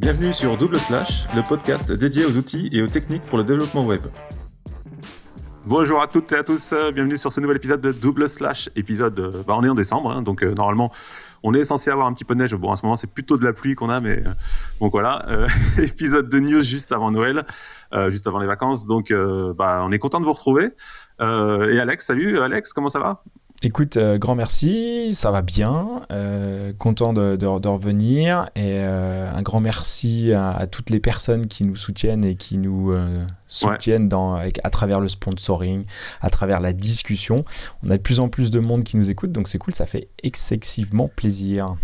Bienvenue 0.00 0.32
sur 0.32 0.56
Double 0.56 0.78
Slash, 0.78 1.26
le 1.36 1.42
podcast 1.46 1.92
dédié 1.92 2.24
aux 2.24 2.34
outils 2.34 2.70
et 2.72 2.80
aux 2.80 2.86
techniques 2.86 3.24
pour 3.24 3.36
le 3.36 3.44
développement 3.44 3.84
web. 3.84 4.00
Bonjour 5.66 6.00
à 6.00 6.08
toutes 6.08 6.32
et 6.32 6.36
à 6.36 6.42
tous, 6.42 6.72
bienvenue 6.94 7.18
sur 7.18 7.30
ce 7.30 7.38
nouvel 7.38 7.58
épisode 7.58 7.82
de 7.82 7.92
Double 7.92 8.26
Slash, 8.26 8.70
épisode, 8.76 9.20
euh, 9.20 9.42
bah 9.46 9.56
on 9.58 9.62
est 9.62 9.68
en 9.68 9.74
décembre, 9.74 10.10
hein, 10.10 10.22
donc 10.22 10.42
euh, 10.42 10.54
normalement 10.54 10.90
on 11.42 11.52
est 11.52 11.64
censé 11.64 11.90
avoir 11.90 12.06
un 12.06 12.14
petit 12.14 12.24
peu 12.24 12.34
de 12.34 12.40
neige, 12.40 12.54
bon 12.54 12.70
en 12.70 12.76
ce 12.76 12.86
moment 12.86 12.96
c'est 12.96 13.12
plutôt 13.12 13.36
de 13.36 13.44
la 13.44 13.52
pluie 13.52 13.74
qu'on 13.74 13.90
a, 13.90 14.00
mais 14.00 14.26
euh, 14.26 14.88
voilà, 14.88 15.26
épisode 15.78 16.30
de 16.30 16.40
news 16.40 16.62
juste 16.62 16.92
avant 16.92 17.10
Noël, 17.10 17.44
juste 18.08 18.26
avant 18.26 18.38
les 18.38 18.46
vacances, 18.46 18.86
donc 18.86 19.12
bah, 19.54 19.82
on 19.84 19.92
est 19.92 19.98
content 19.98 20.20
de 20.20 20.24
vous 20.24 20.32
retrouver. 20.32 20.70
et 21.20 21.78
Alex, 21.78 22.06
salut 22.06 22.38
Alex, 22.38 22.72
comment 22.72 22.88
ça 22.88 23.00
va? 23.00 23.22
Écoute, 23.62 23.98
euh, 23.98 24.16
grand 24.16 24.34
merci, 24.34 25.14
ça 25.14 25.30
va 25.30 25.42
bien, 25.42 26.00
euh, 26.10 26.72
content 26.78 27.12
de, 27.12 27.44
revenir 27.44 28.48
et 28.56 28.78
euh, 28.78 29.30
un 29.30 29.42
grand 29.42 29.60
merci 29.60 30.32
à, 30.32 30.66
toutes 30.66 30.88
les 30.88 30.98
personnes 30.98 31.46
qui 31.46 31.64
nous 31.64 31.76
soutiennent 31.76 32.24
et 32.24 32.36
qui 32.36 32.56
nous 32.56 32.96
soutiennent 33.46 34.08
dans, 34.08 34.36
à 34.36 34.70
travers 34.70 34.98
le 34.98 35.08
sponsoring, 35.08 35.84
à 36.22 36.30
travers 36.30 36.60
la 36.60 36.72
discussion. 36.72 37.44
On 37.82 37.90
a 37.90 37.98
de 37.98 38.02
plus 38.02 38.18
en 38.18 38.30
plus 38.30 38.50
de 38.50 38.60
monde 38.60 38.82
qui 38.82 38.96
nous 38.96 39.10
écoute, 39.10 39.30
donc 39.30 39.46
c'est 39.46 39.58
cool, 39.58 39.74
ça 39.74 39.84
fait 39.84 40.08
excessivement 40.22 41.08
plaisir. 41.08 41.76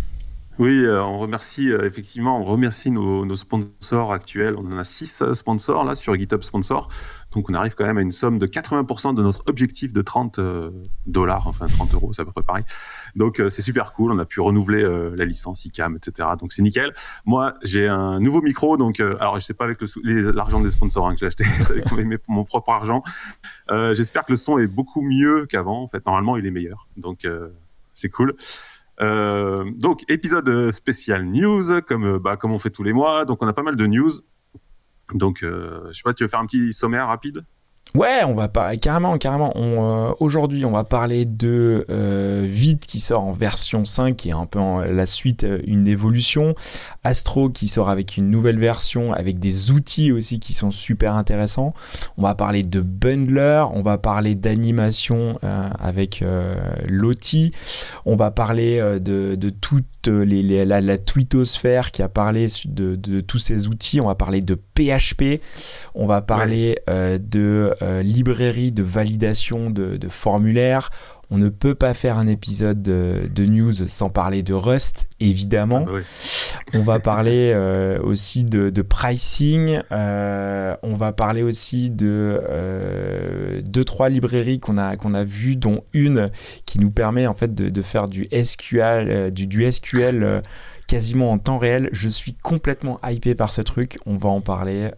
Oui, 0.58 0.82
on 0.88 1.18
remercie 1.18 1.68
effectivement, 1.68 2.40
on 2.40 2.44
remercie 2.44 2.90
nos, 2.90 3.26
nos, 3.26 3.36
sponsors 3.36 4.14
actuels. 4.14 4.54
On 4.56 4.72
en 4.72 4.78
a 4.78 4.84
six 4.84 5.22
sponsors 5.34 5.84
là 5.84 5.94
sur 5.94 6.16
GitHub 6.16 6.42
Sponsor. 6.42 6.88
Donc 7.36 7.50
on 7.50 7.54
arrive 7.54 7.74
quand 7.74 7.84
même 7.84 7.98
à 7.98 8.00
une 8.00 8.12
somme 8.12 8.38
de 8.38 8.46
80% 8.46 9.14
de 9.14 9.22
notre 9.22 9.42
objectif 9.46 9.92
de 9.92 10.00
30 10.00 10.38
euh, 10.38 10.70
dollars, 11.04 11.46
enfin 11.46 11.66
30 11.66 11.92
euros, 11.92 12.10
c'est 12.14 12.22
à 12.22 12.24
peu 12.24 12.32
près 12.32 12.42
pareil. 12.42 12.64
Donc 13.14 13.40
euh, 13.40 13.50
c'est 13.50 13.60
super 13.60 13.92
cool, 13.92 14.10
on 14.10 14.18
a 14.18 14.24
pu 14.24 14.40
renouveler 14.40 14.82
euh, 14.82 15.14
la 15.18 15.26
licence 15.26 15.66
ICAM, 15.66 15.96
etc. 15.96 16.30
Donc 16.40 16.52
c'est 16.54 16.62
nickel. 16.62 16.94
Moi 17.26 17.52
j'ai 17.62 17.88
un 17.88 18.20
nouveau 18.20 18.40
micro, 18.40 18.78
donc 18.78 19.00
alors 19.00 19.38
je 19.38 19.44
sais 19.44 19.52
pas 19.52 19.64
avec 19.64 19.78
l'argent 20.02 20.60
des 20.60 20.70
sponsors 20.70 21.06
hein, 21.06 21.12
que 21.12 21.18
j'ai 21.18 21.26
acheté, 21.26 21.44
c'est 21.60 21.86
avec 21.92 22.22
mon 22.26 22.44
propre 22.44 22.70
argent. 22.70 23.02
J'espère 23.68 24.24
que 24.24 24.32
le 24.32 24.36
son 24.38 24.56
est 24.56 24.66
beaucoup 24.66 25.02
mieux 25.02 25.44
qu'avant. 25.44 25.82
En 25.82 25.88
fait 25.88 26.06
normalement 26.06 26.38
il 26.38 26.46
est 26.46 26.50
meilleur, 26.50 26.88
donc 26.96 27.28
c'est 27.92 28.08
cool. 28.08 28.32
donc 28.98 30.04
épisode 30.08 30.70
spécial 30.70 31.26
news 31.26 31.82
comme 31.86 32.16
bah, 32.16 32.38
comme 32.38 32.52
on 32.52 32.58
fait 32.58 32.70
tous 32.70 32.82
les 32.82 32.94
mois. 32.94 33.26
Donc 33.26 33.42
on 33.42 33.46
a 33.46 33.52
pas 33.52 33.62
mal 33.62 33.76
de 33.76 33.86
news. 33.86 34.12
Donc, 35.14 35.42
euh, 35.42 35.88
je 35.88 35.94
sais 35.94 36.02
pas, 36.02 36.12
tu 36.12 36.24
veux 36.24 36.28
faire 36.28 36.40
un 36.40 36.46
petit 36.46 36.72
sommaire 36.72 37.06
rapide? 37.06 37.44
Ouais, 37.94 38.24
on 38.26 38.34
va 38.34 38.48
pas 38.48 38.76
carrément, 38.76 39.16
carrément. 39.16 39.54
Euh, 39.56 40.12
aujourd'hui, 40.20 40.66
on 40.66 40.72
va 40.72 40.84
parler 40.84 41.24
de 41.24 41.86
euh, 41.88 42.46
Vite 42.46 42.84
qui 42.84 43.00
sort 43.00 43.22
en 43.22 43.32
version 43.32 43.86
5, 43.86 44.16
qui 44.16 44.28
est 44.28 44.34
un 44.34 44.44
peu 44.44 44.58
la 44.90 45.06
suite, 45.06 45.44
euh, 45.44 45.60
une 45.66 45.86
évolution. 45.86 46.54
Astro 47.04 47.48
qui 47.48 47.68
sort 47.68 47.88
avec 47.88 48.18
une 48.18 48.28
nouvelle 48.28 48.58
version, 48.58 49.14
avec 49.14 49.38
des 49.38 49.70
outils 49.70 50.12
aussi 50.12 50.40
qui 50.40 50.52
sont 50.52 50.70
super 50.70 51.14
intéressants. 51.14 51.72
On 52.18 52.22
va 52.22 52.34
parler 52.34 52.64
de 52.64 52.80
Bundler, 52.80 53.64
on 53.72 53.82
va 53.82 53.96
parler 53.96 54.34
d'animation 54.34 55.38
avec 55.80 56.24
Loti. 56.88 57.52
On 58.04 58.16
va 58.16 58.30
parler 58.32 58.80
de, 59.00 59.36
de 59.36 59.50
les, 60.10 60.64
la, 60.64 60.80
la, 60.80 60.98
twittosphère 60.98 61.92
qui 61.92 62.02
a 62.02 62.08
parlé 62.08 62.46
de, 62.64 62.96
de, 62.96 63.20
tous 63.20 63.38
ces 63.38 63.68
outils. 63.68 64.00
On 64.00 64.06
va 64.06 64.14
parler 64.16 64.40
de 64.40 64.54
PHP. 64.54 65.40
On 65.94 66.06
va 66.06 66.22
parler 66.22 66.76
de 66.88 67.75
euh, 67.75 67.75
librairie 68.02 68.72
de 68.72 68.82
validation 68.82 69.70
de, 69.70 69.98
formulaires. 70.08 70.90
On 71.28 71.38
ne 71.38 71.48
peut 71.48 71.74
pas 71.74 71.92
faire 71.92 72.18
un 72.18 72.28
épisode 72.28 72.82
de, 72.82 73.44
news 73.44 73.72
sans 73.88 74.10
parler 74.10 74.44
de 74.44 74.54
Rust, 74.54 75.08
évidemment. 75.18 75.84
Ah 75.88 75.92
bah 75.92 75.98
on 76.74 76.82
va 76.82 77.00
parler 77.00 77.50
euh, 77.52 77.98
aussi 78.00 78.44
de, 78.44 78.82
pricing. 78.82 79.80
Euh, 79.90 80.76
on 80.82 80.94
va 80.94 81.12
parler 81.12 81.42
aussi 81.42 81.90
de 81.90 82.40
deux 83.68 83.84
trois 83.84 84.08
librairies 84.08 84.60
qu'on 84.60 84.78
a 84.78 84.96
qu'on 84.96 85.14
a 85.14 85.24
vues, 85.24 85.56
dont 85.56 85.82
une 85.92 86.30
qui 86.64 86.78
nous 86.78 86.90
permet 86.90 87.26
en 87.26 87.34
fait 87.34 87.54
de, 87.54 87.82
faire 87.82 88.08
du 88.08 88.26
SQL, 88.32 89.32
du, 89.32 89.48
du 89.48 89.70
SQL 89.70 90.42
quasiment 90.86 91.32
en 91.32 91.38
temps 91.38 91.58
réel. 91.58 91.88
Je 91.90 92.08
suis 92.08 92.34
complètement 92.34 93.00
hypé 93.04 93.34
par 93.34 93.52
ce 93.52 93.62
truc. 93.62 93.98
On 94.06 94.16
va 94.16 94.28
en 94.28 94.40
parler 94.40 94.92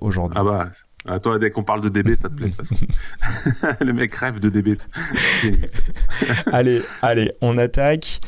aujourd'hui. 0.00 0.38
Ah 0.40 0.44
bah 0.44 0.68
à 1.06 1.18
toi, 1.18 1.38
dès 1.38 1.50
qu'on 1.50 1.64
parle 1.64 1.80
de 1.80 1.88
DB, 1.88 2.14
ça 2.16 2.28
te 2.28 2.34
plaît 2.34 2.48
de 2.48 2.54
toute 2.54 2.66
façon. 2.66 2.86
le 3.84 3.92
mec 3.92 4.14
rêve 4.14 4.38
de 4.38 4.48
DB. 4.48 4.78
allez, 6.52 6.82
allez, 7.02 7.32
on 7.40 7.58
attaque 7.58 8.20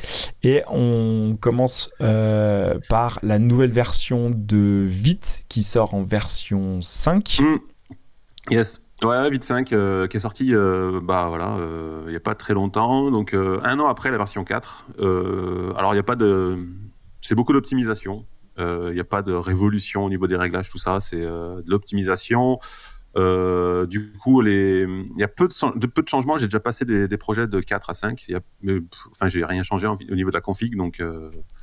et 0.42 0.62
on 0.68 1.36
commence 1.40 1.90
euh, 2.00 2.78
par 2.88 3.18
la 3.22 3.38
nouvelle 3.38 3.70
version 3.70 4.30
de 4.34 4.84
Vite 4.88 5.44
qui 5.48 5.62
sort 5.62 5.94
en 5.94 6.02
version 6.02 6.80
5. 6.80 7.38
Mm. 7.40 7.56
Yes. 8.50 8.80
Ouais, 9.02 9.30
Vite 9.30 9.44
5 9.44 9.72
euh, 9.72 10.06
qui 10.06 10.16
est 10.16 10.20
sorti 10.20 10.54
euh, 10.54 11.00
bah 11.02 11.26
voilà, 11.28 11.56
il 12.06 12.10
n'y 12.10 12.16
a 12.16 12.20
pas 12.20 12.34
très 12.34 12.54
longtemps, 12.54 13.10
donc 13.10 13.34
un 13.34 13.78
an 13.78 13.88
après 13.88 14.10
la 14.10 14.18
version 14.18 14.44
4. 14.44 14.86
alors 14.98 15.92
il 15.92 15.96
n'y 15.96 16.00
a 16.00 16.04
pas 16.04 16.16
de 16.16 16.58
c'est 17.20 17.34
beaucoup 17.34 17.52
d'optimisation. 17.52 18.26
Il 18.56 18.62
euh, 18.62 18.94
n'y 18.94 19.00
a 19.00 19.04
pas 19.04 19.22
de 19.22 19.32
révolution 19.32 20.04
au 20.04 20.08
niveau 20.08 20.26
des 20.26 20.36
réglages, 20.36 20.68
tout 20.68 20.78
ça. 20.78 21.00
C'est 21.00 21.20
euh, 21.20 21.60
de 21.62 21.70
l'optimisation. 21.70 22.60
Euh, 23.16 23.86
du 23.86 24.12
coup, 24.12 24.42
il 24.42 25.12
y 25.16 25.22
a 25.22 25.28
peu 25.28 25.46
de, 25.48 25.86
peu 25.86 26.02
de 26.02 26.08
changements. 26.08 26.36
J'ai 26.36 26.46
déjà 26.46 26.60
passé 26.60 26.84
des, 26.84 27.16
projets 27.16 27.46
de 27.46 27.60
4 27.60 27.90
à 27.90 27.94
5. 27.94 28.28
Y 28.28 28.34
a, 28.34 28.40
mais, 28.62 28.78
enfin, 29.10 29.28
j'ai 29.28 29.44
rien 29.44 29.62
changé 29.62 29.86
au 29.86 30.14
niveau 30.14 30.30
de 30.30 30.34
la 30.34 30.40
config, 30.40 30.76
donc 30.76 31.02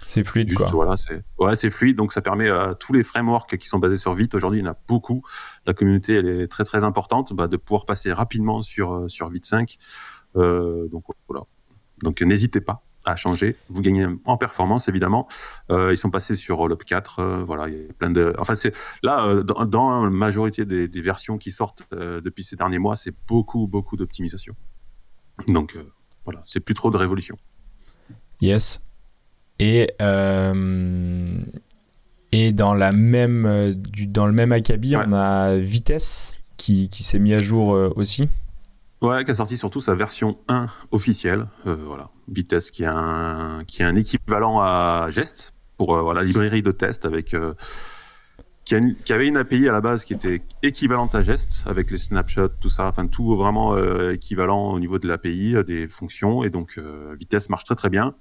c'est 0.06 0.24
fluide. 0.24 0.50
Juste, 0.50 0.70
Voilà, 0.72 0.96
c'est 0.96 1.24
ouais, 1.40 1.56
c'est 1.56 1.70
fluide. 1.70 1.98
Donc 1.98 2.14
ça 2.14 2.22
permet 2.22 2.50
à 2.50 2.74
tous 2.74 2.94
les 2.94 3.04
frameworks 3.04 3.58
qui 3.58 3.68
sont 3.68 3.80
basés 3.80 3.98
sur 3.98 4.14
Vite. 4.14 4.34
Aujourd'hui, 4.34 4.60
il 4.60 4.66
y 4.66 4.68
en 4.68 4.72
a 4.72 4.78
beaucoup. 4.88 5.24
La 5.66 5.74
communauté, 5.74 6.16
elle 6.16 6.28
est 6.28 6.48
très 6.48 6.64
très 6.64 6.86
importante, 6.86 7.34
bah, 7.34 7.48
de 7.48 7.58
pouvoir 7.58 7.86
passer 7.86 8.14
rapidement 8.14 8.62
sur 8.62 9.10
sur 9.10 9.30
Vite 9.30 9.46
5. 9.46 9.78
donc 10.36 11.04
voilà. 11.28 11.46
Donc 12.02 12.22
n'hésitez 12.22 12.62
pas 12.62 12.84
à 13.06 13.16
changer. 13.16 13.56
Vous 13.70 13.82
gagnez 13.82 14.06
en 14.26 14.38
performance 14.38 14.88
évidemment. 14.88 15.28
Euh, 15.72 15.92
ils 15.92 15.98
sont 15.98 16.10
passés 16.12 16.36
sur 16.36 16.58
Rollup 16.58 16.84
4. 16.84 17.20
Euh, 17.20 17.44
voilà, 17.44 17.68
il 17.68 17.74
y 17.74 17.90
a 17.90 17.94
plein 17.94 18.12
de. 18.12 18.34
Enfin, 18.38 18.56
c'est 18.56 18.74
là 19.04 19.26
euh, 19.26 19.44
dans, 19.44 20.04
la 20.04 20.10
majorité 20.10 20.66
des, 20.66 21.02
versions 21.02 21.38
qui 21.38 21.52
sortent 21.52 21.84
depuis 21.92 22.44
ces 22.44 22.56
derniers 22.56 22.78
mois, 22.78 22.96
c'est 22.96 23.14
beaucoup 23.28 23.68
beaucoup 23.68 23.98
d'optimisation. 23.98 24.56
Donc 25.48 25.78
voilà, 26.26 26.44
c'est 26.46 26.60
plus 26.60 26.76
trop 26.76 26.92
de 26.92 26.98
révolution. 26.98 27.38
Yes. 28.40 28.82
Et 29.60 29.90
et 32.34 32.54
dans 32.54 32.74
la 32.74 32.94
même 32.94 33.74
du, 33.76 34.08
dans 34.08 34.26
le 34.26 34.32
même 34.32 34.52
acabit, 34.52 34.96
on 34.96 35.12
a 35.12 35.58
Vitesse 35.58 36.40
qui, 36.56 36.88
qui 36.88 37.04
s'est 37.04 37.20
mis 37.20 37.34
à 37.34 37.40
jour 37.40 37.70
aussi. 37.98 38.30
Ouais, 39.02 39.26
qui 39.26 39.32
a 39.32 39.34
sorti 39.34 39.58
surtout 39.58 39.82
sa 39.82 39.96
version 39.96 40.38
1 40.48 40.68
officielle. 40.92 41.48
Euh, 41.66 41.76
voilà, 41.76 42.10
Vitesse 42.28 42.70
qui 42.70 42.84
est 42.84 42.88
un 42.88 43.64
qui 43.66 43.82
est 43.82 43.86
un 43.86 43.96
équivalent 43.96 44.62
à 44.62 45.08
Gest 45.10 45.56
pour 45.78 45.96
euh, 45.96 46.02
voilà 46.04 46.22
librairie 46.22 46.62
de 46.62 46.72
test 46.72 47.04
avec 47.06 47.34
euh, 47.34 47.56
qui, 48.64 48.76
qui, 49.04 49.12
avait 49.12 49.28
une 49.28 49.38
API 49.38 49.68
à 49.68 49.72
la 49.72 49.82
base 49.82 50.06
qui 50.06 50.14
était 50.14 50.44
équivalente 50.62 51.16
à 51.16 51.24
Gest 51.24 51.64
avec 51.66 51.90
les 51.90 51.98
snapshots, 51.98 52.50
tout 52.60 52.70
ça, 52.70 52.88
enfin 52.88 53.08
tout 53.08 53.36
vraiment 53.36 53.76
équivalent 54.10 54.72
au 54.72 54.80
niveau 54.80 55.00
de 55.00 55.08
l'API, 55.08 55.56
des 55.66 55.88
fonctions 55.88 56.44
et 56.44 56.52
donc 56.52 56.80
Vitesse 57.18 57.50
marche 57.50 57.64
très 57.64 57.76
très 57.76 57.90
bien. 57.90 58.14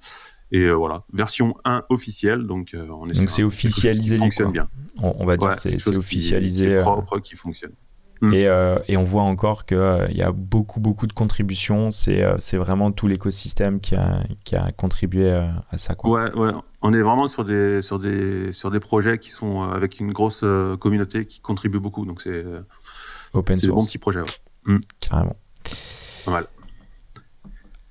Et 0.51 0.69
voilà, 0.71 1.03
version 1.13 1.55
1 1.63 1.83
officielle, 1.89 2.47
donc 2.47 2.75
on 2.75 3.07
est 3.07 3.13
donc 3.13 3.29
c'est 3.29 3.43
officialisé, 3.43 4.15
qui 4.15 4.19
fonctionne 4.19 4.51
bien. 4.51 4.67
On, 4.97 5.25
va 5.25 5.37
dire 5.37 5.55
c'est 5.57 5.75
officialisé, 5.87 6.65
qui 6.65 6.71
est 6.71 6.79
propre, 6.79 7.19
qui 7.19 7.35
fonctionne. 7.35 7.73
Mm. 8.21 8.33
Et, 8.35 8.47
euh, 8.47 8.77
et, 8.87 8.97
on 8.97 9.03
voit 9.03 9.23
encore 9.23 9.65
qu'il 9.65 9.77
euh, 9.77 10.07
y 10.11 10.21
a 10.21 10.31
beaucoup, 10.31 10.79
beaucoup 10.79 11.07
de 11.07 11.13
contributions. 11.13 11.89
C'est 11.89 12.23
euh, 12.23 12.37
vraiment 12.53 12.91
tout 12.91 13.07
l'écosystème 13.07 13.79
qui 13.79 13.95
a, 13.95 14.23
qui 14.43 14.55
a 14.55 14.71
contribué 14.71 15.31
à 15.31 15.77
ça. 15.77 15.95
Quoi. 15.95 16.09
Ouais, 16.11 16.33
ouais. 16.35 16.51
On 16.83 16.93
est 16.93 17.01
vraiment 17.01 17.27
sur 17.27 17.43
des, 17.45 17.81
sur, 17.81 17.97
des, 17.97 18.53
sur 18.53 18.69
des 18.69 18.79
projets 18.79 19.17
qui 19.17 19.31
sont 19.31 19.63
avec 19.63 19.99
une 19.99 20.13
grosse 20.13 20.45
communauté 20.79 21.25
qui 21.25 21.39
contribue 21.39 21.79
beaucoup. 21.79 22.05
Donc 22.05 22.21
c'est 22.21 22.45
Open 23.33 23.57
source. 23.57 23.67
des 23.67 23.73
bons 23.73 23.85
petits 23.85 23.97
projets. 23.97 24.21
Mm. 24.65 24.77
Carrément. 24.99 25.35
Pas 26.25 26.31
mal. 26.31 26.47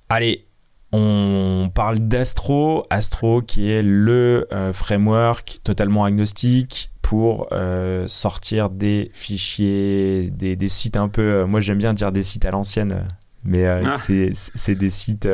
Allez, 0.07 0.47
on 0.93 1.69
parle 1.73 1.99
d'Astro. 1.99 2.85
Astro 2.89 3.41
qui 3.41 3.69
est 3.69 3.83
le 3.83 4.47
framework 4.73 5.59
totalement 5.65 6.05
agnostique 6.05 6.90
pour 7.11 7.47
euh, 7.51 8.07
sortir 8.07 8.69
des 8.69 9.11
fichiers, 9.13 10.31
des, 10.31 10.55
des, 10.55 10.69
sites 10.69 10.95
un 10.95 11.09
peu. 11.09 11.21
Euh, 11.21 11.45
moi, 11.45 11.59
j'aime 11.59 11.77
bien 11.77 11.93
dire 11.93 12.13
des 12.13 12.23
sites 12.23 12.45
à 12.45 12.51
l'ancienne, 12.51 12.99
mais 13.43 13.65
euh, 13.65 13.83
ah. 13.85 13.97
c'est 13.97 14.75
des 14.75 14.89
sites 14.89 15.27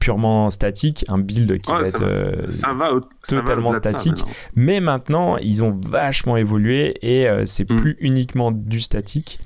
purement 0.00 0.50
statiques, 0.50 1.04
un 1.06 1.18
build 1.18 1.60
qui 1.60 1.70
va 1.70 1.82
être 1.82 3.06
totalement 3.28 3.72
statique. 3.74 4.24
mais 4.56 4.80
maintenant, 4.80 5.36
ils 5.36 5.62
ont 5.62 5.78
vachement 5.86 6.36
évolué 6.36 6.98
et 7.02 7.28
c'est 7.46 7.70
mm. 7.70 7.76
plus 7.76 7.96
uniquement 8.00 8.50
du 8.50 8.80
statique. 8.80 9.38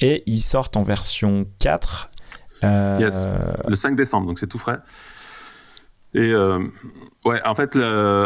Et 0.00 0.24
ils 0.26 0.42
sortent 0.42 0.76
en 0.76 0.82
version 0.82 1.46
4. 1.60 2.10
Yes. 2.64 3.28
Le 3.68 3.76
5 3.76 3.94
décembre, 3.94 4.26
donc 4.26 4.40
c'est 4.40 4.48
tout 4.48 4.58
frais. 4.58 4.80
Et 6.14 6.34
ouais, 7.24 7.40
en 7.46 7.54
fait, 7.54 7.76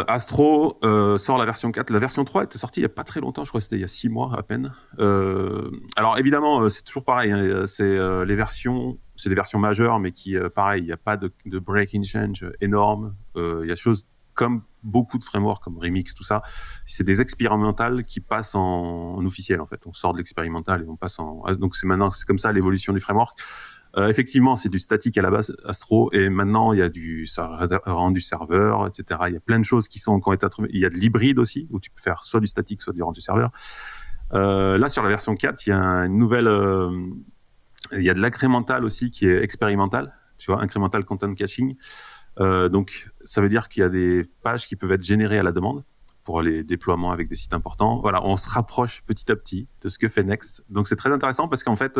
Astro 0.07 0.79
sort 1.17 1.37
la 1.37 1.45
version 1.45 1.71
4. 1.71 1.89
La 1.89 1.99
version 1.99 2.25
3 2.25 2.43
était 2.43 2.57
sortie 2.57 2.81
il 2.81 2.83
y 2.83 2.85
a 2.85 2.89
pas 2.89 3.03
très 3.03 3.21
longtemps, 3.21 3.43
je 3.43 3.49
crois 3.49 3.59
que 3.59 3.63
c'était 3.63 3.77
il 3.77 3.81
y 3.81 3.85
a 3.85 3.87
6 3.87 4.09
mois 4.09 4.37
à 4.37 4.43
peine. 4.43 4.73
alors 4.97 6.17
évidemment, 6.17 6.67
c'est 6.69 6.83
toujours 6.83 7.05
pareil. 7.05 7.31
Hein, 7.31 7.65
c'est 7.65 7.97
les 8.25 8.35
versions, 8.35 8.97
c'est 9.15 9.29
des 9.29 9.35
versions 9.35 9.59
majeures, 9.59 9.99
mais 9.99 10.11
qui, 10.11 10.35
pareil, 10.53 10.83
il 10.83 10.87
n'y 10.87 10.91
a 10.91 10.97
pas 10.97 11.17
de, 11.17 11.31
de 11.45 11.59
breaking 11.59 12.03
change 12.03 12.45
énorme. 12.59 13.15
Il 13.35 13.67
y 13.67 13.71
a 13.71 13.75
des 13.75 13.75
choses 13.75 14.05
comme 14.37 14.61
beaucoup 14.83 15.17
de 15.17 15.23
frameworks 15.23 15.63
comme 15.63 15.77
Remix, 15.77 16.13
tout 16.13 16.23
ça, 16.23 16.41
c'est 16.85 17.03
des 17.03 17.21
expérimentales 17.21 18.03
qui 18.03 18.21
passent 18.21 18.55
en, 18.55 19.23
officiel 19.25 19.59
en 19.59 19.65
fait. 19.65 19.85
On 19.85 19.93
sort 19.93 20.13
de 20.13 20.19
l'expérimental 20.19 20.83
et 20.83 20.87
on 20.87 20.95
passe 20.95 21.19
en. 21.19 21.43
Donc 21.55 21.75
c'est 21.75 21.87
maintenant, 21.87 22.11
c'est 22.11 22.25
comme 22.25 22.37
ça 22.37 22.51
l'évolution 22.53 22.93
du 22.93 22.99
framework. 22.99 23.37
Euh, 23.97 24.09
effectivement, 24.09 24.55
c'est 24.55 24.69
du 24.69 24.77
statique 24.77 25.17
à 25.17 25.23
la 25.23 25.31
base, 25.31 25.55
Astro, 25.65 26.11
et 26.13 26.29
maintenant 26.29 26.71
il 26.71 26.79
y 26.79 26.81
a 26.83 26.89
du 26.89 27.25
ça 27.25 27.57
rendu 27.85 28.19
serveur, 28.19 28.85
etc. 28.85 29.21
Il 29.27 29.33
y 29.33 29.37
a 29.37 29.39
plein 29.39 29.59
de 29.59 29.65
choses 29.65 29.87
qui 29.87 29.97
sont 29.97 30.19
qui 30.19 30.29
ont 30.29 30.33
été 30.33 30.45
Il 30.69 30.79
y 30.79 30.85
a 30.85 30.89
de 30.89 30.95
l'hybride 30.95 31.39
aussi, 31.39 31.67
où 31.71 31.79
tu 31.79 31.89
peux 31.89 32.01
faire 32.01 32.23
soit 32.23 32.39
du 32.39 32.47
statique, 32.47 32.81
soit 32.81 32.93
du 32.93 33.01
rendu 33.01 33.21
serveur. 33.21 33.51
Euh, 34.33 34.77
là, 34.77 34.87
sur 34.87 35.01
la 35.01 35.09
version 35.09 35.35
4, 35.35 35.65
il 35.65 35.69
y 35.71 35.73
a 35.73 35.79
une 36.05 36.17
nouvelle. 36.17 36.47
Euh, 36.47 36.91
il 37.93 38.03
y 38.03 38.09
a 38.09 38.13
de 38.13 38.19
l'incrémental 38.19 38.83
aussi 38.83 39.09
qui 39.09 39.25
est 39.27 39.41
expérimental, 39.41 40.13
tu 40.37 40.51
vois, 40.51 40.61
incremental 40.61 41.03
content 41.05 41.33
caching. 41.33 41.75
Donc, 42.39 43.09
ça 43.23 43.41
veut 43.41 43.49
dire 43.49 43.67
qu'il 43.67 43.81
y 43.81 43.83
a 43.83 43.89
des 43.89 44.23
pages 44.43 44.67
qui 44.67 44.75
peuvent 44.75 44.91
être 44.91 45.03
générées 45.03 45.39
à 45.39 45.43
la 45.43 45.51
demande 45.51 45.83
pour 46.23 46.41
les 46.43 46.63
déploiements 46.63 47.11
avec 47.11 47.29
des 47.29 47.35
sites 47.35 47.53
importants. 47.53 47.99
Voilà, 47.99 48.23
on 48.23 48.35
se 48.35 48.47
rapproche 48.49 49.01
petit 49.07 49.31
à 49.31 49.35
petit 49.35 49.67
de 49.81 49.89
ce 49.89 49.97
que 49.97 50.07
fait 50.09 50.23
Next. 50.23 50.63
Donc, 50.69 50.87
c'est 50.87 50.97
très 50.97 51.11
intéressant 51.11 51.47
parce 51.47 51.63
qu'en 51.63 51.77
fait, 51.77 51.97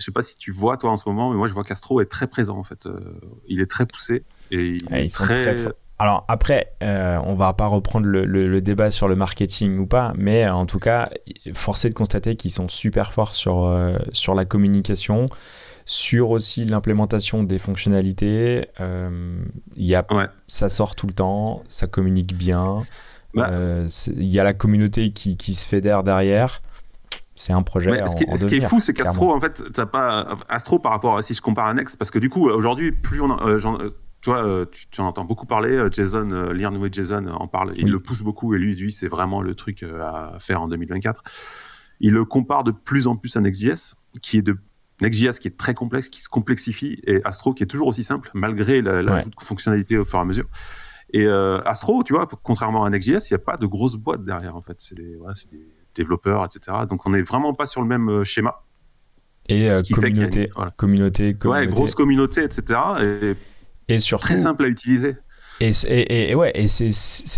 je 0.00 0.04
sais 0.06 0.12
pas 0.12 0.22
si 0.22 0.36
tu 0.36 0.50
vois 0.50 0.76
toi 0.76 0.90
en 0.90 0.96
ce 0.96 1.08
moment, 1.08 1.30
mais 1.30 1.36
moi 1.36 1.46
je 1.46 1.54
vois 1.54 1.62
qu'Astro 1.62 2.00
est 2.00 2.10
très 2.10 2.26
présent 2.26 2.58
en 2.58 2.64
fait. 2.64 2.86
Euh, 2.86 3.20
il 3.46 3.60
est 3.60 3.70
très 3.70 3.86
poussé 3.86 4.24
et 4.50 4.76
il 4.76 4.94
est 4.94 5.14
très... 5.14 5.54
alors 5.98 6.24
après, 6.28 6.72
euh, 6.82 7.18
on 7.24 7.34
va 7.34 7.52
pas 7.52 7.66
reprendre 7.66 8.06
le, 8.06 8.24
le, 8.24 8.60
débat 8.62 8.90
sur 8.90 9.06
le 9.06 9.14
marketing 9.14 9.78
ou 9.78 9.86
pas, 9.86 10.14
mais 10.16 10.48
en 10.48 10.64
tout 10.64 10.78
cas, 10.78 11.10
force 11.52 11.84
est 11.84 11.90
de 11.90 11.94
constater 11.94 12.34
qu'ils 12.36 12.50
sont 12.50 12.68
super 12.68 13.12
forts 13.12 13.34
sur, 13.34 13.66
euh, 13.66 13.98
sur 14.12 14.34
la 14.34 14.46
communication, 14.46 15.26
sur 15.84 16.30
aussi 16.30 16.64
l'implémentation 16.64 17.42
des 17.42 17.58
fonctionnalités. 17.58 18.68
Euh, 18.80 19.42
y 19.76 19.94
a, 19.94 20.06
Ça 20.48 20.70
sort 20.70 20.94
tout 20.94 21.06
le 21.06 21.12
temps, 21.12 21.62
ça 21.68 21.86
communique 21.86 22.34
bien. 22.34 22.84
Bah. 23.34 23.50
Euh, 23.52 23.86
il 24.16 24.26
y 24.26 24.40
a 24.40 24.44
la 24.44 24.54
communauté 24.54 25.12
qui, 25.12 25.36
qui 25.36 25.54
se 25.54 25.66
fédère 25.66 26.02
derrière. 26.02 26.62
C'est 27.34 27.52
un 27.52 27.62
projet. 27.62 28.06
ce, 28.06 28.16
qui, 28.16 28.24
ce 28.36 28.46
qui, 28.46 28.56
est 28.56 28.68
fou, 28.68 28.80
c'est 28.80 28.92
qu'Astro, 28.92 29.32
en 29.32 29.40
fait, 29.40 29.62
t'as 29.72 29.86
pas 29.86 30.36
Astro 30.48 30.78
par 30.78 30.92
rapport 30.92 31.16
à 31.16 31.22
si 31.22 31.34
je 31.34 31.40
compare 31.40 31.66
à 31.66 31.74
Next, 31.74 31.96
parce 31.96 32.10
que 32.10 32.18
du 32.18 32.28
coup, 32.28 32.48
aujourd'hui, 32.48 32.92
plus 32.92 33.20
on, 33.20 33.30
euh, 33.46 33.58
euh, 33.64 33.90
toi, 34.20 34.66
tu, 34.70 35.00
en 35.00 35.06
entends 35.06 35.24
beaucoup 35.24 35.46
parler. 35.46 35.88
Jason, 35.90 36.50
Learn 36.52 36.76
with 36.76 36.92
Jason 36.92 37.26
en 37.28 37.48
parle. 37.48 37.72
Il 37.76 37.90
le 37.90 38.00
pousse 38.00 38.22
beaucoup 38.22 38.54
et 38.54 38.58
lui, 38.58 38.74
lui, 38.74 38.92
c'est 38.92 39.08
vraiment 39.08 39.40
le 39.40 39.54
truc 39.54 39.82
à 39.82 40.36
faire 40.38 40.60
en 40.60 40.68
2024. 40.68 41.22
Il 42.00 42.12
le 42.12 42.24
compare 42.24 42.64
de 42.64 42.72
plus 42.72 43.06
en 43.06 43.16
plus 43.16 43.36
à 43.36 43.40
Next.js, 43.40 43.94
qui 44.22 44.38
est 44.38 44.42
de 44.42 44.56
Next.js 45.00 45.38
qui 45.38 45.48
est 45.48 45.56
très 45.56 45.74
complexe, 45.74 46.08
qui 46.08 46.20
se 46.20 46.28
complexifie, 46.28 47.00
et 47.06 47.20
Astro 47.24 47.54
qui 47.54 47.62
est 47.62 47.66
toujours 47.66 47.88
aussi 47.88 48.04
simple, 48.04 48.30
malgré 48.34 48.82
l'ajout 48.82 49.30
de 49.30 49.34
fonctionnalités 49.42 49.96
au 49.96 50.04
fur 50.04 50.18
et 50.18 50.22
à 50.22 50.24
mesure. 50.24 50.46
Et 51.12 51.26
euh, 51.26 51.60
Astro, 51.62 52.04
tu 52.04 52.12
vois, 52.12 52.28
contrairement 52.42 52.84
à 52.84 52.90
Next.js, 52.90 53.30
il 53.30 53.32
n'y 53.32 53.36
a 53.36 53.44
pas 53.44 53.56
de 53.56 53.66
grosses 53.66 53.96
boîtes 53.96 54.24
derrière, 54.24 54.56
en 54.56 54.62
fait. 54.62 54.76
C'est 54.78 54.94
des, 54.94 55.16
des, 55.50 55.66
développeurs, 56.02 56.44
etc. 56.44 56.78
Donc 56.88 57.06
on 57.06 57.10
n'est 57.10 57.22
vraiment 57.22 57.54
pas 57.54 57.66
sur 57.66 57.80
le 57.80 57.86
même 57.86 58.08
euh, 58.08 58.24
schéma. 58.24 58.62
Et 59.48 59.68
euh, 59.68 59.82
communauté, 59.92 60.50
communauté, 60.76 61.34
communauté, 61.34 61.48
Ouais, 61.48 61.66
grosse 61.66 61.94
communauté, 61.94 62.44
etc. 62.44 62.80
Et, 63.02 63.94
et 63.94 63.98
surtout, 63.98 64.26
très 64.26 64.36
simple 64.36 64.64
à 64.64 64.68
utiliser. 64.68 65.16
Et, 65.60 65.72
et, 65.88 66.30
et, 66.30 66.34
ouais, 66.34 66.52
et 66.54 66.68
c'est 66.68 66.92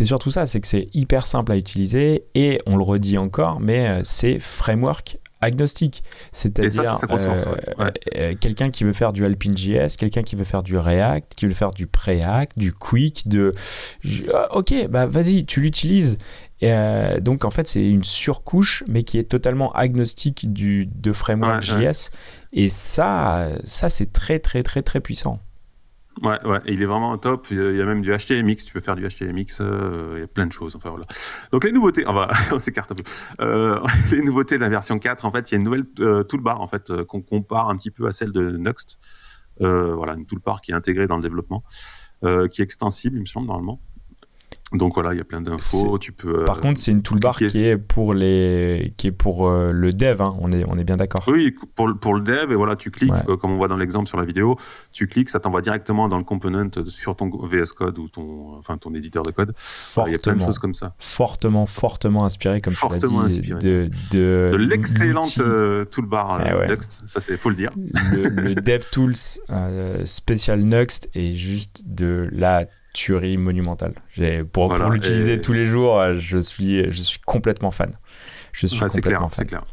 surtout 0.05 0.31
ça, 0.31 0.45
c'est 0.45 0.61
que 0.61 0.67
c'est 0.67 0.89
hyper 0.93 1.25
simple 1.25 1.51
à 1.51 1.57
utiliser 1.57 2.25
et 2.35 2.59
on 2.65 2.77
le 2.77 2.83
redit 2.83 3.17
encore, 3.17 3.59
mais 3.59 4.01
c'est 4.03 4.39
framework 4.39 5.17
agnostique. 5.43 6.03
C'est-à-dire 6.31 6.97
euh, 7.09 7.91
euh, 8.15 8.35
quelqu'un 8.39 8.71
qui 8.71 8.83
veut 8.83 8.93
faire 8.93 9.13
du 9.13 9.25
Alpine.js, 9.25 9.97
quelqu'un 9.97 10.23
qui 10.23 10.35
veut 10.35 10.45
faire 10.45 10.63
du 10.63 10.77
React, 10.77 11.35
qui 11.35 11.45
veut 11.45 11.53
faire 11.53 11.71
du 11.71 11.85
Preact, 11.87 12.57
du 12.57 12.73
Quick, 12.73 13.27
de... 13.27 13.53
Ah, 14.33 14.55
ok, 14.55 14.87
bah 14.89 15.05
vas-y, 15.05 15.45
tu 15.45 15.61
l'utilises. 15.61 16.17
Euh, 16.63 17.19
donc 17.19 17.45
en 17.45 17.51
fait, 17.51 17.67
c'est 17.67 17.89
une 17.89 18.03
surcouche, 18.03 18.83
mais 18.87 19.03
qui 19.03 19.17
est 19.17 19.29
totalement 19.29 19.71
agnostique 19.73 20.51
du, 20.51 20.85
de 20.85 21.13
framework 21.13 21.61
JS. 21.61 22.09
Et 22.51 22.69
ça, 22.69 23.49
ça 23.63 23.89
c'est 23.89 24.13
très 24.13 24.39
très 24.39 24.63
très 24.63 24.81
très 24.81 24.99
puissant. 24.99 25.39
Ouais, 26.21 26.39
ouais, 26.45 26.59
il 26.67 26.81
est 26.81 26.85
vraiment 26.85 27.17
top. 27.17 27.47
Il 27.49 27.75
y 27.75 27.81
a 27.81 27.85
même 27.85 28.01
du 28.01 28.11
HTMX, 28.15 28.65
tu 28.65 28.73
peux 28.73 28.79
faire 28.79 28.95
du 28.95 29.07
HTMX, 29.07 29.59
euh, 29.61 30.13
il 30.15 30.19
y 30.19 30.23
a 30.23 30.27
plein 30.27 30.45
de 30.45 30.51
choses. 30.51 30.75
Enfin 30.75 30.89
voilà. 30.89 31.05
Donc 31.51 31.63
les 31.63 31.71
nouveautés, 31.71 32.07
on, 32.07 32.13
va, 32.13 32.29
on 32.51 32.59
s'écarte 32.59 32.91
un 32.91 32.95
peu. 32.95 33.03
Euh, 33.41 33.79
les 34.11 34.21
nouveautés 34.21 34.55
de 34.55 34.61
la 34.61 34.69
version 34.69 34.99
4, 34.99 35.25
en 35.25 35.31
fait, 35.31 35.51
il 35.51 35.53
y 35.53 35.55
a 35.55 35.57
une 35.57 35.63
nouvelle 35.63 35.85
euh, 35.99 36.23
toolbar 36.23 36.61
en 36.61 36.67
fait 36.67 37.03
qu'on 37.05 37.21
compare 37.21 37.69
un 37.69 37.75
petit 37.75 37.91
peu 37.91 38.07
à 38.07 38.11
celle 38.11 38.31
de 38.31 38.51
Nuxt. 38.57 38.99
voilà, 39.59 40.13
une 40.13 40.25
toolbar 40.25 40.61
qui 40.61 40.71
est 40.71 40.75
intégrée 40.75 41.07
dans 41.07 41.17
le 41.17 41.23
développement, 41.23 41.63
qui 42.21 42.61
est 42.61 42.65
extensible, 42.65 43.17
il 43.17 43.21
me 43.21 43.25
semble 43.25 43.47
normalement. 43.47 43.81
Donc 44.71 44.95
voilà, 44.95 45.13
il 45.13 45.17
y 45.17 45.21
a 45.21 45.23
plein 45.23 45.41
d'infos. 45.41 45.99
Tu 45.99 46.11
peux. 46.11 46.45
Par 46.45 46.59
contre, 46.59 46.79
c'est 46.79 46.91
une 46.91 47.03
toolbar 47.03 47.37
qui 47.37 47.63
est 47.63 47.77
pour 47.77 48.13
les, 48.13 48.93
qui 48.97 49.07
est 49.07 49.11
pour 49.11 49.47
euh, 49.47 49.71
le 49.71 49.91
dev. 49.91 50.21
Hein. 50.21 50.35
On 50.39 50.51
est, 50.51 50.65
on 50.67 50.77
est 50.77 50.83
bien 50.83 50.97
d'accord. 50.97 51.23
Oui, 51.27 51.55
pour, 51.75 51.89
pour 51.99 52.15
le 52.15 52.21
dev 52.21 52.51
et 52.51 52.55
voilà, 52.55 52.75
tu 52.75 52.89
cliques 52.89 53.13
euh, 53.29 53.37
comme 53.37 53.51
on 53.51 53.57
voit 53.57 53.67
dans 53.67 53.77
l'exemple 53.77 54.07
sur 54.07 54.17
la 54.17 54.25
vidéo. 54.25 54.57
Tu 54.91 55.07
cliques, 55.07 55.29
ça 55.29 55.39
t'envoie 55.39 55.61
directement 55.61 56.07
dans 56.09 56.17
le 56.17 56.23
component 56.23 56.71
sur 56.87 57.15
ton 57.15 57.29
VS 57.29 57.73
Code 57.77 57.99
ou 57.99 58.09
ton, 58.09 58.57
enfin 58.57 58.77
ton 58.77 58.93
éditeur 58.95 59.23
de 59.23 59.31
code. 59.31 59.53
il 60.07 60.11
y 60.11 60.15
a 60.15 60.19
plein 60.19 60.35
de 60.35 60.41
choses 60.41 60.59
comme 60.59 60.73
ça. 60.73 60.95
Fortement, 60.97 61.65
fortement 61.67 62.25
inspiré, 62.25 62.59
comme 62.59 62.73
fortement 62.73 63.27
tu 63.27 63.41
dit, 63.41 63.49
de, 63.51 63.89
de, 64.11 64.49
de 64.51 64.57
l'excellente 64.57 65.37
euh, 65.39 65.85
toolbar 65.85 66.41
eh 66.45 66.67
Nuxt. 66.69 67.03
Ça, 67.05 67.19
c'est 67.19 67.37
faut 67.37 67.49
le 67.49 67.55
dire. 67.55 67.71
Le, 67.75 68.29
le 68.29 68.55
DevTools 68.61 69.15
spécial 70.05 70.61
Nuxt 70.61 71.09
est 71.13 71.35
juste 71.35 71.83
de 71.85 72.29
la 72.31 72.65
tuerie 72.93 73.37
monumentale. 73.37 73.95
Pour, 74.51 74.73
pour 74.73 74.89
l'utiliser 74.89 75.41
tous 75.41 75.53
les 75.53 75.65
jours, 75.65 75.99
euh, 75.99 76.13
je 76.15 76.37
suis, 76.37 76.91
je 76.91 77.01
suis 77.01 77.19
complètement 77.19 77.71
fan. 77.71 77.91
Je 78.51 78.67
suis 78.67 78.79
complètement 78.79 79.29
fan. 79.29 79.47
Clair. 79.47 79.65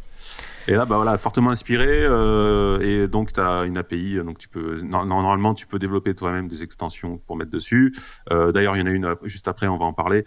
Et 0.69 0.72
là, 0.72 0.84
bah 0.84 0.96
voilà, 0.96 1.17
fortement 1.19 1.50
inspiré. 1.50 1.88
Euh, 1.88 2.81
et 2.81 3.08
donc, 3.08 3.32
tu 3.32 3.40
as 3.40 3.64
une 3.64 3.76
API. 3.76 4.17
Donc, 4.25 4.38
tu 4.38 4.49
peux, 4.49 4.81
normalement, 4.82 5.55
tu 5.55 5.67
peux 5.67 5.78
développer 5.78 6.14
toi-même 6.14 6.49
des 6.49 6.62
extensions 6.62 7.19
pour 7.26 7.37
mettre 7.37 7.50
dessus. 7.50 7.94
Euh, 8.31 8.53
d'ailleurs, 8.53 8.77
il 8.77 8.81
y 8.81 8.82
en 8.82 8.86
a 8.86 8.91
une 8.91 9.17
juste 9.24 9.48
après, 9.48 9.67
on 9.67 9.79
va 9.79 9.86
en 9.86 9.93
parler. 9.93 10.24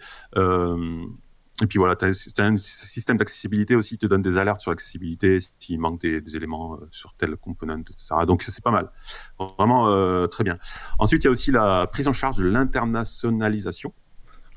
Et 1.62 1.66
puis 1.66 1.78
voilà, 1.78 1.94
tu 1.94 2.04
as, 2.04 2.42
un 2.42 2.56
système 2.56 3.16
d'accessibilité 3.16 3.76
aussi, 3.76 3.90
qui 3.90 3.98
te 3.98 4.06
donne 4.06 4.22
des 4.22 4.38
alertes 4.38 4.60
sur 4.60 4.72
l'accessibilité, 4.72 5.38
s'il 5.60 5.78
manque 5.78 6.00
des, 6.00 6.36
éléments 6.36 6.74
euh, 6.74 6.88
sur 6.90 7.14
tel 7.14 7.36
component, 7.36 7.80
etc. 7.80 8.14
Donc 8.26 8.42
c'est 8.42 8.62
pas 8.62 8.72
mal. 8.72 8.90
Vraiment 9.38 9.88
euh, 9.88 10.26
très 10.26 10.42
bien. 10.42 10.56
Ensuite, 10.98 11.22
il 11.22 11.26
y 11.26 11.28
a 11.28 11.30
aussi 11.30 11.52
la 11.52 11.86
prise 11.86 12.08
en 12.08 12.12
charge 12.12 12.38
de 12.38 12.44
l'internationalisation. 12.44 13.92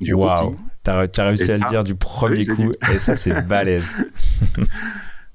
Du 0.00 0.12
wow. 0.12 0.56
Tu 0.84 0.90
as, 0.90 1.24
réussi 1.24 1.52
à 1.52 1.58
le 1.58 1.68
dire 1.68 1.84
du 1.84 1.94
premier 1.94 2.44
coup, 2.46 2.72
et 2.92 2.98
ça 2.98 3.14
c'est 3.14 3.42
balèze. 3.48 3.94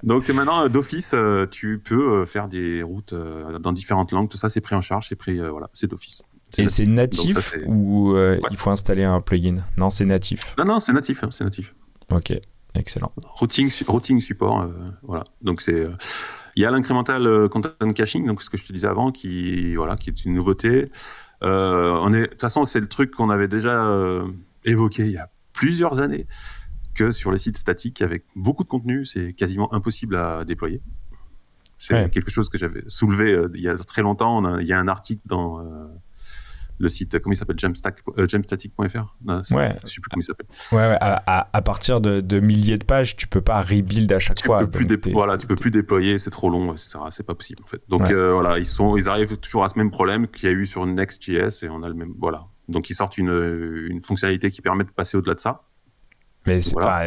Donc 0.02 0.28
maintenant, 0.28 0.68
d'office, 0.68 1.12
euh, 1.14 1.46
tu 1.46 1.78
peux 1.78 2.26
faire 2.26 2.48
des 2.48 2.82
routes 2.82 3.14
dans 3.14 3.72
différentes 3.72 4.12
langues. 4.12 4.28
Tout 4.28 4.36
ça, 4.36 4.50
c'est 4.50 4.60
pris 4.60 4.74
en 4.74 4.82
charge, 4.82 5.08
c'est 5.08 5.16
pris, 5.16 5.38
voilà, 5.38 5.70
c'est 5.72 5.86
d'office. 5.86 6.22
Et 6.58 6.68
c'est 6.68 6.86
natif 6.86 7.54
ou 7.66 8.14
euh, 8.14 8.38
il 8.50 8.56
faut 8.56 8.70
installer 8.70 9.04
un 9.04 9.20
plugin? 9.20 9.64
Non, 9.76 9.90
c'est 9.90 10.04
natif. 10.04 10.40
Non, 10.58 10.64
non, 10.64 10.80
c'est 10.80 10.92
natif, 10.92 11.24
hein, 11.24 11.30
c'est 11.32 11.44
natif. 11.44 11.74
Ok, 12.10 12.32
excellent. 12.74 13.12
Routing, 13.16 13.70
routing 13.86 14.20
support, 14.20 14.62
euh, 14.62 14.68
voilà. 15.02 15.24
Donc 15.42 15.60
c'est, 15.60 15.74
euh, 15.74 15.92
il 16.56 16.62
y 16.62 16.66
a 16.66 16.70
l'incrémental 16.70 17.48
content 17.48 17.70
caching, 17.94 18.26
donc 18.26 18.42
ce 18.42 18.50
que 18.50 18.56
je 18.56 18.64
te 18.64 18.72
disais 18.72 18.86
avant, 18.86 19.10
qui 19.10 19.74
voilà, 19.74 19.96
qui 19.96 20.10
est 20.10 20.24
une 20.24 20.34
nouveauté. 20.34 20.90
on 21.42 22.12
est, 22.12 22.22
de 22.22 22.26
toute 22.26 22.40
façon, 22.40 22.64
c'est 22.64 22.80
le 22.80 22.88
truc 22.88 23.10
qu'on 23.10 23.30
avait 23.30 23.48
déjà 23.48 24.22
évoqué 24.64 25.06
il 25.06 25.12
y 25.12 25.18
a 25.18 25.30
plusieurs 25.52 26.00
années, 26.00 26.26
que 26.94 27.10
sur 27.10 27.32
les 27.32 27.38
sites 27.38 27.56
statiques 27.56 28.02
avec 28.02 28.24
beaucoup 28.36 28.62
de 28.62 28.68
contenu, 28.68 29.04
c'est 29.04 29.32
quasiment 29.32 29.72
impossible 29.74 30.16
à 30.16 30.44
déployer. 30.44 30.80
C'est 31.78 32.08
quelque 32.10 32.30
chose 32.30 32.48
que 32.48 32.56
j'avais 32.56 32.84
soulevé 32.86 33.36
il 33.54 33.60
y 33.60 33.68
a 33.68 33.74
très 33.76 34.02
longtemps. 34.02 34.58
il 34.58 34.66
y 34.66 34.72
a 34.72 34.78
un 34.78 34.88
article 34.88 35.22
dans 35.26 35.60
le 36.78 36.88
site, 36.88 37.18
comment 37.20 37.32
il 37.32 37.36
s'appelle 37.36 37.58
Jamstatic.fr 37.58 39.16
euh, 39.28 39.42
Ouais. 39.52 39.76
Je 39.84 39.90
sais 39.90 40.00
plus 40.00 40.10
comment 40.10 40.20
il 40.20 40.24
s'appelle. 40.24 40.46
Ouais, 40.72 40.78
ouais 40.78 40.98
à, 41.00 41.48
à, 41.52 41.62
partir 41.62 42.00
de, 42.00 42.20
de, 42.20 42.40
milliers 42.40 42.78
de 42.78 42.84
pages, 42.84 43.16
tu 43.16 43.26
peux 43.26 43.40
pas 43.40 43.60
rebuild 43.62 44.12
à 44.12 44.18
chaque 44.18 44.42
fois. 44.42 44.58
Peux 44.58 44.84
plus 44.84 45.12
voilà, 45.12 45.36
tu 45.36 45.46
peux 45.46 45.54
plus 45.54 45.70
déployer, 45.70 46.18
c'est 46.18 46.30
trop 46.30 46.50
long, 46.50 46.72
etc. 46.72 46.98
C'est 47.10 47.26
pas 47.26 47.34
possible 47.34 47.62
en 47.62 47.66
fait. 47.66 47.82
Donc 47.88 48.10
euh, 48.10 48.32
voilà, 48.32 48.58
ils 48.58 48.64
sont, 48.64 48.96
ils 48.96 49.08
arrivent 49.08 49.36
toujours 49.38 49.64
à 49.64 49.68
ce 49.68 49.78
même 49.78 49.90
problème 49.90 50.28
qu'il 50.28 50.48
y 50.48 50.52
a 50.52 50.54
eu 50.54 50.66
sur 50.66 50.84
Next.js 50.86 51.64
et 51.64 51.68
on 51.68 51.82
a 51.82 51.88
le 51.88 51.94
même, 51.94 52.14
voilà. 52.18 52.46
Donc 52.68 52.90
ils 52.90 52.94
sortent 52.94 53.18
une, 53.18 53.86
une 53.90 54.02
fonctionnalité 54.02 54.50
qui 54.50 54.62
permet 54.62 54.84
de 54.84 54.90
passer 54.90 55.16
au-delà 55.16 55.34
de 55.34 55.40
ça. 55.40 55.62
Mais 56.46 56.60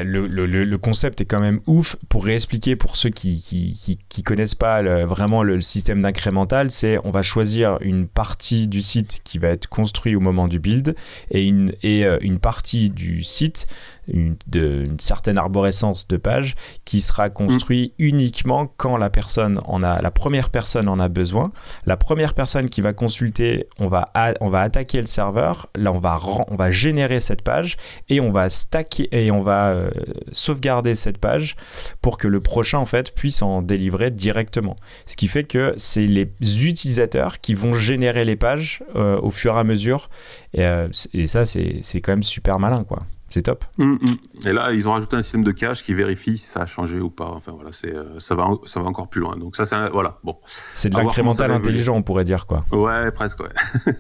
le, 0.04 0.76
concept 0.78 1.22
est 1.22 1.26
quand 1.26 1.40
même 1.40 1.60
ouf. 1.68 1.96
Pour 2.10 2.26
réexpliquer 2.26 2.76
pour 2.76 2.96
ceux 2.96 3.10
qui 3.10 3.42
qui, 3.42 4.00
qui, 4.10 4.24
connaissent 4.24 4.56
pas 4.56 4.82
vraiment 5.06 5.44
le, 5.44 5.62
système 5.62 6.02
d'incrémental, 6.02 6.72
c'est 6.72 6.98
on 7.04 7.12
va 7.12 7.22
choisir 7.22 7.78
une 7.82 8.08
partie 8.08 8.68
du 8.68 8.82
site 8.82 9.22
qui 9.24 9.38
va 9.38 9.50
être 9.50 9.68
construit 9.68 10.16
au 10.16 10.20
moment 10.20 10.48
du 10.48 10.60
build 10.60 10.96
et 11.32 11.46
une, 11.46 11.72
et 11.84 12.06
euh, 12.06 12.18
une 12.22 12.40
partie 12.40 12.90
du 12.90 13.24
site 13.24 13.68
une, 14.08 14.38
de, 14.48 14.84
une 14.86 15.00
certaine 15.00 15.38
arborescence 15.38 16.08
de 16.08 16.18
page 16.18 16.56
qui 16.86 17.02
sera 17.02 17.30
construit 17.30 17.94
mm. 18.00 18.04
uniquement 18.04 18.72
quand 18.78 18.98
la 18.98 19.10
personne 19.10 19.60
en 19.66 19.84
a, 19.84 20.02
la 20.02 20.12
première 20.12 20.50
personne 20.50 20.88
en 20.88 21.00
a 21.00 21.08
besoin. 21.10 21.52
La 21.86 21.98
première 21.98 22.34
personne 22.34 22.70
qui 22.70 22.82
va 22.82 22.94
consulter, 22.94 23.68
on 23.80 23.88
va, 23.88 24.12
on 24.42 24.50
va 24.50 24.62
attaquer 24.62 25.02
le 25.02 25.08
serveur. 25.08 25.68
Là, 25.76 25.92
on 25.92 26.00
va, 26.00 26.20
on 26.48 26.56
va 26.56 26.72
générer 26.72 27.20
cette 27.20 27.42
page 27.42 27.78
et 28.10 28.20
on 28.20 28.32
va 28.32 28.50
stacker 28.50 29.10
et 29.12 29.27
on 29.32 29.42
va 29.42 29.70
euh, 29.70 29.90
sauvegarder 30.32 30.96
cette 30.96 31.18
page 31.18 31.56
pour 32.02 32.18
que 32.18 32.28
le 32.28 32.40
prochain 32.40 32.78
en 32.78 32.86
fait 32.86 33.14
puisse 33.14 33.42
en 33.42 33.62
délivrer 33.62 34.12
directement. 34.12 34.76
Ce 35.06 35.16
qui 35.16 35.28
fait 35.28 35.44
que 35.44 35.74
c'est 35.78 36.04
les 36.04 36.30
utilisateurs 36.66 37.40
qui 37.40 37.54
vont 37.54 37.74
générer 37.74 38.24
les 38.24 38.36
pages 38.36 38.84
euh, 38.96 39.20
au 39.22 39.32
fur 39.32 39.56
et 39.56 39.60
à 39.60 39.64
mesure. 39.64 40.10
Et, 40.54 40.66
euh, 40.66 40.88
et 41.14 41.28
ça, 41.28 41.46
c'est 41.46 42.02
quand 42.02 42.12
même 42.12 42.24
super 42.24 42.60
malin, 42.60 42.84
quoi. 42.84 43.00
C'est 43.30 43.42
top. 43.42 43.66
Mm, 43.78 43.94
mm. 43.94 44.18
Et 44.46 44.54
là, 44.54 44.72
ils 44.72 44.88
ont 44.88 44.94
rajouté 44.94 45.18
un 45.18 45.22
système 45.22 45.44
de 45.44 45.52
cache 45.52 45.84
qui 45.84 45.94
vérifie 45.94 46.38
si 46.38 46.48
ça 46.48 46.62
a 46.62 46.66
changé 46.66 47.00
ou 47.00 47.10
pas. 47.10 47.30
Enfin 47.30 47.52
voilà, 47.52 47.72
c'est 47.74 47.94
ça 48.20 48.36
va 48.36 48.48
ça 48.66 48.80
va 48.80 48.88
encore 48.88 49.10
plus 49.10 49.20
loin. 49.20 49.36
Donc 49.36 49.58
ça, 49.58 49.66
c'est 49.66 49.90
voilà. 49.90 50.18
Bon. 50.24 50.38
C'est 50.46 50.90
de 50.90 50.96
l'incrémental 50.98 51.52
intelligent, 51.52 51.96
on 51.96 52.04
pourrait 52.04 52.24
dire 52.24 52.46
quoi. 52.46 52.66
Ouais, 52.72 53.12
presque. 53.12 53.42
Ouais. 53.42 53.50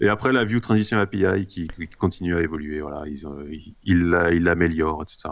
Et 0.00 0.08
après 0.08 0.32
la 0.32 0.44
View 0.44 0.60
Transition 0.60 0.98
API 0.98 1.46
qui, 1.46 1.68
continue 1.98 2.36
à 2.36 2.40
évoluer. 2.40 2.80
Voilà, 2.80 3.04
ils 3.06 3.74
ils 3.84 4.42
l'améliorent, 4.42 5.02
etc 5.02 5.30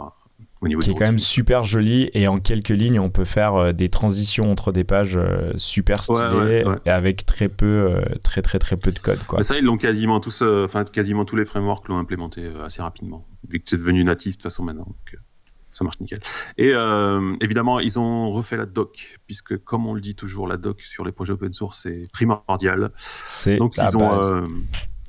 qui 0.64 0.90
est 0.90 0.94
quand 0.94 1.00
même 1.00 1.18
super 1.18 1.64
joli 1.64 2.10
et 2.14 2.28
en 2.28 2.40
quelques 2.40 2.70
lignes 2.70 2.98
on 2.98 3.10
peut 3.10 3.24
faire 3.24 3.54
euh, 3.54 3.72
des 3.72 3.88
transitions 3.88 4.50
entre 4.50 4.72
des 4.72 4.84
pages 4.84 5.16
euh, 5.16 5.52
super 5.56 6.04
stylées 6.04 6.64
et 6.84 6.90
avec 6.90 7.26
très 7.26 7.48
peu 7.48 7.66
euh, 7.66 8.00
très 8.22 8.42
très 8.42 8.58
très 8.58 8.76
peu 8.76 8.92
de 8.92 8.98
code 8.98 9.22
quoi. 9.26 9.42
ça 9.42 9.56
ils 9.56 9.64
l'ont 9.64 9.76
quasiment 9.76 10.20
tous 10.20 10.42
enfin 10.42 10.84
quasiment 10.84 11.24
tous 11.24 11.36
les 11.36 11.44
frameworks 11.44 11.88
l'ont 11.88 11.98
implémenté 11.98 12.50
assez 12.64 12.82
rapidement 12.82 13.26
vu 13.48 13.60
que 13.60 13.68
c'est 13.68 13.76
devenu 13.76 14.04
natif 14.04 14.32
de 14.32 14.36
toute 14.36 14.42
façon 14.44 14.64
maintenant 14.64 14.86
donc, 14.86 15.20
ça 15.76 15.84
marche 15.84 16.00
nickel 16.00 16.20
et 16.58 16.72
évidemment 17.40 17.80
ils 17.80 17.98
ont 17.98 18.30
refait 18.30 18.56
la 18.56 18.66
doc 18.66 19.18
puisque 19.26 19.56
comme 19.64 19.86
on 19.86 19.94
le 19.94 20.00
dit 20.00 20.14
toujours 20.14 20.48
la 20.48 20.56
doc 20.56 20.80
sur 20.80 21.04
les 21.04 21.12
projets 21.12 21.32
open 21.32 21.52
source 21.52 21.82
c'est 21.82 22.04
primordial 22.12 22.90
c'est 22.96 23.56
donc 23.56 23.76
ils 23.76 23.96
ont 23.96 24.46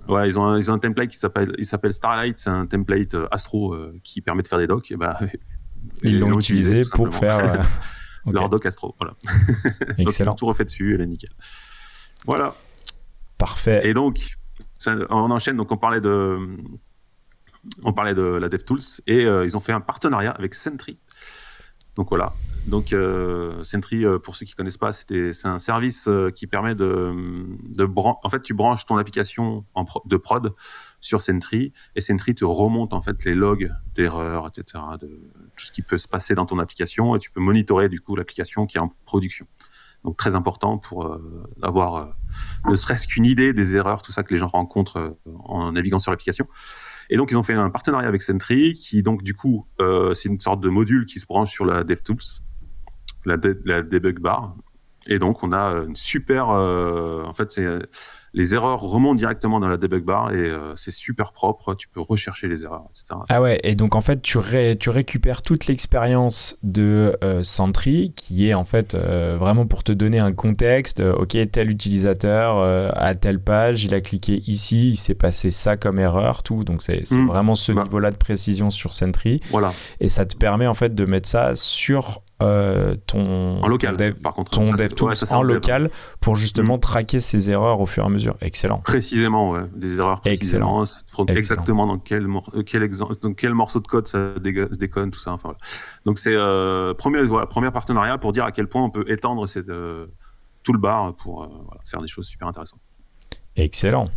Ouais, 0.08 0.28
ils 0.28 0.40
ont 0.40 0.46
un, 0.46 0.58
ils 0.58 0.72
ont 0.72 0.76
un 0.76 0.80
template 0.80 1.10
qui 1.10 1.18
s'appelle, 1.18 1.54
il 1.58 1.66
s'appelle 1.66 1.94
Starlight, 1.94 2.40
c'est 2.40 2.50
un 2.50 2.66
template 2.66 3.14
euh, 3.14 3.28
Astro 3.32 3.74
euh, 3.74 4.00
qui 4.04 4.22
permet 4.22 4.42
de 4.42 4.48
faire 4.48 4.60
des 4.60 4.68
docs. 4.68 4.90
Et 4.92 4.96
bah, 4.96 5.20
ils 6.04 6.20
l'ont 6.20 6.40
utilisé 6.40 6.82
pour 6.94 7.14
faire 7.14 7.38
euh, 7.38 7.64
leur 8.32 8.50
doc 8.50 8.66
Astro. 8.66 8.96
Voilà. 9.00 9.16
Excellent. 9.98 10.32
donc, 10.32 10.38
tout 10.40 10.46
refait 10.46 10.66
dessus, 10.66 10.96
elle 10.96 11.02
est 11.02 11.08
nickel. 11.08 11.30
Voilà. 12.26 12.56
Parfait. 13.38 13.88
Et 13.88 13.94
donc, 13.94 14.38
on 14.86 15.32
enchaîne. 15.32 15.58
Donc, 15.58 15.72
on 15.72 15.78
parlait 15.78 16.02
de, 16.02 16.40
on 17.84 17.94
parlait 17.94 18.16
de 18.16 18.24
la 18.24 18.50
DevTools 18.50 19.02
et 19.08 19.24
ils 19.24 19.58
ont 19.58 19.60
fait 19.60 19.74
un 19.74 19.82
partenariat 19.82 20.32
avec 20.32 20.54
Sentry. 20.54 21.00
Donc 21.96 22.10
voilà, 22.10 22.34
donc, 22.68 22.92
euh, 22.92 23.64
Sentry, 23.64 24.06
euh, 24.06 24.20
pour 24.20 24.36
ceux 24.36 24.46
qui 24.46 24.54
connaissent 24.54 24.78
pas, 24.78 24.92
c'est 24.92 25.32
un 25.46 25.58
service 25.58 26.10
euh, 26.10 26.32
qui 26.32 26.48
permet 26.48 26.76
de, 26.76 27.16
de 27.70 27.90
en 27.96 28.30
fait, 28.30 28.42
tu 28.42 28.54
branches 28.54 28.86
ton 28.86 28.98
application 28.98 29.66
de 30.06 30.18
prod 30.18 30.54
sur 31.00 31.22
Sentry 31.22 31.72
et 31.96 32.02
Sentry 32.02 32.36
te 32.36 32.44
remonte 32.44 32.94
en 32.94 33.02
fait 33.02 33.24
les 33.24 33.36
logs 33.36 33.72
d'erreurs, 33.96 34.48
etc., 34.48 34.84
de 35.00 35.08
tout 35.56 35.66
ce 35.66 35.72
qui 35.72 35.82
peut 35.82 35.98
se 35.98 36.10
passer 36.10 36.36
dans 36.36 36.46
ton 36.46 36.60
application 36.60 37.16
et 37.16 37.20
tu 37.20 37.32
peux 37.32 37.40
monitorer 37.40 37.88
du 37.88 38.02
coup 38.02 38.18
l'application 38.18 38.66
qui 38.66 38.78
est 38.78 38.82
en 38.82 38.94
production. 39.06 39.48
Donc 40.04 40.18
très 40.18 40.36
important 40.36 40.78
pour 40.78 41.06
euh, 41.06 41.50
avoir 41.62 42.18
ne 42.66 42.76
serait-ce 42.76 43.08
qu'une 43.08 43.26
idée 43.26 43.54
des 43.54 43.78
erreurs, 43.78 44.02
tout 44.02 44.12
ça 44.12 44.24
que 44.24 44.34
les 44.34 44.40
gens 44.40 44.48
rencontrent 44.48 45.18
en 45.46 45.72
naviguant 45.72 46.00
sur 46.00 46.12
l'application. 46.12 46.48
Et 47.10 47.18
donc 47.18 47.32
ils 47.32 47.38
ont 47.38 47.44
fait 47.44 47.54
un 47.54 47.70
partenariat 47.70 48.08
avec 48.08 48.22
Sentry 48.22 48.76
qui 48.76 49.04
donc 49.04 49.24
du 49.24 49.34
coup 49.34 49.68
c'est 50.14 50.30
une 50.30 50.40
sorte 50.40 50.62
de 50.62 50.70
module 50.70 51.06
qui 51.06 51.20
se 51.20 51.26
branche 51.26 51.52
sur 51.52 51.66
la 51.66 51.84
DevTools 51.84 52.42
la, 53.28 53.38
la 53.66 53.82
debug 53.82 54.20
bar. 54.20 54.56
Et 55.08 55.20
donc, 55.20 55.44
on 55.44 55.54
a 55.54 55.86
une 55.88 55.96
super. 55.96 56.50
Euh, 56.50 57.24
en 57.24 57.34
fait, 57.34 57.50
c'est 57.50 57.66
les 58.38 58.53
erreurs 58.53 58.82
remontent 58.82 59.15
directement 59.15 59.60
dans 59.60 59.67
la 59.67 59.77
debug 59.77 60.03
bar 60.03 60.32
et 60.32 60.36
euh, 60.36 60.74
c'est 60.75 60.91
super 60.91 61.32
propre. 61.32 61.74
Tu 61.74 61.88
peux 61.88 62.00
rechercher 62.00 62.48
les 62.48 62.63
erreurs, 62.63 62.86
etc. 62.91 63.20
Ah 63.29 63.41
ouais. 63.41 63.60
Et 63.63 63.74
donc, 63.74 63.96
en 63.96 64.01
fait, 64.01 64.22
tu, 64.22 64.38
tu 64.79 64.89
récupères 64.91 65.41
toute 65.41 65.65
l'expérience 65.65 66.56
de 66.62 67.17
euh, 67.24 67.41
Sentry, 67.41 68.13
qui 68.15 68.48
est 68.48 68.53
en 68.53 68.63
fait 68.63 68.96
vraiment 68.96 69.65
pour 69.65 69.84
te 69.84 69.91
donner 69.91 70.20
un 70.20 70.34
contexte. 70.34 71.00
ok, 71.00 71.36
tel 71.51 71.72
utilisateur 71.72 72.62
à 72.96 73.15
telle 73.15 73.39
page, 73.39 73.84
il 73.84 73.96
a 73.96 74.01
cliqué 74.01 74.44
ici, 74.46 74.89
il 74.89 74.98
s'est 74.98 75.15
passé 75.15 75.50
ça 75.50 75.75
comme 75.75 75.98
erreur, 75.98 76.44
tout. 76.44 76.63
Donc, 76.63 76.84
c'est 76.84 77.10
mmh. 77.10 77.25
vraiment 77.25 77.56
ce 77.56 77.72
bah. 77.72 77.84
niveau-là 77.86 78.12
de 78.12 78.17
précision 78.17 78.70
sur 78.70 78.94
Sentry. 78.94 79.41
Voilà. 79.50 79.74
Et 80.00 80.10
ça 80.10 80.27
te 80.27 80.38
permet 80.38 80.67
en 80.67 80.75
fait 80.75 80.94
de 80.94 81.06
mettre 81.06 81.27
ça 81.27 81.56
sur 81.56 82.22
euh, 82.41 82.96
ton 83.08 83.62
en 83.63 83.67
local 83.67 83.98
dev, 83.98 84.13
par 84.13 84.34
contre. 84.34 84.51
ton 84.51 84.65
dev 84.65 84.94
en 85.32 85.41
local 85.41 85.89
pour 86.20 86.36
justement 86.36 86.77
mm. 86.77 86.82
traquer 86.82 87.20
ces 87.20 87.50
erreurs 87.50 87.79
au 87.79 87.86
fur 87.88 88.03
et 88.03 88.06
à 88.06 88.10
mesure. 88.10 88.36
Excellent. 88.41 88.79
Précisément 88.79 89.51
ouais. 89.51 89.62
Des 89.75 89.98
erreurs 89.98 90.22
excellent. 90.25 90.84
Exactement 91.29 91.88
dans 91.88 91.98
quel 91.98 92.27
euh, 92.27 92.63
quel 92.63 92.84
exemple 92.84 93.15
dans 93.22 93.34
quel 93.34 93.53
morceau 93.53 93.79
de 93.79 93.88
code 93.88 94.08
ça 94.08 94.34
déconne 94.39 95.10
tout 95.10 95.20
ça. 95.20 95.32
Enfin 95.34 95.50
voilà. 95.50 95.60
donc 96.06 96.20
c'est 96.20 96.36
euh, 96.36 96.94
premier 96.94 97.24
voilà 97.24 97.48
premier 97.48 97.72
partenariat 97.72 98.17
pour 98.20 98.34
dire 98.34 98.46
à 98.46 98.51
quel 98.51 98.67
point 98.67 98.84
on 98.84 98.91
peut 98.91 99.06
étendre 99.08 99.48
cette, 99.48 99.70
euh, 99.70 100.08
tout 100.63 100.74
le 100.74 100.79
bar 100.79 101.15
pour 101.15 101.44
euh, 101.44 101.48
voilà, 101.48 101.82
faire 101.86 102.01
des 102.01 102.08
choses 102.08 102.27
super 102.27 102.48
intéressantes. 102.48 102.82
Excellent. 103.56 104.08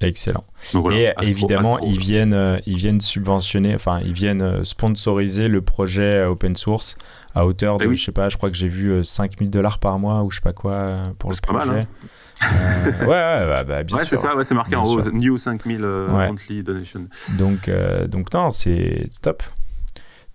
Excellent. 0.00 0.44
et 0.92 1.10
évidemment, 1.22 1.80
ils 1.80 1.98
viennent, 1.98 2.32
euh, 2.32 2.58
ils 2.66 2.76
viennent 2.76 3.00
subventionner, 3.00 3.74
enfin, 3.74 3.98
ils 4.04 4.12
viennent 4.12 4.64
sponsoriser 4.64 5.48
le 5.48 5.60
projet 5.60 6.24
open 6.24 6.54
source 6.54 6.96
à 7.38 7.46
hauteur 7.46 7.78
eh 7.80 7.86
de, 7.86 7.94
je 7.94 8.04
sais 8.04 8.12
pas, 8.12 8.28
je 8.28 8.36
crois 8.36 8.50
que 8.50 8.56
j'ai 8.56 8.68
vu 8.68 9.04
5000 9.04 9.50
dollars 9.50 9.78
par 9.78 9.98
mois 9.98 10.22
ou 10.22 10.30
je 10.30 10.36
sais 10.36 10.42
pas 10.42 10.52
quoi 10.52 11.02
pour 11.18 11.30
le 11.30 11.36
projet. 11.40 11.58
Pas 11.58 11.66
mal, 11.66 11.80
hein. 11.80 12.90
ouais, 13.00 13.06
ouais, 13.06 13.46
bah, 13.46 13.64
bah 13.64 13.82
bien 13.84 13.96
ouais, 13.96 14.06
c'est 14.06 14.16
ça, 14.16 14.36
ouais, 14.36 14.44
c'est 14.44 14.54
marqué 14.54 14.76
en 14.76 14.84
haut, 14.84 15.02
New 15.10 15.36
5000 15.36 15.80
monthly 15.80 16.62
donation. 16.62 17.06
Donc, 17.38 17.70
donc 18.08 18.32
non, 18.32 18.50
c'est 18.50 19.10
top. 19.22 19.42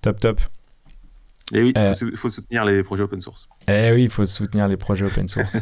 Top, 0.01 0.19
top. 0.19 0.41
Et 1.53 1.61
oui, 1.61 1.73
il 1.75 2.17
faut, 2.17 2.29
soutenir 2.29 2.65
les 2.65 2.83
projets 2.83 3.03
open 3.03 3.21
source. 3.21 3.47
Eh 3.67 3.91
oui, 3.93 4.03
il 4.03 4.09
faut 4.09 4.25
soutenir 4.25 4.67
les 4.67 4.77
projets 4.77 5.05
open 5.05 5.27
source. 5.27 5.57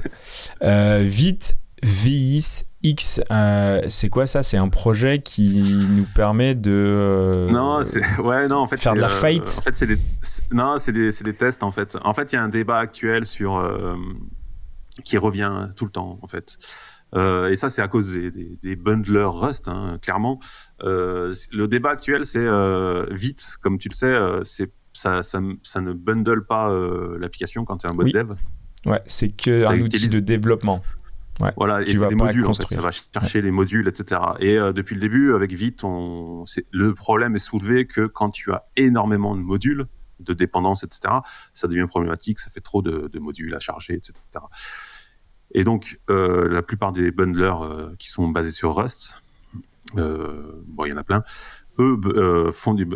vite, 0.61 1.57
VIS 1.83 2.65
X, 2.83 3.21
euh, 3.31 3.81
c'est 3.89 4.09
quoi 4.09 4.25
ça? 4.25 4.41
C'est 4.41 4.57
un 4.57 4.69
projet 4.69 5.21
qui 5.21 5.61
nous 5.95 6.05
permet 6.15 6.55
de 6.55 6.71
euh, 6.71 7.51
non, 7.51 7.83
c'est 7.83 8.01
ouais 8.19 8.47
non 8.47 8.57
en 8.57 8.67
fait 8.67 8.77
faire 8.77 8.95
de 8.95 8.99
la 8.99 9.07
euh, 9.07 9.09
fight? 9.09 9.55
en 9.57 9.61
fait 9.61 9.75
c'est 9.75 9.85
des 9.85 9.97
non 10.51 10.77
c'est 10.79 10.91
des, 10.91 11.09
des 11.09 11.33
tests 11.33 11.63
en 11.63 11.71
fait. 11.71 11.97
En 12.03 12.13
fait 12.13 12.33
il 12.33 12.35
y 12.35 12.39
a 12.39 12.43
un 12.43 12.49
débat 12.49 12.79
actuel 12.79 13.25
sur 13.25 13.63
qui 15.03 15.17
revient 15.17 15.69
tout 15.75 15.85
le 15.85 15.91
temps 15.91 16.17
en 16.21 16.27
fait. 16.27 16.57
et 17.15 17.55
ça 17.55 17.69
c'est 17.69 17.83
à 17.83 17.87
cause 17.87 18.13
des, 18.13 18.31
des, 18.31 18.57
des 18.61 18.75
bundlers 18.75 19.31
Rust 19.31 19.67
hein, 19.67 19.99
clairement. 20.01 20.39
le 20.79 21.65
débat 21.65 21.91
actuel 21.91 22.25
c'est 22.25 22.47
vite 23.11 23.57
comme 23.61 23.77
tu 23.77 23.89
le 23.89 23.95
sais 23.95 24.17
c'est 24.43 24.71
ça, 24.93 25.23
ça, 25.23 25.39
ça, 25.63 25.79
ne 25.81 25.93
bundle 25.93 26.45
pas 26.45 26.69
l'application 27.19 27.63
quand 27.63 27.77
tu 27.77 27.87
es 27.87 27.89
un 27.89 27.93
mode 27.93 28.11
dev. 28.11 28.33
Ouais, 28.87 29.01
c'est 29.05 29.29
que 29.29 29.67
un 29.67 29.79
outil 29.79 30.07
de 30.07 30.19
développement 30.19 30.81
voilà, 31.55 31.81
et 31.81 31.93
c'est 31.93 32.07
des 32.07 32.15
modules 32.15 32.45
en 32.45 32.53
fait, 32.53 32.73
ça 32.73 32.81
va 32.81 32.91
chercher 32.91 33.41
les 33.41 33.51
modules, 33.51 33.87
etc. 33.87 34.21
Et 34.39 34.57
euh, 34.57 34.73
depuis 34.73 34.95
le 34.95 35.01
début, 35.01 35.33
avec 35.33 35.51
Vite, 35.51 35.83
on, 35.83 36.43
le 36.71 36.93
problème 36.93 37.35
est 37.35 37.39
soulevé 37.39 37.85
que 37.85 38.05
quand 38.05 38.29
tu 38.29 38.51
as 38.51 38.65
énormément 38.75 39.35
de 39.35 39.41
modules, 39.41 39.85
de 40.19 40.33
dépendance, 40.33 40.83
etc., 40.83 41.15
ça 41.53 41.67
devient 41.67 41.85
problématique, 41.87 42.39
ça 42.39 42.49
fait 42.49 42.61
trop 42.61 42.81
de, 42.81 43.19
modules 43.19 43.53
à 43.55 43.59
charger, 43.59 43.93
etc. 43.93 44.13
Et 45.53 45.63
donc, 45.63 45.99
euh, 46.09 46.47
la 46.47 46.61
plupart 46.61 46.93
des 46.93 47.11
bundlers 47.11 47.63
euh, 47.63 47.95
qui 47.99 48.09
sont 48.09 48.27
basés 48.27 48.51
sur 48.51 48.75
Rust, 48.75 49.21
bon, 49.95 50.85
il 50.85 50.89
y 50.89 50.93
en 50.93 50.97
a 50.97 51.03
plein, 51.03 51.23
eux 51.79 52.51
font 52.51 52.73
du, 52.73 52.87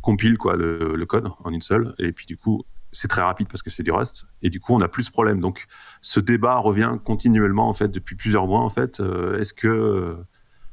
compilent 0.00 0.38
quoi, 0.38 0.56
le, 0.56 0.94
le, 0.94 1.06
code 1.06 1.28
en 1.42 1.50
une 1.50 1.60
seule, 1.60 1.94
et 1.98 2.12
puis 2.12 2.26
du 2.26 2.36
coup, 2.36 2.64
c'est 2.96 3.08
très 3.08 3.22
rapide 3.22 3.48
parce 3.48 3.62
que 3.62 3.70
c'est 3.70 3.82
du 3.82 3.92
Rust 3.92 4.24
et 4.42 4.50
du 4.50 4.60
coup 4.60 4.74
on 4.74 4.80
a 4.80 4.88
plus 4.88 5.06
de 5.06 5.12
problèmes. 5.12 5.40
Donc 5.40 5.66
ce 6.00 6.18
débat 6.18 6.56
revient 6.56 6.96
continuellement 7.04 7.68
en 7.68 7.72
fait 7.72 7.88
depuis 7.88 8.16
plusieurs 8.16 8.46
mois 8.46 8.60
en 8.60 8.70
fait. 8.70 9.00
Euh, 9.00 9.38
est-ce 9.38 9.52
que 9.52 9.68
euh, 9.68 10.14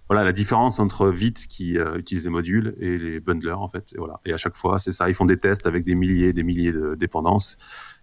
voilà 0.10 0.24
la 0.24 0.32
différence 0.32 0.80
entre 0.80 1.10
Vite 1.10 1.48
qui 1.48 1.77
euh, 1.77 1.98
utilise 1.98 2.24
des 2.24 2.30
modules 2.30 2.75
et 2.80 2.98
les 2.98 3.20
bundlers 3.20 3.60
en 3.60 3.68
fait 3.68 3.92
et 3.94 3.98
voilà 3.98 4.20
et 4.25 4.34
à 4.34 4.38
chaque 4.38 4.56
fois 4.56 4.80
c'est 4.80 4.92
ça 4.92 5.10
ils 5.10 5.15
font 5.15 5.25
des 5.25 5.38
tests 5.38 5.68
avec 5.68 5.84
des 5.84 5.96
milliers 5.96 6.34
des 6.34 6.44
milliers 6.44 6.72
de 6.72 6.96
dépendances 6.96 7.58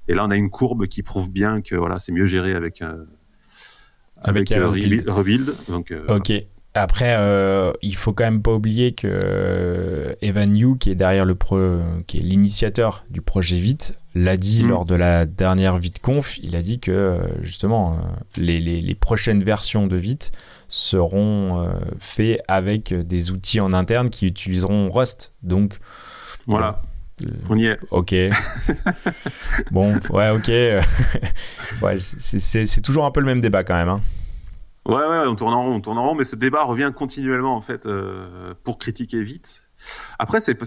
et 0.08 0.14
là 0.14 0.24
on 0.26 0.30
a 0.30 0.36
une 0.36 0.50
courbe 0.50 0.86
qui 0.86 1.02
prouve 1.02 1.30
bien 1.30 1.62
que 1.62 1.74
voilà 1.74 1.98
c'est 1.98 2.12
mieux 2.12 2.26
géré 2.26 2.54
avec 2.54 2.82
avec, 4.22 4.52
avec 4.52 5.08
rebuild. 5.08 5.54
Donc 5.68 5.94
ok 6.08 6.32
Après, 6.74 7.16
euh, 7.18 7.72
il 7.82 7.96
faut 7.96 8.12
quand 8.12 8.22
même 8.22 8.42
pas 8.42 8.52
oublier 8.52 8.92
que 8.92 9.08
euh, 9.08 10.14
Evan 10.22 10.56
Yu, 10.56 10.78
qui 10.78 10.90
est 10.90 10.94
derrière 10.94 11.24
le 11.24 11.34
pro, 11.34 11.58
qui 12.06 12.18
est 12.18 12.22
l'initiateur 12.22 13.04
du 13.10 13.20
projet 13.20 13.56
Vite, 13.56 13.98
l'a 14.14 14.36
dit 14.36 14.62
mm. 14.62 14.68
lors 14.68 14.84
de 14.84 14.94
la 14.94 15.26
dernière 15.26 15.78
ViteConf. 15.78 16.38
Il 16.38 16.54
a 16.54 16.62
dit 16.62 16.78
que 16.78 16.92
euh, 16.92 17.18
justement 17.42 17.98
les, 18.36 18.60
les, 18.60 18.80
les, 18.80 18.94
prochaines 18.94 19.42
versions 19.42 19.88
de 19.88 19.96
Vite 19.96 20.30
seront 20.68 21.68
faites 21.98 22.40
avec 22.46 22.94
des 22.94 23.32
outils 23.32 23.58
en 23.58 23.72
interne 23.72 24.08
qui 24.08 24.26
utiliseront 24.26 24.88
Rust. 24.88 25.32
Donc 25.42 25.80
voilà. 26.46 26.82
On 27.48 27.56
y 27.56 27.66
est. 27.66 27.78
Ok. 27.90 28.14
bon, 29.72 29.98
ouais, 30.10 30.30
ok. 30.30 30.48
ouais, 31.82 31.98
c'est 31.98 32.80
toujours 32.80 33.04
un 33.04 33.10
peu 33.10 33.18
le 33.18 33.26
même 33.26 33.40
débat 33.40 33.64
quand 33.64 33.74
même. 33.74 33.88
Hein. 33.88 34.00
Ouais, 34.90 35.24
on 35.28 35.36
tourne 35.36 35.54
en 35.54 35.62
rond, 35.62 35.74
on 35.74 35.80
tourne 35.80 35.98
en 35.98 36.08
rond, 36.08 36.14
mais 36.16 36.24
ce 36.24 36.34
débat 36.34 36.64
revient 36.64 36.90
continuellement 36.94 37.54
en 37.54 37.60
fait 37.60 37.86
euh, 37.86 38.54
pour 38.64 38.76
critiquer 38.76 39.22
vite. 39.22 39.62
Après, 40.18 40.40
c'est, 40.40 40.58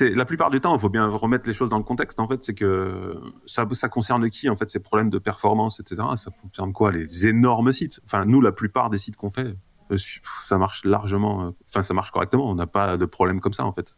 la 0.00 0.24
plupart 0.24 0.48
du 0.48 0.62
temps, 0.62 0.74
il 0.74 0.80
faut 0.80 0.88
bien 0.88 1.06
remettre 1.06 1.46
les 1.46 1.52
choses 1.52 1.68
dans 1.68 1.76
le 1.76 1.84
contexte. 1.84 2.18
En 2.20 2.26
fait, 2.26 2.42
c'est 2.42 2.54
que 2.54 3.20
ça, 3.44 3.66
ça 3.72 3.90
concerne 3.90 4.30
qui 4.30 4.48
en 4.48 4.56
fait 4.56 4.70
ces 4.70 4.80
problèmes 4.80 5.10
de 5.10 5.18
performance, 5.18 5.78
etc. 5.78 6.02
Ça 6.16 6.30
concerne 6.40 6.72
quoi 6.72 6.90
Les 6.90 7.26
énormes 7.26 7.70
sites? 7.70 8.00
Enfin, 8.06 8.24
nous, 8.24 8.40
la 8.40 8.52
plupart 8.52 8.88
des 8.88 8.98
sites 8.98 9.16
qu'on 9.16 9.30
fait, 9.30 9.54
euh, 9.92 9.98
ça 10.42 10.56
marche 10.56 10.82
largement. 10.86 11.48
Euh, 11.48 11.50
enfin, 11.68 11.82
ça 11.82 11.92
marche 11.92 12.12
correctement. 12.12 12.50
On 12.50 12.54
n'a 12.54 12.66
pas 12.66 12.96
de 12.96 13.04
problème 13.04 13.40
comme 13.42 13.52
ça 13.52 13.66
en 13.66 13.72
fait, 13.74 13.94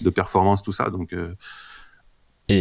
de 0.00 0.10
performance, 0.10 0.64
tout 0.64 0.72
ça. 0.72 0.90
Donc 0.90 1.14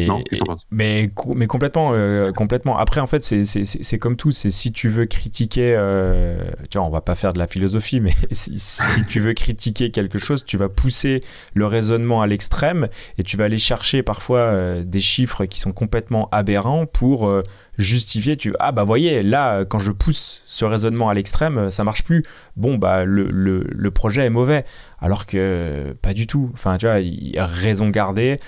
non, 0.07 0.23
mais, 0.71 1.09
mais 1.35 1.47
complètement, 1.47 1.91
euh, 1.93 2.31
complètement. 2.31 2.77
Après, 2.77 3.01
en 3.01 3.07
fait, 3.07 3.23
c'est 3.23 3.99
comme 3.99 4.15
tout. 4.15 4.31
C'est 4.31 4.51
si 4.51 4.71
tu 4.71 4.89
veux 4.89 5.05
critiquer, 5.05 5.75
euh, 5.77 6.43
tu 6.69 6.77
vois, 6.77 6.87
on 6.87 6.89
va 6.89 7.01
pas 7.01 7.15
faire 7.15 7.33
de 7.33 7.39
la 7.39 7.47
philosophie, 7.47 7.99
mais 7.99 8.13
si, 8.31 8.59
tu 9.07 9.19
veux 9.19 9.33
critiquer 9.33 9.91
quelque 9.91 10.19
chose, 10.19 10.43
tu 10.45 10.57
vas 10.57 10.69
pousser 10.69 11.23
le 11.53 11.65
raisonnement 11.65 12.21
à 12.21 12.27
l'extrême 12.27 12.87
et 13.17 13.23
tu 13.23 13.37
vas 13.37 13.45
aller 13.45 13.57
chercher 13.57 14.03
parfois 14.03 14.39
euh, 14.39 14.83
des 14.83 14.99
chiffres 14.99 15.45
qui 15.45 15.59
sont 15.59 15.71
complètement 15.71 16.29
aberrants 16.31 16.85
pour 16.85 17.31
justifier. 17.77 18.37
Tu 18.37 18.53
ah 18.59 18.71
bah 18.71 18.83
voyez, 18.83 19.23
là, 19.23 19.65
quand 19.65 19.79
je 19.79 19.91
pousse 19.91 20.43
ce 20.45 20.65
raisonnement 20.65 21.09
à 21.09 21.13
l'extrême, 21.13 21.71
ça 21.71 21.83
marche 21.83 22.03
plus. 22.03 22.23
Bon 22.55 22.75
bah 22.75 23.05
le, 23.05 23.29
le, 23.31 23.65
le, 23.69 23.91
projet 23.91 24.25
est 24.25 24.29
mauvais, 24.29 24.65
alors 24.99 25.25
que 25.25 25.95
pas 26.01 26.13
du 26.13 26.27
tout. 26.27 26.49
Enfin, 26.53 26.77
tu 26.77 26.85
vois, 26.85 26.97
raison 27.45 27.89
gardée. 27.89 28.39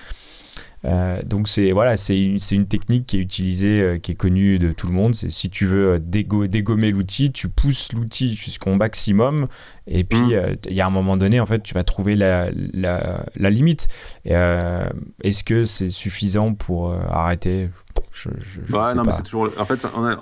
Euh, 0.86 1.22
donc 1.24 1.48
c'est 1.48 1.72
voilà, 1.72 1.96
c'est 1.96 2.22
une, 2.22 2.38
une, 2.52 2.68
technique 2.68 3.08
qui 3.08 3.18
est 3.18 3.22
utilisée, 3.22 3.82
euh, 3.82 4.00
qui 4.00 4.12
est 4.12 4.16
connue 4.16 4.60
de 4.60 4.74
tout 4.74 4.88
le 4.88 4.94
monde. 4.94 5.16
C'est 5.16 5.30
si 5.30 5.50
tu 5.50 5.66
veux 5.66 5.94
euh, 5.94 6.00
dégommer 6.00 6.92
l'outil, 6.92 7.32
tu 7.32 7.48
pousses 7.48 7.94
l'outil 7.94 8.36
jusqu'au 8.36 8.74
maximum, 8.76 9.48
et 9.88 10.04
puis 10.04 10.20
mm. 10.20 10.58
il 10.70 10.74
y 10.74 10.82
a 10.82 10.88
un 10.88 10.92
moment 10.92 11.16
donné, 11.16 11.40
en 11.40 11.46
fait, 11.46 11.64
tu 11.64 11.74
vas 11.74 11.84
trouver 11.84 12.16
la, 12.16 12.50
la, 12.74 13.26
la 13.36 13.50
limite. 13.50 13.88
Est-ce 14.26 15.44
que 15.44 15.64
c'est 15.64 15.90
suffisant 15.90 16.54
pour 16.54 16.94
arrêter? 16.94 17.70
Je, 18.12 18.30
je, 18.40 18.76
ouais, 18.76 18.94
non, 18.94 19.04
mais 19.04 19.12
c'est 19.12 19.24
toujours. 19.24 19.50
En 19.58 19.66
fait, 19.66 19.88
on 19.96 20.18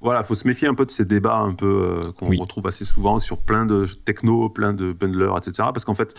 voilà, 0.00 0.22
faut 0.22 0.34
se 0.34 0.46
méfier 0.46 0.68
un 0.68 0.74
peu 0.74 0.84
de 0.84 0.90
ces 0.90 1.04
débats 1.04 1.38
un 1.38 1.54
peu 1.54 2.00
qu'on 2.18 2.28
retrouve 2.36 2.66
assez 2.66 2.84
souvent 2.84 3.18
sur 3.18 3.38
plein 3.38 3.66
de 3.66 3.86
techno, 4.04 4.48
plein 4.48 4.72
de 4.72 4.92
bundlers, 4.92 5.32
etc. 5.38 5.68
Parce 5.72 5.84
qu'en 5.84 5.94
fait, 5.94 6.14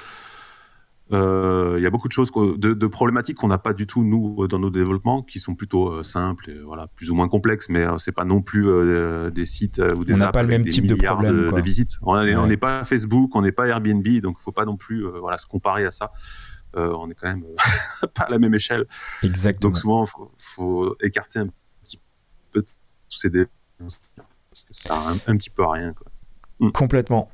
il 1.13 1.81
y 1.81 1.85
a 1.85 1.89
beaucoup 1.89 2.07
de 2.07 2.13
choses, 2.13 2.31
de, 2.31 2.87
problématiques 2.87 3.37
qu'on 3.37 3.47
n'a 3.47 3.57
pas 3.57 3.73
du 3.73 3.87
tout 3.87 4.03
nous 4.03 4.47
dans 4.47 4.59
nos 4.59 4.69
développements, 4.69 5.21
qui 5.21 5.39
sont 5.39 5.55
plutôt 5.55 5.89
euh, 5.89 6.03
simples, 6.03 6.49
et, 6.49 6.59
voilà, 6.59 6.87
plus 6.87 7.11
ou 7.11 7.15
moins 7.15 7.27
complexes, 7.27 7.69
mais 7.69 7.81
euh, 7.81 7.97
c'est 7.97 8.11
pas 8.11 8.25
non 8.25 8.41
plus 8.41 8.67
des 9.31 9.45
sites 9.45 9.79
ou 9.79 10.03
des 10.03 10.13
on 10.13 10.17
n'a 10.17 10.31
pas 10.31 10.43
le 10.43 10.49
même 10.49 10.65
type 10.65 10.87
de 10.87 10.95
problème 10.95 11.51
de, 11.51 11.61
visites. 11.61 11.97
On 12.01 12.47
n'est 12.47 12.57
pas 12.57 12.83
Facebook, 12.85 13.35
on 13.35 13.41
n'est 13.41 13.51
pas 13.51 13.67
Airbnb, 13.67 14.07
donc 14.21 14.37
il 14.39 14.43
faut 14.43 14.51
pas 14.51 14.65
non 14.65 14.77
plus 14.77 15.05
voilà 15.19 15.37
se 15.37 15.47
comparer 15.47 15.85
à 15.85 15.91
ça. 15.91 16.11
on 16.75 17.09
est 17.09 17.15
quand 17.15 17.27
même 17.27 17.43
pas 18.13 18.23
à 18.23 18.29
la 18.29 18.39
même 18.39 18.53
échelle. 18.53 18.85
Exactement. 19.21 19.69
Donc 19.69 19.77
souvent, 19.77 20.05
faut, 20.05 20.31
faut 20.37 20.95
écarter 21.01 21.39
un 21.39 21.47
petit 21.83 21.99
peu 22.51 22.61
tous 22.61 23.17
ces 23.17 23.29
débats 23.29 23.49
parce 23.79 23.95
que 23.95 24.23
ça 24.53 24.65
sert 24.71 25.07
un, 25.27 25.37
petit 25.37 25.49
peu 25.49 25.63
à 25.63 25.71
rien. 25.71 25.93
Quoi. 25.93 26.71
Complètement, 26.71 27.29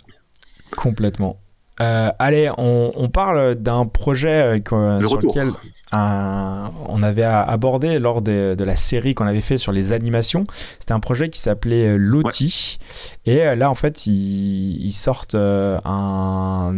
complètement. 0.76 1.40
Euh, 1.82 2.12
allez, 2.20 2.50
on, 2.58 3.10
parle 3.10 3.56
d'un 3.56 3.86
projet 3.86 4.60
euh, 4.72 5.02
sur 5.02 5.22
lequel 5.22 5.52
on 5.92 7.04
avait 7.04 7.24
abordé 7.24 8.00
lors 8.00 8.22
de, 8.22 8.56
la 8.60 8.76
série 8.76 9.16
qu'on 9.16 9.26
avait 9.26 9.42
fait 9.42 9.58
sur 9.58 9.72
les 9.72 9.94
animations. 9.94 10.46
C'était 10.80 10.92
un 10.92 11.00
projet 11.00 11.30
qui 11.30 11.40
s'appelait 11.40 11.90
euh, 11.90 11.98
Loti. 11.98 12.80
Et 13.26 13.56
là, 13.56 13.70
en 13.70 13.76
fait, 13.76 14.06
ils, 14.08 14.92
sortent 14.92 15.36
un, 15.36 16.74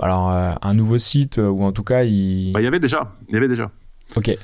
alors, 0.00 0.30
un 0.30 0.74
nouveau 0.74 0.98
site, 0.98 1.38
ou 1.38 1.62
en 1.64 1.72
tout 1.72 1.84
cas, 1.84 2.02
il... 2.04 2.52
Bah, 2.52 2.60
il 2.60 2.64
y 2.64 2.68
avait 2.68 2.80
déjà. 2.80 3.12
Il 3.28 3.34
y 3.34 3.36
avait 3.36 3.48
déjà. 3.48 3.70
Ok. 4.16 4.36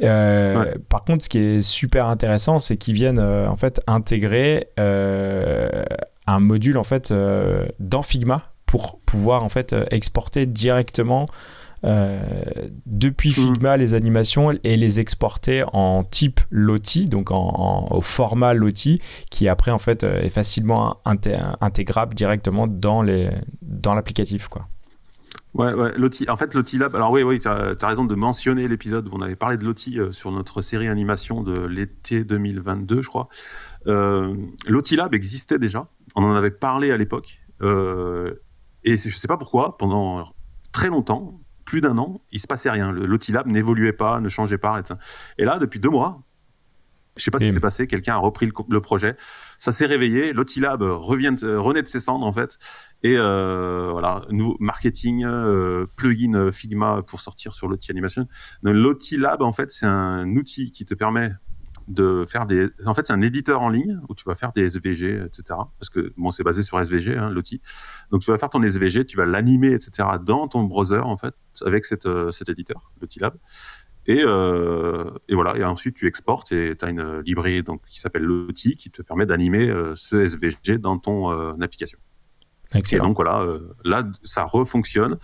Par 0.00 1.04
contre, 1.04 1.24
ce 1.24 1.28
qui 1.28 1.38
est 1.38 1.62
super 1.62 2.06
intéressant, 2.06 2.60
c'est 2.60 2.76
qu'ils 2.76 2.94
viennent 2.94 3.20
en 3.20 3.56
fait 3.56 3.80
intégrer 3.88 4.68
un 4.78 6.40
module 6.40 6.78
en 6.78 6.84
fait 6.84 7.12
dans 7.80 8.02
Figma 8.02 8.49
pour 8.70 9.00
pouvoir 9.00 9.42
en 9.42 9.48
fait 9.48 9.72
euh, 9.72 9.84
exporter 9.90 10.46
directement 10.46 11.26
euh, 11.82 12.20
depuis 12.86 13.30
mm. 13.30 13.32
Figma 13.32 13.76
les 13.76 13.94
animations 13.94 14.52
et 14.62 14.76
les 14.76 15.00
exporter 15.00 15.64
en 15.72 16.04
type 16.04 16.40
Lottie, 16.50 17.08
donc 17.08 17.32
en, 17.32 17.88
au 17.90 18.00
format 18.00 18.54
Lottie, 18.54 19.00
qui 19.28 19.48
après 19.48 19.72
en 19.72 19.80
fait 19.80 20.04
euh, 20.04 20.20
est 20.20 20.30
facilement 20.30 21.00
intégrable 21.04 22.14
directement 22.14 22.68
dans 22.68 23.02
les 23.02 23.28
dans 23.60 23.94
l'applicatif 23.94 24.46
quoi. 24.46 24.68
Ouais, 25.52 25.74
ouais, 25.74 25.90
Lottie. 25.96 26.30
En 26.30 26.36
fait, 26.36 26.54
Lottie 26.54 26.78
Lab. 26.78 26.94
Alors 26.94 27.10
oui, 27.10 27.24
oui, 27.24 27.40
tu 27.40 27.48
as, 27.48 27.76
raison 27.82 28.04
de 28.04 28.14
mentionner 28.14 28.68
l'épisode 28.68 29.08
où 29.08 29.10
on 29.14 29.20
avait 29.20 29.34
parlé 29.34 29.56
de 29.56 29.64
Lottie 29.64 29.98
sur 30.12 30.30
notre 30.30 30.62
série 30.62 30.86
animation 30.86 31.42
de 31.42 31.66
l'été 31.66 32.22
2022, 32.22 33.02
je 33.02 33.08
crois. 33.08 33.28
Euh, 33.88 34.32
Lottie 34.68 34.94
Lab 34.94 35.12
existait 35.12 35.58
déjà. 35.58 35.88
On 36.14 36.22
en 36.22 36.36
avait 36.36 36.52
parlé 36.52 36.92
à 36.92 36.96
l'époque. 36.96 37.40
Euh, 37.62 38.34
et 38.84 38.96
je 38.96 39.08
ne 39.08 39.12
sais 39.12 39.28
pas 39.28 39.36
pourquoi, 39.36 39.76
pendant 39.78 40.32
très 40.72 40.88
longtemps, 40.88 41.40
plus 41.64 41.80
d'un 41.80 41.98
an, 41.98 42.20
il 42.32 42.40
se 42.40 42.46
passait 42.46 42.70
rien. 42.70 42.90
Lotilab 42.90 43.46
n'évoluait 43.46 43.92
pas, 43.92 44.20
ne 44.20 44.28
changeait 44.28 44.58
pas. 44.58 44.82
Et 45.38 45.44
là, 45.44 45.58
depuis 45.58 45.78
deux 45.78 45.90
mois, 45.90 46.22
je 47.16 47.22
ne 47.22 47.24
sais 47.24 47.30
pas 47.30 47.38
ce 47.38 47.44
qui 47.44 47.52
s'est 47.52 47.60
passé, 47.60 47.86
quelqu'un 47.86 48.14
a 48.14 48.18
repris 48.18 48.50
le, 48.68 48.80
projet, 48.80 49.16
ça 49.58 49.72
s'est 49.72 49.86
réveillé, 49.86 50.32
Lotilab 50.32 50.80
revient, 50.82 51.34
renaît 51.42 51.82
de 51.82 51.88
ses 51.88 52.00
cendres 52.00 52.24
en 52.24 52.32
fait, 52.32 52.58
et 53.02 53.16
euh, 53.16 53.90
voilà, 53.92 54.24
nouveau 54.30 54.56
marketing, 54.60 55.24
euh, 55.24 55.86
plugin 55.96 56.50
Figma 56.50 57.02
pour 57.02 57.20
sortir 57.20 57.52
sur 57.52 57.68
Loti 57.68 57.90
Animation. 57.90 58.26
Lotilab 58.62 59.42
en 59.42 59.52
fait, 59.52 59.70
c'est 59.70 59.86
un 59.86 60.28
outil 60.36 60.72
qui 60.72 60.86
te 60.86 60.94
permet 60.94 61.32
de 61.90 62.24
faire 62.26 62.46
des. 62.46 62.68
En 62.86 62.94
fait, 62.94 63.06
c'est 63.06 63.12
un 63.12 63.20
éditeur 63.20 63.60
en 63.60 63.68
ligne 63.68 64.00
où 64.08 64.14
tu 64.14 64.24
vas 64.24 64.34
faire 64.34 64.52
des 64.52 64.62
SVG, 64.62 65.24
etc. 65.26 65.42
Parce 65.78 65.90
que 65.90 66.12
bon, 66.16 66.30
c'est 66.30 66.44
basé 66.44 66.62
sur 66.62 66.80
SVG, 66.80 67.16
hein, 67.16 67.30
l'outil. 67.30 67.60
Donc, 68.10 68.22
tu 68.22 68.30
vas 68.30 68.38
faire 68.38 68.48
ton 68.48 68.62
SVG, 68.62 69.04
tu 69.04 69.16
vas 69.16 69.26
l'animer, 69.26 69.72
etc. 69.72 70.08
dans 70.22 70.48
ton 70.48 70.62
browser, 70.62 71.00
en 71.00 71.16
fait, 71.16 71.34
avec 71.66 71.84
cette, 71.84 72.06
euh, 72.06 72.30
cet 72.30 72.48
éditeur, 72.48 72.92
l'outil 73.00 73.20
Et, 74.06 74.22
euh, 74.24 75.10
et, 75.28 75.34
voilà. 75.34 75.56
Et 75.56 75.64
ensuite, 75.64 75.96
tu 75.96 76.06
exportes 76.06 76.52
et 76.52 76.76
tu 76.78 76.84
as 76.84 76.90
une 76.90 77.20
librairie 77.20 77.62
donc, 77.62 77.82
qui 77.88 77.98
s'appelle 77.98 78.22
l'outil 78.22 78.76
qui 78.76 78.90
te 78.90 79.02
permet 79.02 79.26
d'animer 79.26 79.68
euh, 79.68 79.94
ce 79.96 80.24
SVG 80.24 80.78
dans 80.78 80.98
ton 80.98 81.60
application. 81.60 81.98
Excellent. 82.72 83.04
Et 83.04 83.06
donc, 83.08 83.16
voilà, 83.16 83.44
là, 83.84 84.04
ça 84.22 84.44
refonctionne. 84.44 85.18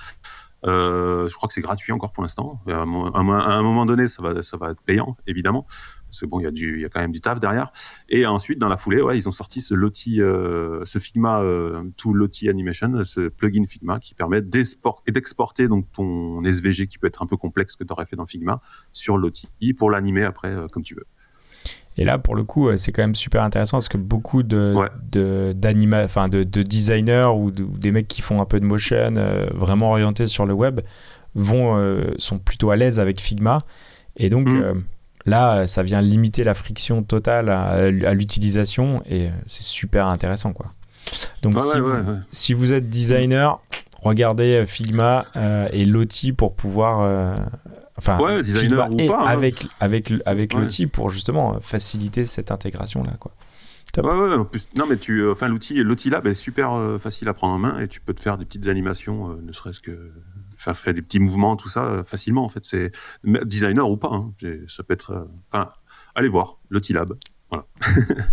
je 0.65 1.35
crois 1.35 1.47
que 1.47 1.55
c'est 1.55 1.61
gratuit 1.61 1.93
encore 1.93 2.11
pour 2.11 2.25
l'instant. 2.25 2.61
À, 2.67 2.73
un 2.73 3.63
moment 3.63 3.87
donné, 3.87 4.09
ça 4.09 4.21
va, 4.21 4.43
ça 4.43 4.57
va 4.57 4.73
être 4.73 4.83
payant, 4.83 5.17
évidemment 5.29 5.65
parce 6.17 6.23
que 6.23 6.27
bon, 6.27 6.41
il 6.41 6.45
y 6.45 6.47
a 6.47 6.51
du, 6.51 6.77
il 6.77 6.81
y 6.81 6.85
a 6.87 6.89
quand 6.89 7.01
même 7.01 7.13
du 7.13 7.21
taf 7.21 7.41
derrière. 7.41 7.71
Et 8.09 8.25
ensuite, 8.25 8.59
dans 8.59 8.69
la 8.69 8.79
foulée, 8.79 9.03
ouais, 9.03 9.19
ils 9.19 9.29
ont 9.29 9.33
sorti 9.33 9.61
ce 9.61 9.75
Lottie, 9.75 10.23
euh, 10.23 10.81
ce 10.85 10.99
Figma 10.99 11.43
euh, 11.43 11.83
to 11.99 12.15
Lottie 12.15 12.49
Animation, 12.49 13.05
ce 13.05 13.29
plugin 13.29 13.67
Figma 13.67 14.01
qui 14.01 14.15
permet 14.15 14.41
d'exporter 14.41 15.69
donc 15.69 15.85
ton 15.93 16.43
SVG 16.43 16.87
qui 16.87 16.97
peut 16.97 17.07
être 17.07 17.23
un 17.23 17.27
peu 17.27 17.37
complexe 17.37 17.77
que 17.77 17.85
tu 17.85 17.93
aurais 17.93 18.07
fait 18.07 18.17
dans 18.17 18.25
Figma 18.25 18.63
sur 18.93 19.19
Lottie 19.19 19.49
pour 19.77 19.91
l'animer 19.91 20.25
après 20.25 20.49
euh, 20.49 20.69
comme 20.69 20.83
tu 20.83 20.95
veux. 20.95 21.05
Et 21.99 22.05
là, 22.05 22.19
pour 22.19 22.35
le 22.35 22.45
coup, 22.45 22.75
c'est 22.77 22.93
quand 22.93 23.03
même 23.03 23.15
super 23.15 23.43
intéressant 23.43 23.79
parce 23.79 23.89
que 23.89 23.97
beaucoup 23.97 24.43
de, 24.43 24.75
de, 25.11 25.55
enfin 26.05 26.29
de, 26.29 26.45
de, 26.45 26.63
designers 26.63 27.31
ou, 27.35 27.51
des 27.51 27.91
mecs 27.91 28.07
qui 28.07 28.21
font 28.21 28.41
un 28.41 28.45
peu 28.45 28.61
de 28.61 28.67
motion, 28.67 29.15
vraiment 29.55 29.93
orientés 29.93 30.27
sur 30.27 30.45
le 30.45 30.53
web, 30.53 30.83
vont, 31.35 32.07
sont 32.19 32.39
plutôt 32.39 32.71
à 32.71 32.77
l'aise 32.77 33.01
avec 33.01 33.19
Figma. 33.19 33.61
Et 34.19 34.29
donc, 34.29 34.47
mm. 34.53 34.83
Là, 35.27 35.67
ça 35.67 35.83
vient 35.83 36.01
limiter 36.01 36.45
la 36.45 36.55
friction 36.55 37.03
totale 37.03 37.51
à, 37.51 37.91
l'utilisation 37.91 39.03
et 39.11 39.31
c'est 39.47 39.65
super 39.65 40.07
intéressant. 40.07 40.53
Quoi. 40.53 40.73
Donc, 41.43 41.57
si, 42.31 42.55
vous, 42.55 42.73
êtes 42.73 42.89
designer, 42.89 43.61
regardez 44.01 44.63
euh, 44.63 44.67
Figma 44.67 45.27
euh, 45.37 45.69
et 45.73 45.85
Lottie 45.85 46.33
pour 46.33 46.55
pouvoir. 46.55 47.01
Euh, 47.01 47.37
enfin, 47.99 48.43
designer 48.43 48.89
ou 48.93 49.07
pas, 49.07 49.23
hein. 49.23 49.27
avec, 49.27 49.67
avec, 49.81 50.13
avec 50.25 50.55
Lottie 50.55 50.87
pour 50.87 51.11
justement 51.11 51.61
faciliter 51.61 52.25
cette 52.25 52.51
intégration-là. 52.51 53.15
Quoi. 53.19 53.33
top. 53.93 54.07
Ouais, 54.07 54.13
ouais, 54.13 54.35
en 54.35 54.45
plus, 54.45 54.69
non, 54.77 54.87
mais 54.89 54.97
tu, 54.97 55.29
enfin, 55.29 55.49
l'outil, 55.49 55.83
l'outil 55.83 56.11
lab 56.11 56.27
est 56.27 56.35
super 56.35 56.99
facile 57.01 57.29
à 57.29 57.35
prendre 57.35 57.55
en 57.55 57.59
main 57.59 57.81
et 57.81 57.89
tu 57.89 58.01
peux 58.01 58.15
te 58.15 58.21
faire 58.21 58.39
des 58.39 58.45
petites 58.45 58.67
animations, 58.67 59.37
ne 59.43 59.53
serait-ce 59.53 59.81
que 59.81 60.13
faire, 60.75 60.95
des 60.95 61.03
petits 61.03 61.21
mouvements, 61.21 61.57
tout 61.57 61.69
ça, 61.69 62.03
facilement, 62.05 62.45
en 62.45 62.49
fait. 62.49 62.65
C'est 62.65 62.91
designer 63.25 63.89
ou 63.91 63.97
pas, 63.97 64.11
hein, 64.13 64.33
ça 64.69 64.83
peut 64.83 64.95
être, 64.95 65.29
enfin, 65.51 65.71
allez 66.15 66.29
voir 66.29 66.59
l'outil 66.71 66.93
lab. 66.93 67.17
Voilà. 67.51 67.67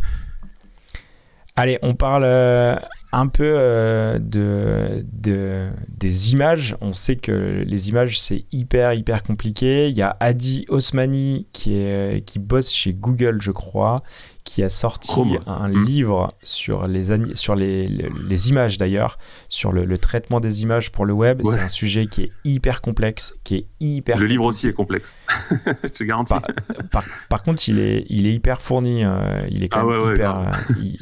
Allez, 1.55 1.77
on 1.83 1.93
parle 1.93 2.23
euh, 2.25 2.75
un 3.11 3.27
peu 3.27 3.53
euh, 3.55 4.17
de, 4.17 5.05
de, 5.13 5.69
des 5.87 6.31
images. 6.31 6.75
On 6.81 6.93
sait 6.93 7.15
que 7.15 7.63
les 7.63 7.89
images, 7.89 8.19
c'est 8.19 8.45
hyper, 8.51 8.93
hyper 8.93 9.21
compliqué. 9.21 9.87
Il 9.89 9.95
y 9.95 10.01
a 10.01 10.17
Adi 10.19 10.65
Osmani 10.69 11.47
qui, 11.53 11.75
est, 11.75 12.25
qui 12.25 12.39
bosse 12.39 12.71
chez 12.71 12.95
Google, 12.95 13.39
je 13.39 13.51
crois, 13.51 13.97
qui 14.43 14.63
a 14.63 14.69
sorti 14.69 15.21
un 15.47 15.69
mm. 15.69 15.83
livre 15.83 16.27
sur 16.43 16.87
les, 16.87 17.35
sur 17.35 17.55
les, 17.55 17.87
les, 17.87 18.49
images 18.49 18.77
d'ailleurs, 18.77 19.17
sur 19.49 19.71
le, 19.71 19.97
traitement 19.97 20.39
des 20.39 20.63
images 20.63 20.91
pour 20.91 21.05
le 21.05 21.13
web. 21.13 21.41
C'est 21.45 21.59
un 21.59 21.69
sujet 21.69 22.07
qui 22.07 22.23
est 22.23 22.31
hyper 22.43 22.81
complexe, 22.81 23.33
qui 23.43 23.55
est 23.55 23.65
hyper. 23.79 24.17
Le 24.17 24.25
livre 24.25 24.45
aussi 24.45 24.67
est 24.67 24.73
complexe, 24.73 25.15
je 25.83 25.87
te 25.89 26.03
garantis. 26.03 26.33
Par, 27.29 27.43
contre, 27.43 27.67
il 27.69 27.79
est, 27.79 28.05
il 28.09 28.27
est 28.27 28.33
hyper 28.33 28.61
fourni. 28.61 29.03
Euh, 29.03 29.47
il 29.49 29.63
est 29.63 29.69
quand 29.69 29.81
ah 29.81 29.91
même 29.91 30.11
hyper, 30.11 30.37
euh, 30.37 30.51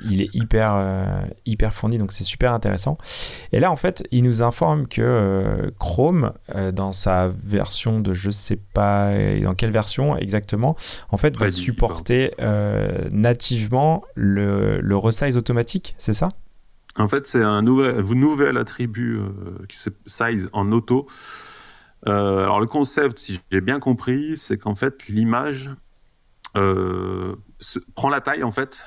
il, 0.10 0.22
est 0.22 0.34
hyper, 0.34 0.74
euh, 0.76 1.22
hyper 1.46 1.74
fourni, 1.74 1.98
donc 1.98 2.12
c'est 2.12 2.24
super 2.24 2.54
intéressant. 2.54 2.98
Et 3.52 3.60
là, 3.60 3.72
en 3.72 3.76
fait, 3.76 4.04
il 4.12 4.24
nous 4.24 4.44
informe 4.44 4.88
que 4.88 5.74
Chrome, 5.80 6.34
dans 6.74 6.94
sa 6.94 7.32
version 7.44 8.00
de 8.00 8.14
je 8.14 8.30
sais 8.30 8.58
pas 8.58 9.12
dans 9.44 9.56
quelle 9.56 9.72
version 9.72 10.18
exactement, 10.18 10.76
en 11.10 11.18
fait, 11.18 11.38
va 11.38 11.50
supporter 11.50 12.34
nativement 13.32 14.04
le, 14.16 14.82
le 14.82 14.98
resize 14.98 15.38
automatique, 15.38 15.96
c'est 15.98 16.14
ça? 16.14 16.28
En 16.98 17.08
fait, 17.08 17.28
c'est 17.28 17.42
un 17.42 17.62
nouvel, 17.62 18.58
attribut 18.58 19.18
euh, 19.18 19.66
qui 19.70 19.78
s'appelle 19.78 20.02
size 20.06 20.50
en 20.52 20.72
auto. 20.74 21.08
Euh, 22.08 22.44
alors 22.44 22.60
le 22.60 22.68
concept, 22.68 23.20
si 23.20 23.40
j'ai 23.52 23.62
bien 23.62 23.80
compris, 23.80 24.38
c'est 24.38 24.58
qu'en 24.58 24.76
fait 24.76 25.08
l'image 25.08 25.72
euh, 26.58 27.36
prend 27.96 28.10
la 28.10 28.20
taille 28.20 28.44
en 28.44 28.52
fait. 28.52 28.86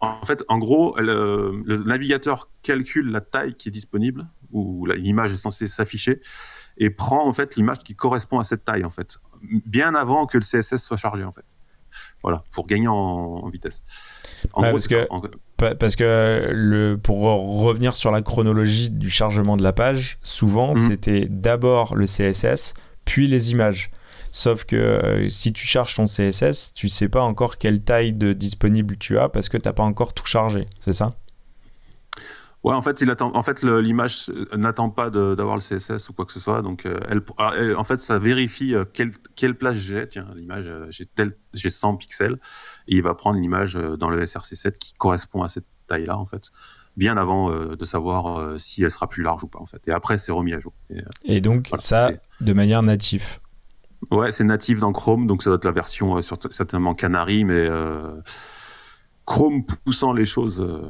En 0.00 0.24
fait, 0.24 0.44
en 0.48 0.58
gros, 0.58 0.94
le, 0.98 1.82
navigateur 1.86 2.50
calcule 2.62 3.10
la 3.10 3.22
taille 3.22 3.54
qui 3.54 3.70
est 3.70 3.72
disponible 3.72 4.28
où 4.50 4.84
l'image 4.86 5.32
est 5.32 5.38
censée 5.38 5.68
s'afficher 5.68 6.20
et 6.76 6.90
prend 6.90 7.26
en 7.26 7.32
fait 7.32 7.56
l'image 7.56 7.78
qui 7.78 7.94
correspond 7.94 8.38
à 8.38 8.44
cette 8.44 8.64
taille 8.66 8.84
en 8.84 8.90
fait, 8.90 9.18
bien 9.40 9.94
avant 9.94 10.26
que 10.26 10.36
le 10.36 10.42
CSS 10.42 10.84
soit 10.84 10.98
chargé 10.98 11.24
en 11.24 11.32
fait. 11.32 11.46
Voilà, 12.22 12.44
pour 12.52 12.66
gagner 12.66 12.88
en, 12.88 13.48
vitesse. 13.48 13.82
En 14.52 14.62
parce, 14.62 14.86
que, 14.86 15.08
parce 15.74 15.96
que 15.96 16.50
le, 16.52 16.96
pour 16.96 17.22
revenir 17.62 17.92
sur 17.94 18.10
la 18.10 18.22
chronologie 18.22 18.90
du 18.90 19.10
chargement 19.10 19.56
de 19.56 19.62
la 19.62 19.72
page, 19.72 20.18
souvent 20.22 20.74
mhm. 20.74 20.88
c'était 20.88 21.26
d'abord 21.28 21.96
le 21.96 22.06
CSS, 22.06 22.74
puis 23.04 23.26
les 23.26 23.50
images. 23.50 23.90
Sauf 24.30 24.64
que 24.64 24.76
euh, 24.76 25.28
si 25.28 25.52
tu 25.52 25.66
charges 25.66 25.94
ton 25.94 26.04
CSS, 26.04 26.72
tu 26.74 26.88
sais 26.88 27.08
pas 27.08 27.22
encore 27.22 27.58
quelle 27.58 27.82
taille 27.82 28.14
de 28.14 28.32
disponible 28.32 28.96
tu 28.96 29.18
as 29.18 29.28
parce 29.28 29.50
que 29.50 29.58
tu 29.58 29.68
n'as 29.68 29.74
pas 29.74 29.82
encore 29.82 30.14
tout 30.14 30.26
chargé, 30.26 30.66
c'est 30.80 30.94
ça? 30.94 31.10
Ouais, 32.64 32.74
en 32.74 32.82
fait, 32.82 33.00
il 33.00 33.10
attend. 33.10 33.34
En 33.34 33.42
fait, 33.42 33.62
l'image 33.62 34.30
n'attend 34.56 34.88
pas 34.88 35.10
d'avoir 35.10 35.56
le 35.56 35.60
CSS 35.60 36.08
ou 36.08 36.12
quoi 36.12 36.24
que 36.24 36.32
ce 36.32 36.38
soit. 36.38 36.62
Donc, 36.62 36.86
euh, 36.86 37.00
ah, 37.38 37.52
elle, 37.56 37.76
en 37.76 37.82
fait, 37.82 38.00
ça 38.00 38.18
vérifie 38.18 38.74
euh, 38.74 38.84
quelle, 38.84 39.10
quelle 39.34 39.56
place 39.56 39.74
j'ai. 39.74 40.06
Tiens, 40.08 40.28
l'image, 40.36 40.66
euh, 40.68 40.86
j'ai 40.90 41.08
j'ai 41.54 41.70
100 41.70 41.96
pixels, 41.96 42.38
et 42.86 42.94
il 42.94 43.02
va 43.02 43.14
prendre 43.14 43.38
l'image 43.38 43.74
dans 43.74 44.10
le 44.10 44.22
SRC7 44.22 44.78
qui 44.78 44.94
correspond 44.94 45.42
à 45.42 45.48
cette 45.48 45.66
taille-là, 45.88 46.16
en 46.16 46.26
fait, 46.26 46.50
bien 46.96 47.16
avant 47.16 47.50
de 47.50 47.84
savoir 47.84 48.58
si 48.58 48.82
elle 48.82 48.90
sera 48.90 49.08
plus 49.08 49.22
large 49.22 49.44
ou 49.44 49.48
pas, 49.48 49.58
en 49.58 49.66
fait. 49.66 49.82
Et 49.86 49.92
après, 49.92 50.16
c'est 50.16 50.32
remis 50.32 50.54
à 50.54 50.60
jour. 50.60 50.72
Et, 51.24 51.40
donc, 51.40 51.68
ça, 51.78 52.12
de 52.40 52.52
manière 52.52 52.82
native. 52.82 53.40
Ouais, 54.10 54.30
c'est 54.30 54.44
natif 54.44 54.78
dans 54.78 54.92
Chrome, 54.92 55.26
donc 55.26 55.42
ça 55.42 55.50
doit 55.50 55.56
être 55.56 55.64
la 55.64 55.72
version 55.72 56.20
certainement 56.22 56.94
Canary, 56.94 57.44
mais 57.44 57.68
Chrome 59.24 59.64
poussant 59.64 60.12
les 60.12 60.24
choses 60.24 60.60
euh, 60.60 60.82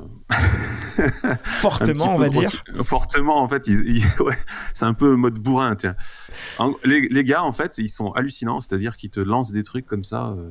fortement, 1.45 2.15
on 2.15 2.19
va 2.19 2.29
dire. 2.29 2.49
Fortement, 2.83 3.43
en 3.43 3.49
fait, 3.49 3.69
c'est 4.75 4.87
un 4.87 4.95
peu 4.95 5.17
mode 5.17 5.39
bourrin. 5.39 5.77
Tiens. 5.77 5.97
les, 6.85 7.09
les, 7.09 7.25
gars, 7.25 7.43
en 7.43 7.53
fait, 7.53 7.77
ils 7.79 7.89
sont 7.89 8.13
hallucinants, 8.13 8.61
c'est-à-dire 8.61 8.97
qu'ils 8.97 9.11
te 9.11 9.21
lancent 9.21 9.53
des 9.53 9.63
trucs 9.63 9.87
comme 9.87 10.05
ça. 10.05 10.29
Euh, 10.29 10.51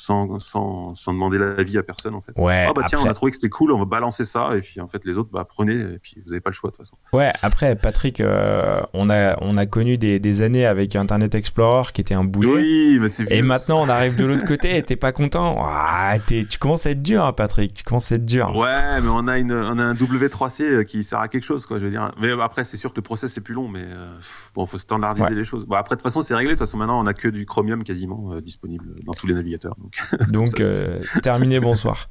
sans, 0.00 0.38
sans, 0.38 0.94
sans 0.94 1.12
demander 1.12 1.38
l'avis 1.38 1.78
à 1.78 1.82
personne 1.82 2.14
en 2.14 2.20
fait. 2.20 2.32
Ouais, 2.36 2.66
ah 2.68 2.72
bah 2.74 2.82
tiens, 2.86 3.00
on 3.02 3.08
a 3.08 3.14
trouvé 3.14 3.30
que 3.30 3.36
c'était 3.36 3.48
cool, 3.48 3.72
on 3.72 3.78
va 3.78 3.84
balancer 3.84 4.24
ça 4.24 4.56
et 4.56 4.60
puis 4.60 4.80
en 4.80 4.88
fait 4.88 5.04
les 5.04 5.16
autres 5.16 5.30
bah 5.32 5.46
prenez 5.48 5.74
et 5.74 5.98
puis 5.98 6.20
vous 6.24 6.30
n'avez 6.30 6.40
pas 6.40 6.50
le 6.50 6.54
choix 6.54 6.70
de 6.70 6.76
toute 6.76 6.86
façon. 6.86 6.96
Ouais, 7.12 7.32
après 7.42 7.76
Patrick, 7.76 8.20
euh, 8.20 8.80
on 8.92 9.10
a 9.10 9.36
on 9.42 9.56
a 9.56 9.66
connu 9.66 9.98
des, 9.98 10.18
des, 10.18 10.42
années 10.42 10.66
avec 10.66 10.96
Internet 10.96 11.34
Explorer 11.34 11.92
qui 11.92 12.00
était 12.00 12.14
un 12.14 12.24
boulet. 12.24 12.48
Oui, 12.48 12.98
mais 13.00 13.08
c'est 13.08 13.30
Et 13.30 13.42
maintenant 13.42 13.82
on 13.82 13.88
arrive 13.88 14.16
de 14.16 14.24
l'autre 14.24 14.44
côté 14.44 14.76
et 14.76 14.82
t'es 14.82 14.96
pas 14.96 15.12
content. 15.12 15.56
Ah, 15.98 16.16
tu 16.26 16.58
commences 16.58 16.86
à 16.86 16.90
être 16.90 17.02
dur, 17.02 17.24
hein, 17.24 17.32
Patrick. 17.32 17.74
Tu 17.74 17.84
commences 17.84 18.12
à 18.12 18.16
être 18.16 18.24
dur. 18.24 18.54
Ouais, 18.56 19.00
mais 19.00 19.08
on 19.08 19.26
a 19.26 19.38
une 19.38 19.52
on 19.52 19.78
a 19.78 19.82
un 19.82 19.94
W3C 19.94 20.62
euh, 20.62 20.84
qui 20.84 21.04
sert 21.04 21.18
à 21.18 21.28
quelque 21.28 21.44
chose 21.44 21.66
quoi. 21.66 21.78
Je 21.78 21.84
veux 21.84 21.90
dire. 21.90 22.12
Mais 22.20 22.32
après 22.40 22.64
c'est 22.64 22.76
sûr 22.76 22.90
que 22.90 22.96
le 22.96 23.02
process 23.02 23.36
est 23.36 23.40
plus 23.40 23.54
long, 23.54 23.68
mais 23.68 23.82
euh, 23.82 24.14
bon 24.54 24.66
faut 24.66 24.78
standardiser 24.78 25.34
les 25.34 25.44
choses. 25.44 25.66
Bon 25.66 25.76
après 25.76 25.96
de 25.96 26.00
toute 26.00 26.04
façon 26.04 26.22
c'est 26.22 26.34
réglé. 26.34 26.52
De 26.52 26.58
toute 26.58 26.66
façon 26.66 26.76
maintenant 26.76 27.02
on 27.02 27.06
a 27.06 27.14
que 27.14 27.28
du 27.28 27.46
Chromium 27.46 27.84
quasiment 27.84 28.40
disponible 28.40 28.96
dans 29.04 29.12
tous 29.12 29.26
les 29.26 29.34
navigateurs. 29.34 29.76
Donc, 29.86 30.30
donc 30.30 30.60
euh, 30.60 31.00
terminé, 31.22 31.60
bonsoir. 31.60 32.08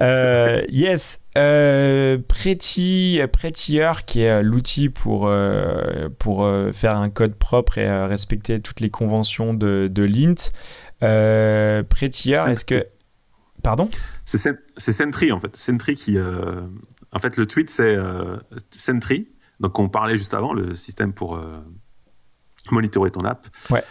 Euh, 0.00 0.62
yes, 0.68 1.24
euh, 1.36 2.18
Pretty, 2.28 3.20
Prettier, 3.32 3.90
qui 4.06 4.22
est 4.22 4.42
l'outil 4.42 4.88
pour, 4.88 5.30
pour 6.18 6.50
faire 6.72 6.96
un 6.96 7.10
code 7.10 7.34
propre 7.34 7.78
et 7.78 8.06
respecter 8.06 8.60
toutes 8.60 8.80
les 8.80 8.90
conventions 8.90 9.54
de, 9.54 9.88
de 9.90 10.02
Lint. 10.02 10.52
Prettier, 11.88 12.34
est-ce 12.34 12.64
que. 12.64 12.86
Pardon? 13.62 13.90
C'est 14.24 14.92
Sentry 14.92 15.32
en 15.32 15.40
fait. 15.40 15.56
Sentry 15.56 15.96
qui. 15.96 16.16
En 17.10 17.18
fait, 17.18 17.36
le 17.36 17.46
tweet, 17.46 17.70
c'est 17.70 17.96
Sentry. 18.70 19.28
Donc, 19.60 19.76
on 19.80 19.88
parlait 19.88 20.16
juste 20.16 20.34
avant, 20.34 20.52
le 20.52 20.76
système 20.76 21.12
pour 21.12 21.40
monitorer 22.70 23.10
ton 23.10 23.24
app. 23.24 23.48
Ouais. 23.70 23.82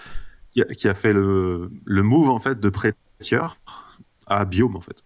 Qui 0.76 0.90
a, 0.90 0.96
fait 0.96 1.14
le, 1.14 1.70
le 1.86 2.02
move 2.02 2.32
en 2.32 2.40
fait 2.40 2.60
de 2.60 2.70
Prettier 3.20 3.40
à 4.28 4.46
Biome 4.46 4.76
en 4.76 4.82
fait. 4.82 5.04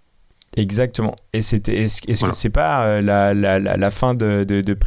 Exactement. 0.57 1.15
Et 1.31 1.41
c'était, 1.41 1.83
est-ce, 1.83 2.25
que 2.25 2.33
c'est 2.33 2.49
pas 2.49 2.85
euh, 2.85 3.01
la, 3.01 3.33
la, 3.33 3.57
la, 3.59 3.91
fin 3.91 4.13
de, 4.13 4.43
de, 4.43 4.59
de 4.59 4.77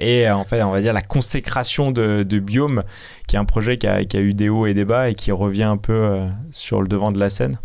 et 0.00 0.28
euh, 0.28 0.36
en 0.36 0.44
fait, 0.44 0.62
on 0.62 0.70
va 0.70 0.80
dire 0.80 0.92
la 0.92 1.02
consécration 1.02 1.90
de, 1.90 2.22
de 2.22 2.38
Biome, 2.38 2.84
qui 3.26 3.34
est 3.34 3.38
un 3.38 3.44
projet 3.44 3.78
qui 3.78 3.88
a, 3.88 4.04
qui 4.04 4.16
a, 4.16 4.20
eu 4.20 4.32
des 4.32 4.48
hauts 4.48 4.66
et 4.66 4.74
des 4.74 4.84
bas 4.84 5.10
et 5.10 5.14
qui 5.14 5.32
revient 5.32 5.64
un 5.64 5.76
peu 5.76 5.92
euh, 5.92 6.28
sur 6.50 6.82
le 6.82 6.86
devant 6.86 7.10
de 7.10 7.18
la 7.18 7.30
scène? 7.30 7.58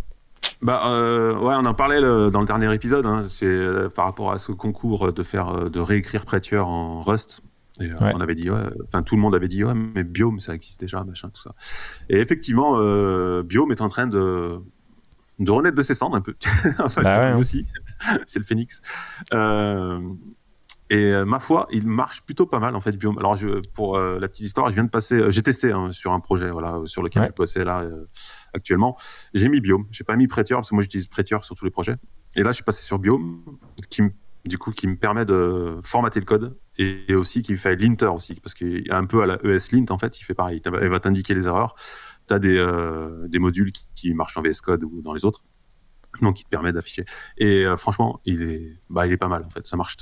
Bah 0.64 0.82
ouais, 0.88 1.54
on 1.56 1.66
en 1.66 1.74
parlait 1.76 2.02
dans 2.02 2.40
le 2.40 2.48
dernier 2.48 2.74
épisode. 2.74 3.06
Hein. 3.06 3.26
c'est 3.28 3.94
par 3.94 4.06
rapport 4.06 4.32
à 4.32 4.40
ce 4.40 4.52
concours 4.52 5.14
de 5.14 5.24
faire 5.24 5.70
de 5.70 5.80
réécrire 5.80 6.26
Prettier 6.26 6.58
en 6.58 7.04
Rust. 7.04 7.42
Et, 7.80 7.90
On 8.02 8.22
avait 8.22 8.34
dit, 8.34 8.50
enfin 8.88 9.04
tout 9.04 9.16
le 9.16 9.22
monde 9.22 9.36
avait 9.36 9.48
dit, 9.48 9.64
ouais, 9.64 9.76
mais 9.76 10.04
Biome 10.04 10.40
ça 10.40 10.56
existe 10.56 10.80
déjà, 10.80 11.04
machin, 11.04 11.30
tout 11.32 11.44
ça. 11.44 11.52
Et 12.10 12.18
effectivement, 12.18 12.80
Biome 13.44 13.72
est 13.72 13.82
en 13.82 13.90
train 13.90 14.08
de 14.08 14.60
de 15.40 15.52
renaître 15.52 15.76
de 15.76 15.82
ses 15.82 15.94
cendres 15.94 16.16
un 16.16 16.22
peu. 16.22 16.36
enfin, 16.80 17.02
bah 17.02 17.28
hein. 17.28 17.38
aussi, 17.38 17.66
c'est 18.26 18.40
le 18.40 18.46
phénix. 18.46 18.82
Euh, 19.34 20.00
et 20.90 20.96
euh, 20.96 21.26
ma 21.26 21.40
foi, 21.40 21.68
il 21.72 21.86
marche 21.86 22.22
plutôt 22.24 22.46
pas 22.46 22.60
mal 22.60 22.76
en 22.76 22.80
fait. 22.80 22.96
Alors 23.18 23.36
je, 23.36 23.60
pour 23.74 23.98
euh, 23.98 24.20
la 24.20 24.28
petite 24.28 24.46
histoire, 24.46 24.70
je 24.70 24.74
viens 24.74 24.86
de 24.86 24.90
passer, 24.90 25.32
j'ai 25.32 25.44
testé 25.44 25.72
hein, 25.72 25.92
sur 25.92 26.14
un 26.14 26.20
projet 26.22 26.50
voilà 26.50 26.80
sur 26.86 27.04
lequel 27.04 27.28
je 27.28 27.36
bossais 27.36 27.66
là 27.66 27.86
actuellement. 28.54 28.98
J'ai 29.34 29.50
mis 29.50 29.60
Biome, 29.60 29.86
j'ai 29.92 30.04
pas 30.04 30.16
mis 30.16 30.28
Prettier 30.28 30.56
parce 30.56 30.70
que 30.70 30.76
moi 30.76 30.82
j'utilise 30.82 31.08
Prettier 31.08 31.38
sur 31.42 31.56
tous 31.56 31.66
les 31.66 31.72
projets. 31.72 31.96
Et 32.36 32.44
là, 32.44 32.52
je 32.52 32.56
suis 32.56 32.64
passé 32.64 32.84
sur 32.84 33.00
Biome, 33.00 33.44
qui 33.90 34.04
du 34.46 34.58
coup 34.58 34.72
qui 34.72 34.88
me 34.88 34.96
permet 34.96 35.26
de 35.26 35.80
formater 35.84 36.20
le 36.20 36.26
code 36.26 36.58
et, 36.78 37.14
aussi 37.16 37.42
qui 37.42 37.58
fait 37.58 37.76
linter 37.76 38.06
aussi 38.06 38.36
parce 38.36 38.54
qu'il 38.54 38.88
y 38.88 38.90
a 38.90 38.98
un 38.98 39.06
peu 39.06 39.22
à 39.22 39.26
la 39.26 39.38
ESLint 39.44 39.86
en 39.90 39.98
fait, 39.98 40.20
il 40.20 40.24
fait 40.24 40.34
pareil, 40.34 40.62
il 40.66 40.90
va 40.90 41.00
t'indiquer 41.00 41.34
les 41.34 41.48
erreurs 41.48 41.76
tu 42.28 42.34
as 42.34 42.40
des, 42.40 42.58
euh, 42.58 43.28
des 43.28 43.40
modules 43.40 43.72
qui, 43.96 44.14
marchent 44.14 44.38
en 44.38 44.42
VS 44.42 44.62
Code 44.64 44.84
ou 44.84 45.02
dans 45.02 45.14
les 45.14 45.26
autres, 45.26 45.44
donc 46.22 46.40
il 46.40 46.44
te 46.44 46.50
permet 46.50 46.74
d'afficher. 46.74 47.06
Et 47.38 47.66
euh, 47.66 47.78
franchement, 47.78 48.20
il 48.26 48.42
est, 48.42 48.80
bah, 48.90 49.08
il 49.08 49.14
est 49.14 49.18
pas 49.18 49.28
mal 49.28 49.44
en 49.44 49.50
fait. 49.50 49.66
Ça 49.68 49.78
marche. 49.78 49.98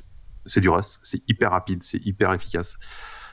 C'est 0.46 0.62
du 0.62 0.70
Rust, 0.70 1.00
c'est 1.02 1.24
hyper 1.28 1.52
rapide, 1.52 1.82
c'est 1.82 1.98
hyper 2.06 2.32
efficace. 2.34 2.78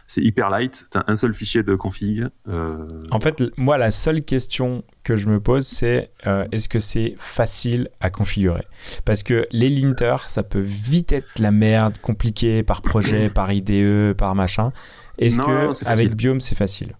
C'est 0.09 0.23
hyper 0.23 0.51
light, 0.51 0.87
tu 0.91 0.99
as 0.99 1.05
un 1.07 1.15
seul 1.15 1.33
fichier 1.33 1.63
de 1.63 1.75
config. 1.75 2.27
Euh, 2.49 2.87
en 3.11 3.21
fait, 3.21 3.43
moi, 3.57 3.79
la 3.79 3.91
seule 3.91 4.23
question 4.23 4.83
que 5.05 5.17
je 5.17 5.29
me 5.29 5.41
pose, 5.41 5.67
c'est 5.67 6.11
est-ce 6.51 6.69
que 6.69 6.81
c'est 6.81 7.15
facile 7.19 7.89
à 8.01 8.11
configurer? 8.11 8.67
Parce 9.05 9.23
que 9.23 9.47
les 9.53 9.71
linters, 9.71 10.21
ça 10.29 10.43
peut 10.43 10.61
vite 10.61 11.13
être 11.13 11.39
la 11.39 11.51
merde, 11.51 11.99
compliqué 11.99 12.63
par 12.63 12.83
projet, 12.83 13.31
par 13.35 13.53
IDE, 13.53 14.15
par 14.15 14.35
machin. 14.35 14.73
Est-ce 15.19 15.39
que 15.39 15.89
avec 15.89 16.15
Biome, 16.15 16.41
c'est 16.41 16.57
facile? 16.57 16.97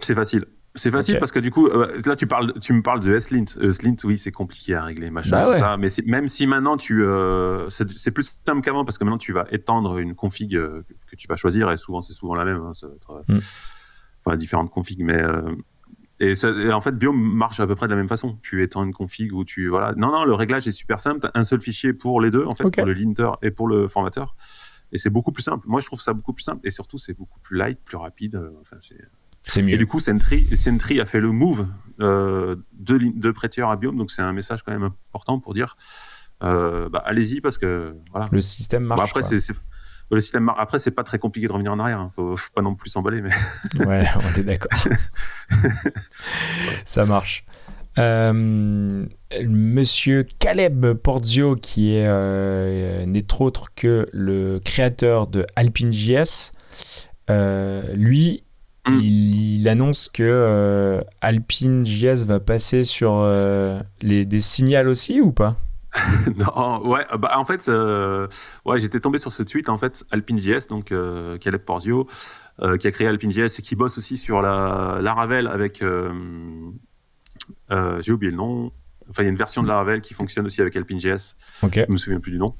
C'est 0.00 0.14
facile. 0.14 0.46
C'est 0.76 0.90
facile 0.90 1.18
parce 1.20 1.30
que 1.30 1.38
du 1.38 1.52
coup, 1.52 1.68
euh, 1.68 2.00
là 2.04 2.16
tu 2.16 2.26
parles, 2.26 2.52
tu 2.60 2.72
me 2.72 2.82
parles 2.82 2.98
de 3.00 3.14
S-Lint. 3.14 3.44
S-Lint, 3.60 3.96
oui, 4.04 4.18
c'est 4.18 4.32
compliqué 4.32 4.74
à 4.74 4.82
régler, 4.82 5.10
machin, 5.10 5.30
Bah 5.42 5.52
tout 5.52 5.58
ça. 5.58 5.76
Mais 5.76 5.86
même 6.06 6.26
si 6.26 6.46
maintenant 6.48 6.76
tu, 6.76 7.04
euh, 7.04 7.68
c'est 7.70 8.10
plus 8.12 8.40
simple 8.44 8.60
qu'avant 8.60 8.84
parce 8.84 8.98
que 8.98 9.04
maintenant 9.04 9.18
tu 9.18 9.32
vas 9.32 9.46
étendre 9.52 9.98
une 9.98 10.14
config 10.16 10.56
euh, 10.56 10.82
que, 11.06 11.14
tu 11.14 11.28
vas 11.28 11.36
choisir 11.36 11.70
et 11.70 11.76
souvent 11.76 12.02
c'est 12.02 12.12
souvent 12.12 12.34
la 12.34 12.44
même. 12.44 12.60
hein, 12.60 12.74
ça 12.74 12.88
va 12.88 12.94
être, 12.94 13.10
euh, 13.12 13.34
Mm. 13.34 13.40
enfin 14.26 14.36
différentes 14.36 14.70
configs, 14.70 15.04
mais 15.04 15.22
euh, 15.22 15.42
et, 16.18 16.34
ça- 16.34 16.50
et 16.50 16.72
en 16.72 16.80
fait 16.80 16.92
Biome 16.98 17.20
marche 17.20 17.60
à 17.60 17.66
peu 17.68 17.76
près 17.76 17.86
de 17.86 17.92
la 17.92 17.96
même 17.96 18.08
façon. 18.08 18.38
Tu 18.42 18.62
étends 18.64 18.82
une 18.82 18.92
config 18.94 19.32
ou 19.32 19.44
tu 19.44 19.68
voilà. 19.68 19.92
Non, 19.96 20.10
non, 20.10 20.24
le 20.24 20.34
réglage 20.34 20.66
est 20.66 20.72
super 20.72 20.98
simple. 20.98 21.30
Un 21.34 21.44
seul 21.44 21.60
fichier 21.60 21.92
pour 21.92 22.20
les 22.20 22.30
deux 22.32 22.44
en 22.46 22.50
fait, 22.50 22.64
pour 22.64 22.84
le 22.86 22.92
linter 22.94 23.30
et 23.42 23.52
pour 23.52 23.68
le 23.68 23.86
formateur. 23.86 24.34
Et 24.92 24.98
c'est 24.98 25.10
beaucoup 25.10 25.32
plus 25.32 25.42
simple. 25.42 25.66
Moi, 25.68 25.80
je 25.80 25.86
trouve 25.86 26.00
ça 26.00 26.12
beaucoup 26.12 26.32
plus 26.32 26.44
simple 26.44 26.60
et 26.66 26.70
surtout 26.70 26.98
c'est 26.98 27.14
beaucoup 27.14 27.40
plus 27.40 27.56
light, 27.58 27.80
plus 27.84 27.96
rapide. 27.96 28.36
euh, 28.36 28.50
Enfin, 28.60 28.76
c'est 28.80 28.96
C'est 29.44 29.60
et 29.62 29.76
du 29.76 29.86
coup, 29.86 30.00
Sentry, 30.00 30.48
Sentry 30.56 31.00
a 31.00 31.06
fait 31.06 31.20
le 31.20 31.30
move 31.30 31.68
euh, 32.00 32.56
de, 32.72 32.98
de 33.14 33.30
prêteur 33.30 33.70
à 33.70 33.76
Biome, 33.76 33.96
donc 33.96 34.10
c'est 34.10 34.22
un 34.22 34.32
message 34.32 34.62
quand 34.62 34.72
même 34.72 34.90
important 35.10 35.38
pour 35.38 35.54
dire 35.54 35.76
euh, 36.42 36.88
bah, 36.88 37.02
allez-y 37.06 37.40
parce 37.40 37.58
que 37.58 37.94
voilà. 38.10 38.28
Le 38.32 38.40
système 38.40 38.82
marche. 38.84 38.98
Bon, 39.00 39.04
après, 39.04 39.22
c'est- 39.22 39.52
le 40.10 40.20
système. 40.20 40.44
mar- 40.44 40.58
Après, 40.60 40.78
c'est 40.78 40.90
pas 40.90 41.02
très 41.04 41.18
compliqué 41.18 41.46
de 41.46 41.52
revenir 41.52 41.72
en 41.72 41.78
arrière. 41.78 41.98
Hein. 42.00 42.10
Faut, 42.14 42.36
faut 42.36 42.50
pas 42.54 42.60
non 42.60 42.74
plus 42.74 42.90
s'emballer, 42.90 43.22
mais 43.22 43.30
Ouais, 43.86 44.04
on 44.16 44.38
est 44.38 44.42
d'accord. 44.42 44.70
Ça 46.84 47.04
marche. 47.04 47.44
Euh, 47.98 49.04
monsieur 49.46 50.24
Caleb 50.40 50.94
Porzio, 50.94 51.54
qui 51.54 51.94
est 51.94 52.04
euh, 52.08 53.06
n'est 53.06 53.26
autre 53.40 53.68
que 53.76 54.08
le 54.12 54.58
créateur 54.64 55.26
de 55.28 55.46
AlpineJS, 55.56 56.52
euh, 57.30 57.82
lui, 57.94 58.42
Mm. 58.86 58.98
il, 59.00 59.60
il 59.60 59.68
annonce 59.68 60.08
que 60.12 60.22
euh, 60.22 61.00
AlpineJS 61.22 62.24
va 62.26 62.38
passer 62.40 62.84
sur 62.84 63.14
euh, 63.16 63.80
les, 64.02 64.24
des 64.26 64.40
signals 64.40 64.88
aussi 64.88 65.20
ou 65.20 65.32
pas? 65.32 65.56
Non, 66.36 66.84
ouais. 66.86 67.06
Bah, 67.18 67.32
en 67.36 67.44
fait, 67.44 67.68
euh, 67.68 68.26
ouais, 68.64 68.80
j'étais 68.80 68.98
tombé 69.00 69.18
sur 69.18 69.30
ce 69.32 69.42
tweet 69.44 69.68
en 69.68 69.78
fait, 69.78 70.04
AlpineJS, 70.10 70.66
donc 70.68 70.90
euh, 70.92 71.38
Caleb 71.38 71.62
Porzio, 71.62 72.08
euh, 72.62 72.76
qui 72.76 72.86
a 72.88 72.90
créé 72.90 73.06
AlpineJS 73.06 73.58
et 73.58 73.62
qui 73.62 73.76
bosse 73.76 73.96
aussi 73.96 74.16
sur 74.16 74.42
la 74.42 74.98
Laravel 75.00 75.46
avec. 75.46 75.82
euh, 75.82 76.10
euh, 77.70 78.00
J'ai 78.02 78.12
oublié 78.12 78.30
le 78.32 78.36
nom. 78.36 78.72
Enfin, 79.10 79.22
il 79.22 79.26
y 79.26 79.28
a 79.28 79.30
une 79.30 79.36
version 79.36 79.62
de 79.62 79.68
Laravel 79.68 80.00
qui 80.00 80.14
fonctionne 80.14 80.46
aussi 80.46 80.60
avec 80.62 80.74
AlpineJS. 80.76 81.36
Ok. 81.62 81.78
je 81.86 81.92
me 81.92 81.96
souviens 81.98 82.20
plus 82.20 82.32
du 82.32 82.38
nom. 82.38 82.54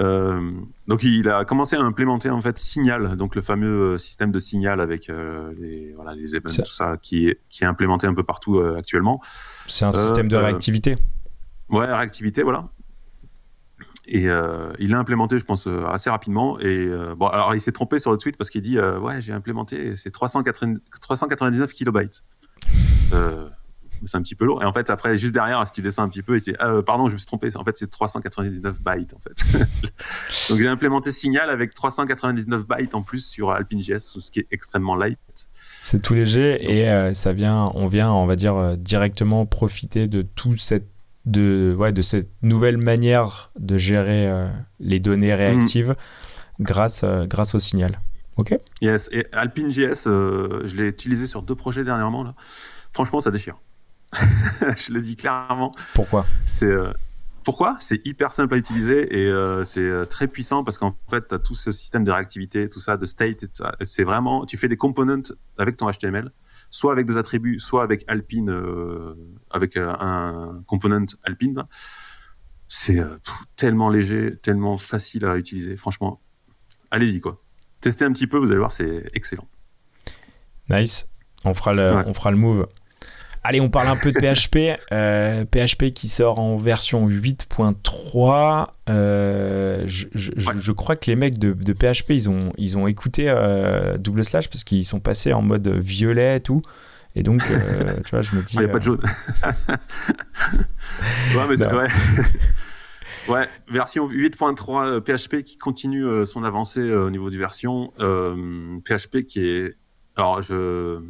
Euh, 0.00 0.52
donc 0.86 1.02
il 1.02 1.28
a 1.28 1.44
commencé 1.44 1.76
à 1.76 1.80
implémenter 1.80 2.30
en 2.30 2.40
fait 2.40 2.58
Signal, 2.58 3.16
donc 3.16 3.34
le 3.34 3.42
fameux 3.42 3.94
euh, 3.94 3.98
système 3.98 4.30
de 4.30 4.38
Signal 4.38 4.80
avec 4.80 5.10
euh, 5.10 5.52
les 5.58 5.92
voilà 5.94 6.14
les 6.14 6.36
events 6.36 6.54
tout 6.56 6.70
ça 6.70 6.96
qui 7.02 7.28
est 7.28 7.40
qui 7.48 7.64
est 7.64 7.66
implémenté 7.66 8.06
un 8.06 8.14
peu 8.14 8.22
partout 8.22 8.58
euh, 8.58 8.76
actuellement. 8.78 9.20
C'est 9.66 9.84
un 9.84 9.92
système 9.92 10.28
de 10.28 10.36
réactivité. 10.36 10.94
Ouais, 11.68 11.86
réactivité 11.86 12.42
voilà. 12.42 12.68
Et 14.10 14.22
il 14.22 14.90
l'a 14.90 14.98
implémenté, 14.98 15.38
je 15.38 15.44
pense, 15.44 15.66
assez 15.66 16.08
rapidement. 16.08 16.58
Et 16.60 16.88
bon, 17.18 17.26
alors 17.26 17.54
il 17.54 17.60
s'est 17.60 17.72
trompé 17.72 17.98
sur 17.98 18.10
le 18.10 18.16
tweet 18.16 18.38
parce 18.38 18.48
qu'il 18.48 18.62
dit 18.62 18.78
ouais 18.80 19.20
j'ai 19.20 19.34
implémenté, 19.34 19.96
c'est 19.96 20.10
380 20.10 20.76
399 21.02 21.74
kilobytes. 21.74 22.24
C'est 24.04 24.16
un 24.16 24.22
petit 24.22 24.34
peu 24.34 24.44
lourd. 24.44 24.62
Et 24.62 24.66
en 24.66 24.72
fait, 24.72 24.90
après, 24.90 25.16
juste 25.16 25.34
derrière, 25.34 25.66
si 25.66 25.72
tu 25.72 25.82
descends 25.82 26.02
un 26.02 26.08
petit 26.08 26.22
peu, 26.22 26.36
et 26.36 26.38
c'est 26.38 26.60
euh, 26.62 26.82
pardon, 26.82 27.08
je 27.08 27.14
me 27.14 27.18
suis 27.18 27.26
trompé. 27.26 27.50
En 27.56 27.64
fait, 27.64 27.76
c'est 27.76 27.90
399 27.90 28.80
bytes 28.82 29.14
en 29.14 29.18
fait. 29.18 29.58
Donc 30.48 30.58
j'ai 30.58 30.68
implémenté 30.68 31.12
Signal 31.12 31.50
avec 31.50 31.74
399 31.74 32.66
bytes 32.66 32.94
en 32.94 33.02
plus 33.02 33.24
sur 33.26 33.50
AlpineJS, 33.50 34.18
ce 34.18 34.30
qui 34.30 34.40
est 34.40 34.46
extrêmement 34.50 34.94
light. 34.94 35.18
C'est 35.80 36.02
tout 36.02 36.14
léger 36.14 36.58
et 36.60 36.88
euh, 36.90 37.14
ça 37.14 37.32
vient, 37.32 37.70
on 37.74 37.86
vient, 37.86 38.10
on 38.10 38.26
va 38.26 38.36
dire, 38.36 38.56
euh, 38.56 38.76
directement 38.76 39.46
profiter 39.46 40.08
de 40.08 40.22
tout 40.22 40.54
cette, 40.54 40.88
de, 41.24 41.74
ouais, 41.78 41.92
de 41.92 42.02
cette 42.02 42.30
nouvelle 42.42 42.78
manière 42.78 43.52
de 43.58 43.78
gérer 43.78 44.28
euh, 44.28 44.48
les 44.80 44.98
données 44.98 45.34
réactives 45.34 45.94
grâce, 46.60 47.02
euh, 47.04 47.26
grâce 47.26 47.54
au 47.54 47.58
signal. 47.58 48.00
Ok? 48.36 48.58
Yes, 48.80 49.08
et 49.12 49.26
AlpineJS, 49.32 50.04
je 50.04 50.76
l'ai 50.76 50.88
utilisé 50.88 51.26
sur 51.26 51.42
deux 51.42 51.56
projets 51.56 51.84
dernièrement 51.84 52.22
là. 52.22 52.34
Franchement, 52.92 53.20
ça 53.20 53.30
déchire. 53.30 53.56
je 54.76 54.92
le 54.92 55.00
dis 55.00 55.16
clairement. 55.16 55.74
Pourquoi? 55.94 56.26
C'est 56.46 56.66
euh, 56.66 56.92
pourquoi? 57.44 57.76
C'est 57.80 58.04
hyper 58.06 58.32
simple 58.32 58.54
à 58.54 58.56
utiliser 58.58 59.20
et 59.22 59.26
euh, 59.26 59.64
c'est 59.64 59.80
euh, 59.80 60.04
très 60.04 60.28
puissant 60.28 60.64
parce 60.64 60.76
qu'en 60.78 60.94
fait, 61.10 61.28
tu 61.28 61.34
as 61.34 61.38
tout 61.38 61.54
ce 61.54 61.72
système 61.72 62.04
de 62.04 62.10
réactivité, 62.10 62.68
tout 62.68 62.80
ça, 62.80 62.96
de 62.96 63.06
state, 63.06 63.46
C'est 63.82 64.04
vraiment, 64.04 64.44
tu 64.44 64.56
fais 64.58 64.68
des 64.68 64.76
components 64.76 65.22
avec 65.56 65.76
ton 65.78 65.90
HTML, 65.90 66.30
soit 66.70 66.92
avec 66.92 67.06
des 67.06 67.16
attributs, 67.16 67.58
soit 67.60 67.82
avec 67.82 68.04
Alpine, 68.08 68.50
euh, 68.50 69.14
avec 69.50 69.76
euh, 69.78 69.90
un 69.98 70.62
component 70.66 71.06
Alpine. 71.24 71.54
là. 71.56 71.68
C'est 72.70 73.00
tellement 73.56 73.88
léger, 73.88 74.36
tellement 74.36 74.76
facile 74.76 75.24
à 75.24 75.38
utiliser. 75.38 75.78
Franchement, 75.78 76.20
allez-y 76.90 77.20
quoi. 77.22 77.40
Testez 77.80 78.04
un 78.04 78.12
petit 78.12 78.26
peu, 78.26 78.36
vous 78.36 78.48
allez 78.50 78.58
voir, 78.58 78.72
c'est 78.72 79.08
excellent. 79.14 79.48
Nice. 80.68 81.06
On 81.44 81.54
fera 81.54 81.72
le, 81.72 81.94
Ouais. 81.96 82.02
on 82.06 82.12
fera 82.12 82.30
le 82.30 82.36
move. 82.36 82.66
Allez, 83.44 83.60
on 83.60 83.70
parle 83.70 83.88
un 83.88 83.96
peu 83.96 84.12
de 84.12 84.18
PHP. 84.18 84.78
Euh, 84.92 85.44
PHP 85.44 85.92
qui 85.94 86.08
sort 86.08 86.38
en 86.38 86.56
version 86.56 87.08
8.3. 87.08 88.66
Euh, 88.90 89.84
je, 89.86 90.06
je- 90.14 90.32
je- 90.36 90.48
Ouais. 90.48 90.54
je 90.58 90.72
crois 90.72 90.96
que 90.96 91.08
les 91.10 91.16
mecs 91.16 91.38
de, 91.38 91.52
de 91.52 91.72
PHP, 91.72 92.10
ils 92.10 92.28
ont, 92.28 92.52
ils 92.58 92.76
ont 92.76 92.86
écouté 92.86 93.28
euh, 93.28 93.96
double 93.96 94.24
slash 94.24 94.48
parce 94.48 94.64
qu'ils 94.64 94.84
sont 94.84 95.00
passés 95.00 95.32
en 95.32 95.42
mode 95.42 95.68
violet 95.68 96.36
et 96.36 96.40
tout. 96.40 96.62
Et 97.14 97.22
donc, 97.22 97.42
euh, 97.50 97.94
tu 98.04 98.10
vois, 98.10 98.20
je 98.22 98.34
me 98.36 98.42
dis. 98.42 98.54
Il 98.56 98.60
n'y 98.60 98.66
a 98.66 98.68
pas 98.68 98.78
de 98.78 98.84
jaune. 98.84 99.00
ouais, 101.36 101.46
mais 101.48 101.56
c'est 101.56 101.72
Non. 101.72 101.82
ouais. 103.34 103.48
version 103.70 104.08
8.3 104.08 104.86
euh, 104.86 105.00
PHP 105.00 105.42
qui 105.42 105.58
continue 105.58 106.04
euh, 106.04 106.24
son 106.26 106.44
avancée 106.44 106.80
euh, 106.80 107.06
au 107.06 107.10
niveau 107.10 107.30
du 107.30 107.38
version. 107.38 107.92
Euh, 108.00 108.78
PHP 108.84 109.22
qui 109.26 109.40
est. 109.46 109.76
Alors, 110.16 110.42
je. 110.42 111.00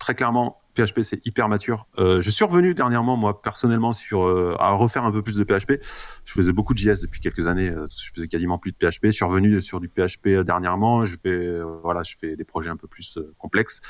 Très 0.00 0.14
clairement, 0.16 0.58
PHP 0.74 1.02
c'est 1.02 1.24
hyper 1.26 1.48
mature. 1.48 1.86
Euh, 1.98 2.20
je 2.20 2.30
suis 2.30 2.44
revenu 2.44 2.74
dernièrement, 2.74 3.16
moi, 3.16 3.40
personnellement, 3.42 3.92
sur, 3.92 4.24
euh, 4.24 4.56
à 4.58 4.70
refaire 4.72 5.04
un 5.04 5.12
peu 5.12 5.22
plus 5.22 5.36
de 5.36 5.44
PHP. 5.44 5.80
Je 6.24 6.32
faisais 6.32 6.52
beaucoup 6.52 6.74
de 6.74 6.78
JS 6.78 7.00
depuis 7.00 7.20
quelques 7.20 7.46
années. 7.46 7.70
euh, 7.70 7.86
Je 7.96 8.10
faisais 8.12 8.28
quasiment 8.28 8.58
plus 8.58 8.72
de 8.72 8.76
PHP. 8.76 9.06
Je 9.06 9.10
suis 9.12 9.24
revenu 9.24 9.60
sur 9.60 9.80
du 9.80 9.88
PHP 9.88 10.44
dernièrement. 10.44 11.04
Je 11.04 11.16
fais, 11.16 11.60
voilà, 11.82 12.02
je 12.02 12.16
fais 12.18 12.36
des 12.36 12.44
projets 12.44 12.70
un 12.70 12.76
peu 12.76 12.88
plus 12.88 13.18
complexes. 13.38 13.80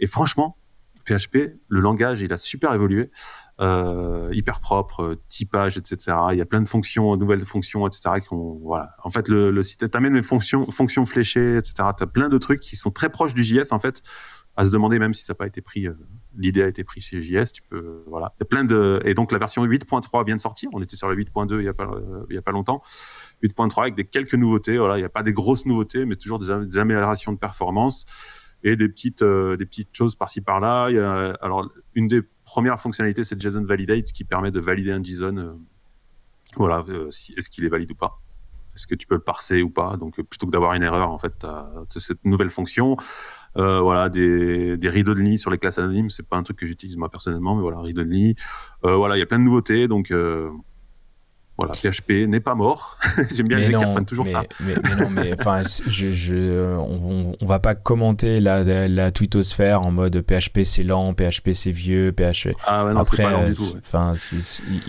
Et 0.00 0.06
franchement, 0.06 0.56
PHP, 1.04 1.58
le 1.68 1.80
langage, 1.80 2.20
il 2.20 2.32
a 2.32 2.36
super 2.36 2.72
évolué, 2.74 3.10
hyper 3.58 4.60
propre, 4.60 5.18
typage, 5.28 5.76
etc. 5.76 5.98
Il 6.32 6.38
y 6.38 6.40
a 6.40 6.44
plein 6.44 6.60
de 6.62 6.68
fonctions, 6.68 7.16
nouvelles 7.16 7.44
fonctions, 7.44 7.86
etc. 7.86 8.20
Qui 8.20 8.32
ont, 8.32 8.60
voilà. 8.62 8.90
En 9.02 9.10
fait, 9.10 9.28
le, 9.28 9.50
le 9.50 9.62
site, 9.62 9.90
t'amènes 9.90 10.14
les 10.14 10.22
fonctions, 10.22 10.70
fonctions 10.70 11.04
fléchées, 11.04 11.56
etc. 11.56 11.88
T'as 11.96 12.06
plein 12.06 12.28
de 12.28 12.38
trucs 12.38 12.60
qui 12.60 12.76
sont 12.76 12.90
très 12.90 13.08
proches 13.08 13.34
du 13.34 13.42
JS, 13.42 13.72
en 13.72 13.78
fait. 13.80 14.02
À 14.56 14.64
se 14.64 14.70
demander 14.70 14.98
même 14.98 15.14
si 15.14 15.24
ça 15.24 15.32
n'a 15.32 15.36
pas 15.36 15.46
été 15.46 15.60
pris, 15.60 15.88
l'idée 16.36 16.62
a 16.62 16.68
été 16.68 16.82
prise 16.84 17.04
chez 17.04 17.20
JS, 17.20 17.52
tu 17.52 17.62
peux, 17.68 18.02
voilà. 18.06 18.32
T'as 18.38 18.44
plein 18.44 18.64
de, 18.64 19.00
et 19.04 19.14
donc 19.14 19.32
la 19.32 19.38
version 19.38 19.64
8.3 19.66 20.24
vient 20.24 20.36
de 20.36 20.40
sortir. 20.40 20.70
On 20.72 20.80
était 20.82 20.96
sur 20.96 21.08
la 21.08 21.14
8.2 21.14 21.58
il 21.58 21.64
y 21.64 21.68
a 21.68 21.74
pas, 21.74 21.84
euh, 21.84 22.24
il 22.30 22.34
y 22.34 22.38
a 22.38 22.42
pas 22.42 22.52
longtemps. 22.52 22.82
8.3 23.42 23.82
avec 23.82 23.94
des 23.94 24.04
quelques 24.04 24.34
nouveautés. 24.34 24.78
Voilà, 24.78 24.96
il 24.96 25.00
n'y 25.00 25.04
a 25.06 25.10
pas 25.10 25.22
des 25.22 25.32
grosses 25.32 25.66
nouveautés, 25.66 26.04
mais 26.06 26.16
toujours 26.16 26.38
des, 26.38 26.50
am- 26.50 26.66
des 26.66 26.78
améliorations 26.78 27.32
de 27.32 27.38
performance 27.38 28.04
et 28.64 28.76
des 28.76 28.88
petites 28.88 29.22
euh, 29.22 29.56
des 29.56 29.66
petites 29.66 29.94
choses 29.94 30.14
par-ci 30.14 30.40
par-là. 30.40 30.86
Alors 31.40 31.68
une 31.94 32.08
des 32.08 32.22
premières 32.44 32.78
fonctionnalités 32.80 33.24
c'est 33.24 33.40
JSON 33.40 33.64
Validate 33.64 34.06
qui 34.12 34.24
permet 34.24 34.50
de 34.50 34.60
valider 34.60 34.92
un 34.92 35.02
JSON. 35.02 35.36
euh, 35.36 35.52
voilà, 36.56 36.84
est-ce 37.08 37.48
qu'il 37.50 37.64
est 37.64 37.68
valide 37.68 37.90
ou 37.92 37.94
pas 37.94 38.20
Est-ce 38.74 38.86
que 38.86 38.94
tu 38.94 39.06
peux 39.06 39.14
le 39.14 39.20
parser 39.20 39.62
ou 39.62 39.70
pas? 39.70 39.96
Donc 39.96 40.18
euh, 40.18 40.22
plutôt 40.22 40.46
que 40.46 40.52
d'avoir 40.52 40.74
une 40.74 40.82
erreur, 40.82 41.10
en 41.10 41.18
fait, 41.18 41.32
tu 41.38 41.46
as, 41.46 42.00
cette 42.00 42.24
nouvelle 42.24 42.50
fonction. 42.50 42.96
Euh, 43.58 43.80
voilà, 43.80 44.08
des, 44.08 44.78
des 44.78 44.88
read 44.88 45.08
only 45.08 45.36
sur 45.36 45.50
les 45.50 45.58
classes 45.58 45.78
anonymes, 45.78 46.08
c'est 46.08 46.26
pas 46.26 46.38
un 46.38 46.42
truc 46.42 46.56
que 46.56 46.66
j'utilise 46.66 46.96
moi 46.96 47.10
personnellement, 47.10 47.54
mais 47.54 47.60
voilà, 47.60 47.78
read 47.80 47.98
only. 47.98 48.34
Euh, 48.84 48.96
voilà, 48.96 49.16
il 49.16 49.20
y 49.20 49.22
a 49.22 49.26
plein 49.26 49.38
de 49.38 49.44
nouveautés, 49.44 49.88
donc 49.88 50.10
voilà, 51.66 51.72
PHP 51.92 52.28
n'est 52.28 52.40
pas 52.40 52.54
mort. 52.54 52.98
J'aime 53.34 53.48
bien 53.48 53.58
les 53.58 53.68
mecs 53.68 53.76
qui 53.78 53.84
reprennent 53.84 54.04
toujours 54.04 54.24
mais, 54.24 54.30
ça. 54.30 54.42
Mais, 54.60 54.74
mais 54.82 55.02
non, 55.04 55.10
mais 55.10 55.34
enfin, 55.38 55.62
c'est- 55.66 55.88
je, 55.88 56.12
je, 56.12 56.76
on, 56.76 57.36
on 57.40 57.46
va 57.46 57.58
pas 57.58 57.74
commenter 57.74 58.40
la, 58.40 58.62
la, 58.64 58.88
la 58.88 59.10
twittosphère 59.10 59.86
en 59.86 59.90
mode 59.90 60.20
PHP 60.22 60.60
c'est 60.64 60.82
lent, 60.82 61.14
PHP 61.14 61.52
c'est 61.54 61.70
vieux, 61.72 62.12
PHP. 62.12 62.50
Ah 62.66 62.84
ouais, 62.84 62.92
non, 62.94 63.00
Après, 63.00 63.22
pas 63.22 63.30
lent 63.30 63.42
euh, 63.44 63.48
du 63.48 63.54
tout. 63.54 63.62
ouais. 63.64 64.18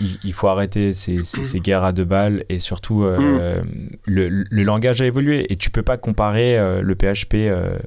il, 0.00 0.18
il 0.24 0.32
faut 0.32 0.48
arrêter 0.48 0.92
ces, 0.92 1.22
ces, 1.24 1.44
ces 1.44 1.60
guerres 1.60 1.84
à 1.84 1.92
deux 1.92 2.04
balles 2.04 2.44
et 2.48 2.58
surtout 2.58 3.04
euh, 3.04 3.62
Mm. 3.62 3.90
le, 4.06 4.28
le 4.50 4.62
langage 4.62 5.00
a 5.02 5.06
évolué 5.06 5.50
et 5.52 5.56
tu 5.56 5.70
peux 5.70 5.82
pas 5.82 5.96
comparer 5.96 6.58
euh, 6.58 6.82
le 6.82 6.94
PHP 6.94 7.34
euh, 7.34 7.78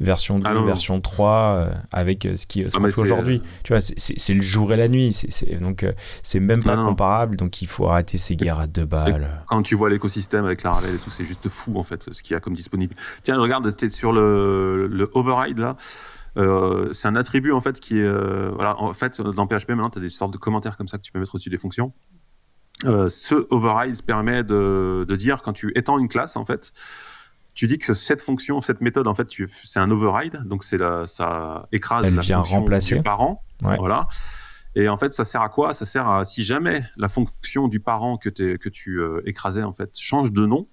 version 0.00 0.38
2, 0.38 0.46
Ah 0.48 0.62
version 0.62 1.00
3 1.00 1.30
euh, 1.32 1.70
avec 1.92 2.24
euh, 2.26 2.34
ce 2.36 2.46
qui 2.46 2.62
ce 2.70 2.76
Ah, 2.76 2.80
qu'on 2.80 2.90
fait 2.90 3.00
aujourd'hui. 3.00 3.42
euh, 3.44 3.48
Tu 3.64 3.72
vois, 3.72 3.80
c'est- 3.80 4.32
le 4.34 4.42
jour 4.42 4.72
et 4.72 4.76
la 4.76 4.88
nuit, 4.88 5.12
c'est 5.12 5.56
donc 5.60 5.82
euh, 5.82 5.92
c'est 6.22 6.40
même 6.40 6.62
pas 6.62 6.76
Non, 6.76 6.82
non. 6.82 6.88
comparable. 6.90 7.36
Donc 7.36 7.60
il 7.62 7.66
faut 7.66 7.88
arrêter 7.88 8.16
ces 8.18 8.36
guerres 8.36 8.60
à 8.60 8.66
deux 8.66 8.84
balles. 8.84 9.42
quand 9.48 9.62
tu 9.62 9.74
vois 9.74 9.90
l'écosystème 9.90 10.44
avec 10.44 10.62
Laravel 10.62 10.94
et 10.94 10.98
tout, 10.98 11.10
c'est 11.10 11.24
juste 11.24 11.48
fou 11.48 11.76
en 11.78 11.82
fait 11.82 12.12
ce 12.12 12.22
qu'il 12.22 12.34
y 12.34 12.36
a 12.36 12.40
comme 12.40 12.54
disponible. 12.54 12.94
Tiens, 13.22 13.38
regarde, 13.38 13.74
t'es 13.76 13.90
sur 13.90 14.12
le, 14.12 14.86
le 14.86 15.10
override 15.14 15.58
là. 15.58 15.76
c'est 16.92 17.08
un 17.08 17.16
attribut 17.16 17.52
en 17.52 17.60
fait 17.60 17.80
qui 17.80 17.98
est 17.98 18.08
voilà 18.52 18.80
en 18.80 18.92
fait 18.92 19.20
dans 19.20 19.46
PHP 19.48 19.70
maintenant 19.70 19.90
tu 19.90 19.98
as 19.98 20.02
des 20.02 20.08
sortes 20.08 20.32
de 20.32 20.38
commentaires 20.38 20.76
comme 20.76 20.86
ça 20.86 20.96
que 20.98 21.02
tu 21.02 21.10
peux 21.10 21.18
mettre 21.18 21.34
au-dessus 21.34 21.50
des 21.50 21.56
fonctions 21.58 21.92
ce 22.84 23.46
override 23.50 24.00
permet 24.02 24.44
de, 24.44 25.04
de, 25.08 25.16
dire 25.16 25.42
quand 25.42 25.52
tu 25.52 25.72
étends 25.74 25.98
une 25.98 26.06
classe 26.08 26.36
en 26.36 26.44
fait 26.44 26.72
tu 27.58 27.66
dis 27.66 27.76
que 27.76 27.92
cette 27.92 28.22
fonction, 28.22 28.60
cette 28.60 28.80
méthode, 28.80 29.08
en 29.08 29.14
fait, 29.14 29.26
c'est 29.48 29.80
un 29.80 29.90
override, 29.90 30.44
donc 30.44 30.62
c'est 30.62 30.78
ça 31.06 31.66
écrase 31.72 32.06
Elle 32.06 32.14
la 32.14 32.22
vient 32.22 32.36
fonction 32.36 32.58
remplacer. 32.60 32.94
du 32.94 33.02
parent. 33.02 33.42
Voilà. 33.60 34.06
Et 34.76 34.88
en 34.88 34.96
fait, 34.96 35.12
ça 35.12 35.24
sert 35.24 35.42
à 35.42 35.48
quoi? 35.48 35.74
Ça 35.74 35.84
sert 35.84 36.08
à 36.08 36.24
si 36.24 36.44
jamais 36.44 36.84
la 36.96 37.08
fonction 37.08 37.66
du 37.66 37.80
parent 37.80 38.16
que, 38.16 38.28
que 38.28 38.68
tu 38.68 39.00
euh, 39.00 39.22
écrasais 39.26 39.64
en 39.64 39.72
fait 39.72 39.90
change 39.98 40.30
de 40.30 40.46
nom, 40.46 40.68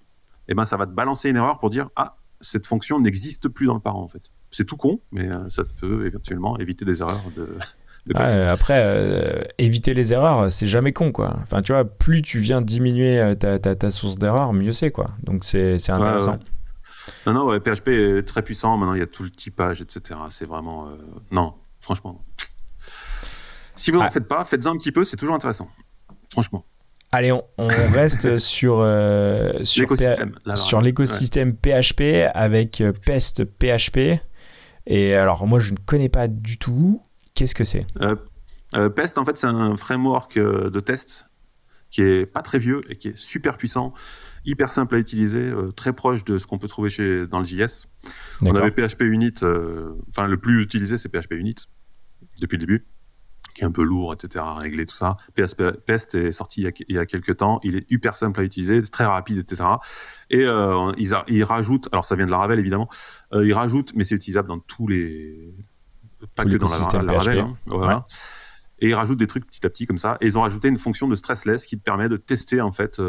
eh 0.46 0.54
ben 0.54 0.64
ça 0.64 0.76
va 0.76 0.86
te 0.86 0.92
balancer 0.92 1.28
une 1.28 1.34
erreur 1.34 1.58
pour 1.58 1.70
dire 1.70 1.88
ah 1.96 2.18
cette 2.40 2.66
fonction 2.66 3.00
n'existe 3.00 3.48
plus 3.48 3.66
dans 3.66 3.74
le 3.74 3.80
parent 3.80 4.04
en 4.04 4.08
fait. 4.08 4.22
C'est 4.52 4.64
tout 4.64 4.76
con, 4.76 5.00
mais 5.10 5.28
euh, 5.28 5.48
ça 5.48 5.64
peut 5.80 6.06
éventuellement 6.06 6.56
éviter 6.60 6.84
des 6.84 7.00
erreurs 7.00 7.24
de. 7.34 7.48
après, 8.14 8.80
euh, 8.84 9.42
éviter 9.58 9.92
les 9.92 10.12
erreurs, 10.12 10.52
c'est 10.52 10.68
jamais 10.68 10.92
con, 10.92 11.10
quoi. 11.10 11.34
Enfin, 11.42 11.62
tu 11.62 11.72
vois, 11.72 11.84
plus 11.84 12.22
tu 12.22 12.38
viens 12.38 12.62
diminuer 12.62 13.34
ta, 13.40 13.58
ta, 13.58 13.74
ta 13.74 13.90
source 13.90 14.20
d'erreur, 14.20 14.52
mieux 14.52 14.72
c'est, 14.72 14.92
quoi. 14.92 15.08
Donc, 15.24 15.42
c'est 15.42 15.90
intéressant. 15.90 16.38
Non, 17.26 17.32
non, 17.32 17.46
ouais, 17.46 17.60
PHP 17.60 17.88
est 17.88 18.22
très 18.26 18.42
puissant. 18.42 18.76
Maintenant, 18.76 18.94
il 18.94 19.00
y 19.00 19.02
a 19.02 19.06
tout 19.06 19.22
le 19.22 19.30
typage, 19.30 19.80
etc. 19.82 20.20
C'est 20.30 20.46
vraiment. 20.46 20.88
Euh, 20.88 20.96
non, 21.30 21.54
franchement. 21.80 22.24
Si 23.74 23.90
vous 23.90 23.98
n'en 23.98 24.04
ah. 24.04 24.10
faites 24.10 24.28
pas, 24.28 24.44
faites-en 24.44 24.72
un 24.72 24.76
petit 24.76 24.92
peu, 24.92 25.04
c'est 25.04 25.16
toujours 25.16 25.34
intéressant. 25.34 25.68
Franchement. 26.32 26.64
Allez, 27.12 27.32
on, 27.32 27.42
reste 27.58 28.38
sur, 28.38 28.78
euh, 28.80 29.64
sur 29.64 30.80
l'écosystème 30.80 31.56
PHP 31.56 32.28
avec 32.34 32.80
euh, 32.80 32.92
Pest 32.92 33.44
PHP. 33.44 34.20
Et 34.86 35.14
alors, 35.14 35.46
moi, 35.46 35.58
je 35.58 35.72
ne 35.72 35.78
connais 35.78 36.08
pas 36.08 36.28
du 36.28 36.58
tout. 36.58 37.02
Qu'est-ce 37.34 37.54
que 37.54 37.64
c'est? 37.64 37.86
Pest, 38.94 39.18
en 39.18 39.24
fait, 39.24 39.36
c'est 39.38 39.46
un 39.46 39.76
framework 39.76 40.38
de 40.38 40.80
test 40.80 41.26
qui 41.90 42.02
est 42.02 42.26
pas 42.26 42.42
très 42.42 42.58
vieux 42.58 42.80
et 42.88 42.96
qui 42.96 43.08
est 43.08 43.16
super 43.16 43.56
puissant 43.56 43.94
hyper 44.46 44.70
simple 44.72 44.94
à 44.94 44.98
utiliser, 44.98 45.50
euh, 45.50 45.72
très 45.72 45.92
proche 45.92 46.24
de 46.24 46.38
ce 46.38 46.46
qu'on 46.46 46.58
peut 46.58 46.68
trouver 46.68 46.88
chez, 46.88 47.26
dans 47.26 47.40
le 47.40 47.44
JS. 47.44 47.88
On 48.42 48.54
avait 48.54 48.70
PHP 48.70 49.02
Unit, 49.02 49.34
euh, 49.42 49.92
enfin 50.08 50.26
le 50.26 50.38
plus 50.38 50.62
utilisé 50.62 50.96
c'est 50.96 51.08
PHP 51.08 51.32
Unit 51.32 51.56
depuis 52.40 52.56
le 52.56 52.60
début, 52.60 52.86
qui 53.54 53.62
est 53.62 53.64
un 53.64 53.72
peu 53.72 53.82
lourd, 53.82 54.14
etc. 54.14 54.44
à 54.46 54.54
régler 54.54 54.86
tout 54.86 54.94
ça. 54.94 55.16
PHP 55.34 55.72
Pest 55.84 56.14
est 56.14 56.32
sorti 56.32 56.62
il 56.62 56.94
y, 56.94 56.98
a, 56.98 57.06
quelques 57.06 57.36
temps, 57.38 57.60
il 57.64 57.76
est 57.76 57.90
hyper 57.90 58.14
simple 58.14 58.40
à 58.40 58.44
utiliser, 58.44 58.80
très 58.82 59.04
rapide, 59.04 59.38
etc. 59.38 59.64
Et 60.30 60.44
euh, 60.44 60.92
ils, 60.96 61.44
rajoutent, 61.44 61.88
alors 61.92 62.04
ça 62.04 62.14
vient 62.14 62.26
de 62.26 62.30
la 62.30 62.38
Ravel 62.38 62.58
évidemment, 62.58 62.88
ils 63.32 63.52
rajoutent, 63.52 63.92
mais 63.96 64.04
c'est 64.04 64.14
utilisable 64.14 64.48
dans 64.48 64.60
tous 64.60 64.86
les, 64.86 65.54
pas 66.36 66.44
que 66.44 66.56
dans 66.56 66.68
la, 66.68 67.02
la 67.02 67.12
Ravel, 67.18 67.38
hein, 67.40 67.56
voilà. 67.66 68.06
Et 68.78 68.88
ils 68.88 68.94
rajoutent 68.94 69.18
des 69.18 69.26
trucs 69.26 69.46
petit 69.46 69.64
à 69.64 69.70
petit 69.70 69.86
comme 69.86 69.96
ça. 69.96 70.18
Et 70.20 70.26
ils 70.26 70.38
ont 70.38 70.42
rajouté 70.42 70.68
une 70.68 70.76
fonction 70.76 71.08
de 71.08 71.14
stressless 71.14 71.64
qui 71.64 71.78
te 71.78 71.82
permet 71.82 72.10
de 72.10 72.18
tester 72.18 72.60
en 72.60 72.72
fait 72.72 73.00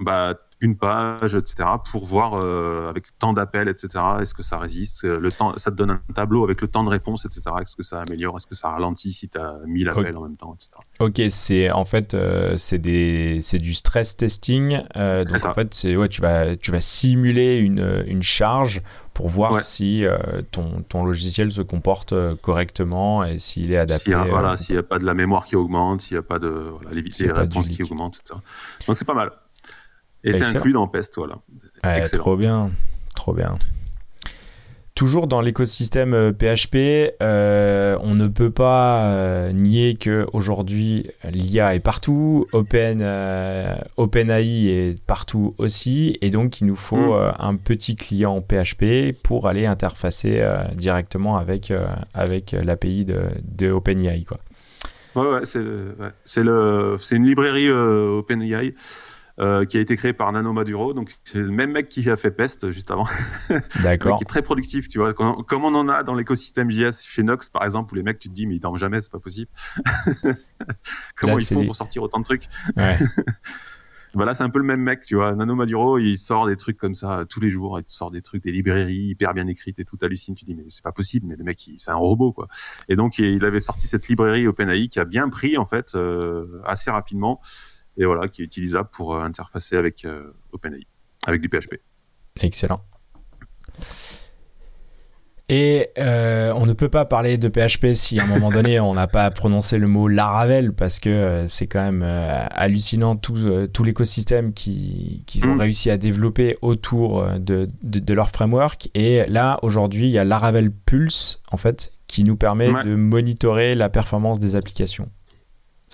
bah, 0.00 0.34
une 0.60 0.76
page, 0.76 1.34
etc., 1.34 1.68
pour 1.90 2.06
voir 2.06 2.34
euh, 2.34 2.88
avec 2.88 3.06
tant 3.18 3.32
d'appels, 3.32 3.68
etc., 3.68 4.02
est-ce 4.20 4.34
que 4.34 4.42
ça 4.42 4.56
résiste 4.58 5.04
le 5.04 5.30
temps, 5.30 5.56
Ça 5.58 5.70
te 5.70 5.76
donne 5.76 5.90
un 5.90 6.00
tableau 6.14 6.42
avec 6.42 6.62
le 6.62 6.68
temps 6.68 6.84
de 6.84 6.88
réponse, 6.88 7.26
etc., 7.26 7.42
est-ce 7.60 7.76
que 7.76 7.82
ça 7.82 8.00
améliore, 8.00 8.36
est-ce 8.36 8.46
que 8.46 8.54
ça 8.54 8.70
ralentit 8.70 9.12
si 9.12 9.28
tu 9.28 9.38
as 9.38 9.56
1000 9.66 9.88
appels 9.90 10.16
en 10.16 10.22
même 10.22 10.36
temps, 10.36 10.54
etc. 10.54 10.70
Ok, 11.00 11.20
c'est 11.30 11.70
en 11.70 11.84
fait 11.84 12.14
euh, 12.14 12.56
c'est 12.56 12.78
du 12.78 13.74
stress 13.74 14.16
testing. 14.16 14.80
Euh, 14.96 15.24
donc 15.24 15.44
en 15.44 15.52
fait, 15.52 15.84
ouais, 15.84 16.08
tu 16.08 16.20
vas, 16.22 16.56
tu 16.56 16.70
vas 16.70 16.80
simuler 16.80 17.56
une, 17.56 18.04
une 18.06 18.22
charge 18.22 18.82
pour 19.12 19.28
voir 19.28 19.62
si 19.62 20.04
ton, 20.50 20.82
ton, 20.88 21.04
logiciel 21.04 21.52
se 21.52 21.60
comporte 21.60 22.14
correctement 22.40 23.22
et 23.22 23.38
s'il 23.38 23.70
est 23.70 23.76
adapté. 23.76 24.10
S'il 24.56 24.74
n'y 24.74 24.80
a 24.80 24.82
pas 24.82 24.98
de 24.98 25.04
la 25.04 25.14
mémoire 25.14 25.44
qui 25.44 25.56
augmente, 25.56 26.00
s'il 26.00 26.16
n'y 26.16 26.20
a 26.20 26.22
pas 26.22 26.38
de 26.38 26.48
voilà, 26.48 26.90
les, 26.92 27.02
les 27.02 27.32
réponses 27.32 27.68
qui 27.68 27.82
augmentent, 27.82 28.20
etc. 28.24 28.40
Donc 28.88 28.96
c'est 28.96 29.04
pas 29.04 29.14
mal. 29.14 29.30
Et 30.24 30.32
c'est 30.32 30.44
inclus 30.44 30.72
dans 30.72 30.88
Pest, 30.88 31.14
voilà. 31.16 31.38
trop 32.12 32.36
bien, 32.36 32.70
trop 33.14 33.34
bien. 33.34 33.58
Toujours 34.94 35.26
dans 35.26 35.40
l'écosystème 35.40 36.32
PHP, 36.32 36.76
euh, 36.76 37.08
euh, 37.20 37.98
on 38.00 38.14
ne 38.14 38.28
peut 38.28 38.52
pas 38.52 39.06
euh, 39.06 39.50
nier 39.50 39.96
que 39.96 40.24
aujourd'hui 40.32 41.10
l'IA 41.28 41.74
est 41.74 41.80
partout, 41.80 42.46
Open, 42.52 43.04
OpenAI 43.96 44.68
est 44.68 45.04
partout 45.04 45.56
aussi, 45.58 46.16
et 46.20 46.30
donc 46.30 46.60
il 46.60 46.68
nous 46.68 46.76
faut 46.76 47.14
mm. 47.14 47.32
un 47.40 47.56
petit 47.56 47.96
client 47.96 48.40
PHP 48.40 49.20
pour 49.24 49.48
aller 49.48 49.66
interfacer 49.66 50.46
directement 50.76 51.38
avec, 51.38 51.72
avec 52.14 52.52
l'API 52.52 53.04
de, 53.04 53.22
de 53.42 53.72
OpenAI. 53.72 54.22
Quoi. 54.22 54.38
Ouais, 55.16 55.28
ouais, 55.28 55.40
c'est 55.44 55.58
ouais. 55.58 57.16
une 57.16 57.26
librairie 57.26 57.68
OpenAI. 57.68 58.74
Euh, 59.40 59.64
qui 59.64 59.78
a 59.78 59.80
été 59.80 59.96
créé 59.96 60.12
par 60.12 60.30
Nano 60.30 60.52
Maduro. 60.52 60.94
Donc, 60.94 61.12
c'est 61.24 61.38
le 61.38 61.50
même 61.50 61.72
mec 61.72 61.88
qui 61.88 62.08
a 62.08 62.14
fait 62.14 62.30
Pest 62.30 62.70
juste 62.70 62.92
avant. 62.92 63.08
D'accord. 63.82 64.18
qui 64.18 64.22
est 64.22 64.28
très 64.28 64.42
productif, 64.42 64.88
tu 64.88 64.98
vois. 65.00 65.12
Comme 65.12 65.64
on 65.64 65.74
en 65.74 65.88
a 65.88 66.04
dans 66.04 66.14
l'écosystème 66.14 66.70
JS 66.70 67.02
chez 67.04 67.24
Nox, 67.24 67.48
par 67.48 67.64
exemple, 67.64 67.92
où 67.92 67.96
les 67.96 68.04
mecs, 68.04 68.20
tu 68.20 68.28
te 68.28 68.34
dis, 68.34 68.46
mais 68.46 68.54
ils 68.54 68.60
dorment 68.60 68.78
jamais, 68.78 69.02
c'est 69.02 69.10
pas 69.10 69.18
possible. 69.18 69.50
Comment 71.16 71.36
ils 71.36 71.44
font 71.44 71.64
pour 71.66 71.74
sortir 71.74 72.04
autant 72.04 72.20
de 72.20 72.24
trucs? 72.24 72.48
Ouais. 72.76 72.96
Voilà, 74.16 74.32
c'est 74.32 74.44
un 74.44 74.50
peu 74.50 74.60
le 74.60 74.64
même 74.64 74.80
mec, 74.80 75.00
tu 75.00 75.16
vois. 75.16 75.34
Nano 75.34 75.56
Maduro, 75.56 75.98
il 75.98 76.16
sort 76.16 76.46
des 76.46 76.54
trucs 76.54 76.76
comme 76.76 76.94
ça 76.94 77.24
tous 77.28 77.40
les 77.40 77.50
jours. 77.50 77.80
Il 77.80 77.84
sort 77.88 78.12
des 78.12 78.22
trucs, 78.22 78.44
des 78.44 78.52
librairies 78.52 79.08
hyper 79.08 79.34
bien 79.34 79.48
écrites 79.48 79.80
et 79.80 79.84
tout. 79.84 79.98
hallucine. 80.02 80.36
Tu 80.36 80.44
dis, 80.44 80.54
mais 80.54 80.62
c'est 80.68 80.84
pas 80.84 80.92
possible. 80.92 81.26
Mais 81.26 81.34
le 81.34 81.42
mec, 81.42 81.68
c'est 81.76 81.90
un 81.90 81.96
robot, 81.96 82.32
quoi. 82.32 82.46
Et 82.88 82.94
donc, 82.94 83.18
il 83.18 83.44
avait 83.44 83.58
sorti 83.58 83.88
cette 83.88 84.06
librairie 84.06 84.46
OpenAI 84.46 84.88
qui 84.88 85.00
a 85.00 85.04
bien 85.04 85.28
pris, 85.28 85.56
en 85.56 85.64
fait, 85.64 85.96
euh, 85.96 86.62
assez 86.64 86.92
rapidement 86.92 87.40
et 87.96 88.04
voilà, 88.04 88.28
qui 88.28 88.42
est 88.42 88.44
utilisable 88.44 88.88
pour 88.92 89.14
euh, 89.14 89.22
interfacer 89.22 89.76
avec 89.76 90.04
euh, 90.04 90.34
OpenAI, 90.52 90.86
avec 91.26 91.40
du 91.40 91.48
PHP. 91.48 91.76
Excellent. 92.40 92.80
Et 95.50 95.90
euh, 95.98 96.52
on 96.56 96.64
ne 96.64 96.72
peut 96.72 96.88
pas 96.88 97.04
parler 97.04 97.36
de 97.36 97.48
PHP 97.48 97.92
si 97.94 98.18
à 98.18 98.24
un 98.24 98.26
moment 98.26 98.50
donné 98.50 98.80
on 98.80 98.94
n'a 98.94 99.06
pas 99.06 99.30
prononcé 99.30 99.76
le 99.76 99.86
mot 99.86 100.08
Laravel 100.08 100.72
parce 100.72 100.98
que 100.98 101.44
c'est 101.48 101.66
quand 101.66 101.82
même 101.82 102.02
hallucinant 102.02 103.14
tout, 103.14 103.68
tout 103.68 103.84
l'écosystème 103.84 104.54
qu'ils 104.54 105.22
ont 105.44 105.54
mm. 105.54 105.60
réussi 105.60 105.90
à 105.90 105.98
développer 105.98 106.56
autour 106.62 107.26
de, 107.38 107.68
de, 107.82 108.14
leur 108.14 108.30
framework. 108.30 108.88
Et 108.94 109.26
là 109.26 109.58
aujourd'hui 109.60 110.06
il 110.06 110.12
y 110.12 110.18
a 110.18 110.24
Laravel 110.24 110.72
Pulse 110.72 111.42
en 111.52 111.58
fait 111.58 111.92
qui 112.06 112.24
nous 112.24 112.36
permet 112.36 112.72
de 112.82 112.94
monitorer 112.94 113.74
la 113.74 113.90
performance 113.90 114.38
des 114.38 114.56
applications. 114.56 115.10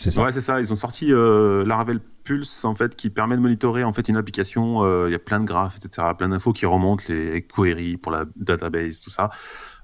C'est 0.01 0.11
ça. 0.11 0.23
Ouais, 0.23 0.33
c'est 0.33 0.41
ça. 0.41 0.61
Ils 0.61 0.73
ont 0.73 0.77
sorti 0.77 1.13
euh, 1.13 1.63
Laravel 1.67 2.01
Pulse 2.25 2.65
en 2.65 2.75
fait 2.75 2.97
qui 2.97 3.11
permet 3.11 3.37
de 3.37 3.43
monitorer 3.43 3.85
en 3.85 3.93
fait 3.93 4.09
une 4.09 4.17
application. 4.17 4.83
Euh, 4.83 5.09
il 5.09 5.13
y 5.13 5.15
a 5.15 5.19
plein 5.19 5.41
de 5.41 5.45
graphes, 5.45 5.77
etc., 5.77 6.09
plein 6.17 6.31
d'infos 6.31 6.55
qui 6.55 6.65
remontent 6.65 7.05
les 7.09 7.43
queries 7.43 7.99
pour 7.99 8.11
la 8.11 8.25
database, 8.35 9.01
tout 9.01 9.11
ça. 9.11 9.29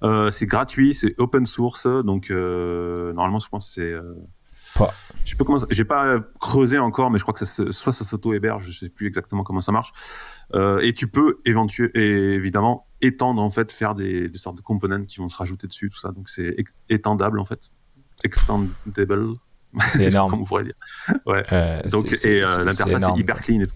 Euh, 0.02 0.30
c'est 0.30 0.46
gratuit, 0.46 0.94
c'est 0.94 1.14
open 1.18 1.44
source, 1.44 1.86
donc 1.86 2.30
euh, 2.30 3.12
normalement 3.12 3.40
je 3.40 3.48
pense 3.50 3.68
que 3.68 3.74
c'est. 3.74 4.78
Pas. 4.78 4.94
Je 5.26 5.30
sais 5.30 5.36
pas 5.36 5.44
comment. 5.44 5.58
J'ai 5.68 5.84
pas 5.84 6.18
creusé 6.40 6.78
encore, 6.78 7.10
mais 7.10 7.18
je 7.18 7.24
crois 7.24 7.34
que 7.34 7.44
ça 7.44 7.70
soit 7.70 7.92
ça 7.92 8.04
s'auto 8.06 8.32
héberge, 8.32 8.70
je 8.70 8.72
sais 8.72 8.88
plus 8.88 9.08
exactement 9.08 9.44
comment 9.44 9.60
ça 9.60 9.72
marche. 9.72 9.92
et 10.54 10.94
tu 10.94 11.08
peux 11.08 11.40
éventuellement, 11.44 11.92
évidemment 11.94 12.86
étendre 13.02 13.42
en 13.42 13.50
fait, 13.50 13.70
faire 13.70 13.94
des, 13.94 14.30
des 14.30 14.38
sortes 14.38 14.56
de 14.56 14.62
components 14.62 15.04
qui 15.04 15.18
vont 15.18 15.28
se 15.28 15.36
rajouter 15.36 15.66
dessus, 15.66 15.90
tout 15.90 15.98
ça. 15.98 16.10
Donc 16.12 16.30
c'est 16.30 16.56
étendable 16.88 17.38
en 17.38 17.44
fait, 17.44 17.60
extendable. 18.24 19.36
C'est 19.86 20.04
énorme. 20.04 20.32
Comme 20.32 20.42
on 20.42 20.44
pourrait 20.44 20.64
dire. 20.64 20.74
Ouais. 21.26 21.44
Euh, 21.52 21.82
Donc, 21.90 22.12
et 22.12 22.42
euh, 22.42 22.64
l'interface 22.64 23.02
est, 23.02 23.18
hyper 23.18 23.40
clean 23.40 23.60
et 23.60 23.66
tout. 23.66 23.74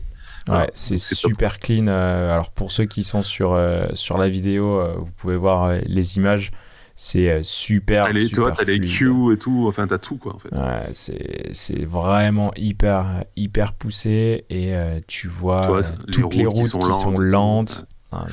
Ouais, 0.53 0.69
c'est 0.73 0.99
super 0.99 1.59
clean. 1.59 1.87
Euh, 1.89 2.33
alors 2.33 2.51
pour 2.51 2.73
ceux 2.73 2.85
qui 2.85 3.05
sont 3.05 3.23
sur, 3.23 3.59
sur 3.95 4.19
la 4.19 4.29
vidéo, 4.29 4.83
vous 4.99 5.11
pouvez 5.17 5.37
voir 5.37 5.73
les 5.85 6.17
images. 6.17 6.51
C'est 6.97 7.41
super. 7.43 8.05
Allez, 8.05 8.25
super 8.25 8.45
toi, 8.45 8.53
t'as 8.53 8.65
les 8.65 8.81
queues 8.81 9.33
et 9.33 9.39
tout. 9.39 9.65
Enfin, 9.69 9.87
t'as 9.87 9.99
tout 9.99 10.17
quoi 10.17 10.35
en 10.35 10.39
fait. 10.39 10.55
Ouais, 10.55 11.53
c'est 11.53 11.85
vraiment 11.85 12.53
hyper 12.57 13.25
hyper 13.37 13.73
poussé 13.75 14.45
et 14.51 14.75
tu 15.07 15.29
vois 15.29 15.83
toutes 16.13 16.35
les 16.35 16.47
routes, 16.47 16.57
qui 16.57 16.65
sont, 16.65 16.79
qui 16.79 16.95
sont 16.95 17.19
lentes. 17.19 17.87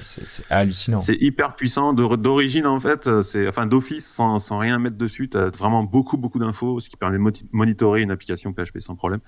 C'est 0.04 0.44
hallucinant. 0.50 1.02
C'est 1.02 1.18
hyper 1.20 1.56
puissant. 1.56 1.94
D'origine, 1.94 2.66
en 2.66 2.80
fait, 2.80 3.08
euh, 3.08 3.22
c'est 3.22 3.48
enfin 3.48 3.68
d'office, 3.68 4.08
sans, 4.08 4.40
sans, 4.40 4.58
rien 4.58 4.80
mettre 4.80 4.98
dessus, 4.98 5.30
tu 5.30 5.38
as 5.38 5.50
vraiment 5.50 5.84
beaucoup, 5.84 6.18
beaucoup 6.18 6.40
d'infos, 6.40 6.80
ce 6.80 6.90
qui 6.90 6.98
permet 6.98 7.18
de 7.18 7.42
monitorer 7.52 8.02
une 8.02 8.12
application 8.12 8.54
PHP 8.54 8.80
sans 8.80 8.96
problème. 8.96 9.20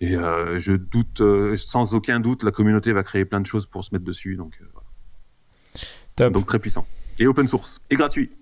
Et 0.00 0.16
euh, 0.16 0.58
je 0.58 0.72
doute, 0.72 1.20
euh, 1.20 1.54
sans 1.54 1.94
aucun 1.94 2.18
doute, 2.18 2.42
la 2.42 2.50
communauté 2.50 2.92
va 2.92 3.04
créer 3.04 3.24
plein 3.24 3.40
de 3.40 3.46
choses 3.46 3.66
pour 3.66 3.84
se 3.84 3.94
mettre 3.94 4.04
dessus. 4.04 4.36
Donc, 4.36 4.60
voilà. 6.16 6.30
donc 6.30 6.46
très 6.46 6.58
puissant. 6.58 6.86
Et 7.20 7.26
open 7.26 7.46
source. 7.46 7.80
Et 7.90 7.96
gratuit. 7.96 8.32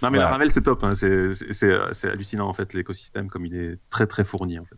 non, 0.02 0.10
mais 0.10 0.20
la 0.20 0.30
Ravel, 0.30 0.50
c'est 0.50 0.62
top. 0.62 0.86
Hein. 0.86 0.93
C'est 0.95 2.08
hallucinant, 2.08 2.48
en 2.48 2.54
fait, 2.54 2.74
l'écosystème, 2.74 3.30
comme 3.30 3.45
il 3.45 3.56
est 3.56 3.78
très, 3.89 4.08
très 4.08 4.24
fourni, 4.24 4.58
en 4.58 4.64
fait. 4.64 4.78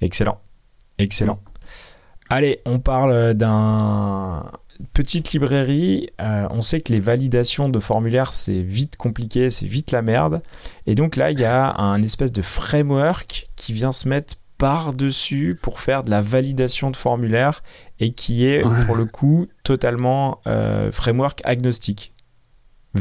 Excellent. 0.00 0.40
Excellent. 0.98 1.42
Allez, 2.28 2.60
on 2.66 2.78
parle 2.78 3.34
d'un 3.34 4.50
petite 4.92 5.32
librairie, 5.32 6.10
euh, 6.20 6.46
on 6.50 6.62
sait 6.62 6.80
que 6.80 6.92
les 6.92 7.00
validations 7.00 7.68
de 7.68 7.80
formulaires, 7.80 8.32
c'est 8.32 8.60
vite 8.60 8.96
compliqué, 8.96 9.50
c'est 9.50 9.66
vite 9.66 9.90
la 9.92 10.02
merde. 10.02 10.42
Et 10.86 10.94
donc 10.94 11.16
là, 11.16 11.30
il 11.30 11.38
y 11.38 11.44
a 11.44 11.74
un 11.76 12.02
espèce 12.02 12.32
de 12.32 12.42
framework 12.42 13.48
qui 13.56 13.72
vient 13.72 13.92
se 13.92 14.08
mettre 14.08 14.34
par-dessus 14.58 15.58
pour 15.60 15.80
faire 15.80 16.02
de 16.02 16.10
la 16.10 16.22
validation 16.22 16.90
de 16.90 16.96
formulaires 16.96 17.62
et 18.00 18.12
qui 18.12 18.46
est, 18.46 18.62
pour 18.86 18.96
le 18.96 19.04
coup, 19.04 19.48
totalement 19.64 20.40
euh, 20.46 20.90
framework 20.92 21.40
agnostique. 21.44 22.14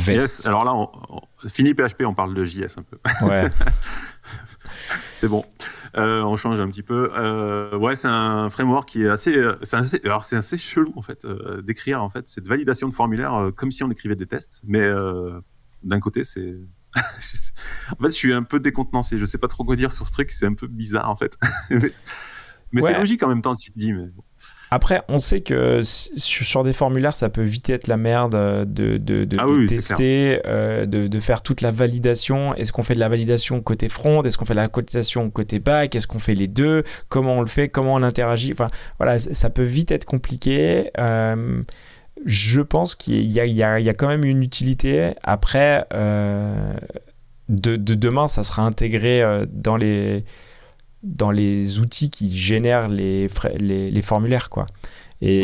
Yes. 0.08 0.46
Alors 0.46 0.66
là, 0.66 0.74
on, 0.74 0.90
fini 1.48 1.74
PHP, 1.74 2.04
on 2.06 2.14
parle 2.14 2.34
de 2.34 2.44
JS 2.44 2.78
un 2.78 2.84
peu. 2.84 2.98
Ouais. 3.26 3.50
c'est 5.16 5.28
bon. 5.28 5.46
Euh, 5.98 6.22
on 6.24 6.36
change 6.36 6.60
un 6.60 6.68
petit 6.70 6.84
peu. 6.84 7.12
Euh, 7.16 7.78
ouais, 7.78 7.96
c'est 7.96 8.08
un 8.08 8.50
framework 8.50 8.88
qui 8.88 9.04
est 9.04 9.10
assez, 9.10 9.36
assez 9.72 10.02
alors 10.04 10.26
c'est 10.26 10.36
assez 10.36 10.58
chelou 10.58 10.94
en 10.96 11.02
fait 11.02 11.26
d'écrire 11.64 12.04
en 12.04 12.10
fait 12.10 12.28
cette 12.28 12.48
validation 12.48 12.90
de 12.90 12.94
formulaire 12.94 13.52
comme 13.56 13.72
si 13.72 13.84
on 13.84 13.92
écrivait 13.92 14.16
des 14.16 14.28
tests, 14.28 14.62
mais 14.66 14.88
d'un 15.84 16.00
côté 16.00 16.24
c'est 16.24 16.56
en 17.92 18.04
fait, 18.04 18.08
je 18.08 18.16
suis 18.16 18.34
un 18.34 18.44
peu 18.44 18.60
décontenancé. 18.60 19.20
Je 19.20 19.26
sais 19.26 19.38
pas 19.38 19.48
trop 19.48 19.64
quoi 19.64 19.76
dire 19.76 19.92
sur 19.92 20.08
ce 20.08 20.12
truc. 20.12 20.32
C'est 20.32 20.46
un 20.46 20.54
peu 20.54 20.68
bizarre, 20.68 21.10
en 21.10 21.16
fait. 21.16 21.38
mais, 21.70 22.82
c'est 22.82 22.98
logique 22.98 23.24
en 23.24 23.28
même 23.28 23.42
temps, 23.42 23.56
tu 23.56 23.72
te 23.72 23.80
dis. 23.80 23.94
Mais... 23.94 24.08
Après, 24.76 25.04
on 25.08 25.20
sait 25.20 25.40
que 25.40 25.84
sur 25.84 26.66
des 26.66 26.74
formulaires, 26.74 27.14
ça 27.14 27.30
peut 27.30 27.44
vite 27.44 27.70
être 27.70 27.88
la 27.88 27.96
merde 27.96 28.34
de, 28.70 28.98
de, 28.98 29.24
de, 29.24 29.38
ah 29.40 29.46
tester, 29.70 30.42
euh, 30.46 30.86
de, 30.86 31.20
faire 31.22 31.44
toute 31.44 31.62
la 31.62 31.72
validation. 31.72 32.54
Est-ce 32.56 32.74
qu'on 32.74 32.84
fait 32.84 32.94
de 32.94 33.00
la 33.00 33.08
validation 33.08 33.62
côté 33.62 33.88
front? 33.88 34.22
Est-ce 34.24 34.38
qu'on 34.38 34.44
fait 34.44 34.54
de 34.54 34.60
la 34.60 34.68
validation 34.68 35.30
côté 35.30 35.60
back 35.60 35.96
Est-ce 35.96 36.08
qu'on 36.08 36.20
fait 36.20 36.36
les 36.36 36.50
deux? 36.50 36.84
Comment 37.08 37.38
on 37.38 37.42
le 37.42 37.48
fait? 37.48 37.70
Comment 37.70 37.94
on 37.94 38.04
interagit? 38.04 38.52
Enfin, 38.52 38.68
voilà, 38.98 39.18
ça 39.18 39.50
peut 39.50 39.64
vite 39.64 39.92
être 39.92 40.04
compliqué. 40.04 40.92
Euh, 41.00 41.64
je 42.26 42.60
pense 42.60 42.96
qu'il 42.96 43.22
y, 43.22 43.40
y, 43.40 43.54
y, 43.54 43.64
a 43.64 43.94
quand 43.94 44.10
même 44.10 44.26
une 44.26 44.44
utilité. 44.44 45.14
Après, 45.24 45.86
euh, 45.94 46.74
de, 47.48 47.78
demain, 47.78 48.28
ça 48.28 48.44
sera 48.44 48.64
intégré 48.64 49.22
euh, 49.22 49.46
dans 49.50 49.78
les, 49.78 50.26
dans 51.06 51.32
les 51.32 51.80
outils 51.80 52.10
qui 52.10 52.36
génèrent 52.36 52.88
les, 52.88 53.30
les, 53.60 53.92
les 53.92 54.02
formulaires. 54.02 54.50
Quoi. 54.50 54.66
Et, 55.22 55.44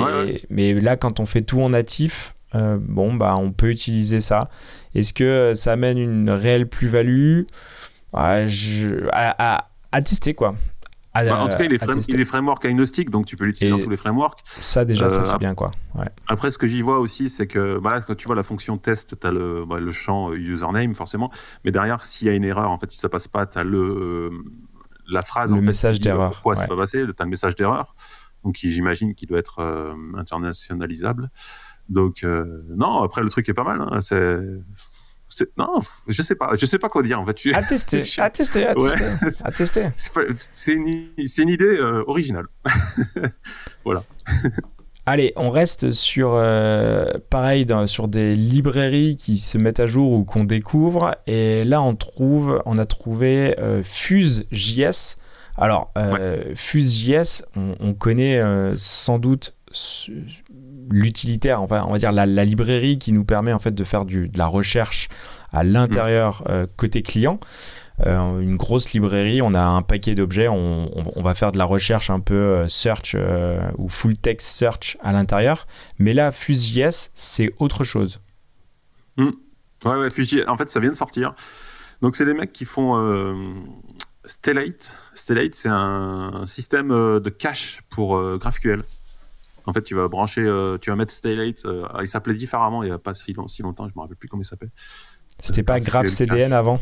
Mais 0.50 0.74
là, 0.74 0.98
quand 0.98 1.20
on 1.20 1.26
fait 1.26 1.42
tout 1.42 1.62
en 1.62 1.70
natif, 1.70 2.36
euh, 2.56 2.78
bon, 2.80 3.14
bah, 3.14 3.36
on 3.38 3.52
peut 3.52 3.70
utiliser 3.70 4.20
ça. 4.20 4.50
Est-ce 4.96 5.14
que 5.14 5.54
ça 5.56 5.74
amène 5.74 5.98
une 5.98 6.30
réelle 6.30 6.68
plus-value? 6.68 7.44
À, 8.14 8.46
à, 9.92 10.02
tester, 10.02 10.34
quoi. 10.34 10.56
Bah, 11.14 11.44
en 11.44 11.50
tout 11.50 11.58
cas, 11.58 11.66
il 11.66 11.74
est, 11.74 12.26
framework 12.26 12.64
agnostique, 12.66 13.10
donc 13.10 13.26
tu 13.26 13.36
peux 13.36 13.46
l'utiliser 13.46 13.76
dans 13.76 13.84
tous 13.84 13.90
les 13.90 13.98
frameworks. 13.98 14.40
Ça, 14.46 14.86
déjà, 14.86 15.10
ça 15.10 15.24
c'est 15.24 15.36
euh, 15.36 15.38
bien 15.38 15.56
quoi. 15.56 15.72
Après, 16.28 16.52
ce 16.52 16.58
que 16.58 16.68
j'y 16.68 16.82
vois 16.82 17.00
aussi, 17.00 17.30
c'est 17.30 17.48
que 17.48 17.80
bah, 17.80 18.02
quand 18.02 18.16
tu 18.16 18.28
vois 18.28 18.36
la 18.36 18.44
fonction 18.44 18.78
test, 18.78 19.20
tu 19.20 19.28
as 19.28 19.32
le, 19.32 19.66
bah, 19.66 19.80
le, 19.80 19.92
champ 19.92 20.34
username, 20.34 20.96
forcément. 20.96 21.30
Mais 21.66 21.72
derrière, 21.72 22.06
s'il 22.06 22.28
y 22.28 22.30
a 22.30 22.34
une 22.34 22.46
erreur, 22.46 22.70
en 22.70 22.78
fait, 22.78 22.92
si 22.92 22.98
ça 22.98 23.10
passe 23.10 23.28
pas, 23.28 23.46
tu 23.46 23.60
as 23.60 23.64
le, 23.64 24.32
la 25.14 25.22
phrase. 25.22 25.54
Le 25.54 25.62
message 25.62 26.00
d'erreur. 26.00 26.32
Pourquoi 26.32 26.56
c'est 26.56 26.68
pas 26.68 26.78
passé 26.78 27.04
Tu 27.06 27.14
as 27.18 27.24
le 27.24 27.30
message 27.30 27.56
d'erreur. 27.56 27.96
Donc, 28.44 28.58
j'imagine 28.62 29.14
qu'il 29.14 29.28
doit 29.28 29.40
être 29.40 29.60
euh, 29.60 29.94
internationalisable. 30.16 31.30
Donc, 31.90 32.24
euh, 32.24 32.64
non, 32.76 33.04
après, 33.04 33.22
le 33.22 33.30
truc 33.30 33.48
est 33.50 33.54
pas 33.54 33.64
mal. 33.64 33.82
Hein. 33.82 34.02
C'est 34.02 34.40
non, 35.58 35.80
je 36.08 36.22
sais 36.22 36.36
pas, 36.36 36.56
je 36.56 36.66
sais 36.66 36.78
pas 36.78 36.90
quoi 36.90 37.04
dire 37.04 37.20
en 37.20 37.26
fait. 37.26 37.38
À 37.54 37.64
tester, 37.64 38.02
à 38.20 38.30
tester, 38.30 38.68
à 39.44 39.52
tester, 39.52 39.90
C'est 39.96 40.74
une, 40.74 40.88
une, 41.18 41.50
idée 41.50 41.78
euh, 41.80 42.04
originale. 42.08 42.48
voilà. 43.86 44.04
Allez, 45.08 45.34
on 45.36 45.50
reste 45.50 45.92
sur 45.92 46.34
euh, 46.36 47.06
pareil 47.32 47.66
sur 47.88 48.08
des 48.08 48.36
librairies 48.36 49.16
qui 49.16 49.40
se 49.40 49.58
mettent 49.58 49.80
à 49.80 49.88
jour 49.88 50.12
ou 50.12 50.24
qu'on 50.24 50.44
découvre. 50.44 51.16
Et 51.26 51.66
là, 51.66 51.82
on 51.82 51.96
trouve, 51.96 52.62
on 52.66 52.78
a 52.78 52.86
trouvé 52.86 53.60
euh, 53.60 53.82
Fuse.js. 53.84 55.18
Alors, 55.58 55.92
euh, 55.98 56.54
Fuse.js, 56.56 57.44
on, 57.56 57.94
connaît 57.94 58.42
sans 58.76 59.18
doute 59.20 59.56
l'utilitaire, 60.90 61.62
enfin, 61.62 61.84
on 61.88 61.92
va 61.94 61.98
dire 61.98 62.12
la, 62.12 62.26
librairie 62.46 63.00
qui 63.00 63.12
nous 63.12 63.24
permet 63.24 63.54
en 63.54 63.60
fait 63.60 63.74
de 63.74 63.84
faire 63.84 64.06
du, 64.06 64.28
de 64.28 64.38
la 64.38 64.48
recherche 64.48 65.08
à 65.52 65.64
l'intérieur 65.64 66.44
mm. 66.48 66.68
côté 66.78 67.02
client. 67.02 67.40
Euh, 68.00 68.40
une 68.40 68.58
grosse 68.58 68.94
librairie, 68.94 69.42
on 69.42 69.54
a 69.54 69.62
un 69.62 69.82
paquet 69.82 70.16
d'objets, 70.16 70.48
on, 70.48 71.22
va 71.22 71.36
faire 71.36 71.52
de 71.52 71.58
la 71.58 71.66
recherche 71.66 72.10
un 72.10 72.20
peu 72.20 72.34
euh, 72.34 72.68
search 72.68 73.16
ou 73.78 73.90
full 73.90 74.18
text 74.18 74.48
search 74.48 74.98
à 75.02 75.12
l'intérieur. 75.12 75.68
Mais 76.00 76.14
là, 76.14 76.32
Fuse.js, 76.32 77.12
c'est 77.14 77.52
autre 77.60 77.84
chose. 77.84 78.22
Mm. 79.18 79.30
Ouais, 79.86 79.96
ouais, 79.98 80.10
Fuse.js, 80.10 80.48
en 80.48 80.58
fait, 80.58 80.70
ça 80.70 80.80
vient 80.80 80.92
de 80.92 80.96
sortir. 80.96 81.34
Donc, 82.02 82.16
c'est 82.16 82.26
les 82.26 82.34
mecs 82.34 82.52
qui 82.52 82.66
font 82.66 82.96
Stellate. 84.26 84.98
Stellate, 85.14 85.56
c'est 85.56 85.70
un, 85.70 86.46
système 86.48 86.90
de 86.90 87.30
cache 87.30 87.82
pour 87.90 88.20
GraphQL. 88.40 88.84
En 89.66 89.74
fait, 89.74 89.84
tu 89.84 89.96
vas 89.96 90.08
brancher, 90.08 90.44
euh, 90.44 90.78
tu 90.80 90.90
vas 90.90 90.96
mettre 90.96 91.14
Stylate. 91.14 91.66
Euh, 91.66 91.86
il 92.02 92.08
s'appelait 92.08 92.34
différemment 92.34 92.84
il 92.84 92.88
n'y 92.88 92.92
a 92.92 92.98
pas 92.98 93.14
si, 93.14 93.34
longtemps, 93.34 93.88
je 93.88 93.94
me 93.96 94.02
rappelle 94.02 94.18
plus 94.18 94.28
comment 94.28 94.42
il 94.42 94.46
s'appelle. 94.46 94.72
C'était 95.40 95.64
pas 95.64 95.80
GraphCDN 95.80 96.54
avant? 96.54 96.80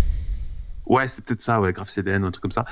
Ouais, 0.90 1.08
c'était 1.08 1.28
peut-être 1.28 1.42
ça, 1.42 1.62
ouais, 1.62 1.72
GraphCDN, 1.72 2.26
un 2.26 2.32
truc 2.32 2.42
comme 2.42 2.52
ça. 2.52 2.66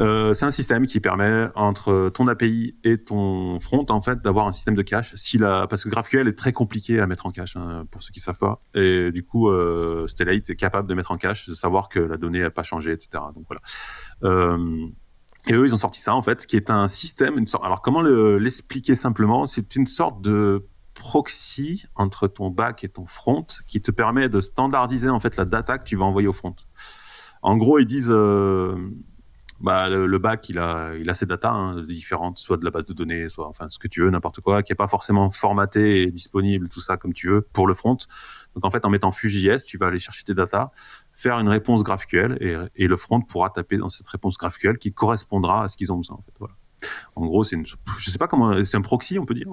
Euh, 0.00 0.32
c'est 0.32 0.44
un 0.44 0.50
système 0.50 0.86
qui 0.86 0.98
permet 1.00 1.48
entre 1.54 2.08
ton 2.08 2.26
API 2.26 2.76
et 2.82 2.98
ton 2.98 3.58
front 3.60 3.86
en 3.88 4.00
fait 4.00 4.20
d'avoir 4.22 4.46
un 4.46 4.52
système 4.52 4.74
de 4.74 4.82
cache. 4.82 5.14
Si 5.14 5.38
la... 5.38 5.66
parce 5.68 5.84
que 5.84 5.88
GraphQL 5.88 6.26
est 6.26 6.36
très 6.36 6.52
compliqué 6.52 6.98
à 7.00 7.06
mettre 7.06 7.26
en 7.26 7.30
cache 7.30 7.56
hein, 7.56 7.86
pour 7.90 8.02
ceux 8.02 8.10
qui 8.10 8.20
savent 8.20 8.38
pas. 8.38 8.60
Et 8.74 9.12
du 9.12 9.24
coup, 9.24 9.48
euh, 9.48 10.06
Stellate 10.08 10.50
est 10.50 10.56
capable 10.56 10.88
de 10.88 10.94
mettre 10.94 11.12
en 11.12 11.16
cache, 11.16 11.48
de 11.48 11.54
savoir 11.54 11.88
que 11.88 12.00
la 12.00 12.16
donnée 12.16 12.40
n'a 12.40 12.50
pas 12.50 12.64
changé, 12.64 12.92
etc. 12.92 13.22
Donc 13.34 13.44
voilà. 13.48 13.60
Euh, 14.24 14.86
et 15.46 15.52
eux, 15.52 15.66
ils 15.66 15.74
ont 15.74 15.78
sorti 15.78 16.00
ça, 16.00 16.14
en 16.14 16.22
fait, 16.22 16.46
qui 16.46 16.56
est 16.56 16.70
un 16.70 16.88
système, 16.88 17.38
une 17.38 17.46
sorte, 17.46 17.64
alors 17.64 17.82
comment 17.82 18.00
l'expliquer 18.00 18.94
simplement? 18.94 19.44
C'est 19.44 19.76
une 19.76 19.86
sorte 19.86 20.22
de 20.22 20.66
proxy 20.94 21.84
entre 21.96 22.28
ton 22.28 22.48
back 22.48 22.82
et 22.82 22.88
ton 22.88 23.04
front 23.04 23.46
qui 23.66 23.82
te 23.82 23.90
permet 23.90 24.30
de 24.30 24.40
standardiser, 24.40 25.10
en 25.10 25.20
fait, 25.20 25.36
la 25.36 25.44
data 25.44 25.76
que 25.76 25.84
tu 25.84 25.96
vas 25.96 26.06
envoyer 26.06 26.28
au 26.28 26.32
front. 26.32 26.56
En 27.44 27.58
gros, 27.58 27.78
ils 27.78 27.84
disent, 27.84 28.10
euh, 28.10 28.74
bah, 29.60 29.90
le, 29.90 30.18
back, 30.18 30.48
il 30.48 30.58
a, 30.58 30.94
il 30.94 31.10
a 31.10 31.14
ses 31.14 31.26
data 31.26 31.50
hein, 31.50 31.82
différentes, 31.82 32.38
soit 32.38 32.56
de 32.56 32.64
la 32.64 32.70
base 32.70 32.86
de 32.86 32.94
données, 32.94 33.28
soit, 33.28 33.46
enfin, 33.46 33.68
ce 33.68 33.78
que 33.78 33.86
tu 33.86 34.00
veux, 34.00 34.08
n'importe 34.08 34.40
quoi, 34.40 34.62
qui 34.62 34.72
est 34.72 34.74
pas 34.74 34.88
forcément 34.88 35.28
formaté 35.28 36.04
et 36.04 36.10
disponible, 36.10 36.70
tout 36.70 36.80
ça, 36.80 36.96
comme 36.96 37.12
tu 37.12 37.28
veux, 37.28 37.42
pour 37.42 37.66
le 37.66 37.74
front. 37.74 37.98
Donc, 38.54 38.64
en 38.64 38.70
fait, 38.70 38.86
en 38.86 38.88
mettant 38.88 39.12
Fuse.js, 39.12 39.66
tu 39.66 39.76
vas 39.76 39.88
aller 39.88 39.98
chercher 39.98 40.24
tes 40.24 40.32
data, 40.32 40.72
faire 41.12 41.38
une 41.38 41.50
réponse 41.50 41.82
GraphQL 41.82 42.38
et, 42.74 42.88
le 42.88 42.96
front 42.96 43.20
pourra 43.20 43.50
taper 43.50 43.76
dans 43.76 43.90
cette 43.90 44.06
réponse 44.06 44.38
GraphQL 44.38 44.78
qui 44.78 44.94
correspondra 44.94 45.64
à 45.64 45.68
ce 45.68 45.76
qu'ils 45.76 45.92
ont 45.92 45.96
besoin 45.98 46.16
en 46.16 46.22
fait. 46.22 46.32
Voilà. 46.38 46.54
En 47.16 47.26
gros, 47.26 47.44
c'est 47.44 47.56
une, 47.56 47.64
je 47.66 48.10
sais 48.10 48.18
pas 48.18 48.26
comment, 48.26 48.64
c'est 48.64 48.76
un 48.76 48.82
proxy, 48.82 49.18
on 49.18 49.24
peut 49.24 49.34
dire, 49.34 49.46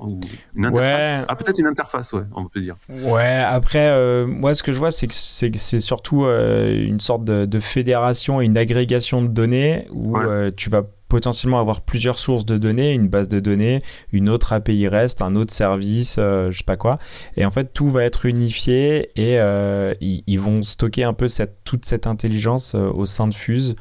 une 0.55 0.65
interface. 0.65 1.25
Ah, 1.27 1.35
peut-être 1.35 1.59
une 1.59 1.67
interface, 1.67 2.13
ouais, 2.13 2.23
on 2.35 2.45
peut 2.45 2.61
dire. 2.61 2.75
Ouais. 2.89 3.43
Après, 3.45 3.89
euh, 3.91 4.25
moi, 4.25 4.55
ce 4.55 4.63
que 4.63 4.71
je 4.71 4.79
vois, 4.79 4.91
c'est 4.91 5.07
que 5.07 5.13
c'est 5.13 5.79
surtout 5.79 6.25
euh, 6.25 6.85
une 6.85 6.99
sorte 6.99 7.23
de, 7.25 7.59
fédération 7.59 8.41
et 8.41 8.45
une 8.45 8.57
agrégation 8.57 9.21
de 9.21 9.27
données 9.27 9.87
où 9.91 10.17
euh, 10.17 10.49
tu 10.55 10.69
vas 10.69 10.83
potentiellement 11.11 11.59
avoir 11.59 11.81
plusieurs 11.81 12.19
sources 12.19 12.45
de 12.45 12.57
données, 12.57 12.93
une 12.93 13.09
base 13.09 13.27
de 13.27 13.41
données, 13.41 13.83
une 14.13 14.29
autre 14.29 14.53
API 14.53 14.87
REST, 14.87 15.21
un 15.21 15.35
autre 15.35 15.53
service, 15.53 16.15
euh, 16.17 16.49
je 16.51 16.59
sais 16.59 16.63
pas 16.63 16.77
quoi. 16.77 16.99
Et 17.35 17.43
en 17.43 17.51
fait, 17.51 17.73
tout 17.73 17.89
va 17.89 18.05
être 18.05 18.25
unifié 18.25 19.11
et 19.17 19.37
euh, 19.37 19.93
ils, 19.99 20.39
vont 20.39 20.61
stocker 20.61 21.03
un 21.03 21.11
peu 21.11 21.27
cette, 21.27 21.65
toute 21.65 21.83
cette 21.83 22.07
intelligence 22.07 22.75
euh, 22.75 22.89
au 22.93 23.05
sein 23.05 23.27
de 23.27 23.33
Fuse. 23.33 23.75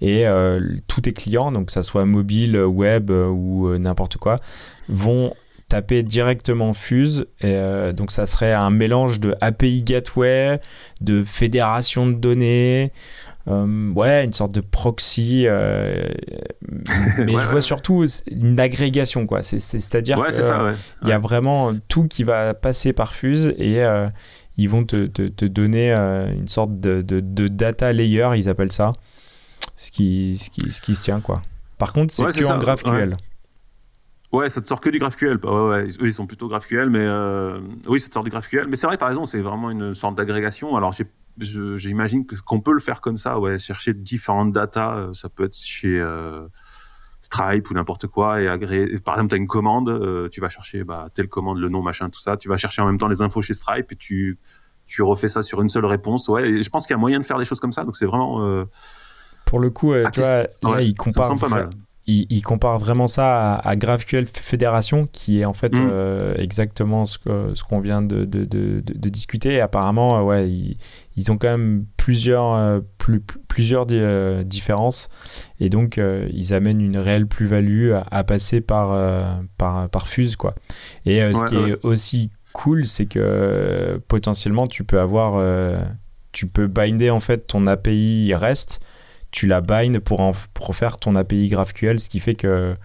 Et 0.00 0.26
tous 0.86 1.02
tes 1.02 1.12
clients, 1.12 1.52
donc 1.52 1.66
que 1.66 1.72
ça 1.72 1.82
soit 1.82 2.04
mobile, 2.04 2.58
web 2.58 3.10
ou 3.10 3.76
n'importe 3.78 4.16
quoi, 4.16 4.36
vont 4.88 5.32
taper 5.68 6.02
directement 6.02 6.74
Fuse. 6.74 7.26
Et, 7.40 7.56
donc 7.94 8.10
ça 8.10 8.26
serait 8.26 8.52
un 8.52 8.70
mélange 8.70 9.20
de 9.20 9.34
API 9.40 9.82
Gateway, 9.82 10.60
de 11.00 11.24
fédération 11.24 12.06
de 12.06 12.14
données, 12.14 12.92
euh, 13.46 13.92
ouais, 13.92 14.24
une 14.24 14.32
sorte 14.32 14.52
de 14.52 14.60
proxy. 14.60 15.44
Euh, 15.46 16.08
mais 17.18 17.32
je 17.32 17.48
vois 17.48 17.60
surtout 17.60 18.04
une 18.30 18.58
agrégation, 18.58 19.26
quoi. 19.26 19.42
C'est-à-dire 19.42 20.22
qu'il 20.24 21.08
y 21.08 21.12
a 21.12 21.18
vraiment 21.18 21.72
tout 21.88 22.08
qui 22.08 22.24
va 22.24 22.54
passer 22.54 22.92
par 22.92 23.14
Fuse 23.14 23.54
et 23.58 23.82
euh, 23.82 24.08
ils 24.56 24.68
vont 24.68 24.84
te, 24.84 25.06
te, 25.06 25.44
donner 25.44 25.92
une 25.92 26.48
sorte 26.48 26.80
de, 26.80 27.02
de, 27.02 27.48
data 27.48 27.92
layer, 27.92 28.30
ils 28.36 28.48
appellent 28.48 28.72
ça, 28.72 28.92
ce 29.76 29.90
qui, 29.90 30.36
ce 30.38 30.50
qui, 30.50 30.72
ce 30.72 30.80
qui 30.80 30.94
se 30.94 31.02
tient, 31.04 31.20
quoi. 31.20 31.42
Par 31.78 31.92
contre, 31.92 32.12
c'est 32.12 32.24
que 32.24 32.44
en 32.44 32.58
GraphQL. 32.58 33.16
Ouais, 34.32 34.48
ça 34.48 34.60
te 34.60 34.66
sort 34.66 34.80
que 34.80 34.90
du 34.90 34.98
GraphQL. 34.98 35.38
Ouais, 35.44 35.68
ouais, 35.68 35.84
eux, 36.00 36.06
ils 36.06 36.12
sont 36.12 36.26
plutôt 36.26 36.48
GraphQL, 36.48 36.90
mais 36.90 37.06
oui, 37.86 38.00
ça 38.00 38.08
te 38.08 38.14
sort 38.14 38.24
du 38.24 38.30
GraphQL. 38.30 38.66
Mais 38.66 38.76
c'est 38.76 38.86
vrai, 38.86 38.96
t'as 38.96 39.06
raison, 39.06 39.26
c'est 39.26 39.40
vraiment 39.40 39.70
une 39.70 39.94
sorte 39.94 40.16
d'agrégation. 40.16 40.76
Alors, 40.76 40.92
j'imagine 41.38 42.26
qu'on 42.26 42.60
peut 42.60 42.72
le 42.72 42.80
faire 42.80 43.00
comme 43.00 43.16
ça, 43.16 43.38
ouais, 43.38 43.58
chercher 43.58 43.94
différentes 43.94 44.52
datas. 44.52 44.96
Euh, 44.96 45.14
ça 45.14 45.28
peut 45.28 45.44
être 45.44 45.56
chez, 45.56 46.00
euh, 46.00 46.46
Stripe 47.20 47.70
ou 47.70 47.74
n'importe 47.74 48.06
quoi 48.06 48.42
et 48.42 48.48
agréer. 48.48 48.98
Par 48.98 49.14
exemple, 49.14 49.30
tu 49.30 49.34
as 49.36 49.38
une 49.38 49.46
commande, 49.46 50.28
tu 50.30 50.40
vas 50.40 50.50
chercher 50.50 50.84
bah, 50.84 51.08
telle 51.14 51.28
commande, 51.28 51.58
le 51.58 51.70
nom, 51.70 51.80
machin, 51.80 52.10
tout 52.10 52.20
ça. 52.20 52.36
Tu 52.36 52.48
vas 52.48 52.56
chercher 52.58 52.82
en 52.82 52.86
même 52.86 52.98
temps 52.98 53.08
les 53.08 53.22
infos 53.22 53.40
chez 53.40 53.54
Stripe 53.54 53.92
et 53.92 53.96
tu, 53.96 54.38
tu 54.86 55.02
refais 55.02 55.28
ça 55.28 55.42
sur 55.42 55.62
une 55.62 55.70
seule 55.70 55.86
réponse. 55.86 56.28
Ouais, 56.28 56.50
et 56.50 56.62
je 56.62 56.68
pense 56.68 56.86
qu'il 56.86 56.92
y 56.92 56.98
a 56.98 57.00
moyen 57.00 57.20
de 57.20 57.24
faire 57.24 57.38
des 57.38 57.46
choses 57.46 57.60
comme 57.60 57.72
ça. 57.72 57.84
Donc 57.84 57.96
c'est 57.96 58.04
vraiment. 58.04 58.66
Pour 59.44 59.60
le 59.60 59.70
coup, 59.70 59.94
tu 60.12 60.20
vois, 60.20 60.42
là, 60.62 60.80
il 60.80 60.94
compare. 60.94 61.36
Pas 61.36 61.48
mal 61.48 61.68
il, 62.06 62.42
compare 62.42 62.78
vraiment 62.78 63.06
ça 63.06 63.54
à, 63.54 63.76
GraphQL 63.76 64.26
Fédération, 64.26 65.08
qui 65.10 65.40
est 65.40 65.44
en 65.44 65.54
fait 65.54 65.72
mm. 65.72 65.88
euh, 65.90 66.34
exactement 66.36 67.06
ce 67.06 67.18
qu'on 67.18 67.54
ce 67.54 67.82
vient 67.82 68.02
de, 68.02 68.24
de, 68.24 68.44
de, 68.44 68.82
de, 68.84 69.08
discuter. 69.08 69.54
Et 69.54 69.60
apparemment, 69.60 70.18
euh, 70.18 70.22
ouais, 70.22 70.50
ils, 71.16 71.32
ont 71.32 71.38
quand 71.38 71.48
même 71.48 71.86
plusieurs, 71.96 72.52
euh, 72.52 72.80
plus, 72.98 73.22
plusieurs 73.48 73.86
différences. 74.44 75.08
Et 75.60 75.70
donc, 75.70 75.98
ils 76.32 76.52
amènent 76.52 76.82
une 76.82 76.98
réelle 76.98 77.26
plus-value 77.26 77.92
à, 78.10 78.24
passer 78.24 78.60
par, 78.60 79.40
par, 79.56 79.88
par 79.88 80.08
Fuse. 80.08 80.36
Quoi. 80.36 80.54
Et 81.06 81.20
ce 81.32 81.44
qui 81.46 81.56
est 81.56 81.78
aussi 81.84 82.30
cool, 82.52 82.84
c'est 82.84 83.06
que 83.06 84.00
potentiellement, 84.08 84.66
tu 84.66 84.84
peux 84.84 85.00
avoir... 85.00 85.42
tu 86.32 86.46
peux 86.46 86.66
binder 86.66 87.10
en 87.10 87.20
fait 87.20 87.46
ton 87.46 87.66
API 87.66 88.34
REST 88.34 88.80
tu 89.34 89.48
la 89.48 89.60
bind 89.60 89.98
pour, 89.98 90.20
en, 90.20 90.32
pour 90.54 90.76
faire 90.76 90.96
ton 90.96 91.16
API 91.16 91.48
GraphQL, 91.48 91.98
ce 91.98 92.08
qui 92.08 92.20
fait 92.20 92.36
que 92.36 92.76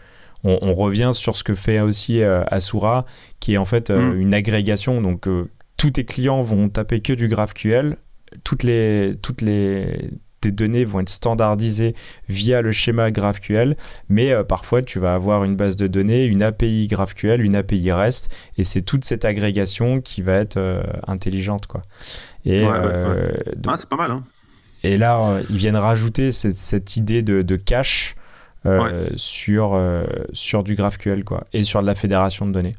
on, 0.43 0.73
revient 0.73 1.11
sur 1.13 1.37
ce 1.37 1.43
que 1.43 1.53
fait 1.53 1.79
aussi 1.79 2.21
euh, 2.21 2.43
Asura, 2.47 3.05
qui 3.39 3.53
est 3.53 3.57
en 3.57 3.65
fait 3.65 3.89
euh, 3.89 4.13
mm. 4.13 4.19
une 4.19 4.33
agrégation. 4.33 5.01
Donc, 5.01 5.27
euh, 5.27 5.49
tous 5.77 5.91
tes 5.91 6.05
clients 6.05 6.41
vont 6.41 6.69
taper 6.69 7.01
que 7.01 7.13
du 7.13 7.27
GraphQL. 7.27 7.97
Toutes 8.43 8.63
les, 8.63 9.15
toutes 9.21 9.41
les 9.41 10.09
tes 10.41 10.51
données 10.51 10.85
vont 10.85 11.01
être 11.01 11.09
standardisées 11.09 11.93
via 12.29 12.61
le 12.61 12.71
schéma 12.71 13.11
GraphQL, 13.11 13.75
mais 14.07 14.33
parfois 14.45 14.81
tu 14.81 14.97
vas 14.97 15.13
avoir 15.13 15.43
une 15.43 15.57
base 15.57 15.75
de 15.75 15.87
données, 15.87 16.23
une 16.23 16.41
API 16.41 16.87
GraphQL, 16.87 17.41
une 17.41 17.55
API 17.55 17.91
REST, 17.91 18.33
et 18.57 18.63
c'est 18.63 18.81
toute 18.81 19.03
cette 19.03 19.25
agrégation 19.25 19.99
qui 19.99 20.21
va 20.21 20.35
être 20.35 20.81
intelligente, 21.07 21.67
quoi. 21.67 21.81
Et 22.45 22.63
ah, 22.63 23.75
c'est 23.75 23.89
pas 23.89 23.97
mal. 23.97 24.11
Hein. 24.11 24.23
Et 24.83 24.97
là, 24.97 25.19
euh, 25.19 25.43
ils 25.49 25.57
viennent 25.57 25.75
rajouter 25.75 26.31
cette, 26.31 26.95
idée 26.95 27.21
de, 27.21 27.55
cache 27.55 28.15
euh, 28.65 29.09
sur, 29.15 29.73
euh, 29.73 30.03
sur 30.33 30.63
du 30.63 30.75
GraphQL 30.75 31.23
quoi, 31.23 31.45
et 31.53 31.63
sur 31.63 31.81
de 31.81 31.87
la 31.87 31.95
fédération 31.95 32.45
de 32.45 32.51
données. 32.51 32.75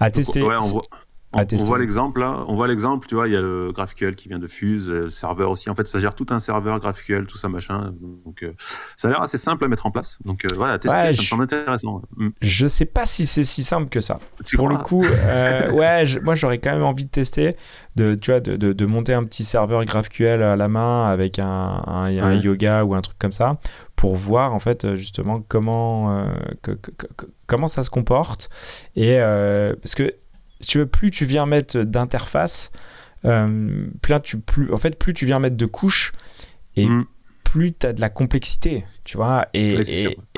À 0.00 0.10
tester. 0.10 0.42
On, 1.34 1.44
voit 1.64 1.78
l'exemple 1.78 2.20
là, 2.20 2.44
on 2.48 2.54
voit 2.54 2.68
l'exemple, 2.68 3.06
tu 3.06 3.14
vois, 3.14 3.28
il 3.28 3.34
y 3.34 3.36
a 3.36 3.42
le 3.42 3.70
GraphQL 3.70 4.14
qui 4.14 4.28
vient 4.28 4.38
de 4.38 4.46
Fuse, 4.46 4.88
le 4.88 5.10
serveur 5.10 5.50
aussi. 5.50 5.68
En 5.68 5.74
fait, 5.74 5.86
ça 5.86 5.98
gère 5.98 6.14
tout 6.14 6.24
un 6.30 6.40
serveur 6.40 6.80
GraphQL, 6.80 7.26
tout 7.26 7.36
ça 7.36 7.50
machin. 7.50 7.92
Donc, 8.24 8.42
euh, 8.42 8.54
ça 8.96 9.08
a 9.08 9.10
l'air 9.10 9.20
assez 9.20 9.36
simple 9.36 9.62
à 9.66 9.68
mettre 9.68 9.84
en 9.84 9.90
place. 9.90 10.18
Donc 10.24 10.46
euh, 10.46 10.48
voilà, 10.56 10.78
tester, 10.78 10.98
ça 10.98 11.06
me 11.08 11.12
semble 11.12 11.42
intéressant. 11.44 12.00
Mm. 12.16 12.28
Je 12.40 12.66
sais 12.66 12.86
pas 12.86 13.04
si 13.04 13.26
c'est 13.26 13.44
si 13.44 13.62
simple 13.62 13.90
que 13.90 14.00
ça. 14.00 14.20
Pour 14.54 14.70
le 14.70 14.78
coup, 14.78 15.04
euh, 15.04 15.70
ouais, 15.72 16.04
moi 16.22 16.34
j'aurais 16.34 16.58
quand 16.58 16.72
même 16.72 16.82
envie 16.82 17.04
de 17.04 17.10
tester, 17.10 17.56
de, 17.96 18.14
tu 18.14 18.30
vois, 18.30 18.40
de, 18.40 18.56
de, 18.56 18.86
monter 18.86 19.12
un 19.12 19.24
petit 19.24 19.44
serveur 19.44 19.84
GraphQL 19.84 20.42
à 20.42 20.56
la 20.56 20.68
main 20.68 21.10
avec 21.10 21.38
un, 21.38 21.82
un, 21.86 22.34
yoga 22.36 22.84
ou 22.84 22.94
un 22.94 23.02
truc 23.02 23.18
comme 23.18 23.32
ça 23.32 23.58
pour 23.96 24.16
voir 24.16 24.54
en 24.54 24.60
fait 24.60 24.94
justement 24.94 25.42
comment 25.46 26.26
comment 27.46 27.68
ça 27.68 27.82
se 27.82 27.90
comporte 27.90 28.48
et 28.96 29.18
parce 29.18 29.94
que 29.94 30.14
si 30.60 30.68
tu 30.70 30.78
veux, 30.78 30.86
plus 30.86 31.10
tu 31.10 31.24
viens 31.24 31.46
mettre 31.46 31.78
d'interface, 31.82 32.70
euh, 33.24 33.84
plus, 34.02 34.72
en 34.72 34.76
fait, 34.76 34.98
plus 34.98 35.14
tu 35.14 35.26
viens 35.26 35.38
mettre 35.38 35.56
de 35.56 35.66
couches 35.66 36.12
et 36.76 36.86
mm. 36.86 37.06
plus 37.44 37.72
tu 37.72 37.86
as 37.86 37.92
de 37.92 38.00
la 38.00 38.10
complexité, 38.10 38.84
tu 39.04 39.16
vois. 39.16 39.46
Et, 39.54 39.76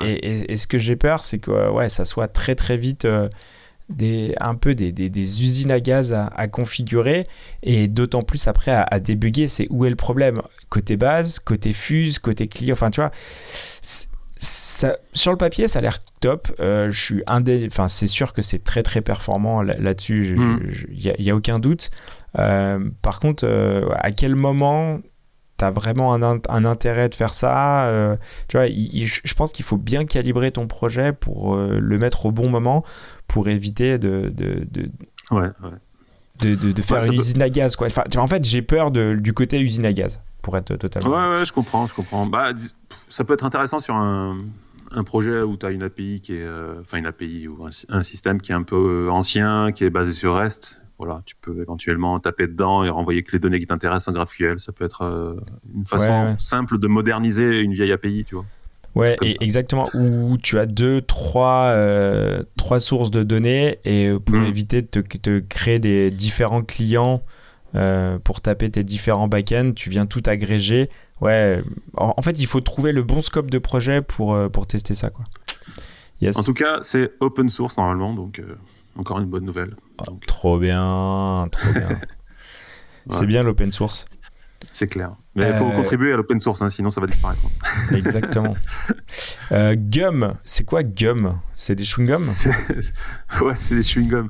et, 0.03 0.53
et, 0.53 0.57
ce 0.57 0.67
que 0.67 0.77
j'ai 0.77 0.95
peur, 0.95 1.23
c'est 1.23 1.39
que 1.39 1.69
ouais, 1.71 1.89
ça 1.89 2.05
soit 2.05 2.27
très 2.27 2.55
très 2.55 2.77
vite 2.77 3.05
euh, 3.05 3.29
des, 3.89 4.33
un 4.39 4.55
peu 4.55 4.73
des, 4.73 4.91
des, 4.91 5.09
des, 5.09 5.43
usines 5.43 5.71
à 5.71 5.79
gaz 5.79 6.13
à, 6.13 6.47
configurer 6.47 7.27
et 7.61 7.87
d'autant 7.87 8.21
plus 8.21 8.47
après 8.47 8.71
à, 8.71 8.83
à 8.83 8.99
débugger, 8.99 9.47
c'est 9.47 9.67
où 9.69 9.85
est 9.85 9.89
le 9.89 9.95
problème? 9.95 10.41
Côté 10.69 10.97
base, 10.97 11.39
côté 11.39 11.73
fuse, 11.73 12.19
côté 12.19 12.47
client, 12.47 12.73
enfin 12.73 12.89
tu 12.89 13.01
vois 13.01 13.11
sur 14.41 15.31
le 15.31 15.37
papier, 15.37 15.67
ça 15.67 15.79
a 15.79 15.81
l'air 15.81 15.99
top. 16.19 16.51
Euh, 16.59 16.89
je 16.89 16.99
suis 16.99 17.23
enfin, 17.27 17.87
c'est 17.87 18.07
sûr 18.07 18.33
que 18.33 18.41
c'est 18.41 18.63
très 18.63 18.81
très 18.81 19.01
performant 19.01 19.61
là-dessus. 19.61 20.35
Il 20.91 21.13
n'y 21.19 21.29
a, 21.29 21.35
aucun 21.35 21.59
doute. 21.59 21.91
Euh, 22.39 22.89
par 23.01 23.19
contre, 23.19 23.45
euh, 23.45 23.87
à 23.95 24.11
quel 24.11 24.35
moment 24.35 24.99
tu 25.59 25.65
as 25.65 25.71
vraiment 25.71 26.15
un, 26.15 26.65
intérêt 26.65 27.09
de 27.09 27.15
faire 27.15 27.35
ça 27.35 28.17
Tu 28.47 28.57
vois, 28.57 28.65
je 28.67 29.33
pense 29.35 29.51
qu'il 29.51 29.65
faut 29.65 29.77
bien 29.77 30.05
calibrer 30.05 30.51
ton 30.51 30.65
projet 30.67 31.13
pour 31.13 31.55
le 31.55 31.97
mettre 31.99 32.25
au 32.25 32.31
bon 32.31 32.49
moment 32.49 32.83
pour 33.27 33.47
éviter 33.47 33.99
de, 33.99 34.33
de, 34.35 34.65
de, 36.41 36.55
de, 36.55 36.81
faire 36.81 37.03
une 37.03 37.13
usine 37.13 37.43
à 37.43 37.49
gaz. 37.49 37.75
Quoi. 37.75 37.89
en 38.17 38.27
fait, 38.27 38.43
j'ai 38.43 38.63
peur 38.63 38.89
du 38.89 39.33
côté 39.33 39.59
usine 39.59 39.85
à 39.85 39.93
gaz 39.93 40.19
pour 40.41 40.57
être 40.57 40.75
totalement. 40.75 41.09
Ouais, 41.09 41.37
ouais, 41.39 41.45
je 41.45 41.53
comprends, 41.53 41.87
je 41.87 41.93
comprends. 41.93 42.25
Bah, 42.25 42.51
ça 43.09 43.23
peut 43.23 43.33
être 43.33 43.45
intéressant 43.45 43.79
sur 43.79 43.95
un, 43.95 44.37
un 44.93 45.03
projet 45.03 45.41
où 45.41 45.57
tu 45.57 45.65
as 45.65 45.71
une 45.71 45.83
API 45.83 46.21
qui 46.21 46.33
est, 46.33 46.43
euh, 46.43 46.81
enfin 46.81 46.97
une 46.97 47.05
API 47.05 47.47
ou 47.47 47.65
un, 47.89 48.03
système 48.03 48.41
qui 48.41 48.51
est 48.51 48.55
un 48.55 48.63
peu 48.63 49.07
euh, 49.07 49.11
ancien, 49.11 49.71
qui 49.71 49.83
est 49.83 49.89
basé 49.89 50.11
sur 50.11 50.35
REST. 50.35 50.79
Voilà, 50.97 51.23
tu 51.25 51.35
peux 51.41 51.61
éventuellement 51.61 52.19
taper 52.19 52.47
dedans 52.47 52.83
et 52.83 52.89
renvoyer 52.89 53.23
que 53.23 53.31
les 53.31 53.39
données 53.39 53.59
qui 53.59 53.65
t'intéressent 53.65 54.09
en 54.09 54.11
GraphQL. 54.11 54.59
Ça 54.59 54.71
peut 54.71 54.85
être 54.85 55.01
euh, 55.01 55.35
une 55.73 55.85
façon 55.85 56.35
simple 56.37 56.77
de 56.77 56.87
moderniser 56.87 57.59
une 57.59 57.73
vieille 57.73 57.91
API, 57.91 58.23
tu 58.27 58.35
vois. 58.35 58.45
Ouais, 58.93 59.17
exactement. 59.39 59.89
Où 59.93 60.37
tu 60.37 60.59
as 60.59 60.65
deux, 60.65 61.01
trois, 61.01 61.73
trois 62.57 62.81
sources 62.81 63.09
de 63.09 63.23
données 63.23 63.79
et 63.85 64.11
pour 64.19 64.35
mm. 64.35 64.45
éviter 64.45 64.81
de 64.81 64.87
te, 64.87 64.99
te, 64.99 65.39
créer 65.39 65.79
des 65.79 66.11
différents 66.11 66.61
clients 66.61 67.23
euh, 67.75 68.19
pour 68.19 68.41
taper 68.41 68.69
tes 68.69 68.83
différents 68.83 69.27
backends, 69.27 69.71
tu 69.75 69.89
viens 69.89 70.05
tout 70.05 70.23
agréger. 70.25 70.89
Ouais, 71.21 71.61
en, 71.95 72.21
fait, 72.21 72.39
il 72.39 72.47
faut 72.47 72.61
trouver 72.61 72.91
le 72.91 73.03
bon 73.03 73.21
scope 73.21 73.49
de 73.49 73.59
projet 73.59 74.01
pour, 74.01 74.33
euh, 74.33 74.49
pour 74.49 74.67
tester 74.67 74.95
ça. 74.95 75.09
Quoi. 75.09 75.25
En 76.35 76.43
tout 76.43 76.53
cas, 76.53 76.79
c'est 76.81 77.11
open 77.19 77.49
source 77.49 77.77
normalement, 77.77 78.13
donc 78.13 78.39
euh, 78.39 78.55
encore 78.95 79.19
une 79.19 79.25
bonne 79.25 79.45
nouvelle. 79.45 79.75
Oh, 79.99 80.17
trop 80.27 80.59
bien, 80.59 81.47
trop 81.51 81.71
bien. 81.73 81.89
C'est 83.09 83.25
bien 83.25 83.41
l'open 83.41 83.71
source. 83.71 84.05
C'est 84.71 84.87
clair. 84.87 85.15
Mais 85.35 85.47
il 85.47 85.53
faut 85.53 85.67
euh, 85.67 85.75
contribuer 85.75 86.13
à 86.13 86.17
l'open 86.17 86.39
source, 86.39 86.61
hein, 86.61 86.69
sinon 86.69 86.89
ça 86.91 87.01
va 87.01 87.07
disparaître. 87.07 87.41
Exactement. 87.93 88.55
Euh, 89.51 89.75
gum, 89.77 90.35
c'est 90.43 90.65
quoi 90.65 90.83
gum? 90.83 91.39
C'est 91.55 91.75
des 91.75 91.83
chewing-gums? 91.83 92.49
Ouais, 93.41 93.55
c'est 93.55 93.75
des 93.75 93.81
chewing-gums. 93.81 94.29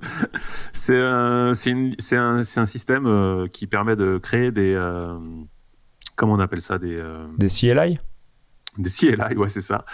C'est 0.74 1.00
un, 1.00 1.52
un, 1.52 2.44
un, 2.58 2.66
système 2.66 3.06
euh, 3.08 3.48
qui 3.48 3.68
permet 3.68 3.96
de 3.96 4.18
créer 4.20 4.52
des. 4.52 4.74
comment 6.16 6.34
on 6.34 6.40
appelle 6.40 6.62
ça 6.62 6.78
Des, 6.78 7.02
des 7.38 7.48
CLI 7.48 7.98
Des 8.78 8.90
CLI, 8.90 9.36
ouais, 9.36 9.50
c'est 9.50 9.62
ça. 9.62 9.86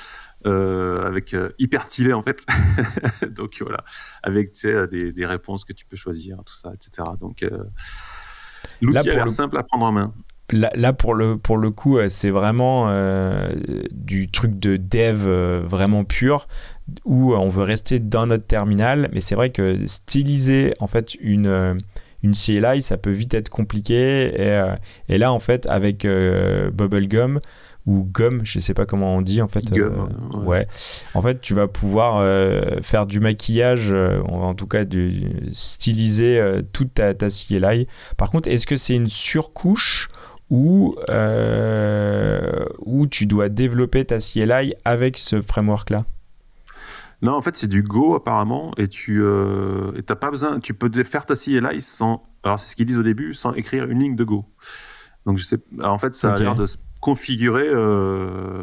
avec 0.45 1.35
hyper 1.57 1.83
stylé 1.83 2.13
en 2.13 2.21
fait. 2.21 2.45
Donc 3.31 3.57
voilà, 3.61 3.83
avec 4.23 4.53
des, 4.61 5.13
des, 5.13 5.25
réponses 5.25 5.63
que 5.65 5.73
tu 5.73 5.85
peux 5.85 5.97
choisir, 5.97 6.37
tout 6.45 6.53
ça, 6.53 6.73
etc. 6.73 7.07
Donc 7.19 7.45
l'outil 8.81 9.09
a 9.09 9.15
l'air 9.15 9.29
simple 9.29 9.57
à 9.57 9.63
prendre 9.63 9.85
en 9.85 9.91
main. 9.91 10.13
Là, 10.53 10.93
pour, 10.93 11.13
le, 11.13 11.37
pour 11.37 11.57
le 11.57 11.71
coup, 11.71 11.97
euh, 11.97 12.07
c'est 12.07 12.29
vraiment 12.29 12.87
euh, 12.87 13.49
du 13.91 14.31
truc 14.31 14.57
de 14.57 14.77
dev 14.77 15.27
euh, 15.27 15.61
vraiment 15.65 16.05
pur 16.05 16.47
où 17.03 17.35
on 17.35 17.49
veut 17.49 17.63
rester 17.63 17.99
dans 17.99 18.27
notre 18.27 18.45
terminal. 18.45 19.09
Mais 19.11 19.19
c'est 19.19 19.35
vrai 19.35 19.49
que 19.49 19.85
styliser 19.85 20.73
en 20.79 20.87
fait 20.87 21.15
une, 21.15 21.77
une 22.23 22.31
CLI, 22.31 22.81
ça 22.81 22.95
peut 22.95 23.11
vite 23.11 23.33
être 23.33 23.49
compliqué. 23.49 24.31
Et, 24.41 24.61
et 25.09 25.17
là, 25.17 25.33
en 25.33 25.39
fait, 25.39 25.67
avec 25.67 26.07
Bubblegum, 26.07 27.41
ou 27.85 28.07
Gum, 28.09 28.45
je 28.45 28.59
sais 28.59 28.73
pas 28.73 28.85
comment 28.85 29.15
on 29.15 29.21
dit 29.21 29.41
en 29.41 29.49
fait. 29.49 29.69
ouais. 30.45 30.65
En 31.13 31.21
fait, 31.21 31.41
tu 31.41 31.55
vas 31.55 31.67
pouvoir 31.67 32.23
faire 32.83 33.05
du 33.05 33.19
maquillage, 33.19 33.93
en 34.29 34.53
tout 34.53 34.67
cas 34.67 34.85
de 34.85 35.11
styliser 35.51 36.41
toute 36.71 36.93
ta, 36.93 37.13
ta 37.13 37.27
CLI. 37.27 37.85
Par 38.15 38.31
contre, 38.31 38.47
est-ce 38.47 38.65
que 38.65 38.77
c'est 38.77 38.95
une 38.95 39.09
surcouche 39.09 40.07
où, 40.49 40.95
euh, 41.09 42.65
où 42.79 43.07
tu 43.07 43.25
dois 43.25 43.49
développer 43.49 44.05
ta 44.05 44.19
CLI 44.19 44.73
avec 44.85 45.17
ce 45.17 45.41
framework-là 45.41 46.05
Non, 47.21 47.33
en 47.33 47.41
fait, 47.41 47.57
c'est 47.57 47.67
du 47.67 47.83
Go 47.83 48.15
apparemment, 48.15 48.71
et 48.77 48.87
tu 48.87 49.21
euh, 49.21 50.01
pas 50.03 50.31
besoin, 50.31 50.59
tu 50.59 50.73
peux 50.73 50.91
faire 51.03 51.25
ta 51.25 51.35
CLI 51.35 51.81
sans, 51.81 52.23
alors 52.43 52.59
c'est 52.59 52.69
ce 52.71 52.75
qu'ils 52.75 52.85
disent 52.85 52.97
au 52.97 53.03
début, 53.03 53.33
sans 53.33 53.53
écrire 53.53 53.85
une 53.89 53.99
ligne 53.99 54.15
de 54.15 54.23
Go. 54.23 54.45
Donc 55.25 55.37
je 55.37 55.43
sais, 55.43 55.59
en 55.83 55.97
fait, 55.97 56.15
ça 56.15 56.33
a 56.33 56.39
l'air 56.39 56.55
de 56.55 56.65
se 56.65 56.77
configurer. 57.01 57.67
Euh, 57.67 58.61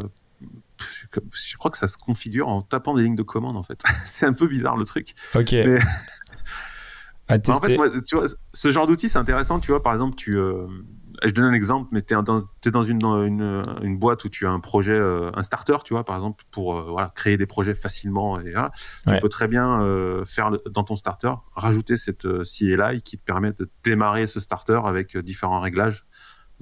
je 1.32 1.56
crois 1.56 1.70
que 1.70 1.78
ça 1.78 1.86
se 1.86 1.98
configure 1.98 2.48
en 2.48 2.62
tapant 2.62 2.94
des 2.94 3.02
lignes 3.02 3.14
de 3.14 3.22
commande 3.22 3.56
en 3.56 3.62
fait. 3.62 3.80
c'est 4.06 4.26
un 4.26 4.32
peu 4.32 4.46
bizarre 4.46 4.76
le 4.76 4.84
truc. 4.84 5.14
Ok. 5.34 5.54
en 7.28 7.60
fait, 7.60 7.76
moi, 7.76 7.88
tu 8.00 8.16
vois, 8.16 8.26
ce 8.54 8.72
genre 8.72 8.86
d'outil, 8.86 9.10
c'est 9.10 9.18
intéressant. 9.18 9.60
Tu 9.60 9.72
vois, 9.72 9.82
par 9.82 9.92
exemple, 9.92 10.16
tu, 10.16 10.38
je 11.24 11.32
donne 11.32 11.46
un 11.46 11.52
exemple, 11.52 11.88
mais 11.92 12.02
tu 12.02 12.14
es 12.14 12.22
dans, 12.22 12.38
es 12.64 12.70
dans 12.70 12.82
une, 12.82 13.02
une, 13.02 13.62
une, 13.82 13.98
boîte 13.98 14.24
où 14.24 14.28
tu 14.28 14.46
as 14.46 14.50
un 14.50 14.60
projet, 14.60 14.92
euh, 14.92 15.30
un 15.34 15.42
starter, 15.42 15.76
tu 15.84 15.94
vois, 15.94 16.04
par 16.04 16.16
exemple, 16.16 16.44
pour 16.50 16.76
euh, 16.76 16.86
voilà, 16.90 17.12
créer 17.14 17.36
des 17.36 17.46
projets 17.46 17.74
facilement. 17.74 18.40
Et, 18.40 18.54
Tu 19.08 19.20
peux 19.20 19.28
très 19.28 19.48
bien 19.48 19.82
euh, 19.82 20.24
faire 20.24 20.50
dans 20.70 20.84
ton 20.84 20.96
starter, 20.96 21.32
rajouter 21.54 21.96
cette 21.96 22.26
CLI 22.42 23.02
qui 23.02 23.18
te 23.18 23.24
permet 23.24 23.52
de 23.52 23.68
démarrer 23.82 24.26
ce 24.26 24.40
starter 24.40 24.80
avec 24.84 25.16
différents 25.16 25.60
réglages 25.60 26.04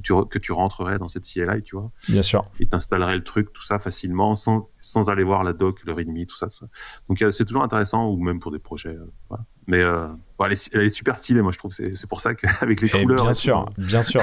que 0.02 0.38
tu 0.38 0.52
rentrerais 0.52 0.98
dans 0.98 1.08
cette 1.08 1.24
CLI, 1.24 1.62
tu 1.62 1.76
vois. 1.76 1.90
Bien 2.08 2.22
sûr. 2.22 2.50
Et 2.58 2.66
t'installerais 2.66 3.14
le 3.14 3.22
truc, 3.22 3.52
tout 3.52 3.62
ça 3.62 3.78
facilement, 3.78 4.34
sans, 4.34 4.70
sans 4.80 5.10
aller 5.10 5.22
voir 5.22 5.44
la 5.44 5.52
doc, 5.52 5.84
le 5.84 5.92
readme, 5.92 6.24
tout 6.24 6.36
ça. 6.36 6.46
Tout 6.46 6.56
ça. 6.56 6.66
Donc 7.08 7.22
c'est 7.32 7.44
toujours 7.44 7.62
intéressant, 7.62 8.08
ou 8.08 8.16
même 8.16 8.40
pour 8.40 8.50
des 8.50 8.58
projets. 8.58 8.96
voilà. 9.28 9.44
Mais 9.66 9.80
euh, 9.80 10.08
elle, 10.40 10.52
est, 10.52 10.88
super 10.88 11.16
stylée, 11.16 11.42
moi 11.42 11.52
je 11.52 11.58
trouve. 11.58 11.72
C'est 11.72 12.08
pour 12.08 12.20
ça 12.20 12.34
qu'avec 12.34 12.80
les 12.82 12.88
couleurs. 12.88 13.24
Bien 13.24 13.32
sûr, 13.32 13.68
bien 13.78 14.02
sûr. 14.02 14.22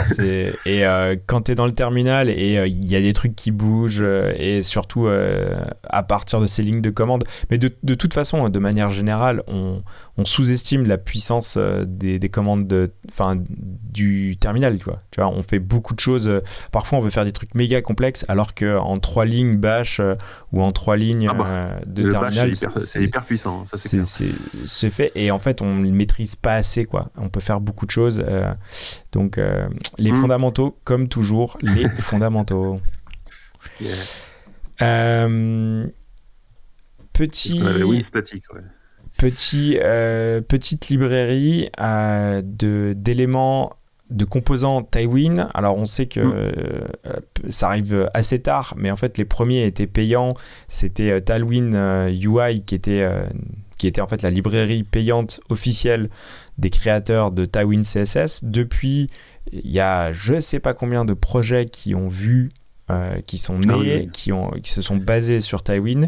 Et 0.66 0.86
euh, 0.86 1.16
quand 1.28 1.43
tu 1.43 1.51
es 1.51 1.55
dans 1.55 1.66
le 1.66 1.72
terminal 1.72 2.30
et 2.30 2.57
euh, 2.57 2.68
il 2.68 2.89
y 2.89 2.95
a 2.95 3.01
des 3.01 3.14
trucs 3.14 3.36
qui 3.36 3.51
bougent, 3.51 4.01
et 4.01 4.62
surtout 4.64 5.07
à 5.07 6.03
partir 6.03 6.41
de 6.41 6.47
ces 6.47 6.64
lignes 6.64 6.82
de 6.82 6.89
commande. 6.89 7.24
Mais 7.49 7.57
de, 7.57 7.72
de 7.84 7.93
toute 7.93 8.14
façon, 8.14 8.49
de 8.49 8.60
manière 8.60 8.89
générale, 8.89 9.43
on, 9.47 9.82
on 10.18 10.26
sous-estime 10.26 10.86
la 10.86 10.97
puissance 10.97 11.57
des, 11.57 12.20
des, 12.20 12.30
commandes 12.30 12.68
de, 12.68 12.91
du 13.91 14.38
terminal. 14.38 14.78
Tu 14.78 14.84
vois. 14.86 15.01
tu 15.12 15.22
vois, 15.22 15.30
on 15.30 15.43
fait 15.43 15.60
beaucoup 15.60 15.93
de 15.93 15.99
choses. 15.99 16.41
Parfois, 16.72 16.99
on 16.99 17.01
veut 17.01 17.10
faire 17.10 17.26
des 17.26 17.32
trucs 17.32 17.55
méga 17.55 17.82
complexes, 17.82 18.26
alors 18.28 18.55
qu'en 18.55 18.97
trois 18.97 19.26
lignes 19.26 19.57
bash 19.57 20.01
ou 20.51 20.62
en 20.62 20.72
trois 20.72 20.97
lignes 20.97 21.30
ah 21.30 21.34
bah, 21.34 21.70
de 21.86 22.10
terminal. 22.10 22.53
C'est 22.55 23.03
hyper, 23.03 23.26
puissant. 23.26 23.66
C'est 23.76 24.89
fait. 24.89 25.12
Et 25.16 25.32
en 25.32 25.39
fait, 25.39 25.62
on 25.62 25.84
maîtrise 25.99 26.35
pas 26.35 26.55
assez. 26.55 26.85
Quoi. 26.85 27.09
On 27.17 27.29
peut 27.29 27.39
faire 27.39 27.59
beaucoup 27.59 27.85
de 27.85 27.91
choses. 27.91 28.23
Euh, 28.25 28.53
donc, 29.11 29.37
euh, 29.37 29.67
les 29.97 30.11
hmm. 30.11 30.21
fondamentaux, 30.21 30.77
comme 30.83 31.07
toujours, 31.07 31.57
les 31.61 31.87
fondamentaux. 31.99 32.79
Euh, 34.81 35.85
petit. 37.13 37.61
statique, 38.05 38.45
Petit, 39.17 39.77
petite 40.47 40.87
librairie 40.87 41.69
de, 41.77 42.93
d'éléments 42.95 43.73
de 44.09 44.23
composants 44.25 44.81
Tailwind. 44.81 45.49
Alors 45.53 45.77
on 45.77 45.85
sait 45.85 46.07
que 46.07 46.21
hmm. 46.21 47.51
ça 47.51 47.67
arrive 47.67 48.09
assez 48.13 48.41
tard, 48.41 48.73
mais 48.77 48.89
en 48.89 48.95
fait 48.95 49.17
les 49.17 49.25
premiers 49.25 49.65
étaient 49.65 49.87
payants. 49.87 50.33
C'était 50.69 51.19
Tailwind 51.21 51.75
UI 52.09 52.63
qui 52.63 52.75
était 52.75 53.05
qui 53.80 53.88
était 53.88 54.01
en 54.01 54.07
fait 54.07 54.21
la 54.21 54.30
librairie 54.30 54.84
payante 54.84 55.39
officielle 55.49 56.11
des 56.59 56.69
créateurs 56.69 57.32
de 57.32 57.45
Tywin 57.45 57.82
CSS. 57.82 58.43
Depuis, 58.43 59.09
il 59.51 59.71
y 59.71 59.80
a 59.80 60.11
je 60.11 60.39
sais 60.39 60.59
pas 60.59 60.75
combien 60.75 61.05
de 61.05 61.13
projets 61.13 61.65
qui 61.65 61.95
ont 61.95 62.09
vu, 62.09 62.51
euh, 62.91 63.21
qui 63.25 63.39
sont 63.39 63.59
ah 63.69 63.77
nés, 63.77 64.09
qui, 64.13 64.32
ont, 64.32 64.51
qui 64.63 64.69
se 64.69 64.84
sont 64.84 64.97
basés 64.97 65.41
sur 65.41 65.63
Tywin. 65.63 66.07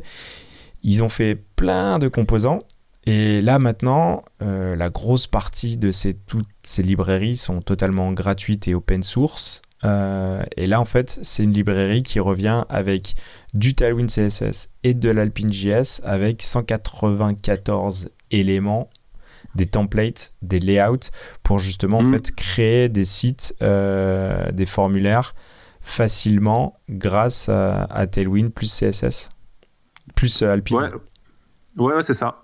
Ils 0.84 1.04
ont 1.04 1.10
fait 1.10 1.36
plein 1.56 1.98
de 1.98 2.08
composants. 2.08 2.60
Et 3.08 3.42
là 3.42 3.58
maintenant, 3.58 4.24
euh, 4.44 4.76
la 4.76 4.90
grosse 4.92 5.26
partie 5.26 5.78
de 5.78 5.92
ces, 5.92 6.14
toutes 6.14 6.46
ces 6.62 6.84
librairies 6.84 7.38
sont 7.38 7.62
totalement 7.62 8.12
gratuites 8.12 8.68
et 8.68 8.76
open 8.76 9.02
source. 9.02 9.62
Euh, 9.84 10.44
et 10.58 10.68
là, 10.68 10.80
en 10.80 10.86
fait, 10.86 11.20
c'est 11.24 11.44
une 11.44 11.54
librairie 11.54 12.04
qui 12.04 12.20
revient 12.20 12.64
avec 12.70 13.16
du 13.54 13.74
Tailwind 13.74 14.10
CSS 14.10 14.70
et 14.84 14.94
de 14.94 15.10
l'AlpineJS 15.10 16.02
avec 16.04 16.42
194 16.42 18.10
éléments, 18.32 18.90
des 19.56 19.66
templates, 19.66 20.34
des 20.42 20.60
layouts 20.60 21.10
pour 21.44 21.60
justement 21.60 22.00
en 22.00 22.04
mm. 22.04 22.14
fait 22.14 22.36
créer 22.36 22.90
des 22.90 23.06
sites, 23.06 23.56
euh, 23.62 24.52
des 24.52 24.66
formulaires 24.66 25.34
facilement 25.82 26.80
grâce 26.90 27.50
à, 27.50 28.08
Tailwind 28.12 28.52
plus 28.52 28.72
CSS 28.72 29.30
plus 30.16 30.42
euh, 30.42 30.54
Alpine. 30.54 30.78
Ouais, 31.78 31.86
ouais 31.96 32.04
c'est 32.04 32.14
ça. 32.14 32.44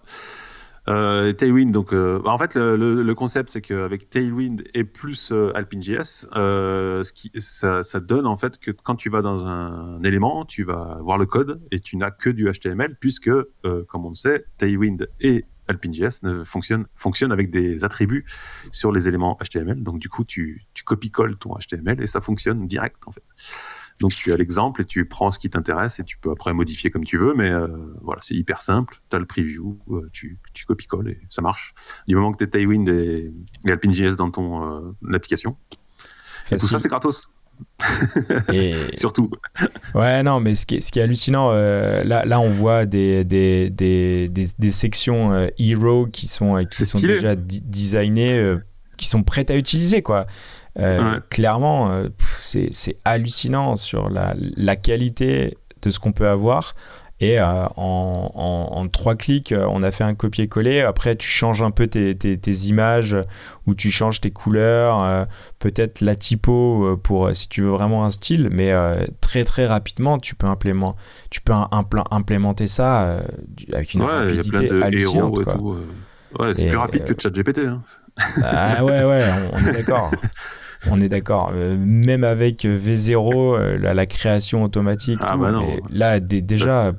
Euh, 0.90 1.34
Tailwind, 1.34 1.72
donc, 1.72 1.92
euh, 1.92 2.20
bah, 2.24 2.32
en 2.32 2.38
fait, 2.38 2.56
le, 2.56 3.04
le, 3.04 3.16
concept, 3.16 3.50
c'est 3.50 3.62
qu'avec 3.62 4.10
Tailwind 4.10 4.64
et 4.74 4.86
plus 4.86 5.32
euh, 5.32 5.52
AlpineJS, 5.54 6.28
euh, 6.36 7.04
ce 7.04 7.12
qui, 7.12 7.32
ça, 7.38 7.84
ça, 7.84 8.00
donne 8.00 8.26
en 8.26 8.38
fait 8.38 8.58
que 8.58 8.72
quand 8.72 8.96
tu 8.96 9.10
vas 9.10 9.22
dans 9.22 9.46
un, 9.46 10.02
élément, 10.04 10.46
tu 10.46 10.64
vas 10.64 11.00
voir 11.02 11.18
le 11.18 11.26
code 11.26 11.62
et 11.72 11.80
tu 11.80 11.98
n'as 11.98 12.12
que 12.12 12.30
du 12.30 12.50
HTML, 12.50 12.96
puisque, 13.00 13.28
euh, 13.28 13.84
comme 13.90 14.06
on 14.06 14.10
le 14.10 14.16
sait, 14.16 14.46
Tailwind 14.58 15.08
et 15.20 15.44
AlpineJS 15.68 16.24
ne 16.24 16.46
fonctionnent, 16.46 16.86
fonctionnent 16.96 17.34
avec 17.34 17.50
des 17.50 17.84
attributs 17.84 18.26
sur 18.72 18.94
les 18.94 19.10
éléments 19.10 19.38
HTML. 19.44 19.84
Donc, 19.84 20.00
du 20.00 20.08
coup, 20.08 20.24
tu, 20.24 20.66
tu 20.74 20.86
copies-colles 20.86 21.36
ton 21.38 21.56
HTML 21.56 22.02
et 22.02 22.08
ça 22.08 22.22
fonctionne 22.22 22.66
direct, 22.68 23.02
en 23.06 23.12
fait. 23.12 23.24
Donc 24.00 24.14
tu 24.14 24.32
as 24.32 24.38
l'exemple 24.38 24.82
et 24.82 24.86
tu 24.86 25.06
prends 25.06 25.32
ce 25.32 25.40
qui 25.40 25.50
t'intéresse 25.50 26.00
et 26.00 26.04
tu 26.04 26.18
peux 26.18 26.32
après 26.32 26.54
modifier 26.54 26.92
comme 26.92 27.04
tu 27.04 27.18
veux, 27.18 27.34
mais 27.34 27.50
euh, 27.50 27.68
voilà, 28.02 28.22
c'est 28.22 28.36
hyper 28.36 28.62
simple. 28.62 29.02
Tu 29.10 29.16
as 29.16 29.20
le 29.20 29.26
preview, 29.26 29.80
euh, 29.90 30.08
tu, 30.14 30.38
tu 30.54 30.66
copies-colles 30.66 31.10
et 31.10 31.20
ça 31.30 31.42
marche. 31.42 31.74
Du 32.08 32.16
moment 32.16 32.32
que 32.32 32.38
tu 32.38 32.44
es 32.44 32.48
Tailwind 32.48 32.88
et, 32.88 33.34
et 33.66 33.72
AlpineJS 33.72 34.16
dans 34.18 34.30
ton 34.30 34.64
euh, 34.64 35.16
application. 35.16 35.58
Et 36.52 36.58
tout 36.58 36.68
ça, 36.68 36.80
c'est 36.80 36.90
gratos. 36.90 37.30
et... 38.54 38.76
Surtout. 38.96 39.32
Ouais, 39.96 40.22
non, 40.22 40.40
mais 40.40 40.54
ce 40.54 40.68
qui 40.68 40.76
est, 40.76 40.82
ce 40.82 40.92
qui 40.92 41.00
est 41.00 41.02
hallucinant, 41.02 41.52
là, 41.52 42.24
là, 42.24 42.40
on 42.40 42.50
voit 42.50 42.86
des, 42.86 43.24
des, 43.24 43.72
des, 43.72 44.30
des, 44.30 44.72
sections 44.72 45.50
Hero 45.58 46.06
qui 46.06 46.28
sont, 46.28 46.64
qui 46.66 46.86
sont 46.86 47.00
déjà 47.00 47.36
designées, 47.36 48.58
qui 48.96 49.08
sont 49.08 49.24
prêtes 49.24 49.50
à 49.50 49.58
utiliser, 49.58 50.04
quoi. 50.04 50.28
Euh, 50.80 51.20
clairement, 51.30 51.92
euh, 51.92 52.10
c'est 52.36 52.98
hallucinant 53.04 53.76
sur 53.76 54.10
la, 54.10 54.36
la, 54.38 54.76
qualité 54.76 55.58
de 55.82 55.90
ce 55.90 56.00
qu'on 56.00 56.12
peut 56.12 56.28
avoir. 56.28 56.76
Et 57.20 57.40
euh, 57.40 57.66
en, 57.78 58.32
en, 58.36 58.88
trois 58.90 59.16
clics, 59.16 59.52
on 59.58 59.82
a 59.82 59.90
fait 59.90 60.04
un 60.04 60.14
copier-coller. 60.14 60.82
Après, 60.82 61.16
tu 61.16 61.28
changes 61.28 61.64
un 61.64 61.72
peu 61.72 61.88
tes, 61.88 62.16
tes, 62.16 62.52
images 62.68 63.18
ou 63.66 63.74
tu 63.74 63.90
changes 63.90 64.22
tes 64.22 64.30
couleurs, 64.30 65.26
peut-être 65.58 66.02
la 66.02 66.16
typo 66.16 66.96
pour 67.02 67.34
si 67.34 67.50
tu 67.50 67.64
veux 67.64 67.70
vraiment 67.70 68.06
un 68.06 68.12
style. 68.12 68.50
Mais 68.52 68.72
très 69.20 69.46
très 69.46 69.66
rapidement, 69.66 70.20
tu 70.20 70.36
peux, 70.36 70.46
implément, 70.46 70.96
tu 71.32 71.42
peux 71.42 71.54
implémenter 72.12 72.68
ça 72.68 73.18
avec 73.74 73.96
une 73.96 74.04
rapidité 74.04 74.70
hallucinante. 74.84 75.40
Ouais, 76.38 76.54
c'est 76.54 76.68
plus 76.68 76.78
rapide 76.78 77.04
que 77.04 77.20
ChatGPT. 77.20 77.60
Hein. 77.60 77.82
Ah 78.44 78.84
ouais, 78.84 79.04
ouais, 79.04 79.24
on 79.54 79.66
est 79.66 79.74
d'accord. 79.74 80.12
on 80.90 81.02
est 81.02 81.10
d'accord. 81.10 81.52
Euh, 81.54 81.76
même 81.78 82.24
avec 82.24 82.64
V0, 82.64 83.56
euh, 83.58 83.78
la, 83.78 84.06
création 84.06 84.64
automatique, 84.64 85.20
ah 85.22 85.38
bah 85.38 85.52
là 85.94 86.20
déjà, 86.20 86.94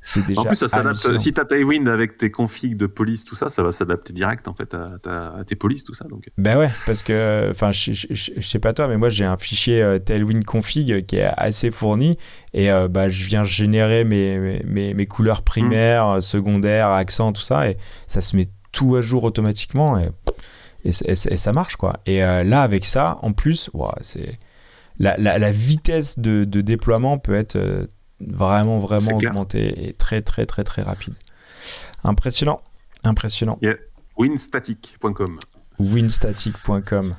c'est 0.00 0.26
déjà. 0.26 0.40
En 0.40 0.44
plus, 0.44 0.56
ça 0.56 0.68
s'adapte. 0.68 1.16
Si 1.16 1.32
tu 1.32 1.40
as 1.40 1.44
Tailwind 1.44 1.88
avec 1.88 2.16
tes 2.16 2.30
configs 2.30 2.76
de 2.76 2.86
police, 2.86 3.24
tout 3.24 3.34
ça, 3.34 3.48
ça 3.48 3.62
va 3.62 3.72
s'adapter 3.72 4.12
direct 4.12 4.48
en 4.48 4.54
fait 4.54 4.74
à, 4.74 5.44
tes 5.46 5.56
polices, 5.56 5.84
tout 5.84 5.94
ça. 5.94 6.04
Donc. 6.08 6.28
Ben 6.38 6.58
ouais, 6.58 6.68
parce 6.86 7.02
que, 7.02 7.48
enfin, 7.50 7.72
je, 7.72 7.92
je, 7.92 8.40
sais 8.40 8.58
pas 8.58 8.72
toi, 8.72 8.88
mais 8.88 8.96
moi 8.96 9.08
j'ai 9.08 9.24
un 9.24 9.36
fichier 9.36 9.82
euh, 9.82 9.98
Tailwind 9.98 10.44
config 10.44 11.06
qui 11.06 11.16
est 11.16 11.30
assez 11.36 11.70
fourni 11.70 12.16
et 12.52 12.68
bah, 12.90 13.08
je 13.08 13.24
viens 13.24 13.42
générer 13.42 14.04
mes, 14.04 14.62
mes, 14.64 14.94
mes 14.94 15.06
couleurs 15.06 15.42
primaires, 15.42 16.16
hmm. 16.16 16.20
secondaires, 16.20 16.88
accents, 16.88 17.32
tout 17.32 17.42
ça, 17.42 17.68
et 17.70 17.76
ça 18.06 18.20
se 18.20 18.36
met 18.36 18.48
tout 18.72 18.96
à 18.96 19.00
jour 19.00 19.24
automatiquement. 19.24 19.98
Et, 19.98 20.08
et, 20.84 20.92
ça 20.92 21.52
marche 21.52 21.76
quoi. 21.76 22.00
Et 22.06 22.24
euh, 22.24 22.42
là 22.44 22.62
avec 22.62 22.84
ça, 22.84 23.18
en 23.22 23.32
plus, 23.32 23.70
c'est 24.00 24.38
la, 24.98 25.16
la, 25.16 25.50
vitesse 25.50 26.18
de, 26.18 26.44
de, 26.44 26.60
déploiement 26.60 27.18
peut 27.18 27.34
être 27.34 27.56
euh, 27.56 27.86
vraiment 28.20 28.78
vraiment 28.78 29.16
augmentée 29.16 29.88
et 29.88 29.92
très 29.94 30.22
très 30.22 30.46
très 30.46 30.64
très 30.64 30.82
rapide. 30.82 31.14
Impressionnant, 32.04 32.60
impressionnant. 33.04 33.58
Winstatic.com. 34.16 35.38
Winstatic.com. 35.78 37.16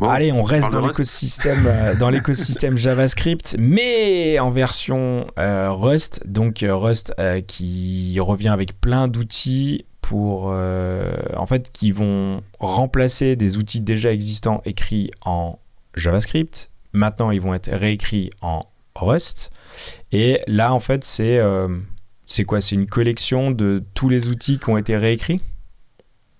Allez, 0.00 0.32
on 0.32 0.42
reste 0.42 0.72
dans 0.72 0.86
l'écosystème, 0.86 1.66
euh, 1.66 1.94
dans 1.96 2.08
l'écosystème 2.10 2.78
JavaScript, 2.78 3.56
mais 3.58 4.38
en 4.38 4.50
version 4.50 5.26
Rust. 5.36 6.22
Donc 6.26 6.64
Rust 6.66 7.14
qui 7.46 8.18
revient 8.20 8.48
avec 8.48 8.80
plein 8.80 9.08
d'outils 9.08 9.84
pour, 10.02 10.50
euh, 10.52 11.14
en 11.36 11.46
fait, 11.46 11.72
qui 11.72 11.90
vont 11.92 12.42
remplacer 12.58 13.36
des 13.36 13.56
outils 13.56 13.80
déjà 13.80 14.12
existants 14.12 14.60
écrits 14.66 15.10
en 15.24 15.58
JavaScript. 15.94 16.70
Maintenant, 16.92 17.30
ils 17.30 17.40
vont 17.40 17.54
être 17.54 17.70
réécrits 17.70 18.30
en 18.42 18.60
Rust. 18.94 19.50
Et 20.10 20.40
là, 20.46 20.74
en 20.74 20.80
fait, 20.80 21.04
c'est 21.04 21.38
euh, 21.38 21.68
c'est 22.26 22.44
quoi? 22.44 22.60
C'est 22.60 22.74
une 22.74 22.86
collection 22.86 23.50
de 23.50 23.82
tous 23.94 24.08
les 24.08 24.28
outils 24.28 24.58
qui 24.58 24.68
ont 24.68 24.76
été 24.76 24.96
réécrits? 24.96 25.40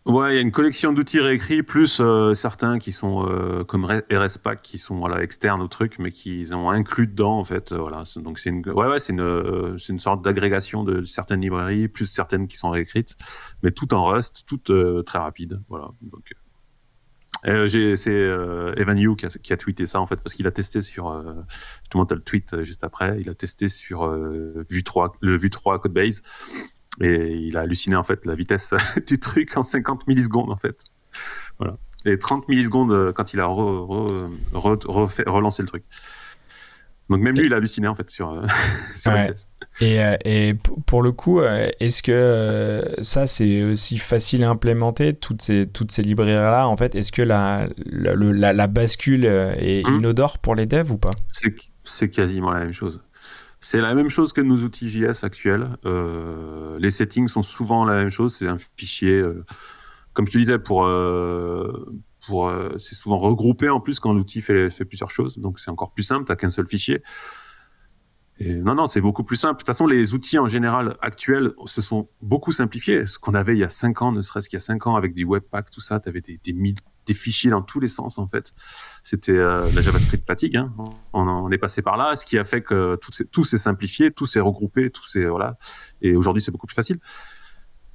Ouais, 0.05 0.33
il 0.33 0.35
y 0.35 0.39
a 0.39 0.41
une 0.41 0.51
collection 0.51 0.93
d'outils 0.93 1.21
réécrits, 1.21 1.63
plus 1.63 2.01
euh, 2.01 2.35
certains 2.35 2.81
qui 2.81 2.91
sont 2.91 3.25
euh, 3.29 3.63
comme 3.63 3.85
RSPack, 3.85 4.61
qui 4.61 4.79
sont 4.79 4.99
voilà, 4.99 5.23
externes 5.23 5.63
au 5.63 5.69
truc, 5.69 6.01
mais 6.01 6.11
qu'ils 6.11 6.57
ont 6.57 6.71
inclus 6.71 7.07
dedans, 7.07 7.39
en 7.39 7.45
fait. 7.45 7.71
Euh, 7.71 7.79
voilà. 7.79 8.03
Donc, 8.17 8.41
c'est 8.41 8.51
une, 8.51 8.69
ouais, 8.69 8.87
ouais, 8.87 8.99
c'est 8.99 9.13
une, 9.13 9.79
c'est 9.79 9.93
une 9.93 10.01
sorte 10.01 10.23
d'agrégation 10.23 10.83
de 10.83 11.05
certaines 11.05 11.41
librairies, 11.41 11.87
plus 11.87 12.07
certaines 12.07 12.49
qui 12.49 12.57
sont 12.57 12.71
réécrites, 12.71 13.17
mais 13.63 13.71
tout 13.71 13.95
en 13.95 14.05
Rust, 14.07 14.45
tout 14.47 14.61
très 15.05 15.19
rapide. 15.19 15.61
Voilà. 15.69 15.91
Donc, 16.01 16.33
Euh, 17.47 17.67
c'est 17.97 18.11
euh, 18.11 18.73
Evan 18.77 18.97
Yu 18.97 19.17
qui 19.17 19.27
a, 19.27 19.29
qui 19.29 19.53
a, 19.53 19.57
tweeté 19.57 19.87
ça 19.87 20.01
en 20.01 20.07
fait 20.07 20.17
parce 20.17 20.35
qu'il 20.35 20.47
a 20.47 20.53
testé 20.53 20.81
sur 20.81 21.09
euh, 21.11 21.35
justement 21.81 22.05
as 22.05 22.15
le 22.15 22.21
tweet 22.21 22.55
euh, 22.55 22.63
juste 22.63 22.85
après 22.85 23.21
il 23.21 23.29
a 23.29 23.35
testé 23.35 23.69
sur 23.69 24.05
euh, 24.05 24.65
Vue 24.71 24.85
3 24.85 25.17
le 25.21 25.37
Vue 25.37 25.51
3 25.51 25.81
Codebase 25.81 26.23
et 27.01 27.33
il 27.33 27.57
a 27.57 27.61
halluciné 27.61 27.97
en 27.97 28.05
fait 28.05 28.27
la 28.27 28.35
vitesse 28.35 28.75
du 29.07 29.19
truc 29.19 29.57
en 29.57 29.63
50 29.63 30.07
millisecondes 30.07 30.51
en 30.51 30.57
fait 30.57 30.85
voilà 31.59 31.77
et 32.05 32.19
30 32.19 32.49
millisecondes 32.49 33.13
quand 33.13 33.33
il 33.33 33.41
a 33.41 33.47
re, 33.47 33.87
re, 33.87 34.31
re, 34.53 34.79
refait, 34.87 35.25
relancé 35.27 35.63
le 35.63 35.69
truc 35.69 35.85
donc 37.11 37.21
même 37.21 37.37
lui, 37.37 37.47
il 37.47 37.53
a 37.53 37.57
halluciné 37.57 37.89
en 37.89 37.95
fait 37.95 38.09
sur, 38.11 38.41
sur 38.97 39.13
ouais. 39.13 39.35
Et, 39.81 39.99
et, 40.25 40.55
pour 40.87 41.03
le 41.03 41.13
coup, 41.13 41.43
est-ce 41.43 42.03
que 42.03 42.95
ça 43.03 43.27
c'est 43.27 43.63
aussi 43.63 43.99
facile 43.99 44.45
à 44.45 44.51
implémenter 44.51 45.15
toutes 45.15 45.43
ces 45.43 45.67
toutes 45.67 45.93
ces 45.93 46.03
librairies 46.03 46.33
là 46.33 46.67
en 46.69 46.77
fait? 46.77 46.95
Est-ce 46.95 47.13
que 47.13 47.23
la 47.23 47.69
la, 47.77 48.15
la 48.15 48.53
la, 48.53 48.67
bascule 48.67 49.25
est 49.25 49.87
mmh. 49.87 49.95
inodore 49.95 50.39
pour 50.39 50.55
les 50.55 50.67
devs 50.67 50.91
ou 50.91 50.99
pas? 50.99 51.11
C'est 51.85 52.11
quasiment 52.11 52.53
la 52.53 52.61
même 52.61 52.73
chose. 52.73 53.01
C'est 53.63 53.81
la 53.81 53.95
même 53.95 54.11
chose 54.11 54.33
que 54.33 54.41
nos 54.41 54.57
outils 54.57 54.91
JS 54.91 55.23
actuels. 55.23 55.77
Euh, 55.87 56.79
les 56.79 56.91
settings 56.91 57.29
sont 57.29 57.43
souvent 57.43 57.85
la 57.85 57.95
même 57.95 58.11
chose. 58.11 58.37
C'est 58.37 58.49
un 58.49 58.59
fichier, 58.77 59.13
euh, 59.21 59.45
comme 60.13 60.27
je 60.27 60.33
te 60.33 60.39
disais, 60.39 60.59
pour 60.59 60.85
pour 62.27 62.49
euh, 62.49 62.71
c'est 62.77 62.95
souvent 62.95 63.19
regroupé 63.19 63.69
en 63.69 63.81
plus 63.81 64.01
quand 64.01 64.13
l'outil 64.13 64.41
fait 64.41 64.71
plusieurs 64.85 65.11
choses 65.11 65.39
donc 65.39 65.59
c'est 65.59 65.71
encore 65.71 65.93
plus 65.93 66.05
simple 66.05 66.25
t'as 66.25 66.37
qu'un 66.37 66.51
seul 66.51 66.67
fichier 66.67 67.03
non 68.65 68.75
non 68.75 68.87
c'est 68.87 69.01
beaucoup 69.01 69.25
plus 69.25 69.37
simple. 69.37 69.55
De 69.55 69.59
toute 69.59 69.67
façon 69.67 69.87
les 69.87 70.15
outils 70.15 70.39
en 70.39 70.47
général 70.47 70.97
actuels 71.01 71.53
se 71.67 71.83
sont 71.83 72.09
beaucoup 72.21 72.53
simplifiés. 72.53 73.07
Ce 73.07 73.19
qu'on 73.19 73.35
avait 73.35 73.55
il 73.55 73.59
y 73.59 73.65
a 73.65 73.69
cinq 73.69 74.03
ans 74.03 74.13
ne 74.13 74.23
serait-ce 74.23 74.49
qu'il 74.49 74.57
y 74.57 74.63
a 74.63 74.65
cinq 74.65 74.87
ans 74.87 74.97
avec 74.97 75.15
du 75.15 75.25
webpack 75.25 75.71
tout 75.71 75.81
ça 75.81 76.01
t'avais 76.01 76.21
des, 76.21 76.39
des, 76.43 76.75
des 77.07 77.15
fichiers 77.15 77.51
dans 77.51 77.63
tous 77.63 77.81
les 77.81 77.89
sens 77.89 78.19
en 78.19 78.27
fait. 78.27 78.53
C'était 79.03 79.33
euh, 79.33 79.71
la 79.75 79.81
JavaScript 79.81 80.27
fatigue 80.27 80.57
hein. 80.57 80.73
on, 81.13 81.27
on, 81.27 81.51
est 81.51 81.59
passé 81.59 81.83
par 81.83 81.97
là 81.97 82.17
ce 82.17 82.25
qui 82.27 82.39
a 82.39 82.45
fait 82.45 82.63
que 82.63 82.99
tout 83.31 83.45
s'est 83.45 83.59
simplifié 83.59 84.11
tout 84.11 84.27
s'est 84.27 84.41
regroupé 84.41 84.91
tout 84.91 85.07
s'est 85.07 85.27
voilà. 85.27 85.57
Et 86.01 86.17
aujourd'hui 86.17 86.43
c'est 86.43 86.53
beaucoup 86.53 86.67
plus 86.67 86.75
facile. 86.77 86.99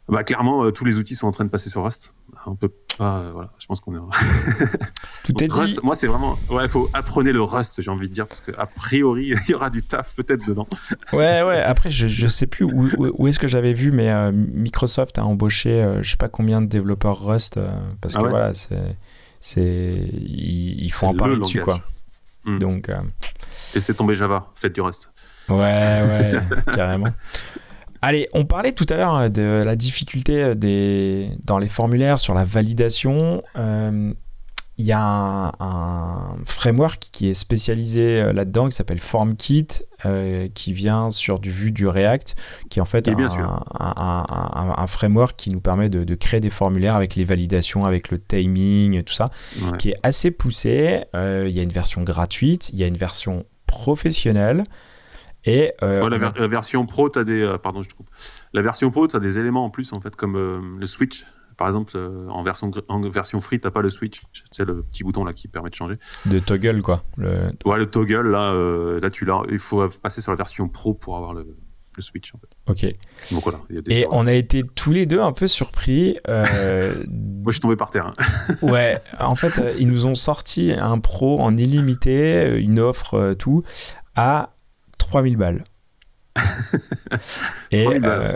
Bah, 0.10 0.24
clairement, 0.24 0.64
euh, 0.64 0.72
tous 0.72 0.86
les 0.86 0.98
outils 0.98 1.16
sont 1.16 1.28
en 1.28 1.32
train 1.32 1.44
de 1.44 1.50
passer 1.50 1.70
sur 1.70 1.84
Rust. 1.84 2.14
On 2.46 2.56
peut 2.56 2.72
pas, 2.98 3.20
euh, 3.20 3.32
voilà, 3.32 3.50
je 3.60 3.66
pense 3.66 3.80
qu'on 3.80 3.96
est. 3.96 4.00
Tout 5.24 5.44
est 5.44 5.52
Rust, 5.52 5.76
dit. 5.76 5.80
Moi, 5.84 5.96
c'est 5.96 6.08
vraiment, 6.08 6.38
ouais, 6.50 6.64
il 6.64 6.70
faut 6.70 6.90
apprenez 6.94 7.32
le 7.32 7.42
Rust, 7.42 7.82
j'ai 7.82 7.92
envie 7.92 8.10
de 8.10 8.14
dire, 8.14 8.28
parce 8.28 8.42
que 8.42 8.52
a 8.58 8.66
priori, 8.66 9.34
il 9.48 9.52
y 9.52 9.54
aura 9.54 9.70
du 9.70 9.84
taf 9.84 10.16
peut-être 10.16 10.46
dedans. 10.46 10.68
ouais, 11.14 11.44
ouais. 11.44 11.62
Après, 11.66 11.90
je, 11.90 12.08
je 12.08 12.28
sais 12.28 12.48
plus 12.48 12.66
où, 12.66 12.90
où, 12.98 13.12
où 13.18 13.28
est-ce 13.28 13.40
que 13.40 13.48
j'avais 13.48 13.74
vu, 13.74 13.92
mais 13.92 14.10
euh, 14.10 14.32
Microsoft 14.34 15.18
a 15.20 15.26
embauché, 15.26 15.82
euh, 15.82 16.04
je 16.04 16.10
sais 16.12 16.18
pas 16.18 16.30
combien 16.30 16.62
de 16.62 16.68
développeurs 16.68 17.24
Rust, 17.24 17.58
euh, 17.58 17.70
parce 18.02 18.16
ah 18.16 18.20
que 18.20 18.24
ouais. 18.24 18.30
voilà, 18.30 18.54
c'est, 18.54 18.98
c'est, 19.40 19.62
ils, 19.62 20.84
ils 20.84 20.92
font 20.92 21.08
en 21.08 21.16
parler 21.16 21.38
dessus, 21.38 21.62
quoi. 21.62 21.80
Hmm. 22.46 22.60
Donc. 22.60 22.90
Et 23.76 23.80
c'est 23.80 23.94
tombé 23.94 24.16
Java, 24.16 24.52
faites 24.56 24.74
du 24.74 24.82
Rust. 24.82 25.10
Ouais, 25.50 25.56
ouais, 25.56 26.34
carrément. 26.74 27.08
Allez, 28.08 28.30
on 28.32 28.46
parlait 28.46 28.72
tout 28.72 28.86
à 28.90 28.96
l'heure 28.96 29.30
de 29.30 29.64
la 29.66 29.76
difficulté 29.76 30.56
des, 30.56 31.30
dans 31.44 31.58
les 31.58 31.68
formulaires 31.68 32.20
sur 32.20 32.34
la 32.34 32.46
validation. 32.46 33.44
Il 33.56 33.60
euh, 33.60 34.14
y 34.78 34.94
a 34.94 35.02
un, 35.02 35.52
un, 35.60 36.38
framework 36.46 37.10
qui 37.12 37.28
est 37.28 37.34
spécialisé 37.34 38.22
euh, 38.22 38.32
là-dedans 38.32 38.70
qui 38.70 38.78
s'appelle 38.78 39.00
FormKit, 39.00 39.68
euh, 40.06 40.48
qui 40.54 40.72
vient 40.72 41.12
sur 41.12 41.38
du 41.38 41.52
Vue 41.52 41.74
du 41.74 41.86
React, 41.86 42.36
qui 42.70 42.80
est 42.80 42.82
en 42.82 42.86
fait 42.86 43.10
un, 43.10 43.62
un, 43.78 44.74
un, 44.78 44.88
framework 44.88 45.36
qui 45.36 45.50
nous 45.50 45.60
permet 45.60 45.90
de, 45.90 46.06
de, 46.06 46.16
créer 46.16 46.40
des 46.40 46.50
formulaires 46.50 46.96
avec 46.96 47.16
les 47.16 47.26
validations, 47.26 47.84
avec 47.84 48.10
le 48.10 48.22
timing, 48.22 49.04
tout 49.04 49.16
ça, 49.16 49.26
ouais. 49.60 49.78
qui 49.80 49.90
est 49.90 49.98
assez 50.04 50.32
poussé. 50.32 51.02
Il 51.14 51.20
euh, 51.20 51.50
y 51.50 51.60
a 51.60 51.64
une 51.64 51.74
version 51.74 52.04
gratuite, 52.04 52.70
il 52.70 52.80
y 52.80 52.86
a 52.86 52.88
une 52.88 52.96
version 52.96 53.44
professionnelle. 53.66 54.64
Et 55.48 55.72
euh, 55.82 56.04
ouais, 56.04 56.10
la, 56.10 56.18
ver 56.18 56.34
la, 56.36 56.48
version 56.48 56.86
pro, 56.86 57.10
tu 57.10 57.18
as 57.18 57.24
des. 57.24 57.42
Euh, 57.42 57.58
pardon, 57.58 57.82
je 57.82 57.90
te 57.90 57.96
coupe. 57.96 58.10
La 58.54 58.62
version 58.62 58.92
pro, 58.92 59.08
tu 59.08 59.16
as 59.16 59.20
des 59.20 59.40
éléments 59.40 59.64
en 59.64 59.70
plus, 59.70 59.94
en 59.94 60.02
fait, 60.02 60.16
comme 60.16 60.36
euh, 60.36 60.60
le 60.78 60.86
switch. 60.86 61.26
Par 61.56 61.68
exemple, 61.68 61.98
en, 62.30 62.44
version, 62.44 62.70
en 62.88 63.02
version 63.02 63.42
free, 63.42 63.60
tu 63.60 63.72
pas 63.72 63.82
le 63.82 63.90
switch. 63.90 64.22
C'est 64.52 64.66
le 64.66 64.84
petit 64.84 65.04
bouton 65.04 65.24
là 65.24 65.34
qui 65.34 65.48
permet 65.48 65.72
de 65.72 65.76
changer. 65.76 65.96
De 66.28 66.38
toggle, 66.38 66.84
quoi. 66.84 67.04
Le... 67.18 67.50
Ouais, 67.66 67.80
le 67.80 67.88
toggle, 67.88 68.30
là, 68.30 68.54
là 69.02 69.10
tu 69.10 69.26
l'as. 69.26 69.42
Il 69.50 69.58
faut 69.58 69.90
passer 69.90 70.22
sur 70.22 70.32
la 70.32 70.36
version 70.36 70.68
pro 70.68 70.94
pour 70.94 71.18
avoir 71.18 71.34
le, 71.34 71.58
le 71.96 72.04
switch, 72.04 72.32
en 72.36 72.38
fait. 72.38 72.50
Ok. 72.68 72.96
Donc 73.32 73.42
voilà. 73.42 73.60
Y 73.72 73.78
a 73.80 73.82
des 73.82 73.92
Et 73.92 74.08
on 74.12 74.28
a 74.28 74.34
été 74.34 74.62
tous 74.76 74.92
les 74.92 75.08
deux 75.08 75.20
un 75.20 75.32
peu 75.32 75.48
surpris. 75.48 76.20
Moi, 76.28 76.44
je 77.48 77.52
suis 77.54 77.60
tombé 77.60 77.76
par 77.76 77.90
terre. 77.90 78.14
Hein. 78.16 78.56
ouais. 78.62 79.02
En 79.20 79.34
fait, 79.34 79.60
ils 79.80 79.88
nous 79.88 80.06
ont 80.06 80.14
sorti 80.14 80.74
un 80.74 81.00
pro 81.00 81.40
en 81.40 81.58
illimité, 81.58 82.56
une 82.60 82.80
offre, 82.80 83.34
tout, 83.34 83.64
à 84.16 84.57
3000 85.08 85.38
balles. 85.38 85.64
et 87.72 87.88
euh, 87.88 88.36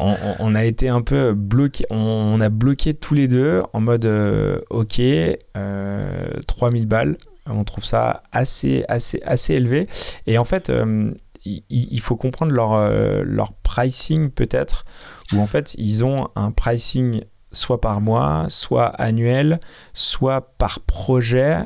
on, 0.00 0.16
on, 0.40 0.54
a 0.54 0.64
été 0.64 0.88
un 0.88 1.02
peu 1.02 1.34
bloqué, 1.34 1.84
on, 1.90 2.40
a 2.40 2.48
bloqué 2.48 2.94
tous 2.94 3.14
les 3.14 3.28
deux 3.28 3.62
en 3.72 3.80
mode 3.80 4.06
euh, 4.06 4.60
ok, 4.70 4.98
euh, 5.00 6.30
3000 6.46 6.86
balles, 6.86 7.16
on 7.46 7.62
trouve 7.62 7.84
ça 7.84 8.22
assez, 8.32 8.84
assez, 8.88 9.20
assez 9.24 9.54
élevé. 9.54 9.86
Et 10.26 10.38
en 10.38 10.44
fait, 10.44 10.70
euh, 10.70 11.12
il, 11.44 11.62
il, 11.68 12.00
faut 12.00 12.16
comprendre 12.16 12.52
leur, 12.52 12.90
leur 13.24 13.52
pricing 13.52 14.30
peut-être, 14.30 14.84
où 15.32 15.38
en 15.38 15.46
fait 15.46 15.74
ils 15.78 16.04
ont 16.04 16.28
un 16.34 16.50
pricing 16.50 17.22
soit 17.52 17.80
par 17.80 18.00
mois, 18.00 18.46
soit 18.48 18.86
annuel, 18.86 19.60
soit 19.92 20.56
par 20.56 20.80
projet. 20.80 21.58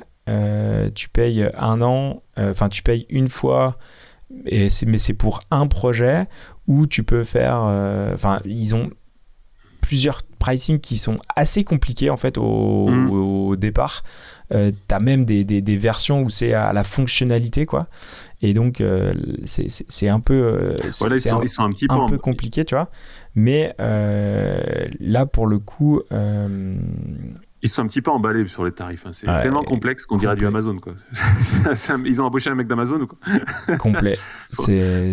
Tu 0.94 1.08
payes 1.08 1.48
un 1.56 1.80
an, 1.80 2.22
enfin 2.36 2.68
tu 2.68 2.82
payes 2.82 3.06
une 3.08 3.28
fois 3.28 3.78
et 4.46 4.68
mais 4.86 4.98
c'est 4.98 5.14
pour 5.14 5.40
un 5.50 5.66
projet 5.66 6.26
où 6.66 6.86
tu 6.86 7.04
peux 7.04 7.24
faire. 7.24 7.56
Enfin, 8.12 8.36
euh, 8.36 8.48
ils 8.48 8.74
ont 8.74 8.90
plusieurs 9.80 10.22
pricing 10.38 10.80
qui 10.80 10.96
sont 10.96 11.18
assez 11.36 11.64
compliqués 11.64 12.08
en 12.10 12.16
fait 12.16 12.38
au, 12.38 12.88
mmh. 12.88 13.10
au 13.10 13.56
départ. 13.56 14.02
Euh, 14.52 14.70
tu 14.88 14.94
as 14.94 15.00
même 15.00 15.24
des, 15.24 15.44
des, 15.44 15.60
des 15.60 15.76
versions 15.76 16.22
où 16.22 16.30
c'est 16.30 16.52
à 16.54 16.72
la 16.72 16.84
fonctionnalité 16.84 17.66
quoi. 17.66 17.88
Et 18.40 18.54
donc 18.54 18.80
euh, 18.80 19.12
c'est 19.44 20.08
un 20.08 20.20
peu 20.20 20.34
euh, 20.34 20.76
voilà, 20.98 21.16
ils, 21.16 21.20
sont, 21.20 21.40
un, 21.40 21.42
ils 21.42 21.48
sont 21.48 21.62
un 21.64 21.70
petit 21.70 21.86
peu, 21.86 21.94
un 21.94 22.06
peu 22.06 22.18
compliqué, 22.18 22.64
tu 22.64 22.74
vois. 22.74 22.90
Mais 23.34 23.74
euh, 23.80 24.86
là 24.98 25.26
pour 25.26 25.46
le 25.46 25.58
coup 25.58 26.00
ils 27.62 27.68
sont 27.68 27.82
un 27.82 27.86
petit 27.86 28.02
peu 28.02 28.10
emballés 28.10 28.48
sur 28.48 28.64
les 28.64 28.72
tarifs. 28.72 29.06
Hein. 29.06 29.12
C'est 29.12 29.28
ouais, 29.28 29.40
tellement 29.40 29.62
complexe 29.62 30.04
qu'on 30.04 30.18
dirait 30.18 30.34
du 30.34 30.44
Amazon. 30.46 30.76
Quoi. 30.78 30.94
Ils 32.04 32.20
ont 32.20 32.24
embauché 32.24 32.50
un 32.50 32.56
mec 32.56 32.66
d'Amazon 32.66 33.00
ou 33.00 33.06
quoi? 33.06 33.76
Complet. 33.78 34.18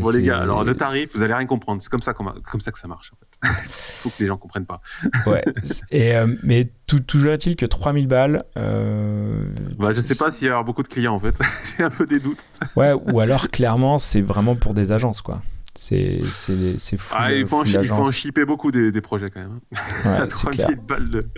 Bon 0.01 0.09
les 0.09 0.23
gars, 0.23 0.39
alors 0.39 0.63
le 0.63 0.75
tarif, 0.75 1.11
vous 1.15 1.23
allez 1.23 1.33
rien 1.33 1.45
comprendre. 1.45 1.81
C'est 1.81 1.89
comme 1.89 2.01
ça, 2.01 2.13
comme 2.13 2.59
ça 2.59 2.71
que 2.71 2.79
ça 2.79 2.87
marche. 2.87 3.11
En 3.13 3.17
fait. 3.17 3.29
Il 3.43 3.69
faut 3.69 4.09
que 4.09 4.15
les 4.19 4.27
gens 4.27 4.37
comprennent 4.37 4.65
pas. 4.65 4.81
ouais. 5.27 5.43
Et 5.91 6.15
euh, 6.15 6.27
mais 6.43 6.71
tout, 6.87 6.99
toujours 6.99 7.31
est-il 7.31 7.55
que 7.55 7.65
3000 7.65 8.07
balles. 8.07 8.43
Euh, 8.57 9.45
bah, 9.77 9.93
je 9.93 10.01
sais 10.01 10.15
pas 10.15 10.31
s'il 10.31 10.47
y 10.47 10.51
a 10.51 10.61
beaucoup 10.63 10.83
de 10.83 10.87
clients 10.87 11.15
en 11.15 11.19
fait. 11.19 11.39
J'ai 11.77 11.83
un 11.83 11.89
peu 11.89 12.05
des 12.05 12.19
doutes. 12.19 12.43
ouais. 12.75 12.93
Ou 12.93 13.19
alors 13.19 13.49
clairement, 13.49 13.97
c'est 13.97 14.21
vraiment 14.21 14.55
pour 14.55 14.73
des 14.73 14.91
agences 14.91 15.21
quoi. 15.21 15.41
C'est 15.75 16.21
c'est 16.31 16.97
fou. 16.97 17.15
Ah, 17.17 17.31
il 17.31 17.45
faut, 17.45 17.61
en, 17.61 18.11
shipper 18.11 18.43
beaucoup 18.43 18.71
des, 18.71 18.91
des 18.91 19.01
projets 19.01 19.29
quand 19.29 19.39
même. 19.39 19.59
Ouais, 20.05 20.27
3000 20.27 20.79
balles 20.87 21.09
de 21.09 21.29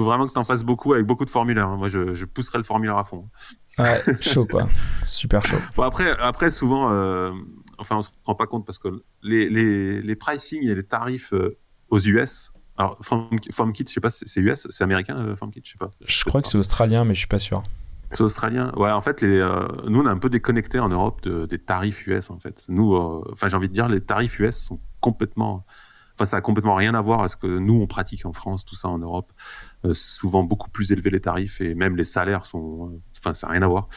faut 0.00 0.04
vraiment 0.04 0.26
que 0.26 0.32
tu 0.32 0.38
en 0.38 0.44
fasses 0.44 0.64
beaucoup 0.64 0.92
avec 0.94 1.06
beaucoup 1.06 1.24
de 1.24 1.30
formulaires. 1.30 1.68
Moi, 1.68 1.88
je, 1.88 2.14
je, 2.14 2.24
pousserai 2.24 2.58
le 2.58 2.64
formulaire 2.64 2.96
à 2.96 3.04
fond. 3.04 3.28
Ouais, 3.78 4.00
chaud 4.20 4.46
quoi. 4.46 4.68
Super 5.04 5.44
chaud. 5.44 5.56
Bon, 5.76 5.82
après, 5.82 6.10
après 6.18 6.50
souvent, 6.50 6.92
euh, 6.92 7.32
enfin, 7.78 7.96
on 7.96 8.02
se 8.02 8.10
rend 8.24 8.34
pas 8.34 8.46
compte 8.46 8.66
parce 8.66 8.78
que 8.78 8.88
les, 9.22 9.48
les, 9.48 10.02
les 10.02 10.16
pricing 10.16 10.64
et 10.64 10.74
les 10.74 10.82
tarifs 10.82 11.32
euh, 11.32 11.58
aux 11.90 11.98
US. 11.98 12.52
Alors, 12.76 12.96
FormKit, 13.02 13.84
je 13.86 13.92
sais 13.92 14.00
pas, 14.00 14.08
c'est 14.08 14.40
US, 14.40 14.66
c'est 14.70 14.84
américain, 14.84 15.16
euh, 15.18 15.36
FormKit, 15.36 15.60
je 15.62 15.72
sais 15.72 15.78
pas. 15.78 15.90
Je, 16.06 16.24
crois 16.24 16.40
que 16.40 16.48
c'est 16.48 16.56
australien, 16.56 17.04
mais 17.04 17.14
je 17.14 17.18
suis 17.18 17.28
pas 17.28 17.38
sûr. 17.38 17.62
C'est 18.10 18.22
australien. 18.22 18.72
Ouais, 18.76 18.90
en 18.90 19.02
fait, 19.02 19.20
les, 19.20 19.38
euh, 19.38 19.68
nous, 19.86 20.00
on 20.00 20.06
est 20.06 20.10
un 20.10 20.18
peu 20.18 20.30
déconnecté 20.30 20.80
en 20.80 20.88
Europe 20.88 21.20
de, 21.22 21.44
des 21.44 21.58
tarifs 21.58 22.06
US, 22.06 22.30
en 22.30 22.38
fait. 22.38 22.64
Nous, 22.68 22.94
euh, 22.94 23.22
enfin, 23.32 23.48
j'ai 23.48 23.56
envie 23.56 23.68
de 23.68 23.74
dire, 23.74 23.88
les 23.88 24.00
tarifs 24.00 24.38
US 24.40 24.56
sont 24.56 24.80
complètement. 25.00 25.66
Enfin, 26.14 26.24
ça 26.24 26.38
a 26.38 26.40
complètement 26.40 26.74
rien 26.74 26.94
à 26.94 27.00
voir 27.00 27.20
à 27.20 27.28
ce 27.28 27.36
que 27.36 27.46
nous, 27.46 27.74
on 27.74 27.86
pratique 27.86 28.24
en 28.24 28.32
France, 28.32 28.64
tout 28.64 28.74
ça 28.74 28.88
en 28.88 28.98
Europe. 28.98 29.32
Euh, 29.86 29.94
souvent 29.94 30.42
beaucoup 30.42 30.68
plus 30.68 30.92
élevés 30.92 31.08
les 31.08 31.20
tarifs 31.20 31.62
et 31.62 31.74
même 31.74 31.96
les 31.96 32.04
salaires 32.04 32.44
sont. 32.44 33.00
Enfin, 33.18 33.32
ça 33.32 33.46
n'a 33.46 33.54
rien 33.54 33.62
à 33.62 33.66
voir. 33.66 33.88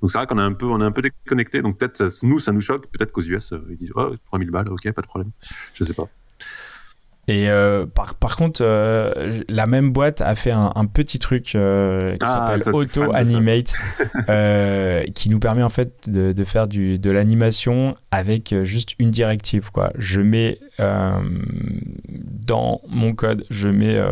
Donc, 0.00 0.10
c'est 0.10 0.18
vrai 0.18 0.26
qu'on 0.26 0.38
est 0.38 0.42
un 0.42 0.52
peu, 0.52 0.66
on 0.66 0.80
est 0.80 0.84
un 0.84 0.92
peu 0.92 1.02
déconnecté. 1.02 1.62
Donc, 1.62 1.78
peut-être, 1.78 2.04
nous, 2.22 2.38
ça 2.38 2.52
nous 2.52 2.60
choque. 2.60 2.86
Peut-être 2.88 3.10
qu'aux 3.10 3.22
US, 3.22 3.52
ils 3.70 3.76
disent, 3.76 3.92
oh, 3.96 4.14
3000 4.26 4.50
balles, 4.50 4.70
ok, 4.70 4.92
pas 4.92 5.02
de 5.02 5.06
problème. 5.06 5.32
Je 5.74 5.82
sais 5.82 5.94
pas. 5.94 6.08
Et 7.28 7.48
euh, 7.48 7.86
par, 7.86 8.16
par 8.16 8.36
contre, 8.36 8.62
euh, 8.64 9.42
la 9.48 9.66
même 9.66 9.92
boîte 9.92 10.20
a 10.20 10.34
fait 10.34 10.50
un, 10.50 10.72
un 10.74 10.86
petit 10.86 11.20
truc 11.20 11.54
euh, 11.54 12.16
qui 12.16 12.26
ah, 12.26 12.26
s'appelle 12.26 12.74
Auto 12.74 13.14
Animate, 13.14 13.74
euh, 14.28 15.04
qui 15.14 15.30
nous 15.30 15.38
permet 15.38 15.62
en 15.62 15.68
fait 15.68 16.10
de, 16.10 16.32
de 16.32 16.44
faire 16.44 16.66
du, 16.66 16.98
de 16.98 17.10
l'animation 17.12 17.94
avec 18.10 18.54
juste 18.64 18.94
une 18.98 19.12
directive. 19.12 19.70
Quoi. 19.70 19.90
Je 19.96 20.20
mets 20.20 20.58
dans 20.78 22.80
mon 22.88 23.14
code, 23.14 23.44
je 23.50 23.68
mets 23.68 24.02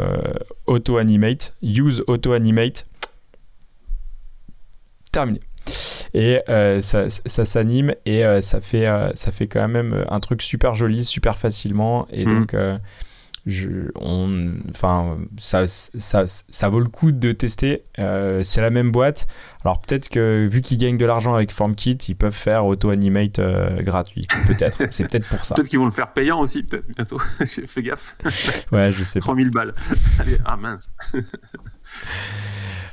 Auto 0.66 0.98
Animate, 0.98 1.56
use 1.62 2.04
Auto 2.06 2.32
Animate. 2.32 2.86
terminé. 5.10 5.40
Et 6.14 6.40
ça, 6.80 7.08
ça 7.08 7.44
s'anime 7.44 7.94
et 8.06 8.22
ça, 8.42 8.60
fait, 8.60 8.86
ça 9.14 9.32
fait 9.32 9.46
quand 9.46 9.68
même 9.68 10.04
un 10.08 10.20
truc 10.20 10.42
super 10.42 10.74
joli, 10.74 11.04
super 11.04 11.38
facilement. 11.38 12.06
Et 12.10 12.26
mmh. 12.26 12.28
donc, 12.28 12.54
je, 13.46 13.90
on, 13.94 14.52
enfin, 14.68 15.18
ça, 15.38 15.66
ça, 15.66 16.24
ça, 16.26 16.68
vaut 16.68 16.80
le 16.80 16.88
coup 16.88 17.10
de 17.10 17.32
tester. 17.32 17.84
Euh, 17.98 18.42
c'est 18.42 18.60
la 18.60 18.70
même 18.70 18.90
boîte. 18.92 19.26
Alors 19.64 19.80
peut-être 19.80 20.08
que 20.08 20.46
vu 20.50 20.60
qu'ils 20.60 20.78
gagnent 20.78 20.98
de 20.98 21.06
l'argent 21.06 21.34
avec 21.34 21.52
FormKit, 21.52 21.98
ils 22.08 22.16
peuvent 22.16 22.34
faire 22.34 22.66
auto-animate 22.66 23.38
euh, 23.38 23.82
gratuit. 23.82 24.26
Peut-être. 24.46 24.82
c'est 24.90 25.08
peut-être 25.08 25.28
pour 25.28 25.44
ça. 25.44 25.54
Peut-être 25.60 25.68
qu'ils 25.68 25.78
vont 25.78 25.86
le 25.86 25.90
faire 25.90 26.12
payant 26.12 26.40
aussi, 26.40 26.62
peut-être 26.62 26.86
bientôt. 26.94 27.18
Fais 27.66 27.82
gaffe. 27.82 28.16
Ouais, 28.72 28.90
je 28.90 29.02
sais 29.02 29.20
3000 29.20 29.50
balles. 29.50 29.74
Allez, 30.18 30.38
ah 30.44 30.56
mince. 30.56 30.86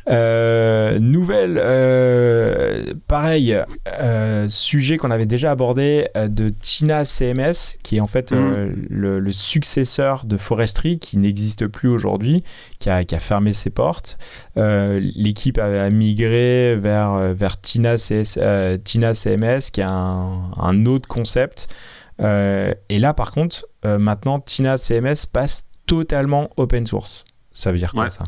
Euh, 0.09 0.99
nouvelle, 0.99 1.59
euh, 1.61 2.93
pareil, 3.07 3.57
euh, 3.99 4.47
sujet 4.47 4.97
qu'on 4.97 5.11
avait 5.11 5.25
déjà 5.25 5.51
abordé 5.51 6.07
de 6.15 6.49
Tina 6.49 7.03
CMS, 7.03 7.77
qui 7.83 7.97
est 7.97 7.99
en 7.99 8.07
fait 8.07 8.31
mhm. 8.31 8.87
le, 8.89 9.31
successeur 9.31 10.25
de 10.25 10.37
Forestry, 10.37 10.99
qui 10.99 11.17
n'existe 11.17 11.67
plus 11.67 11.89
aujourd'hui, 11.89 12.43
qui 12.79 12.89
a, 12.89 13.03
fermé 13.19 13.53
ses 13.53 13.69
portes. 13.69 14.17
L'équipe 14.55 15.57
a, 15.57 15.89
migré 15.89 16.75
vers, 16.77 17.33
vers 17.33 17.59
Tina, 17.59 17.95
Tina 17.97 19.13
CMS, 19.13 19.71
qui 19.71 19.81
est 19.81 19.87
un, 19.87 20.85
autre 20.85 21.07
concept. 21.07 21.67
et 22.19 22.99
là, 22.99 23.13
par 23.13 23.31
contre, 23.31 23.65
maintenant, 23.83 24.39
Tina 24.39 24.77
CMS 24.77 25.25
passe 25.31 25.67
totalement 25.85 26.49
open 26.57 26.85
source. 26.85 27.25
Ça 27.51 27.71
veut 27.71 27.77
dire 27.77 27.91
quoi 27.91 28.09
ça? 28.09 28.23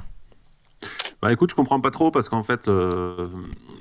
Bah 1.22 1.34
écoute, 1.34 1.49
je 1.49 1.55
comprends 1.55 1.82
pas 1.82 1.91
trop 1.91 2.11
parce 2.11 2.30
qu'en 2.30 2.43
fait, 2.43 2.67
euh, 2.67 3.28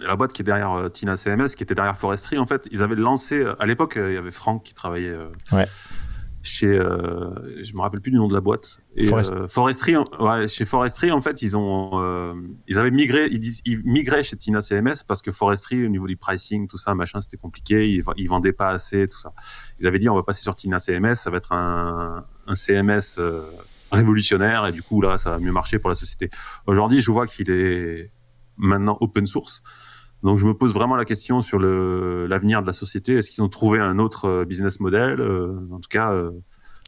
la 0.04 0.16
boîte 0.16 0.32
qui 0.32 0.42
est 0.42 0.44
derrière 0.44 0.72
euh, 0.72 0.88
Tina 0.88 1.16
CMS, 1.16 1.54
qui 1.56 1.62
était 1.62 1.74
derrière 1.74 1.96
Forestry, 1.96 2.36
en 2.36 2.46
fait, 2.46 2.66
ils 2.72 2.82
avaient 2.82 2.96
lancé. 2.96 3.44
À 3.60 3.66
l'époque, 3.66 3.96
euh, 3.96 4.10
il 4.10 4.14
y 4.14 4.18
avait 4.18 4.32
Franck 4.32 4.64
qui 4.64 4.74
travaillait 4.74 5.16
chez. 6.42 6.78
je 6.78 7.76
me 7.76 7.80
rappelle 7.80 8.00
plus 8.00 8.10
du 8.10 8.16
nom 8.16 8.26
de 8.26 8.34
la 8.34 8.40
boîte. 8.40 8.80
Et, 8.96 9.08
Forestry, 9.48 9.94
ouais, 10.18 10.48
chez 10.48 10.64
Forestry, 10.64 11.12
en 11.12 11.20
fait, 11.20 11.40
ils 11.42 11.56
ont, 11.56 12.34
ils 12.66 12.76
avaient 12.76 12.90
migré, 12.90 13.28
ils, 13.30 13.82
migraient 13.84 14.24
chez 14.24 14.36
Tina 14.36 14.60
CMS 14.60 15.04
parce 15.06 15.22
que 15.22 15.30
Forestry, 15.30 15.86
au 15.86 15.88
niveau 15.88 16.08
du 16.08 16.16
pricing, 16.16 16.66
tout 16.66 16.78
ça, 16.78 16.94
machin, 16.96 17.20
c'était 17.20 17.36
compliqué. 17.36 17.88
Ils, 17.88 18.02
ils 18.16 18.28
vendaient 18.28 18.52
pas 18.52 18.70
assez, 18.70 19.06
tout 19.06 19.18
ça. 19.18 19.32
Ils 19.78 19.86
avaient 19.86 20.00
dit, 20.00 20.08
on 20.08 20.16
va 20.16 20.24
passer 20.24 20.42
sur 20.42 20.56
Tina 20.56 20.80
CMS, 20.80 21.14
ça 21.14 21.30
va 21.30 21.36
être 21.36 21.52
un, 21.52 22.24
un 22.48 22.54
CMS 22.56 23.16
révolutionnaire 23.92 24.66
et 24.66 24.72
du 24.72 24.82
coup 24.82 25.00
là 25.00 25.18
ça 25.18 25.30
va 25.30 25.38
mieux 25.38 25.52
marcher 25.52 25.78
pour 25.78 25.88
la 25.88 25.94
société. 25.94 26.30
Aujourd'hui 26.66 27.00
je 27.00 27.10
vois 27.10 27.26
qu'il 27.26 27.50
est 27.50 28.10
maintenant 28.56 28.98
open 29.00 29.26
source. 29.26 29.62
Donc 30.22 30.38
je 30.38 30.46
me 30.46 30.54
pose 30.54 30.74
vraiment 30.74 30.96
la 30.96 31.04
question 31.04 31.40
sur 31.40 31.58
l'avenir 31.58 32.60
de 32.62 32.66
la 32.66 32.72
société. 32.72 33.14
Est-ce 33.14 33.30
qu'ils 33.30 33.42
ont 33.42 33.48
trouvé 33.48 33.78
un 33.78 33.98
autre 33.98 34.24
euh, 34.24 34.44
business 34.44 34.80
model 34.80 35.20
euh, 35.20 35.56
En 35.70 35.78
tout 35.78 35.88
cas, 35.88 36.12
euh, 36.12 36.32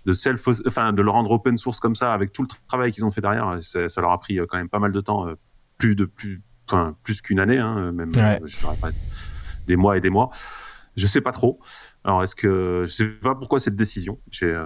de 0.05 0.13
self, 0.13 0.49
enfin 0.67 0.93
de 0.93 1.03
le 1.03 1.11
rendre 1.11 1.31
open 1.31 1.57
source 1.57 1.79
comme 1.79 1.95
ça, 1.95 2.13
avec 2.13 2.33
tout 2.33 2.43
le 2.43 2.49
travail 2.69 2.91
qu'ils 2.91 3.05
ont 3.05 3.11
fait 3.11 3.21
derrière, 3.21 3.59
ça 3.61 4.01
leur 4.01 4.11
a 4.11 4.19
pris 4.19 4.39
quand 4.49 4.57
même 4.57 4.69
pas 4.69 4.79
mal 4.79 4.93
de 4.93 5.01
temps, 5.01 5.27
plus 5.77 5.95
de 5.95 6.07
plus, 6.07 6.43
enfin 6.67 6.97
plus 7.03 7.21
qu'une 7.21 7.39
année, 7.39 7.59
hein, 7.59 7.93
même 7.93 8.11
je 8.13 8.61
pas, 8.81 8.89
des 9.67 9.77
mois 9.77 9.99
et 9.99 10.01
des 10.01 10.09
mois. 10.09 10.31
Je 10.97 11.07
sais 11.07 11.21
pas 11.21 11.33
trop. 11.33 11.61
Alors 12.03 12.23
est-ce 12.23 12.35
que 12.35 12.85
je 12.87 12.91
sais 12.91 13.07
pas 13.07 13.35
pourquoi 13.35 13.61
cette 13.61 13.77
décision. 13.77 14.19
J'ai 14.31 14.59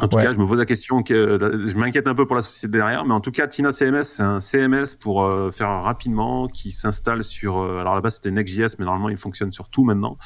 en 0.00 0.08
tout 0.08 0.18
cas, 0.18 0.32
je 0.32 0.38
me 0.38 0.46
pose 0.46 0.58
la 0.58 0.66
question, 0.66 1.02
que, 1.02 1.14
euh, 1.14 1.66
je 1.66 1.76
m'inquiète 1.76 2.06
un 2.06 2.14
peu 2.14 2.26
pour 2.26 2.36
la 2.36 2.42
société 2.42 2.76
derrière, 2.76 3.04
mais 3.06 3.14
en 3.14 3.20
tout 3.20 3.30
cas, 3.30 3.46
Tina 3.46 3.72
CMS, 3.72 4.02
c'est 4.04 4.22
un 4.22 4.40
CMS 4.40 4.94
pour 4.98 5.24
euh, 5.24 5.50
faire 5.50 5.68
rapidement, 5.82 6.48
qui 6.48 6.70
s'installe 6.70 7.24
sur, 7.24 7.58
euh, 7.58 7.78
alors 7.80 7.94
là-bas 7.94 8.10
c'était 8.10 8.30
Next.js, 8.30 8.76
mais 8.78 8.84
normalement 8.84 9.08
il 9.08 9.16
fonctionne 9.16 9.52
sur 9.52 9.70
tout 9.70 9.84
maintenant, 9.84 10.18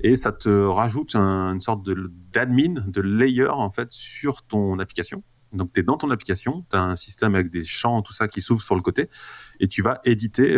et 0.00 0.14
ça 0.14 0.30
te 0.30 0.48
rajoute 0.48 1.16
une 1.16 1.60
sorte 1.60 1.82
de 1.82 2.12
d'admin, 2.32 2.74
de 2.86 3.00
layer 3.00 3.48
en 3.48 3.70
fait 3.70 3.88
sur 3.90 4.42
ton 4.42 4.78
application. 4.78 5.24
Donc 5.52 5.72
tu 5.72 5.80
es 5.80 5.82
dans 5.82 5.96
ton 5.96 6.10
application, 6.10 6.64
tu 6.70 6.76
as 6.76 6.82
un 6.82 6.96
système 6.96 7.34
avec 7.34 7.50
des 7.50 7.64
champs, 7.64 8.02
tout 8.02 8.12
ça 8.12 8.28
qui 8.28 8.40
s'ouvre 8.40 8.62
sur 8.62 8.76
le 8.76 8.82
côté, 8.82 9.08
et 9.58 9.66
tu 9.66 9.82
vas 9.82 10.00
éditer 10.04 10.50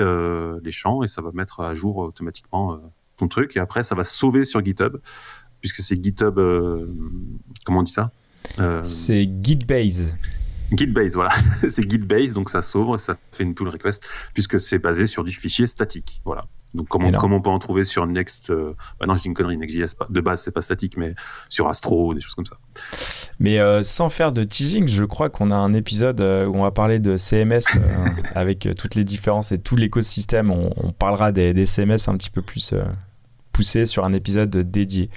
les 0.62 0.72
champs 0.72 1.02
et 1.02 1.08
ça 1.08 1.22
va 1.22 1.30
mettre 1.32 1.60
à 1.60 1.72
jour 1.74 1.98
automatiquement 1.98 2.78
ton 3.16 3.28
truc, 3.28 3.56
et 3.56 3.60
après 3.60 3.82
ça 3.82 3.94
va 3.94 4.04
sauver 4.04 4.44
sur 4.44 4.64
GitHub, 4.64 4.96
puisque 5.60 5.82
c'est 5.82 6.02
GitHub, 6.02 6.34
comment 7.64 7.80
on 7.80 7.82
dit 7.82 7.92
ça? 7.92 8.10
euh, 8.10 8.27
c'est 8.82 9.28
Gitbase. 9.42 10.14
Gitbase, 10.72 11.14
voilà. 11.14 11.30
c'est 11.70 11.88
Gitbase, 11.88 12.32
donc 12.32 12.50
ça 12.50 12.62
s'ouvre, 12.62 12.98
ça 12.98 13.16
fait 13.32 13.44
une 13.44 13.54
pull 13.54 13.68
request, 13.68 14.06
puisque 14.34 14.60
c'est 14.60 14.78
basé 14.78 15.06
sur 15.06 15.24
du 15.24 15.32
fichier 15.32 15.66
statique. 15.66 16.20
Voilà. 16.24 16.44
Donc, 16.74 16.86
comme 16.88 17.04
on, 17.04 17.32
on 17.32 17.40
peut 17.40 17.48
en 17.48 17.58
trouver 17.58 17.84
sur 17.84 18.06
Next, 18.06 18.50
euh, 18.50 18.74
bah 19.00 19.06
non, 19.06 19.16
je 19.16 19.22
dis 19.22 19.28
une 19.28 19.34
connerie, 19.34 19.56
Next.js, 19.56 19.94
de 20.10 20.20
base, 20.20 20.42
c'est 20.42 20.50
pas 20.50 20.60
statique, 20.60 20.98
mais 20.98 21.14
sur 21.48 21.66
Astro, 21.66 22.12
des 22.12 22.20
choses 22.20 22.34
comme 22.34 22.44
ça. 22.44 22.58
Mais 23.40 23.58
euh, 23.58 23.82
sans 23.82 24.10
faire 24.10 24.32
de 24.32 24.44
teasing, 24.44 24.86
je 24.86 25.04
crois 25.04 25.30
qu'on 25.30 25.50
a 25.50 25.56
un 25.56 25.72
épisode 25.72 26.20
où 26.20 26.54
on 26.54 26.62
va 26.62 26.70
parler 26.70 26.98
de 26.98 27.16
CMS 27.16 27.62
avec 28.34 28.68
toutes 28.76 28.96
les 28.96 29.04
différences 29.04 29.50
et 29.50 29.58
tout 29.58 29.76
l'écosystème. 29.76 30.50
On, 30.50 30.92
parlera 30.92 31.32
des, 31.32 31.54
des, 31.54 31.64
CMS 31.64 32.08
un 32.08 32.16
petit 32.18 32.30
peu 32.30 32.42
plus 32.42 32.74
poussés 33.52 33.86
sur 33.86 34.04
un 34.04 34.12
épisode 34.12 34.50
dédié. 34.50 35.08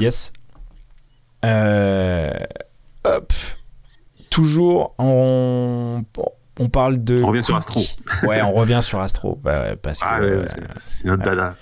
Yes. 0.00 0.32
Euh, 1.44 2.30
hop. 3.04 3.32
Toujours, 4.30 4.94
on, 4.98 6.04
on 6.58 6.68
parle 6.68 7.02
de. 7.02 7.22
On 7.22 7.28
revient 7.28 7.42
sur 7.42 7.56
Astro. 7.56 7.80
Ouais, 8.24 8.42
on 8.42 8.52
revient 8.52 8.80
sur 8.82 9.00
Astro. 9.00 9.40
Bah, 9.42 9.76
parce 9.80 10.00
ah 10.04 10.18
que. 10.18 10.44
c'est 10.78 11.04
notre 11.04 11.22
dada. 11.22 11.54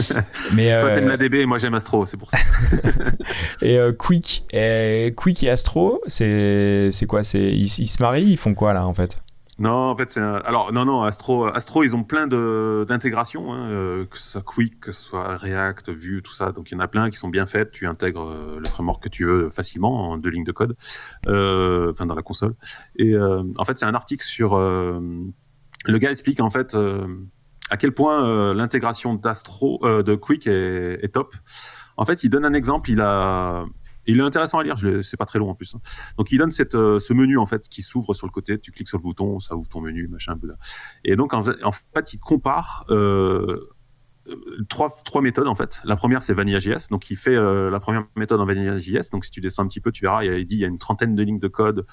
Mais, 0.52 0.78
Toi, 0.78 0.90
t'aimes 0.90 1.06
euh, 1.06 1.08
la 1.08 1.16
DB 1.16 1.40
et 1.40 1.46
moi, 1.46 1.58
j'aime 1.58 1.74
Astro, 1.74 2.06
c'est 2.06 2.16
pour 2.16 2.30
ça. 2.30 2.38
et 3.62 3.78
euh, 3.78 3.92
Quick, 3.92 4.44
et 4.52 5.12
Quick 5.16 5.42
et 5.42 5.50
Astro, 5.50 6.00
c'est 6.06 6.92
quoi? 7.08 7.22
Ils, 7.34 7.62
ils 7.62 7.86
se 7.86 8.02
marient 8.02 8.30
Ils 8.30 8.36
font 8.36 8.54
quoi 8.54 8.72
là 8.74 8.86
en 8.86 8.94
fait? 8.94 9.18
Non, 9.62 9.90
en 9.90 9.96
fait, 9.96 10.10
c'est 10.10 10.20
alors 10.20 10.72
non, 10.72 10.84
non, 10.84 11.04
Astro, 11.04 11.44
Astro, 11.44 11.84
ils 11.84 11.94
ont 11.94 12.02
plein 12.02 12.26
d'intégrations, 12.26 13.52
hein, 13.52 13.70
euh, 13.70 14.04
que 14.06 14.18
ce 14.18 14.30
soit 14.30 14.42
Quick, 14.42 14.80
que 14.80 14.90
ce 14.90 15.00
soit 15.00 15.36
React, 15.36 15.90
Vue, 15.90 16.20
tout 16.20 16.32
ça. 16.32 16.50
Donc 16.50 16.72
il 16.72 16.74
y 16.74 16.76
en 16.76 16.80
a 16.80 16.88
plein 16.88 17.10
qui 17.10 17.16
sont 17.16 17.28
bien 17.28 17.46
faites. 17.46 17.70
Tu 17.70 17.86
intègres 17.86 18.28
euh, 18.28 18.58
le 18.58 18.68
framework 18.68 19.04
que 19.04 19.08
tu 19.08 19.24
veux 19.24 19.50
facilement 19.50 20.10
en 20.10 20.18
deux 20.18 20.30
lignes 20.30 20.42
de 20.42 20.50
code, 20.50 20.76
euh, 21.28 21.92
enfin 21.92 22.06
dans 22.06 22.16
la 22.16 22.22
console. 22.22 22.56
Et 22.96 23.16
en 23.16 23.64
fait, 23.64 23.78
c'est 23.78 23.86
un 23.86 23.94
article 23.94 24.24
sur 24.24 24.58
le 24.58 25.98
gars 25.98 26.10
explique 26.10 26.40
en 26.40 26.50
fait 26.50 26.76
à 27.70 27.76
quel 27.76 27.92
point 27.92 28.52
l'intégration 28.54 29.14
d'Astro, 29.14 29.78
de 29.84 30.14
Quick 30.16 30.48
est, 30.48 31.04
est, 31.04 31.14
top. 31.14 31.36
En 31.96 32.04
fait, 32.04 32.24
il 32.24 32.30
donne 32.30 32.44
un 32.44 32.54
exemple. 32.54 32.90
Il 32.90 33.00
a 33.00 33.64
il 34.06 34.18
est 34.18 34.22
intéressant 34.22 34.58
à 34.58 34.62
lire, 34.62 34.76
c'est 35.02 35.16
pas 35.16 35.26
très 35.26 35.38
long 35.38 35.50
en 35.50 35.54
plus. 35.54 35.74
Hein. 35.74 35.80
Donc 36.18 36.32
il 36.32 36.38
donne 36.38 36.52
cette, 36.52 36.74
euh, 36.74 36.98
ce 36.98 37.12
menu 37.12 37.38
en 37.38 37.46
fait 37.46 37.68
qui 37.68 37.82
s'ouvre 37.82 38.14
sur 38.14 38.26
le 38.26 38.32
côté, 38.32 38.58
tu 38.58 38.72
cliques 38.72 38.88
sur 38.88 38.98
le 38.98 39.02
bouton, 39.02 39.40
ça 39.40 39.54
ouvre 39.56 39.68
ton 39.68 39.80
menu, 39.80 40.08
machin. 40.08 40.36
Et 41.04 41.16
donc 41.16 41.34
en 41.34 41.42
fait, 41.42 42.12
il 42.12 42.18
compare 42.18 42.84
euh, 42.90 43.68
trois, 44.68 44.96
trois 45.04 45.22
méthodes 45.22 45.48
en 45.48 45.54
fait. 45.54 45.80
La 45.84 45.96
première 45.96 46.22
c'est 46.22 46.34
Vanilla.js, 46.34 46.88
donc 46.90 47.10
il 47.10 47.16
fait 47.16 47.36
euh, 47.36 47.70
la 47.70 47.80
première 47.80 48.04
méthode 48.16 48.40
en 48.40 48.46
Vanilla.js. 48.46 49.10
Donc 49.12 49.24
si 49.24 49.30
tu 49.30 49.40
descends 49.40 49.64
un 49.64 49.68
petit 49.68 49.80
peu, 49.80 49.92
tu 49.92 50.04
verras, 50.04 50.24
il, 50.24 50.46
dit 50.46 50.56
il 50.56 50.60
y 50.60 50.64
a 50.64 50.68
une 50.68 50.78
trentaine 50.78 51.14
de 51.14 51.22
lignes 51.22 51.40
de 51.40 51.48
code. 51.48 51.86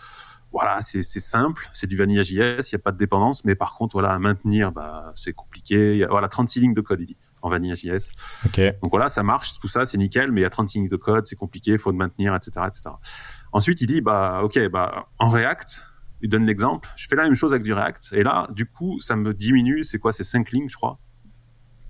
Voilà, 0.51 0.82
c'est 0.82 1.03
simple, 1.03 1.70
c'est 1.74 1.86
du 1.86 1.95
Vanilla.js, 1.95 2.72
il 2.72 2.76
n'y 2.76 2.76
a 2.76 2.80
pas 2.80 2.91
de 2.91 2.97
dépendance, 2.97 3.45
mais 3.45 3.53
par 3.53 3.76
contre 3.76 3.93
voilà 3.93 4.14
à 4.14 4.18
maintenir, 4.18 4.72
bah 4.72 5.12
c'est 5.14 5.32
compliqué. 5.34 5.91
Il 5.91 5.97
y 5.99 6.03
a, 6.03 6.07
voilà 6.07 6.28
36 6.28 6.62
lignes 6.62 6.74
de 6.74 6.82
code, 6.82 7.01
il 7.01 7.05
dit 7.05 7.18
en 7.42 7.50
Vanilla.js. 7.50 8.12
Okay. 8.46 8.74
Donc 8.82 8.92
voilà, 8.92 9.10
ça 9.10 9.24
marche, 9.24 9.60
tout 9.60 9.68
ça, 9.68 9.86
c'est 9.86 9.98
nickel, 9.98 10.32
mais 10.32 10.42
il 10.42 10.44
y 10.44 10.48
a 10.48 10.50
36 10.50 10.80
lignes 10.80 10.88
de 10.88 10.96
code, 10.96 11.26
c'est 11.26 11.36
compliqué, 11.36 11.72
il 11.72 11.80
faut 11.80 11.92
le 11.92 11.98
maintenir, 11.98 12.36
etc., 12.36 12.66
etc. 12.68 12.96
Ensuite, 13.52 13.82
il 13.82 13.88
dit, 13.88 14.02
bah, 14.02 14.42
ok, 14.44 14.70
bah, 14.70 15.08
en 15.18 15.30
React, 15.30 15.86
il 16.22 16.30
donne 16.30 16.46
l'exemple, 16.46 16.90
je 16.96 17.08
fais 17.08 17.16
la 17.16 17.24
même 17.24 17.36
chose 17.36 17.54
avec 17.54 17.64
du 17.64 17.74
React, 17.74 18.10
et 18.14 18.24
là, 18.24 18.48
du 18.52 18.66
coup, 18.66 19.00
ça 19.00 19.16
me 19.16 19.34
diminue, 19.34 19.84
c'est 19.84 20.00
quoi, 20.00 20.12
c'est 20.12 20.24
5 20.24 20.52
lignes, 20.52 20.70
je 20.70 20.76
crois? 20.76 21.00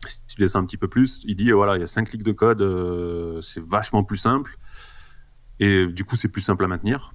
Si 0.08 0.22
tu 0.28 0.42
laisses 0.42 0.56
un 0.56 0.66
petit 0.66 0.78
peu 0.78 0.88
plus, 0.88 1.22
il 1.26 1.36
dit, 1.36 1.52
voilà, 1.52 1.76
il 1.76 1.82
y 1.82 1.84
a 1.84 1.88
5 1.88 2.12
lignes 2.14 2.24
de 2.24 2.32
code, 2.32 2.62
euh, 2.62 3.42
c'est 3.42 3.64
vachement 3.64 4.04
plus 4.04 4.18
simple, 4.18 4.58
et 5.60 5.88
du 5.88 6.06
coup, 6.06 6.16
c'est 6.16 6.30
plus 6.30 6.42
simple 6.42 6.64
à 6.64 6.68
maintenir. 6.68 7.14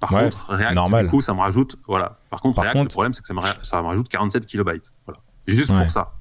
Par 0.00 0.10
contre, 0.10 0.50
React, 0.50 0.74
normal. 0.74 1.04
du 1.06 1.10
coup, 1.10 1.20
ça 1.20 1.32
me 1.32 1.40
rajoute, 1.40 1.76
voilà. 1.86 2.18
Par 2.30 2.40
contre, 2.40 2.60
React, 2.60 2.76
le 2.76 2.88
problème, 2.88 3.12
c'est 3.12 3.22
que 3.22 3.28
ça 3.28 3.34
me, 3.34 3.40
ça 3.62 3.80
me 3.80 3.86
rajoute 3.86 4.08
47 4.08 4.44
kilobytes. 4.46 4.92
Voilà. 5.06 5.20
Juste 5.46 5.72
pour 5.72 5.90
ça. 5.90 6.14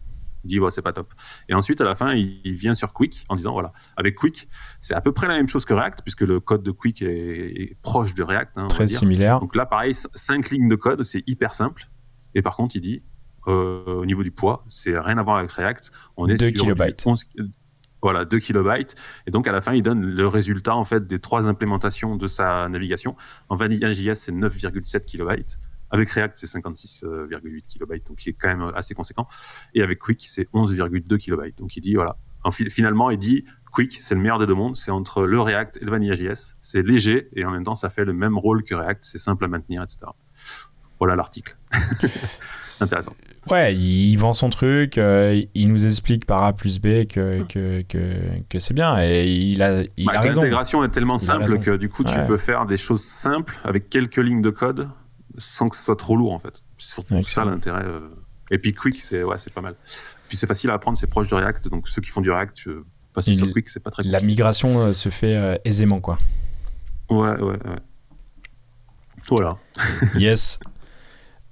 Il 0.46 0.60
dit, 0.60 0.66
c'est 0.70 0.82
pas 0.82 0.94
top. 0.94 1.14
Et 1.50 1.54
ensuite, 1.54 1.82
à 1.82 1.84
la 1.84 1.96
fin, 1.96 2.14
il, 2.14 2.56
vient 2.56 2.74
sur 2.74 2.94
Quick 2.94 3.26
en 3.30 3.36
disant, 3.36 3.54
voilà, 3.54 3.74
avec 3.98 4.16
Quick, 4.16 4.48
c'est 4.80 4.94
à 4.94 5.02
peu 5.02 5.12
près 5.12 5.28
la 5.28 5.36
même 5.36 5.48
chose 5.48 5.66
que 5.66 5.74
React, 5.74 6.02
puisque 6.04 6.22
le 6.22 6.40
code 6.40 6.64
de 6.64 6.72
Quick 6.72 7.02
est, 7.02 7.78
proche 7.82 8.14
de 8.14 8.24
React. 8.24 8.52
Hein, 8.56 8.68
Très 8.68 8.88
similaire. 8.88 9.40
Donc 9.40 9.56
là, 9.56 9.66
pareil, 9.66 9.94
cinq 9.96 10.52
lignes 10.52 10.70
de 10.70 10.76
code, 10.76 11.04
c'est 11.04 11.24
hyper 11.28 11.54
simple. 11.54 11.90
Et 12.36 12.42
par 12.42 12.56
contre, 12.56 12.76
il 12.76 12.82
dit, 12.82 13.04
euh, 13.48 13.84
au 13.86 14.06
niveau 14.06 14.24
du 14.24 14.32
poids, 14.32 14.66
c'est 14.68 14.98
rien 14.98 15.18
à 15.18 15.24
voir 15.24 15.38
avec 15.38 15.52
React. 15.52 15.92
On 16.18 16.28
est 16.28 16.36
2 16.36 16.50
sur 16.52 16.62
kilobytes. 16.62 17.06
voilà, 18.02 18.26
2 18.26 18.40
kilobytes. 18.40 18.96
Et 19.28 19.32
donc, 19.32 19.48
à 19.48 19.52
la 19.52 19.62
fin, 19.62 19.74
il 19.74 19.82
donne 19.82 20.02
le 20.02 20.28
résultat, 20.28 20.76
en 20.76 20.84
fait, 20.84 21.08
des 21.08 21.20
trois 21.20 21.48
implémentations 21.48 22.16
de 22.16 22.28
sa 22.28 22.68
navigation. 22.70 23.16
En 23.50 23.56
Vanilla.js, 23.56 24.16
c'est 24.16 24.32
9,7 24.32 25.06
kilobytes. 25.06 25.60
Avec 25.92 26.10
React, 26.10 26.38
c'est 26.38 26.60
56,8 26.60 27.66
kilobytes, 27.66 28.08
donc 28.08 28.18
qui 28.18 28.30
est 28.30 28.34
quand 28.34 28.48
même 28.48 28.72
assez 28.76 28.94
conséquent. 28.94 29.28
Et 29.74 29.82
avec 29.82 30.00
Quick, 30.00 30.26
c'est 30.28 30.50
11,2 30.54 31.18
kilobytes. 31.18 31.58
Donc 31.58 31.76
il 31.78 31.82
dit, 31.82 31.96
voilà, 31.96 32.18
finalement, 32.52 33.10
il 33.10 33.18
dit, 33.18 33.46
Quick, 33.72 34.00
c'est 34.02 34.16
le 34.16 34.22
meilleur 34.22 34.40
des 34.40 34.48
deux 34.48 34.54
mondes. 34.54 34.76
C'est 34.76 34.92
entre 34.92 35.26
le 35.26 35.40
React 35.40 35.80
et 35.82 35.86
le 35.86 35.92
Vanilla.js. 35.92 36.56
C'est 36.62 36.82
léger 36.82 37.30
et 37.36 37.46
en 37.46 37.52
même 37.52 37.64
temps, 37.64 37.76
ça 37.76 37.90
fait 37.90 38.06
le 38.06 38.14
même 38.14 38.38
rôle 38.38 38.64
que 38.64 38.74
React. 38.74 39.04
C'est 39.04 39.18
simple 39.18 39.44
à 39.46 39.48
maintenir, 39.48 39.84
etc. 39.84 40.12
Voilà 40.98 41.16
l'article. 41.16 41.58
Intéressant. 42.80 43.16
Ouais, 43.52 43.76
il 43.76 44.16
vend 44.16 44.34
son 44.34 44.50
truc, 44.50 44.98
euh, 44.98 45.40
il 45.54 45.72
nous 45.72 45.86
explique 45.86 46.26
par 46.26 46.44
A 46.44 46.54
plus 46.54 46.80
B 46.80 47.06
que, 47.06 47.44
que, 47.44 47.82
que, 47.84 48.42
que 48.50 48.60
c'est 48.60 48.74
bien 48.74 49.00
et 49.00 49.28
il 49.28 49.62
a, 49.62 49.84
il 49.98 50.06
bah, 50.06 50.20
raison. 50.20 50.42
L'intégration 50.42 50.84
est 50.84 50.90
tellement 50.90 51.18
simple 51.18 51.60
que 51.60 51.78
du 51.78 51.90
coup, 51.90 52.04
tu 52.04 52.18
peux 52.28 52.38
faire 52.38 52.66
des 52.66 52.78
choses 52.78 53.04
simples 53.04 53.60
avec 53.64 53.90
quelques 53.90 54.18
lignes 54.18 54.42
de 54.42 54.50
code 54.50 54.90
sans 55.38 55.70
que 55.70 55.76
ce 55.76 55.84
soit 55.84 55.96
trop 55.96 56.16
lourd 56.16 56.34
en 56.34 56.40
fait. 56.40 56.62
C'est 56.78 56.94
surtout 56.94 57.24
ça 57.24 57.46
l'intérêt. 57.46 57.84
Euh. 57.86 58.10
Et 58.52 58.58
puis 58.58 58.74
Quick, 58.74 59.02
c'est 59.02 59.24
ouais, 59.24 59.38
c'est 59.38 59.54
pas 59.54 59.62
mal. 59.62 59.76
Puis 60.28 60.38
c'est 60.38 60.48
facile 60.48 60.70
à 60.70 60.74
apprendre, 60.74 60.98
c'est 60.98 61.08
proche 61.08 61.28
de 61.28 61.36
React, 61.36 61.70
donc 61.70 61.88
ceux 61.90 62.02
qui 62.02 62.10
font 62.10 62.22
du 62.22 62.32
React, 62.32 62.70
passer 63.14 63.34
sur 63.34 63.52
Quick, 63.52 63.70
c'est 63.70 63.80
pas 63.80 63.92
très. 63.92 64.04
La 64.04 64.22
migration 64.22 64.80
euh, 64.80 64.94
se 64.94 65.10
fait 65.10 65.60
aisément, 65.66 66.00
quoi. 66.00 66.18
Ouais, 67.10 67.36
ouais, 67.38 67.58
ouais. 67.66 67.80
Voilà. 69.28 69.58
yes. 70.16 70.60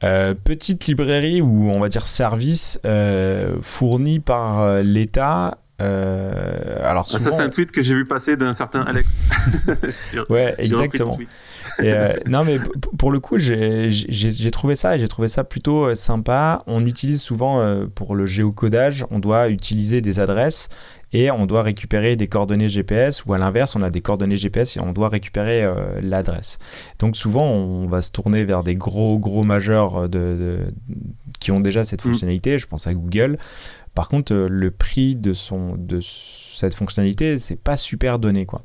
Euh, 0.04 0.34
petite 0.34 0.86
librairie 0.88 1.42
ou 1.42 1.70
on 1.70 1.80
va 1.80 1.88
dire 1.88 2.06
service 2.06 2.78
euh, 2.86 3.56
fourni 3.62 4.20
par 4.20 4.60
euh, 4.60 4.82
l'État. 4.82 5.58
alors 5.80 7.08
ah, 7.14 7.20
ça 7.20 7.32
c'est 7.32 7.42
un 7.42 7.50
tweet 7.50 7.72
que 7.72 7.82
j'ai 7.82 7.94
vu 7.94 8.06
passer 8.06 8.36
d'un 8.36 8.54
certain 8.54 8.82
Alex. 8.82 9.22
ouais, 10.30 10.56
exactement. 10.58 11.18
Non 12.28 12.44
mais 12.44 12.58
pour 12.98 13.12
le 13.12 13.20
coup 13.20 13.38
j'ai 13.38 14.52
trouvé 14.52 14.76
ça 14.76 14.96
et 14.96 15.00
j'ai 15.00 15.08
trouvé 15.08 15.28
ça 15.28 15.44
plutôt 15.44 15.94
sympa. 15.96 16.64
On 16.68 16.86
utilise 16.86 17.22
souvent 17.22 17.86
pour 17.96 18.16
le 18.16 18.26
géocodage, 18.26 19.06
on 19.12 19.20
doit 19.20 19.50
utiliser 19.50 20.02
des 20.02 20.20
adresses 20.20 20.70
et 21.14 21.30
on 21.30 21.46
doit 21.46 21.62
récupérer 21.62 22.16
des 22.16 22.28
coordonnées 22.28 22.68
GPS 22.68 23.26
ou 23.26 23.34
à 23.34 23.38
l'inverse, 23.38 23.76
on 23.76 23.84
a 23.84 23.92
des 23.92 24.02
coordonnées 24.02 24.38
GPS 24.38 24.78
et 24.78 24.80
on 24.80 24.92
doit 24.92 25.10
récupérer 25.10 25.64
euh, 25.64 26.02
l'adresse. 26.02 26.58
Donc 27.00 27.16
souvent, 27.16 27.46
on 27.46 27.88
va 27.88 28.02
se 28.02 28.12
tourner 28.12 28.44
vers 28.44 28.64
des 28.64 28.74
gros 28.74 29.20
gros 29.20 29.44
majeurs 29.44 30.10
de, 30.10 30.60
qui 31.40 31.52
ont 31.52 31.60
déjà 31.60 31.86
cette 31.86 32.04
mm. 32.04 32.10
fonctionnalité. 32.10 32.60
Je 32.60 32.68
pense 32.68 32.88
à 32.88 32.94
Google. 32.94 33.38
Par 33.94 34.10
contre, 34.10 34.34
euh, 34.34 34.48
le 34.50 34.72
prix 34.72 35.16
de, 35.16 35.34
son, 35.34 35.76
de 35.78 36.00
cette 36.02 36.74
fonctionnalité, 36.74 37.38
c'est 37.38 37.62
pas 37.62 37.78
super 37.78 38.18
donné 38.18 38.48
quoi. 38.48 38.64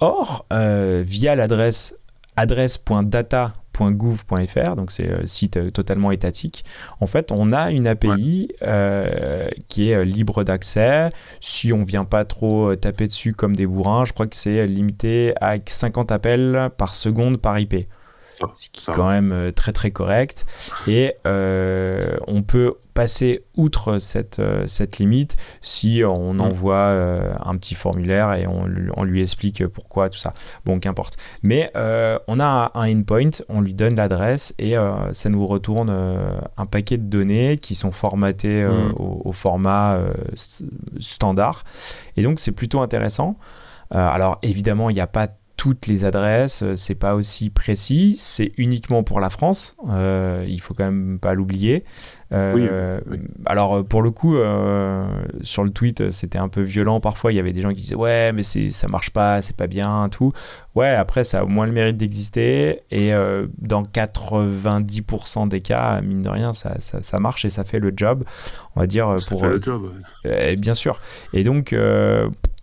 Or, 0.00 0.44
euh, 0.52 1.04
via 1.06 1.36
l'adresse 1.36 1.94
adresse.data 2.36 3.54
.gouv.fr, 3.84 4.76
donc 4.76 4.90
c'est 4.90 5.10
un 5.10 5.16
euh, 5.16 5.26
site 5.26 5.56
euh, 5.56 5.70
totalement 5.70 6.10
étatique. 6.10 6.64
En 7.00 7.06
fait, 7.06 7.32
on 7.32 7.52
a 7.52 7.70
une 7.70 7.86
API 7.86 8.48
euh, 8.62 9.48
qui 9.68 9.90
est 9.90 10.04
libre 10.04 10.44
d'accès. 10.44 11.10
Si 11.40 11.72
on 11.72 11.84
vient 11.84 12.04
pas 12.04 12.24
trop 12.24 12.74
taper 12.76 13.06
dessus 13.06 13.32
comme 13.32 13.56
des 13.56 13.66
bourrins, 13.66 14.04
je 14.04 14.12
crois 14.12 14.26
que 14.26 14.36
c'est 14.36 14.66
limité 14.66 15.34
à 15.40 15.56
50 15.64 16.12
appels 16.12 16.70
par 16.76 16.94
seconde 16.94 17.38
par 17.38 17.58
IP. 17.58 17.86
Ce 18.58 18.68
qui 18.70 18.90
est 18.90 18.94
quand 18.94 19.08
même 19.08 19.52
très 19.54 19.72
très 19.72 19.90
correct. 19.90 20.46
Et 20.86 21.14
on 21.24 22.42
peut 22.46 22.74
passer 22.96 23.44
outre 23.56 23.98
cette, 23.98 24.38
euh, 24.38 24.66
cette 24.66 24.98
limite 24.98 25.36
si 25.60 26.02
on 26.02 26.32
mm. 26.32 26.40
envoie 26.40 26.76
euh, 26.76 27.34
un 27.44 27.56
petit 27.58 27.74
formulaire 27.74 28.32
et 28.32 28.46
on, 28.46 28.66
on, 28.96 29.04
lui 29.04 29.20
explique 29.20 29.64
pourquoi, 29.66 30.08
tout 30.08 30.18
ça. 30.18 30.32
Bon, 30.64 30.80
qu'importe. 30.80 31.16
Mais 31.42 31.70
euh, 31.76 32.18
on 32.26 32.40
a 32.40 32.72
un 32.74 32.92
endpoint, 32.92 33.30
on 33.50 33.60
lui 33.60 33.74
donne 33.74 33.96
l'adresse 33.96 34.54
et 34.58 34.74
ça 35.12 35.28
nous 35.28 35.46
retourne 35.46 35.90
un 35.90 36.66
paquet 36.66 36.96
de 36.96 37.02
données 37.02 37.58
qui 37.58 37.74
sont 37.74 37.92
formatées 37.92 38.64
mm. 38.64 38.94
au, 38.96 39.32
format 39.32 40.00
standard. 40.98 41.64
Et 42.16 42.22
donc, 42.22 42.40
c'est 42.40 42.52
plutôt 42.52 42.80
intéressant. 42.80 43.36
alors, 43.90 44.38
évidemment, 44.42 44.88
il 44.88 44.94
n'y 44.94 45.00
a 45.00 45.06
pas 45.06 45.28
toutes 45.56 45.86
les 45.86 46.04
adresses, 46.04 46.62
c'est 46.76 46.94
pas 46.94 47.14
aussi 47.14 47.50
précis, 47.50 48.16
c'est 48.18 48.52
uniquement 48.56 49.02
pour 49.02 49.20
la 49.20 49.30
France, 49.30 49.76
il 49.86 50.60
faut 50.60 50.74
quand 50.74 50.84
même 50.84 51.18
pas 51.18 51.34
l'oublier. 51.34 51.82
Euh, 52.32 53.00
alors 53.44 53.84
pour 53.84 54.02
le 54.02 54.10
coup, 54.10 54.36
euh, 54.36 55.06
sur 55.42 55.64
le 55.64 55.70
tweet, 55.70 56.10
c'était 56.10 56.38
un 56.38 56.48
peu 56.48 56.62
violent 56.62 57.00
parfois. 57.00 57.32
Il 57.32 57.36
y 57.36 57.38
avait 57.38 57.52
des 57.52 57.60
gens 57.60 57.70
qui 57.70 57.82
disaient 57.82 57.94
ouais, 57.94 58.32
mais 58.32 58.42
ça 58.42 58.88
marche 58.88 59.10
pas, 59.10 59.42
c'est 59.42 59.56
pas 59.56 59.66
bien, 59.66 60.08
tout. 60.10 60.32
Ouais, 60.74 60.90
après 60.90 61.24
ça 61.24 61.40
a 61.40 61.44
au 61.44 61.48
moins 61.48 61.66
le 61.66 61.72
mérite 61.72 61.96
d'exister 61.96 62.82
et 62.90 63.14
euh, 63.14 63.46
dans 63.58 63.82
90% 63.82 65.48
des 65.48 65.60
cas, 65.60 66.00
mine 66.02 66.22
de 66.22 66.28
rien, 66.28 66.52
ça, 66.52 66.74
ça, 66.80 67.18
marche 67.18 67.44
et 67.44 67.50
ça 67.50 67.64
fait 67.64 67.78
le 67.78 67.92
job. 67.96 68.24
On 68.74 68.80
va 68.80 68.86
dire 68.86 69.20
ça 69.20 69.28
pour 69.30 69.40
fait 69.40 69.48
le 69.48 69.62
job. 69.62 69.90
bien 70.58 70.74
sûr. 70.74 70.98
Et 71.32 71.44
donc 71.44 71.74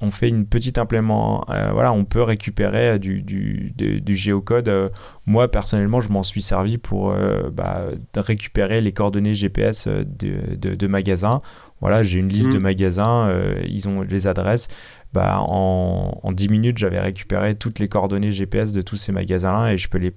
on 0.01 0.11
fait 0.11 0.27
une 0.27 0.45
petite 0.45 0.77
implément. 0.77 1.45
voilà, 1.47 1.93
on 1.93 2.03
peut 2.03 2.21
récupérer 2.21 2.99
du, 2.99 3.21
du, 3.21 3.73
du 3.75 4.15
géocode. 4.15 4.91
Moi 5.25 5.49
personnellement, 5.49 6.01
je 6.01 6.09
m'en 6.09 6.23
suis 6.23 6.41
servi 6.41 6.77
pour 6.77 7.15
bah, 7.53 7.85
récupérer 8.15 8.81
les 8.81 8.91
coordonnées 8.91 9.33
GPS 9.33 9.53
GPS 9.53 9.87
euh, 9.87 10.03
de, 10.05 10.75
de, 10.75 10.87
magasins. 10.87 11.41
Voilà, 11.81 12.03
j'ai 12.03 12.19
une 12.19 12.29
liste 12.29 12.51
de 12.51 12.57
mm. 12.57 12.63
magasins, 12.63 13.29
euh, 13.29 13.61
ils 13.67 13.87
ont 13.87 14.01
les 14.01 14.27
adresses. 14.27 14.67
Bah, 15.13 15.39
en, 15.41 16.19
en 16.23 16.31
10 16.31 16.49
minutes, 16.49 16.77
j'avais 16.77 16.99
récupéré 16.99 17.55
toutes 17.55 17.79
les 17.79 17.87
coordonnées 17.87 18.31
GPS 18.31 18.71
de 18.71 18.81
tous 18.81 18.95
ces 18.95 19.11
magasins-là 19.11 19.73
et 19.73 19.77
je 19.77 19.87
peux 19.87 19.97
les 19.97 20.13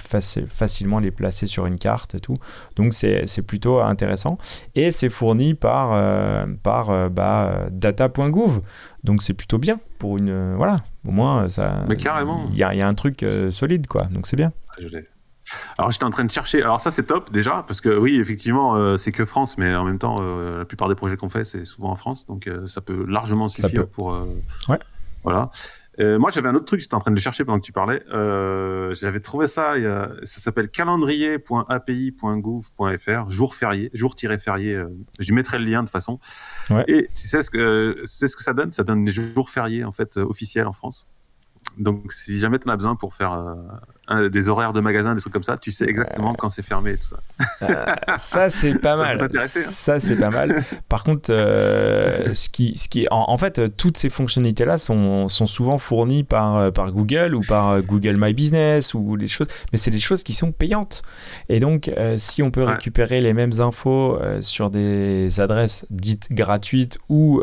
facilement 0.47 0.99
les 0.99 1.11
placer 1.11 1.47
sur 1.47 1.67
une 1.67 1.79
carte 1.79 2.15
et 2.15 2.21
tout. 2.21 2.35
Donc 2.77 2.93
c'est 2.95 3.43
plutôt 3.47 3.81
intéressant. 3.81 4.39
Et 4.75 4.91
c'est 4.91 5.11
fourni 5.11 5.55
par, 5.55 5.93
euh, 5.93 6.47
par 6.63 7.11
bah, 7.11 7.67
data.gouv. 7.71 8.63
Donc 9.05 9.23
c'est 9.23 9.35
plutôt 9.35 9.59
bien 9.59 9.79
pour 9.99 10.19
une. 10.19 10.55
voilà, 10.55 10.83
au 11.07 11.11
moins 11.11 11.49
ça. 11.49 11.85
Mais 11.89 11.97
carrément. 11.97 12.47
Il 12.51 12.55
y, 12.55 12.59
y, 12.59 12.83
a 12.83 12.89
un 12.89 12.95
truc 12.95 13.25
solide, 13.51 13.87
quoi. 13.87 14.05
Donc 14.05 14.27
c'est 14.27 14.37
bien. 14.37 14.53
Ah, 14.71 14.75
je 14.81 14.89
alors 15.79 15.91
j'étais 15.91 16.05
en 16.05 16.11
train 16.11 16.25
de 16.25 16.31
chercher. 16.31 16.63
Alors 16.63 16.81
ça 16.81 16.91
c'est 16.91 17.05
top 17.05 17.33
déjà 17.33 17.65
parce 17.67 17.81
que 17.81 17.97
oui 17.97 18.19
effectivement 18.19 18.77
euh, 18.77 18.97
c'est 18.97 19.13
que 19.13 19.25
France, 19.25 19.57
mais 19.59 19.75
en 19.75 19.85
même 19.85 19.99
temps 19.99 20.17
euh, 20.21 20.59
la 20.59 20.65
plupart 20.65 20.89
des 20.89 20.95
projets 20.95 21.17
qu'on 21.17 21.29
fait 21.29 21.45
c'est 21.45 21.65
souvent 21.65 21.91
en 21.91 21.97
France, 21.97 22.27
donc 22.27 22.47
euh, 22.47 22.67
ça 22.67 22.81
peut 22.81 23.05
largement 23.07 23.49
suffire 23.49 23.89
pour. 23.89 24.17
ouais. 24.69 24.79
Voilà. 25.23 25.51
moi 26.19 26.31
j'avais 26.31 26.49
un 26.49 26.55
autre 26.55 26.67
truc, 26.67 26.81
j'étais 26.81 26.95
en 26.95 27.01
train 27.01 27.11
de 27.11 27.17
le 27.17 27.21
chercher 27.21 27.45
pendant 27.45 27.59
que 27.59 27.65
tu 27.65 27.73
parlais. 27.73 28.01
j'avais 28.95 29.21
trouvé 29.21 29.49
ça. 29.49 29.73
A, 29.73 30.09
ça 30.23 30.41
s'appelle 30.41 30.69
calendrier.api.gouv.fr, 30.69 33.31
jour 33.31 33.55
férié, 33.57 33.91
jour-férié. 33.93 34.85
je 35.19 35.35
mettrai 35.35 35.59
le 35.59 35.65
lien 35.65 35.81
de 35.81 35.87
toute 35.87 35.93
façon. 35.93 36.21
Ouais. 36.71 36.85
Et 36.87 37.09
tu 37.09 37.27
sais 37.27 37.43
ce 37.43 37.51
que 37.51 37.97
c'est 38.05 38.29
ce 38.29 38.37
que 38.37 38.45
ça 38.45 38.53
donne? 38.53 38.71
Ça 38.71 38.85
donne 38.85 39.05
les 39.05 39.11
jours 39.11 39.51
fériés 39.51 39.83
en 39.83 39.93
fait 39.93 40.17
officiels 40.17 40.69
en 40.69 40.73
France. 40.73 41.09
Donc, 41.79 42.13
si 42.13 42.39
jamais 42.39 42.61
tu 42.61 42.69
en 42.69 42.73
as 42.73 42.77
besoin 42.77 42.95
pour 42.95 43.13
faire 43.13 43.33
euh, 44.09 44.29
des 44.29 44.49
horaires 44.49 44.73
de 44.73 44.81
magasin, 44.81 45.17
des 45.17 45.21
trucs 45.21 45.33
comme 45.33 45.43
ça, 45.43 45.59
tu 45.59 45.73
sais 45.73 45.85
exactement 45.85 46.33
quand 46.35 46.49
c'est 46.49 46.63
fermé 46.63 46.93
et 46.93 46.97
tout 46.97 47.09
ça. 47.09 47.19
Euh, 47.63 47.95
ça, 48.17 48.51
c'est 48.51 48.79
pas 48.79 48.97
mal. 49.03 49.21
Hein. 49.21 49.39
Ça, 49.39 49.99
c'est 49.99 50.15
pas 50.15 50.31
mal. 50.31 50.65
Par 50.89 51.03
contre, 51.03 51.31
euh, 51.33 52.33
ce 52.33 52.49
qui, 52.49 52.77
ce 52.77 52.89
qui, 52.89 53.07
en, 53.11 53.37
fait, 53.37 53.77
toutes 53.77 53.97
ces 53.97 54.09
fonctionnalités-là 54.09 54.79
sont, 54.79 55.29
sont, 55.29 55.47
souvent 55.47 55.79
fournies 55.79 56.23
par, 56.23 56.73
par 56.73 56.93
Google 56.93 57.35
ou 57.35 57.41
par 57.41 57.83
Google 57.83 58.15
My 58.17 58.33
Business 58.33 58.95
ou 58.95 59.17
les 59.17 59.27
choses, 59.27 59.49
mais 59.73 59.79
c'est 59.79 59.91
des 59.91 59.99
choses 59.99 60.23
qui 60.23 60.35
sont 60.35 60.53
payantes. 60.53 61.03
Et 61.49 61.59
donc, 61.59 61.91
si 62.17 62.45
on 62.45 62.53
peut 62.53 62.63
récupérer 62.63 63.21
les 63.21 63.33
mêmes 63.33 63.61
infos 63.61 64.21
sur 64.41 64.71
des 64.71 65.41
adresses 65.41 65.85
dites 65.91 66.29
gratuites 66.31 66.99
ou 67.09 67.43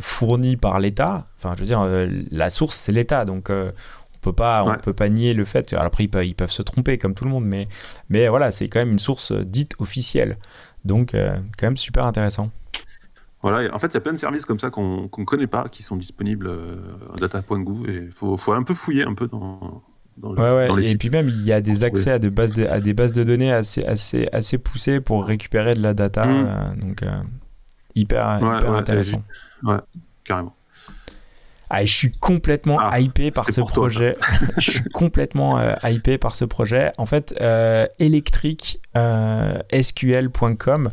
fournies 0.00 0.56
par 0.56 0.80
l'État, 0.80 1.24
enfin, 1.38 1.54
je 1.56 1.60
veux 1.60 1.66
dire, 1.66 1.86
la 2.30 2.50
source, 2.50 2.76
c'est 2.76 2.92
l'État. 2.92 3.24
Donc, 3.24 3.50
peut 4.24 4.32
pas, 4.32 4.64
on 4.64 4.74
peut 4.78 4.92
pas 4.92 5.08
nier 5.08 5.34
le 5.34 5.44
fait. 5.44 5.72
Alors 5.72 5.84
après, 5.84 6.04
ils 6.04 6.34
peuvent, 6.34 6.50
se 6.50 6.62
tromper 6.62 6.98
comme 6.98 7.14
tout 7.14 7.24
le 7.24 7.30
monde, 7.30 7.44
mais, 7.44 7.66
mais 8.08 8.28
voilà, 8.28 8.50
c'est 8.50 8.68
quand 8.68 8.78
même 8.80 8.92
une 8.92 8.98
source 8.98 9.32
dite 9.32 9.74
officielle. 9.78 10.38
Donc, 10.84 11.14
euh, 11.14 11.36
quand 11.58 11.66
même 11.66 11.76
super 11.76 12.06
intéressant. 12.06 12.50
Voilà, 13.42 13.74
en 13.74 13.78
fait, 13.78 13.88
il 13.88 13.94
y 13.94 13.96
a 13.98 14.00
plein 14.00 14.12
de 14.12 14.18
services 14.18 14.46
comme 14.46 14.58
ça 14.58 14.70
qu'on 14.70 15.10
ne 15.16 15.24
connaît 15.24 15.46
pas, 15.46 15.68
qui 15.68 15.82
sont 15.82 15.96
disponibles 15.96 16.46
euh, 16.46 16.76
à 17.12 17.16
data.gouv, 17.16 17.88
et 17.88 18.04
il 18.06 18.12
faut, 18.12 18.36
faut, 18.38 18.52
un 18.52 18.62
peu 18.62 18.72
fouiller 18.72 19.04
un 19.04 19.12
peu 19.12 19.28
dans, 19.28 19.82
dans, 20.16 20.34
ouais, 20.34 20.70
ouais. 20.70 20.86
Et 20.86 20.96
puis 20.96 21.10
même, 21.10 21.28
il 21.28 21.44
y 21.44 21.52
a 21.52 21.60
des 21.60 21.84
accès 21.84 22.10
à 22.12 22.18
des 22.18 22.30
bases 22.30 22.52
de, 22.52 22.64
à 22.66 22.80
des 22.80 22.94
bases 22.94 23.12
de 23.12 23.22
données 23.22 23.52
assez, 23.52 23.84
assez, 23.84 24.26
assez 24.32 24.56
poussées 24.56 25.00
pour 25.00 25.26
récupérer 25.26 25.74
de 25.74 25.82
la 25.82 25.92
data, 25.92 26.24
mmh. 26.24 26.46
euh, 26.46 26.74
donc 26.76 27.04
hyper, 27.94 28.38
hyper 28.38 28.72
intéressant. 28.72 29.22
Ouais, 29.62 29.78
carrément. 30.24 30.54
Ah, 31.76 31.84
je 31.84 31.92
suis 31.92 32.12
complètement 32.12 32.78
ah, 32.78 33.00
hypé 33.00 33.32
par 33.32 33.50
ce 33.50 33.60
projet. 33.60 34.14
je 34.58 34.70
suis 34.70 34.84
complètement 34.84 35.58
euh, 35.58 35.74
hypé 35.82 36.18
par 36.18 36.32
ce 36.32 36.44
projet. 36.44 36.92
En 36.98 37.06
fait, 37.06 37.34
euh, 37.40 37.88
electricsql.com, 37.98 38.78
euh, 38.96 40.90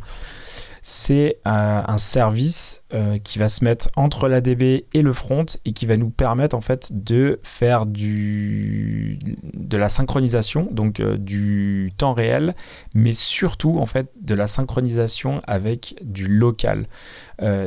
c'est 0.81 1.37
euh, 1.47 1.81
un 1.85 1.97
service 1.97 2.83
qui 3.23 3.39
va 3.39 3.47
se 3.47 3.63
mettre 3.63 3.87
entre 3.95 4.27
l'ADB 4.27 4.83
et 4.93 5.01
le 5.01 5.13
front 5.13 5.45
et 5.63 5.71
qui 5.71 5.85
va 5.85 5.95
nous 5.95 6.09
permettre 6.09 6.57
en 6.57 6.61
fait 6.61 6.89
de 6.91 7.39
faire 7.41 7.85
du 7.85 9.17
de 9.53 9.77
la 9.77 9.87
synchronisation, 9.87 10.67
donc 10.71 11.01
du 11.01 11.93
temps 11.95 12.11
réel, 12.11 12.53
mais 12.93 13.13
surtout 13.13 13.77
en 13.79 13.85
fait 13.85 14.11
de 14.19 14.35
la 14.35 14.47
synchronisation 14.47 15.41
avec 15.47 15.95
du 16.01 16.27
local. 16.27 16.87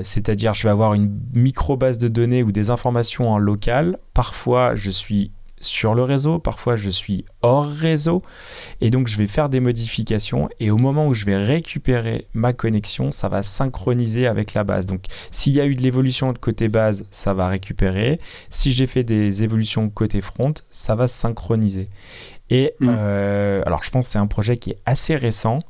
C'est-à-dire, 0.02 0.52
je 0.52 0.64
vais 0.64 0.70
avoir 0.70 0.92
une 0.92 1.18
micro 1.32 1.78
base 1.78 1.96
de 1.96 2.08
données 2.08 2.42
ou 2.42 2.52
des 2.52 2.68
informations 2.68 3.30
en 3.30 3.38
local. 3.38 3.96
Parfois, 4.12 4.74
je 4.74 4.90
suis 4.90 5.32
sur 5.64 5.94
le 5.94 6.02
réseau, 6.02 6.38
parfois 6.38 6.76
je 6.76 6.90
suis 6.90 7.24
hors 7.42 7.66
réseau, 7.66 8.22
et 8.80 8.90
donc 8.90 9.08
je 9.08 9.16
vais 9.18 9.26
faire 9.26 9.48
des 9.48 9.60
modifications, 9.60 10.48
et 10.60 10.70
au 10.70 10.76
moment 10.76 11.06
où 11.06 11.14
je 11.14 11.24
vais 11.24 11.36
récupérer 11.36 12.26
ma 12.34 12.52
connexion, 12.52 13.10
ça 13.10 13.28
va 13.28 13.42
synchroniser 13.42 14.26
avec 14.26 14.54
la 14.54 14.64
base. 14.64 14.86
Donc 14.86 15.06
s'il 15.30 15.54
y 15.54 15.60
a 15.60 15.66
eu 15.66 15.74
de 15.74 15.82
l'évolution 15.82 16.32
de 16.32 16.38
côté 16.38 16.68
base, 16.68 17.06
ça 17.10 17.34
va 17.34 17.48
récupérer. 17.48 18.20
Si 18.50 18.72
j'ai 18.72 18.86
fait 18.86 19.04
des 19.04 19.42
évolutions 19.42 19.88
côté 19.88 20.20
front, 20.20 20.54
ça 20.70 20.94
va 20.94 21.08
synchroniser. 21.08 21.88
Et 22.50 22.74
mm. 22.80 22.88
euh, 22.88 23.62
alors 23.66 23.82
je 23.82 23.90
pense 23.90 24.06
que 24.06 24.12
c'est 24.12 24.18
un 24.18 24.26
projet 24.26 24.56
qui 24.56 24.70
est 24.70 24.78
assez 24.86 25.16
récent. 25.16 25.60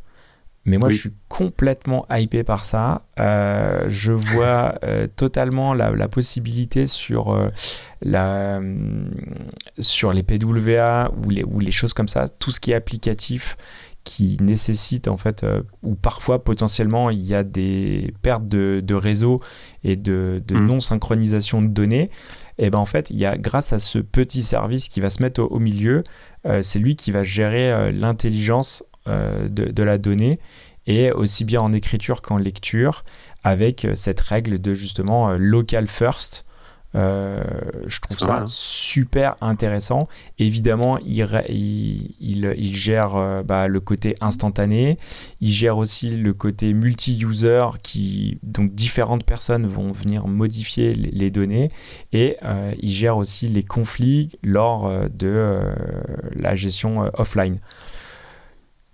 Mais 0.66 0.78
moi, 0.78 0.88
je 0.88 0.96
suis 0.96 1.12
complètement 1.28 2.06
hypé 2.10 2.42
par 2.42 2.64
ça. 2.64 3.06
Euh, 3.20 3.84
je 3.88 4.12
vois 4.12 4.76
euh, 4.84 5.06
totalement 5.14 5.74
la, 5.74 6.08
possibilité 6.08 6.86
sur, 6.86 7.34
euh, 7.34 7.50
la, 8.00 8.60
sur 9.78 10.12
les 10.12 10.22
PWA 10.22 11.10
ou 11.22 11.30
les, 11.30 11.44
ou 11.44 11.60
les 11.60 11.70
choses 11.70 11.92
comme 11.92 12.08
ça, 12.08 12.28
tout 12.28 12.50
ce 12.50 12.60
qui 12.60 12.72
est 12.72 12.74
applicatif 12.74 13.56
qui 14.04 14.36
nécessite 14.42 15.08
en 15.08 15.16
fait, 15.16 15.46
ou 15.82 15.94
parfois 15.94 16.44
potentiellement 16.44 17.08
il 17.08 17.22
y 17.22 17.34
a 17.34 17.42
des 17.42 18.12
pertes 18.20 18.46
de, 18.46 18.82
de 18.84 18.94
réseau 18.94 19.40
et 19.82 19.96
de, 19.96 20.42
de 20.46 20.56
mm. 20.56 20.66
non-synchronisation 20.66 21.62
de 21.62 21.68
données. 21.68 22.10
Et 22.58 22.68
ben 22.68 22.78
en 22.78 22.84
fait, 22.84 23.08
il 23.08 23.18
y 23.18 23.24
a 23.24 23.38
grâce 23.38 23.72
à 23.72 23.78
ce 23.78 23.98
petit 23.98 24.42
service 24.42 24.88
qui 24.88 25.00
va 25.00 25.08
se 25.08 25.22
mettre 25.22 25.42
au 25.42 25.58
milieu, 25.58 26.04
c'est 26.60 26.78
lui 26.78 26.96
qui 26.96 27.12
va 27.12 27.22
gérer 27.22 27.92
l'intelligence 27.92 28.84
euh, 29.06 29.48
de, 29.50 29.82
la 29.82 29.98
donnée 29.98 30.38
et 30.86 31.12
aussi 31.12 31.44
bien 31.44 31.60
en 31.60 31.74
écriture 31.74 32.22
qu'en 32.22 32.38
lecture 32.38 33.04
avec 33.42 33.84
euh, 33.84 33.94
cette 33.94 34.18
règle 34.22 34.58
de 34.58 34.72
justement 34.72 35.28
euh, 35.28 35.36
local 35.36 35.88
first. 35.88 36.46
je 36.94 38.00
trouve 38.00 38.18
ça 38.18 38.38
hein. 38.38 38.44
super 38.46 39.36
intéressant. 39.42 40.08
Évidemment, 40.38 40.96
il, 41.04 41.28
il, 42.18 42.74
gère 42.74 43.42
bah, 43.44 43.68
le 43.68 43.80
côté 43.80 44.14
instantané. 44.22 44.96
Il 45.42 45.52
gère 45.52 45.76
aussi 45.76 46.08
le 46.08 46.32
côté 46.32 46.72
multi-user 46.72 47.66
qui, 47.82 48.38
donc 48.42 48.74
différentes 48.74 49.24
personnes 49.24 49.66
vont 49.66 49.92
venir 49.92 50.28
modifier 50.28 50.94
les, 50.94 51.30
données. 51.30 51.70
Et 52.12 52.38
il 52.80 52.92
gère 52.92 53.18
aussi 53.18 53.48
les 53.48 53.64
conflits 53.64 54.38
lors 54.44 54.88
de 55.10 55.60
la 56.36 56.54
gestion 56.54 57.10
offline 57.18 57.58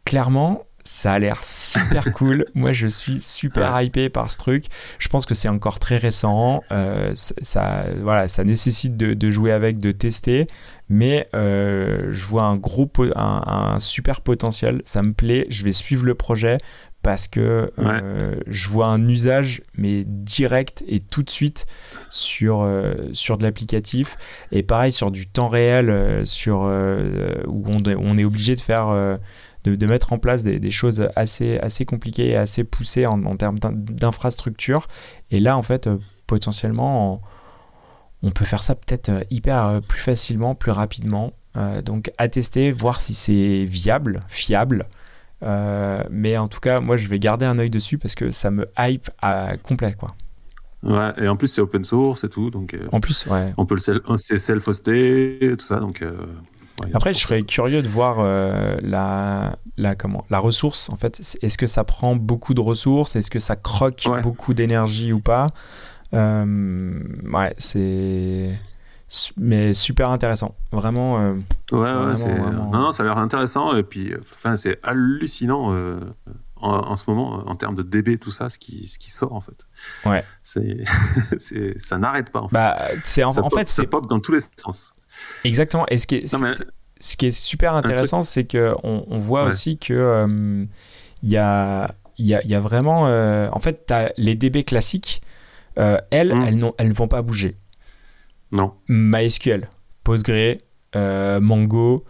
clairement, 0.04 0.64
ça 0.84 1.12
a 1.12 1.18
l'air 1.18 1.42
super 1.44 2.12
cool. 2.14 2.46
Moi, 2.54 2.72
je 2.72 2.86
suis 2.86 3.20
super 3.20 3.80
hypé 3.80 4.08
par 4.08 4.30
ce 4.30 4.38
truc. 4.38 4.64
Je 4.98 5.08
pense 5.08 5.26
que 5.26 5.34
c'est 5.34 5.48
encore 5.48 5.78
très 5.78 5.96
récent. 5.96 6.62
Euh, 6.72 7.12
ça, 7.14 7.84
voilà, 8.02 8.28
ça 8.28 8.44
nécessite 8.44 8.96
de, 8.96 9.30
jouer 9.30 9.52
avec, 9.52 9.78
de 9.78 9.92
tester. 9.92 10.46
Mais 10.88 11.28
euh, 11.34 12.08
je 12.10 12.24
vois 12.26 12.44
un 12.44 12.56
gros, 12.56 12.90
un, 13.14 13.78
super 13.78 14.20
potentiel. 14.20 14.82
Ça 14.84 15.02
me 15.02 15.12
plaît. 15.12 15.46
Je 15.48 15.64
vais 15.64 15.72
suivre 15.72 16.04
le 16.04 16.14
projet 16.14 16.58
parce 17.02 17.28
que 17.28 17.70
euh, 17.78 18.34
je 18.46 18.68
vois 18.68 18.88
un 18.88 19.08
usage 19.08 19.62
mais 19.74 20.04
direct 20.04 20.84
et 20.86 21.00
tout 21.00 21.22
de 21.22 21.30
suite 21.30 21.64
sur, 22.10 22.68
sur 23.14 23.38
de 23.38 23.42
l'applicatif 23.42 24.18
et 24.52 24.62
pareil 24.62 24.92
sur 24.92 25.10
du 25.10 25.26
temps 25.26 25.48
réel 25.48 26.26
sur 26.26 26.58
où 26.58 27.64
on, 27.68 27.82
on, 27.86 28.18
est 28.18 28.24
obligé 28.24 28.54
de 28.54 28.60
faire 28.60 29.18
de, 29.64 29.86
mettre 29.86 30.12
en 30.12 30.18
place 30.18 30.42
des, 30.42 30.70
choses 30.70 31.08
assez, 31.16 31.58
assez 31.58 31.84
compliquées 31.84 32.30
et 32.30 32.36
assez 32.36 32.64
poussées 32.64 33.06
en, 33.06 33.36
termes 33.36 33.58
d'infrastructure. 33.58 34.86
Et 35.30 35.40
là, 35.40 35.56
en 35.56 35.62
fait, 35.62 35.86
euh, 35.86 35.96
potentiellement, 36.26 37.22
on, 38.22 38.30
peut 38.30 38.44
faire 38.44 38.62
ça 38.62 38.74
peut-être 38.74 39.08
euh, 39.08 39.22
hyper 39.30 39.66
euh, 39.66 39.80
plus 39.80 40.00
facilement, 40.00 40.54
plus 40.54 40.72
rapidement. 40.72 41.32
donc, 41.84 42.10
à 42.16 42.28
tester, 42.28 42.70
voir 42.70 43.00
si 43.00 43.12
c'est 43.12 43.64
viable, 43.64 44.22
fiable. 44.28 44.86
mais 45.42 46.38
en 46.38 46.48
tout 46.48 46.60
cas, 46.60 46.80
moi, 46.80 46.96
je 46.96 47.08
vais 47.08 47.18
garder 47.18 47.44
un 47.44 47.58
œil 47.58 47.70
dessus 47.70 47.98
parce 47.98 48.14
que 48.14 48.30
ça 48.30 48.50
me 48.50 48.66
hype 48.78 49.10
à 49.20 49.56
complet, 49.56 49.94
quoi. 49.98 50.14
Ouais, 50.82 51.12
et 51.18 51.28
en 51.28 51.36
plus 51.36 51.48
c'est 51.48 51.60
open 51.60 51.84
source 51.84 52.24
et 52.24 52.30
tout, 52.30 52.50
donc. 52.50 52.74
en 52.90 53.00
plus, 53.00 53.26
ouais. 53.26 53.52
On 53.58 53.66
peut 53.66 53.74
le 53.74 54.16
c'est 54.16 54.38
self-hosté, 54.38 55.54
tout 55.58 55.66
ça, 55.66 55.78
donc. 55.78 56.02
Après, 56.94 57.12
je 57.12 57.18
serais 57.18 57.42
curieux 57.42 57.82
de 57.82 57.88
voir 57.88 58.16
euh, 58.20 58.76
la, 58.82 59.56
la, 59.76 59.94
comment, 59.94 60.24
la 60.30 60.38
ressource. 60.38 60.88
En 60.90 60.96
fait, 60.96 61.20
est-ce 61.42 61.58
que 61.58 61.66
ça 61.66 61.84
prend 61.84 62.16
beaucoup 62.16 62.54
de 62.54 62.60
ressources? 62.60 63.16
Est-ce 63.16 63.30
que 63.30 63.38
ça 63.38 63.56
croque 63.56 64.06
beaucoup 64.22 64.54
d'énergie 64.54 65.12
ou 65.12 65.20
pas? 65.20 65.46
Euh, 66.14 67.00
Ouais, 67.30 67.54
c'est 67.58 68.50
mais 69.36 69.74
super 69.74 70.10
intéressant. 70.10 70.54
Vraiment. 70.70 71.18
Euh, 71.18 71.34
ouais, 71.72 71.78
ouais 71.80 72.50
Non, 72.52 72.70
non, 72.70 72.92
ça 72.92 73.02
a 73.02 73.06
l'air 73.06 73.18
intéressant. 73.18 73.74
Et 73.76 73.82
puis, 73.82 74.12
enfin, 74.20 74.56
c'est 74.56 74.78
hallucinant 74.84 75.74
en, 76.62 76.96
ce 76.96 77.04
moment 77.08 77.42
en 77.46 77.54
termes 77.54 77.74
de 77.74 77.82
DB, 77.82 78.18
tout 78.18 78.30
ça, 78.30 78.48
ce 78.50 78.58
qui, 78.58 78.86
ce 78.88 78.98
qui 78.98 79.10
sort 79.10 79.32
en 79.32 79.40
fait. 79.40 79.56
Ouais. 80.04 80.24
C'est, 80.42 80.84
ça 81.78 81.98
n'arrête 81.98 82.30
pas. 82.30 82.42
En 82.42 82.48
fait. 82.48 82.54
Bah, 82.54 82.78
c'est 83.04 83.24
en, 83.24 83.32
fait, 83.50 83.68
ça 83.68 83.84
pop 83.84 84.06
dans 84.06 84.20
tous 84.20 84.32
les 84.32 84.40
sens. 84.56 84.94
Exactement. 85.44 85.86
Et 85.88 85.98
ce 85.98 86.06
qui 86.06 86.16
est, 86.16 86.26
ce 87.00 87.16
qui 87.16 87.26
est 87.26 87.30
super 87.30 87.74
intéressant, 87.74 88.22
c'est 88.22 88.44
qu'on 88.44 89.04
on 89.06 89.18
voit 89.18 89.44
aussi 89.44 89.78
que 89.78 89.94
euh, 89.94 90.64
il 91.22 91.30
y, 91.30 91.36
a, 91.36 91.94
y, 92.18 92.34
a, 92.34 92.44
y, 92.44 92.54
a, 92.54 92.60
vraiment. 92.60 93.06
Euh, 93.08 93.48
en 93.52 93.58
fait, 93.60 93.86
tu 93.86 93.92
as 93.94 94.12
les 94.16 94.34
DB 94.34 94.64
classiques, 94.64 95.22
euh, 95.78 95.98
elles, 96.10 96.34
mmh. 96.34 96.44
elles, 96.44 96.72
elles 96.78 96.88
ne 96.88 96.94
vont 96.94 97.08
pas 97.08 97.22
bouger. 97.22 97.56
Non. 98.52 98.74
MySQL, 98.88 99.68
Postgre, 100.04 100.58
Mongo, 100.94 102.04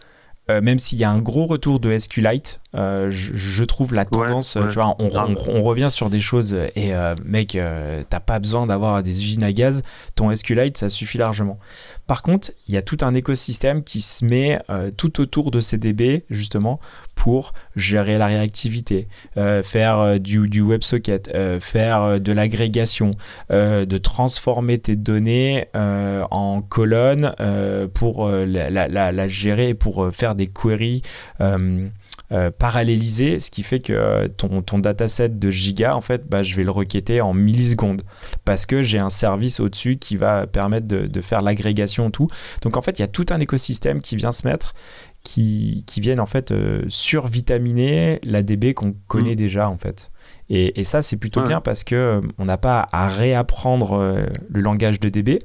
même 0.63 0.79
s'il 0.79 0.99
y 0.99 1.05
a 1.05 1.11
un 1.11 1.19
gros 1.19 1.47
retour 1.47 1.81
de 1.81 1.97
SQLite, 1.99 2.61
je, 2.75 3.65
trouve 3.65 3.95
la 3.95 4.05
tendance, 4.05 4.57
tu 4.71 4.75
vois, 4.75 4.97
on, 4.99 5.11
on, 5.49 5.63
revient 5.63 5.89
sur 5.91 6.11
des 6.11 6.21
choses 6.21 6.55
et 6.77 6.93
mec, 7.25 7.59
t'as 8.09 8.21
pas 8.21 8.39
besoin 8.39 8.67
d'avoir 8.67 9.03
des 9.03 9.23
usines 9.23 9.43
à 9.43 9.53
gaz, 9.53 9.83
ton 10.15 10.35
SQLite 10.35 10.79
ça 10.79 10.89
suffit 10.89 11.19
largement. 11.19 11.59
Par 12.11 12.23
contre, 12.23 12.51
il 12.67 12.75
y 12.75 12.77
a 12.77 12.83
tout 12.83 12.97
un 13.03 13.15
écosystème 13.15 13.85
qui 13.85 14.01
se 14.01 14.25
met 14.25 14.61
euh, 14.69 14.91
tout 14.91 15.21
autour 15.21 15.53
de 15.53 15.61
ces 15.61 15.79
DB, 15.79 16.25
justement, 16.29 16.81
pour 17.21 17.53
gérer 17.77 18.17
la 18.17 18.29
réactivité, 18.29 19.07
euh, 19.37 19.63
faire 19.63 19.99
euh, 19.99 20.17
du, 20.17 20.63
WebSocket, 20.63 21.31
faire 21.61 22.19
de 22.19 22.33
l'agrégation, 22.33 23.11
de 23.51 23.99
transformer 23.99 24.79
tes 24.79 24.97
données 24.97 25.67
en 25.75 26.63
colonnes 26.63 27.35
pour 27.93 28.29
la, 28.31 29.29
gérer 29.29 29.75
pour 29.75 30.09
faire 30.15 30.35
des 30.35 30.47
queries 30.47 31.03
euh, 32.33 32.53
parallélisé, 32.53 33.41
ce 33.41 33.51
qui 33.51 33.65
fait 33.65 33.81
que 33.81 33.93
euh, 33.93 34.29
ton, 34.29 34.79
dataset 34.79 35.31
de 35.31 35.51
giga, 35.51 35.97
en 35.97 36.01
fait, 36.01 36.29
bah, 36.29 36.45
je 36.45 36.55
vais 36.55 36.63
le 36.63 36.71
requêter 36.71 37.21
en 37.21 37.35
millisecondes 37.35 38.03
parce 38.45 38.67
que 38.67 38.83
j'ai 38.83 39.01
un 39.01 39.11
service 39.11 39.59
au-dessus 39.59 39.97
qui 39.97 40.17
va 40.17 40.47
permettre 40.47 40.87
de, 40.87 41.21
faire 41.21 41.41
l'agrégation 41.41 42.13
tout. 42.13 42.29
Donc 42.63 42.77
en 42.77 42.83
fait, 42.83 43.01
il 43.01 43.03
y 43.03 43.05
a 43.05 43.09
tout 43.09 43.27
un 43.31 43.41
écosystème 43.41 44.01
qui 44.01 44.15
vient 44.15 44.31
se 44.31 44.47
mettre 44.47 44.75
qui, 45.23 45.85
qui 45.87 46.01
viennent 46.01 46.21
en 46.21 46.27
fait 46.27 46.51
euh, 46.51 46.85
survitaminer 46.89 48.21
la 48.23 48.43
DB 48.43 48.75
qu'on 48.75 48.95
connaît 49.07 49.33
mmh. 49.33 49.37
déjà 49.37 49.69
en 49.69 49.77
fait. 49.77 50.11
Et, 50.49 50.83
ça, 50.83 51.01
c'est 51.01 51.17
plutôt 51.17 51.43
bien 51.47 51.61
parce 51.61 51.85
que 51.85 52.21
on 52.39 52.45
n'a 52.45 52.57
pas 52.57 52.89
à 52.91 53.07
réapprendre 53.07 54.27
le 54.49 54.61
langage 54.61 54.99
de 54.99 55.09
DB 55.09 55.39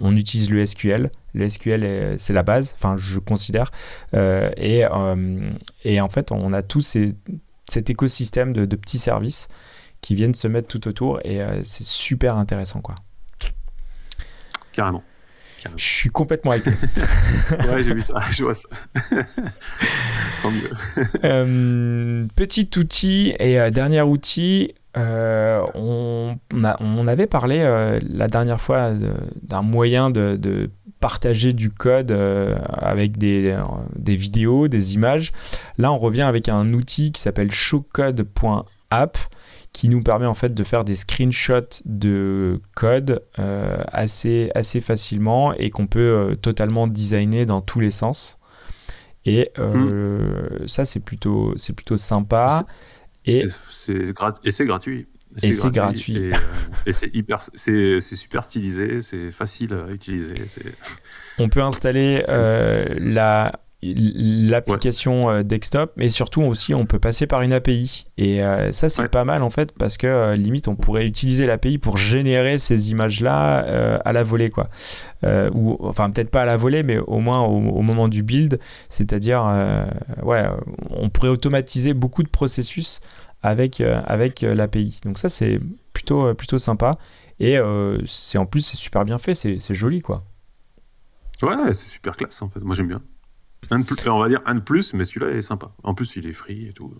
on 0.00 0.16
utilise 0.16 0.50
le 0.50 0.64
SQL. 0.64 1.10
Le 1.34 1.48
SQL, 1.48 2.18
c'est 2.18 2.32
la 2.32 2.42
base, 2.42 2.74
enfin, 2.76 2.96
je 2.96 3.18
considère. 3.18 3.70
Euh, 4.14 4.50
et, 4.56 4.84
euh, 4.84 5.50
et, 5.84 6.00
en 6.00 6.08
fait, 6.08 6.32
on 6.32 6.52
a 6.52 6.62
tout 6.62 6.80
cet 6.80 7.90
écosystème 7.90 8.52
de, 8.52 8.76
petits 8.76 8.98
services 8.98 9.48
qui 10.00 10.14
viennent 10.14 10.34
se 10.34 10.48
mettre 10.48 10.66
tout 10.66 10.88
autour 10.88 11.20
et 11.24 11.40
euh, 11.42 11.60
c'est 11.62 11.84
super 11.84 12.36
intéressant, 12.36 12.80
quoi. 12.80 12.94
Carrément. 14.72 15.02
Je 15.76 15.84
suis 15.84 16.10
complètement 16.10 16.52
hypé. 16.54 16.70
ouais, 17.50 17.82
j'ai 17.82 17.94
vu 17.94 18.00
ça, 18.00 18.14
je 18.30 18.44
vois 18.44 18.54
ça. 18.54 18.68
Tant 20.42 20.50
mieux. 20.50 22.28
petit 22.34 22.68
outil 22.76 23.34
et 23.38 23.70
dernier 23.70 24.02
outil, 24.02 24.74
euh, 24.96 25.62
on, 25.74 26.36
on, 26.52 27.06
avait 27.06 27.26
parlé 27.26 27.60
euh, 27.60 27.98
la 28.06 28.28
dernière 28.28 28.60
fois 28.60 28.92
d'un 29.42 29.62
moyen 29.62 30.10
de, 30.10 30.70
partager 31.00 31.52
du 31.52 31.70
code 31.70 32.12
euh, 32.12 32.54
avec 32.76 33.18
des, 33.18 33.56
des, 33.96 34.16
vidéos, 34.16 34.68
des 34.68 34.94
images. 34.94 35.32
Là, 35.78 35.90
on 35.92 35.98
revient 35.98 36.22
avec 36.22 36.48
un 36.48 36.72
outil 36.74 37.10
qui 37.10 37.20
s'appelle 37.20 37.50
showcode.app 37.50 39.18
qui 39.72 39.88
nous 39.88 40.02
permet 40.02 40.26
en 40.26 40.34
fait 40.34 40.52
de 40.52 40.64
faire 40.64 40.84
des 40.84 40.96
screenshots 40.96 41.80
de 41.86 42.60
code 42.74 43.22
assez, 43.36 44.50
assez 44.54 44.80
facilement 44.80 45.54
et 45.54 45.70
qu'on 45.70 45.86
peut 45.86 46.36
totalement 46.42 46.86
designer 46.86 47.46
dans 47.46 47.62
tous 47.62 47.80
les 47.80 47.90
sens. 47.90 48.38
Et 49.24 49.50
euh, 49.58 50.66
ça, 50.66 50.84
c'est 50.84 51.00
plutôt, 51.00 51.54
c'est 51.56 51.74
plutôt 51.74 51.96
sympa. 51.96 52.66
Et 53.24 53.46
c'est 53.68 54.12
gratuit. 54.12 55.06
Et 55.42 55.52
c'est 55.52 55.70
gratuit. 55.70 56.16
Et, 56.16 56.32
euh, 56.34 56.92
c'est 56.92 57.14
hyper, 57.14 57.40
c'est 57.54 58.00
super 58.00 58.44
stylisé, 58.44 59.00
c'est 59.00 59.30
facile 59.30 59.74
à 59.74 59.90
utiliser. 59.92 60.34
On 61.38 61.48
peut 61.48 61.62
installer 61.62 62.24
euh, 62.28 62.86
la 62.98 63.52
l'application 63.82 65.30
euh, 65.30 65.42
desktop, 65.42 65.92
mais 65.96 66.08
surtout 66.08 66.42
aussi 66.42 66.74
on 66.74 66.86
peut 66.86 66.98
passer 66.98 67.26
par 67.26 67.42
une 67.42 67.52
API. 67.52 68.06
Et 68.18 68.40
ça 68.70 68.88
c'est 68.88 69.08
pas 69.08 69.24
mal 69.24 69.42
en 69.42 69.50
fait 69.50 69.72
parce 69.72 69.96
que 69.96 70.34
limite 70.34 70.68
on 70.68 70.76
pourrait 70.76 71.06
utiliser 71.06 71.46
l'API 71.46 71.78
pour 71.78 71.96
générer 71.96 72.58
ces 72.58 72.90
images-là 72.90 73.98
à 74.04 74.12
la 74.12 74.22
volée 74.22 74.50
quoi. 74.50 74.68
ou 75.24 75.76
enfin 75.80 76.10
peut-être 76.10 76.30
pas 76.30 76.42
à 76.42 76.46
la 76.46 76.56
volée, 76.56 76.82
mais 76.82 76.98
au 76.98 77.18
moins 77.18 77.40
au, 77.40 77.56
au 77.56 77.82
moment 77.82 78.08
du 78.08 78.22
build, 78.22 78.60
c'est-à-dire 78.88 79.42
ouais, 80.22 80.44
on 80.90 81.08
pourrait 81.08 81.28
automatiser 81.30 81.94
beaucoup 81.94 82.22
de 82.22 82.28
processus 82.28 83.00
avec, 83.42 83.80
euh, 83.80 84.00
avec 84.06 84.42
euh, 84.42 84.54
l'API. 84.54 85.00
Donc 85.04 85.18
ça, 85.18 85.28
c'est 85.28 85.60
plutôt, 85.92 86.26
euh, 86.26 86.34
plutôt 86.34 86.58
sympa. 86.58 86.92
Et 87.40 87.58
c'est 88.06 88.38
en 88.38 88.46
plus, 88.46 88.60
c'est 88.60 88.76
super 88.76 89.04
bien 89.04 89.18
fait, 89.18 89.34
c'est 89.34 89.74
joli, 89.74 90.00
quoi. 90.00 90.24
Ouais, 91.42 91.74
c'est 91.74 91.88
super 91.88 92.16
classe, 92.16 92.40
en 92.40 92.48
fait. 92.48 92.60
Moi, 92.60 92.76
j'aime 92.76 92.86
bien. 92.86 93.02
On 93.70 94.18
va 94.18 94.28
dire 94.28 94.40
un 94.46 94.56
de 94.56 94.60
plus, 94.60 94.94
mais 94.94 95.04
celui-là 95.04 95.30
est 95.30 95.42
sympa. 95.42 95.72
En 95.82 95.94
plus, 95.94 96.16
il 96.16 96.26
est 96.26 96.32
free 96.32 96.68
et 96.68 96.72
tout. 96.72 96.94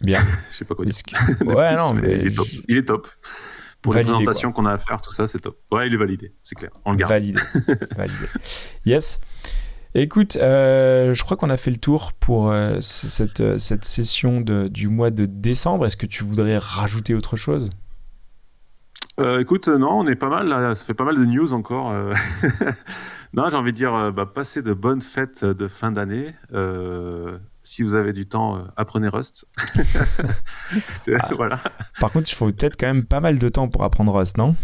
Bien. 0.00 0.20
Je 0.52 0.58
sais 0.58 0.64
pas 0.64 0.74
quoi 0.74 0.84
dire. 0.84 0.94
ouais, 1.46 1.76
non, 1.76 1.94
mais... 1.94 2.24
Il 2.68 2.76
est 2.76 2.84
top. 2.84 3.08
Pour 3.82 3.94
les 3.94 4.02
présentations 4.02 4.50
qu'on 4.50 4.64
a 4.64 4.72
à 4.72 4.78
faire, 4.78 5.00
tout 5.02 5.12
ça, 5.12 5.26
c'est 5.26 5.40
top. 5.40 5.58
Ouais, 5.70 5.86
il 5.86 5.94
est 5.94 5.98
validé, 5.98 6.32
c'est 6.42 6.54
clair. 6.54 6.70
On 6.86 6.92
le 6.92 6.96
garde. 6.96 7.12
Validé. 7.12 7.40
validé. 7.96 8.26
Yes. 8.86 9.20
Écoute, 9.96 10.36
euh, 10.36 11.14
je 11.14 11.22
crois 11.22 11.36
qu'on 11.36 11.50
a 11.50 11.56
fait 11.56 11.70
le 11.70 11.76
tour 11.76 12.14
pour 12.14 12.50
euh, 12.50 12.78
cette, 12.80 13.40
euh, 13.40 13.58
cette, 13.58 13.84
session 13.84 14.40
de, 14.40 14.66
du 14.66 14.88
mois 14.88 15.10
de 15.10 15.24
décembre. 15.24 15.86
Est-ce 15.86 15.96
que 15.96 16.06
tu 16.06 16.24
voudrais 16.24 16.58
rajouter 16.58 17.14
autre 17.14 17.36
chose? 17.36 17.70
Écoute, 19.38 19.68
non, 19.68 20.00
on 20.00 20.08
est 20.08 20.16
pas 20.16 20.28
mal. 20.28 20.48
Là, 20.48 20.74
ça 20.74 20.84
fait 20.84 20.94
pas 20.94 21.04
mal 21.04 21.16
de 21.16 21.24
news 21.24 21.52
encore. 21.52 21.94
Non, 23.34 23.50
j'ai 23.50 23.56
envie 23.56 23.72
de 23.72 23.76
dire, 23.76 24.12
bah, 24.12 24.26
passez 24.26 24.62
de 24.62 24.72
bonnes 24.72 25.02
fêtes 25.02 25.44
de 25.44 25.68
fin 25.68 25.92
d'année. 25.92 26.34
si 27.62 27.82
vous 27.82 27.94
avez 27.94 28.12
du 28.12 28.26
temps, 28.26 28.66
apprenez 28.76 29.08
Rust. 29.08 29.46
Ah. 31.20 31.28
voilà. 31.34 31.60
Par 32.00 32.10
contre, 32.10 32.28
il 32.30 32.34
faut 32.34 32.46
peut-être 32.46 32.76
quand 32.78 32.86
même 32.86 33.04
pas 33.04 33.20
mal 33.20 33.38
de 33.38 33.48
temps 33.48 33.68
pour 33.68 33.84
apprendre 33.84 34.12
Rust, 34.12 34.38
non? 34.38 34.56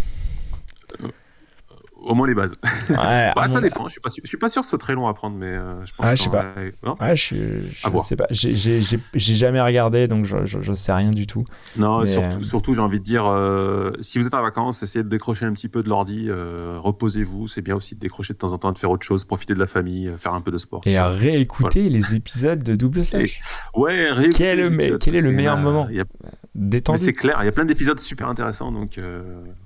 Au 2.03 2.15
moins 2.15 2.27
les 2.27 2.35
bases. 2.35 2.55
Ouais, 2.89 3.33
bah, 3.37 3.47
ça 3.47 3.61
dépend. 3.61 3.87
Je 3.87 3.93
suis 3.93 4.01
pas 4.01 4.09
sûr, 4.09 4.23
je 4.25 4.29
suis 4.29 4.39
pas 4.39 4.49
sûr 4.49 4.63
que 4.63 4.67
ce 4.67 4.71
soit 4.71 4.79
très 4.79 4.95
long 4.95 5.07
à 5.07 5.11
apprendre, 5.11 5.37
mais 5.37 5.47
euh, 5.47 5.85
je 5.85 5.93
pense. 5.95 6.11
Je 6.11 6.23
sais 6.23 6.31
pas. 6.31 6.47
Ouais, 6.57 7.17
je, 7.17 7.35
je 7.73 7.99
sais 7.99 8.17
pas. 8.17 8.27
J'ai 8.31 9.35
jamais 9.35 9.61
regardé, 9.61 10.09
donc 10.09 10.25
je, 10.25 10.45
je, 10.45 10.73
sais 10.75 10.93
rien 10.93 11.11
du 11.11 11.27
tout. 11.27 11.45
Non, 11.77 12.05
surtout, 12.07 12.39
euh, 12.39 12.43
surtout 12.45 12.75
j'ai 12.75 12.81
envie 12.81 12.99
de 12.99 13.05
dire, 13.05 13.27
euh, 13.27 13.93
si 14.01 14.19
vous 14.19 14.27
êtes 14.27 14.35
en 14.35 14.43
vacances, 14.43 14.83
essayez 14.83 15.03
de 15.03 15.09
décrocher 15.09 15.45
un 15.45 15.53
petit 15.53 15.69
peu 15.69 15.83
de 15.83 15.89
l'ordi, 15.89 16.29
reposez-vous. 16.31 17.49
C'est 17.49 17.63
bien 17.63 17.77
aussi 17.77 17.95
de 17.95 18.01
décrocher 18.01 18.35
de 18.35 18.39
temps 18.39 18.53
en 18.53 18.59
temps, 18.59 18.73
de 18.73 18.79
faire 18.79 18.91
autre 18.91 19.07
chose, 19.07 19.25
profiter 19.25 19.55
de 19.55 19.61
la 19.61 19.67
famille, 19.67 20.11
faire 20.19 20.35
un 20.35 20.41
peu 20.41 20.51
de 20.51 20.59
sport. 20.59 20.81
Et 20.87 20.97
à 20.97 21.09
réécouter 21.09 21.89
les 21.89 22.15
épisodes 22.15 22.63
de 22.63 22.75
Double 22.75 23.05
Slash. 23.05 23.43
ouais, 23.75 24.11
réécouter. 24.11 24.39
Quel, 24.39 24.99
quel 24.99 25.17
est 25.17 25.21
le 25.21 25.33
meilleur 25.33 25.57
moment 25.57 25.89
c'est 26.97 27.13
clair, 27.13 27.39
il 27.41 27.45
y 27.45 27.49
a 27.49 27.53
plein 27.53 27.65
d'épisodes 27.65 28.01
super 28.01 28.29
intéressants, 28.29 28.73
donc 28.73 28.99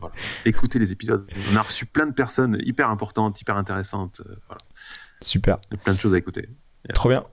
voilà. 0.01 0.15
écoutez 0.45 0.79
les 0.79 0.93
épisodes. 0.93 1.27
On 1.53 1.57
a 1.57 1.63
reçu 1.63 1.87
plein 1.87 2.07
de 2.07 2.13
personnes 2.13 2.24
hyper 2.61 2.91
importantes, 2.91 3.41
hyper 3.41 3.57
intéressantes. 3.57 4.21
Euh, 4.27 4.37
voilà. 4.47 4.61
Super. 5.21 5.59
Il 5.71 5.75
y 5.75 5.81
a 5.81 5.83
plein 5.83 5.95
de 5.95 6.01
choses 6.01 6.15
à 6.15 6.19
écouter. 6.19 6.49
Trop 6.93 7.09
bien. 7.09 7.25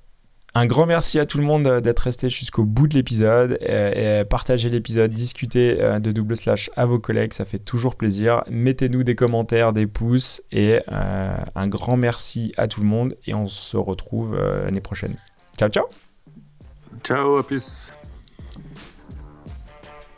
Un 0.54 0.66
grand 0.66 0.86
merci 0.86 1.18
à 1.18 1.26
tout 1.26 1.38
le 1.38 1.46
monde 1.46 1.80
d'être 1.80 2.00
resté 2.00 2.30
jusqu'au 2.30 2.66
bout 2.66 2.88
de 2.88 2.96
l'épisode. 2.96 3.58
Et, 3.62 4.24
partagez 4.30 4.70
l'épisode, 4.70 5.12
discutez 5.12 5.82
euh, 5.82 6.00
de 6.00 6.12
double 6.12 6.36
slash 6.36 6.70
à 6.76 6.86
vos 6.86 7.00
collègues, 7.00 7.32
ça 7.32 7.46
fait 7.46 7.60
toujours 7.60 7.96
plaisir. 7.96 8.44
Mettez-nous 8.50 9.04
des 9.04 9.16
commentaires, 9.16 9.72
des 9.72 9.88
pouces 9.88 10.42
et 10.52 10.80
un 10.88 11.68
grand 11.68 11.96
merci 11.96 12.52
à 12.58 12.68
tout 12.68 12.82
le 12.82 12.88
monde. 12.88 13.16
Et 13.26 13.34
on 13.34 13.48
se 13.48 13.78
retrouve 13.78 14.36
l'année 14.36 14.82
prochaine. 14.82 15.16
Ciao, 15.58 15.70
ciao. 15.70 15.86
Ciao, 17.04 17.38
à 17.38 17.48
plus. 17.48 17.94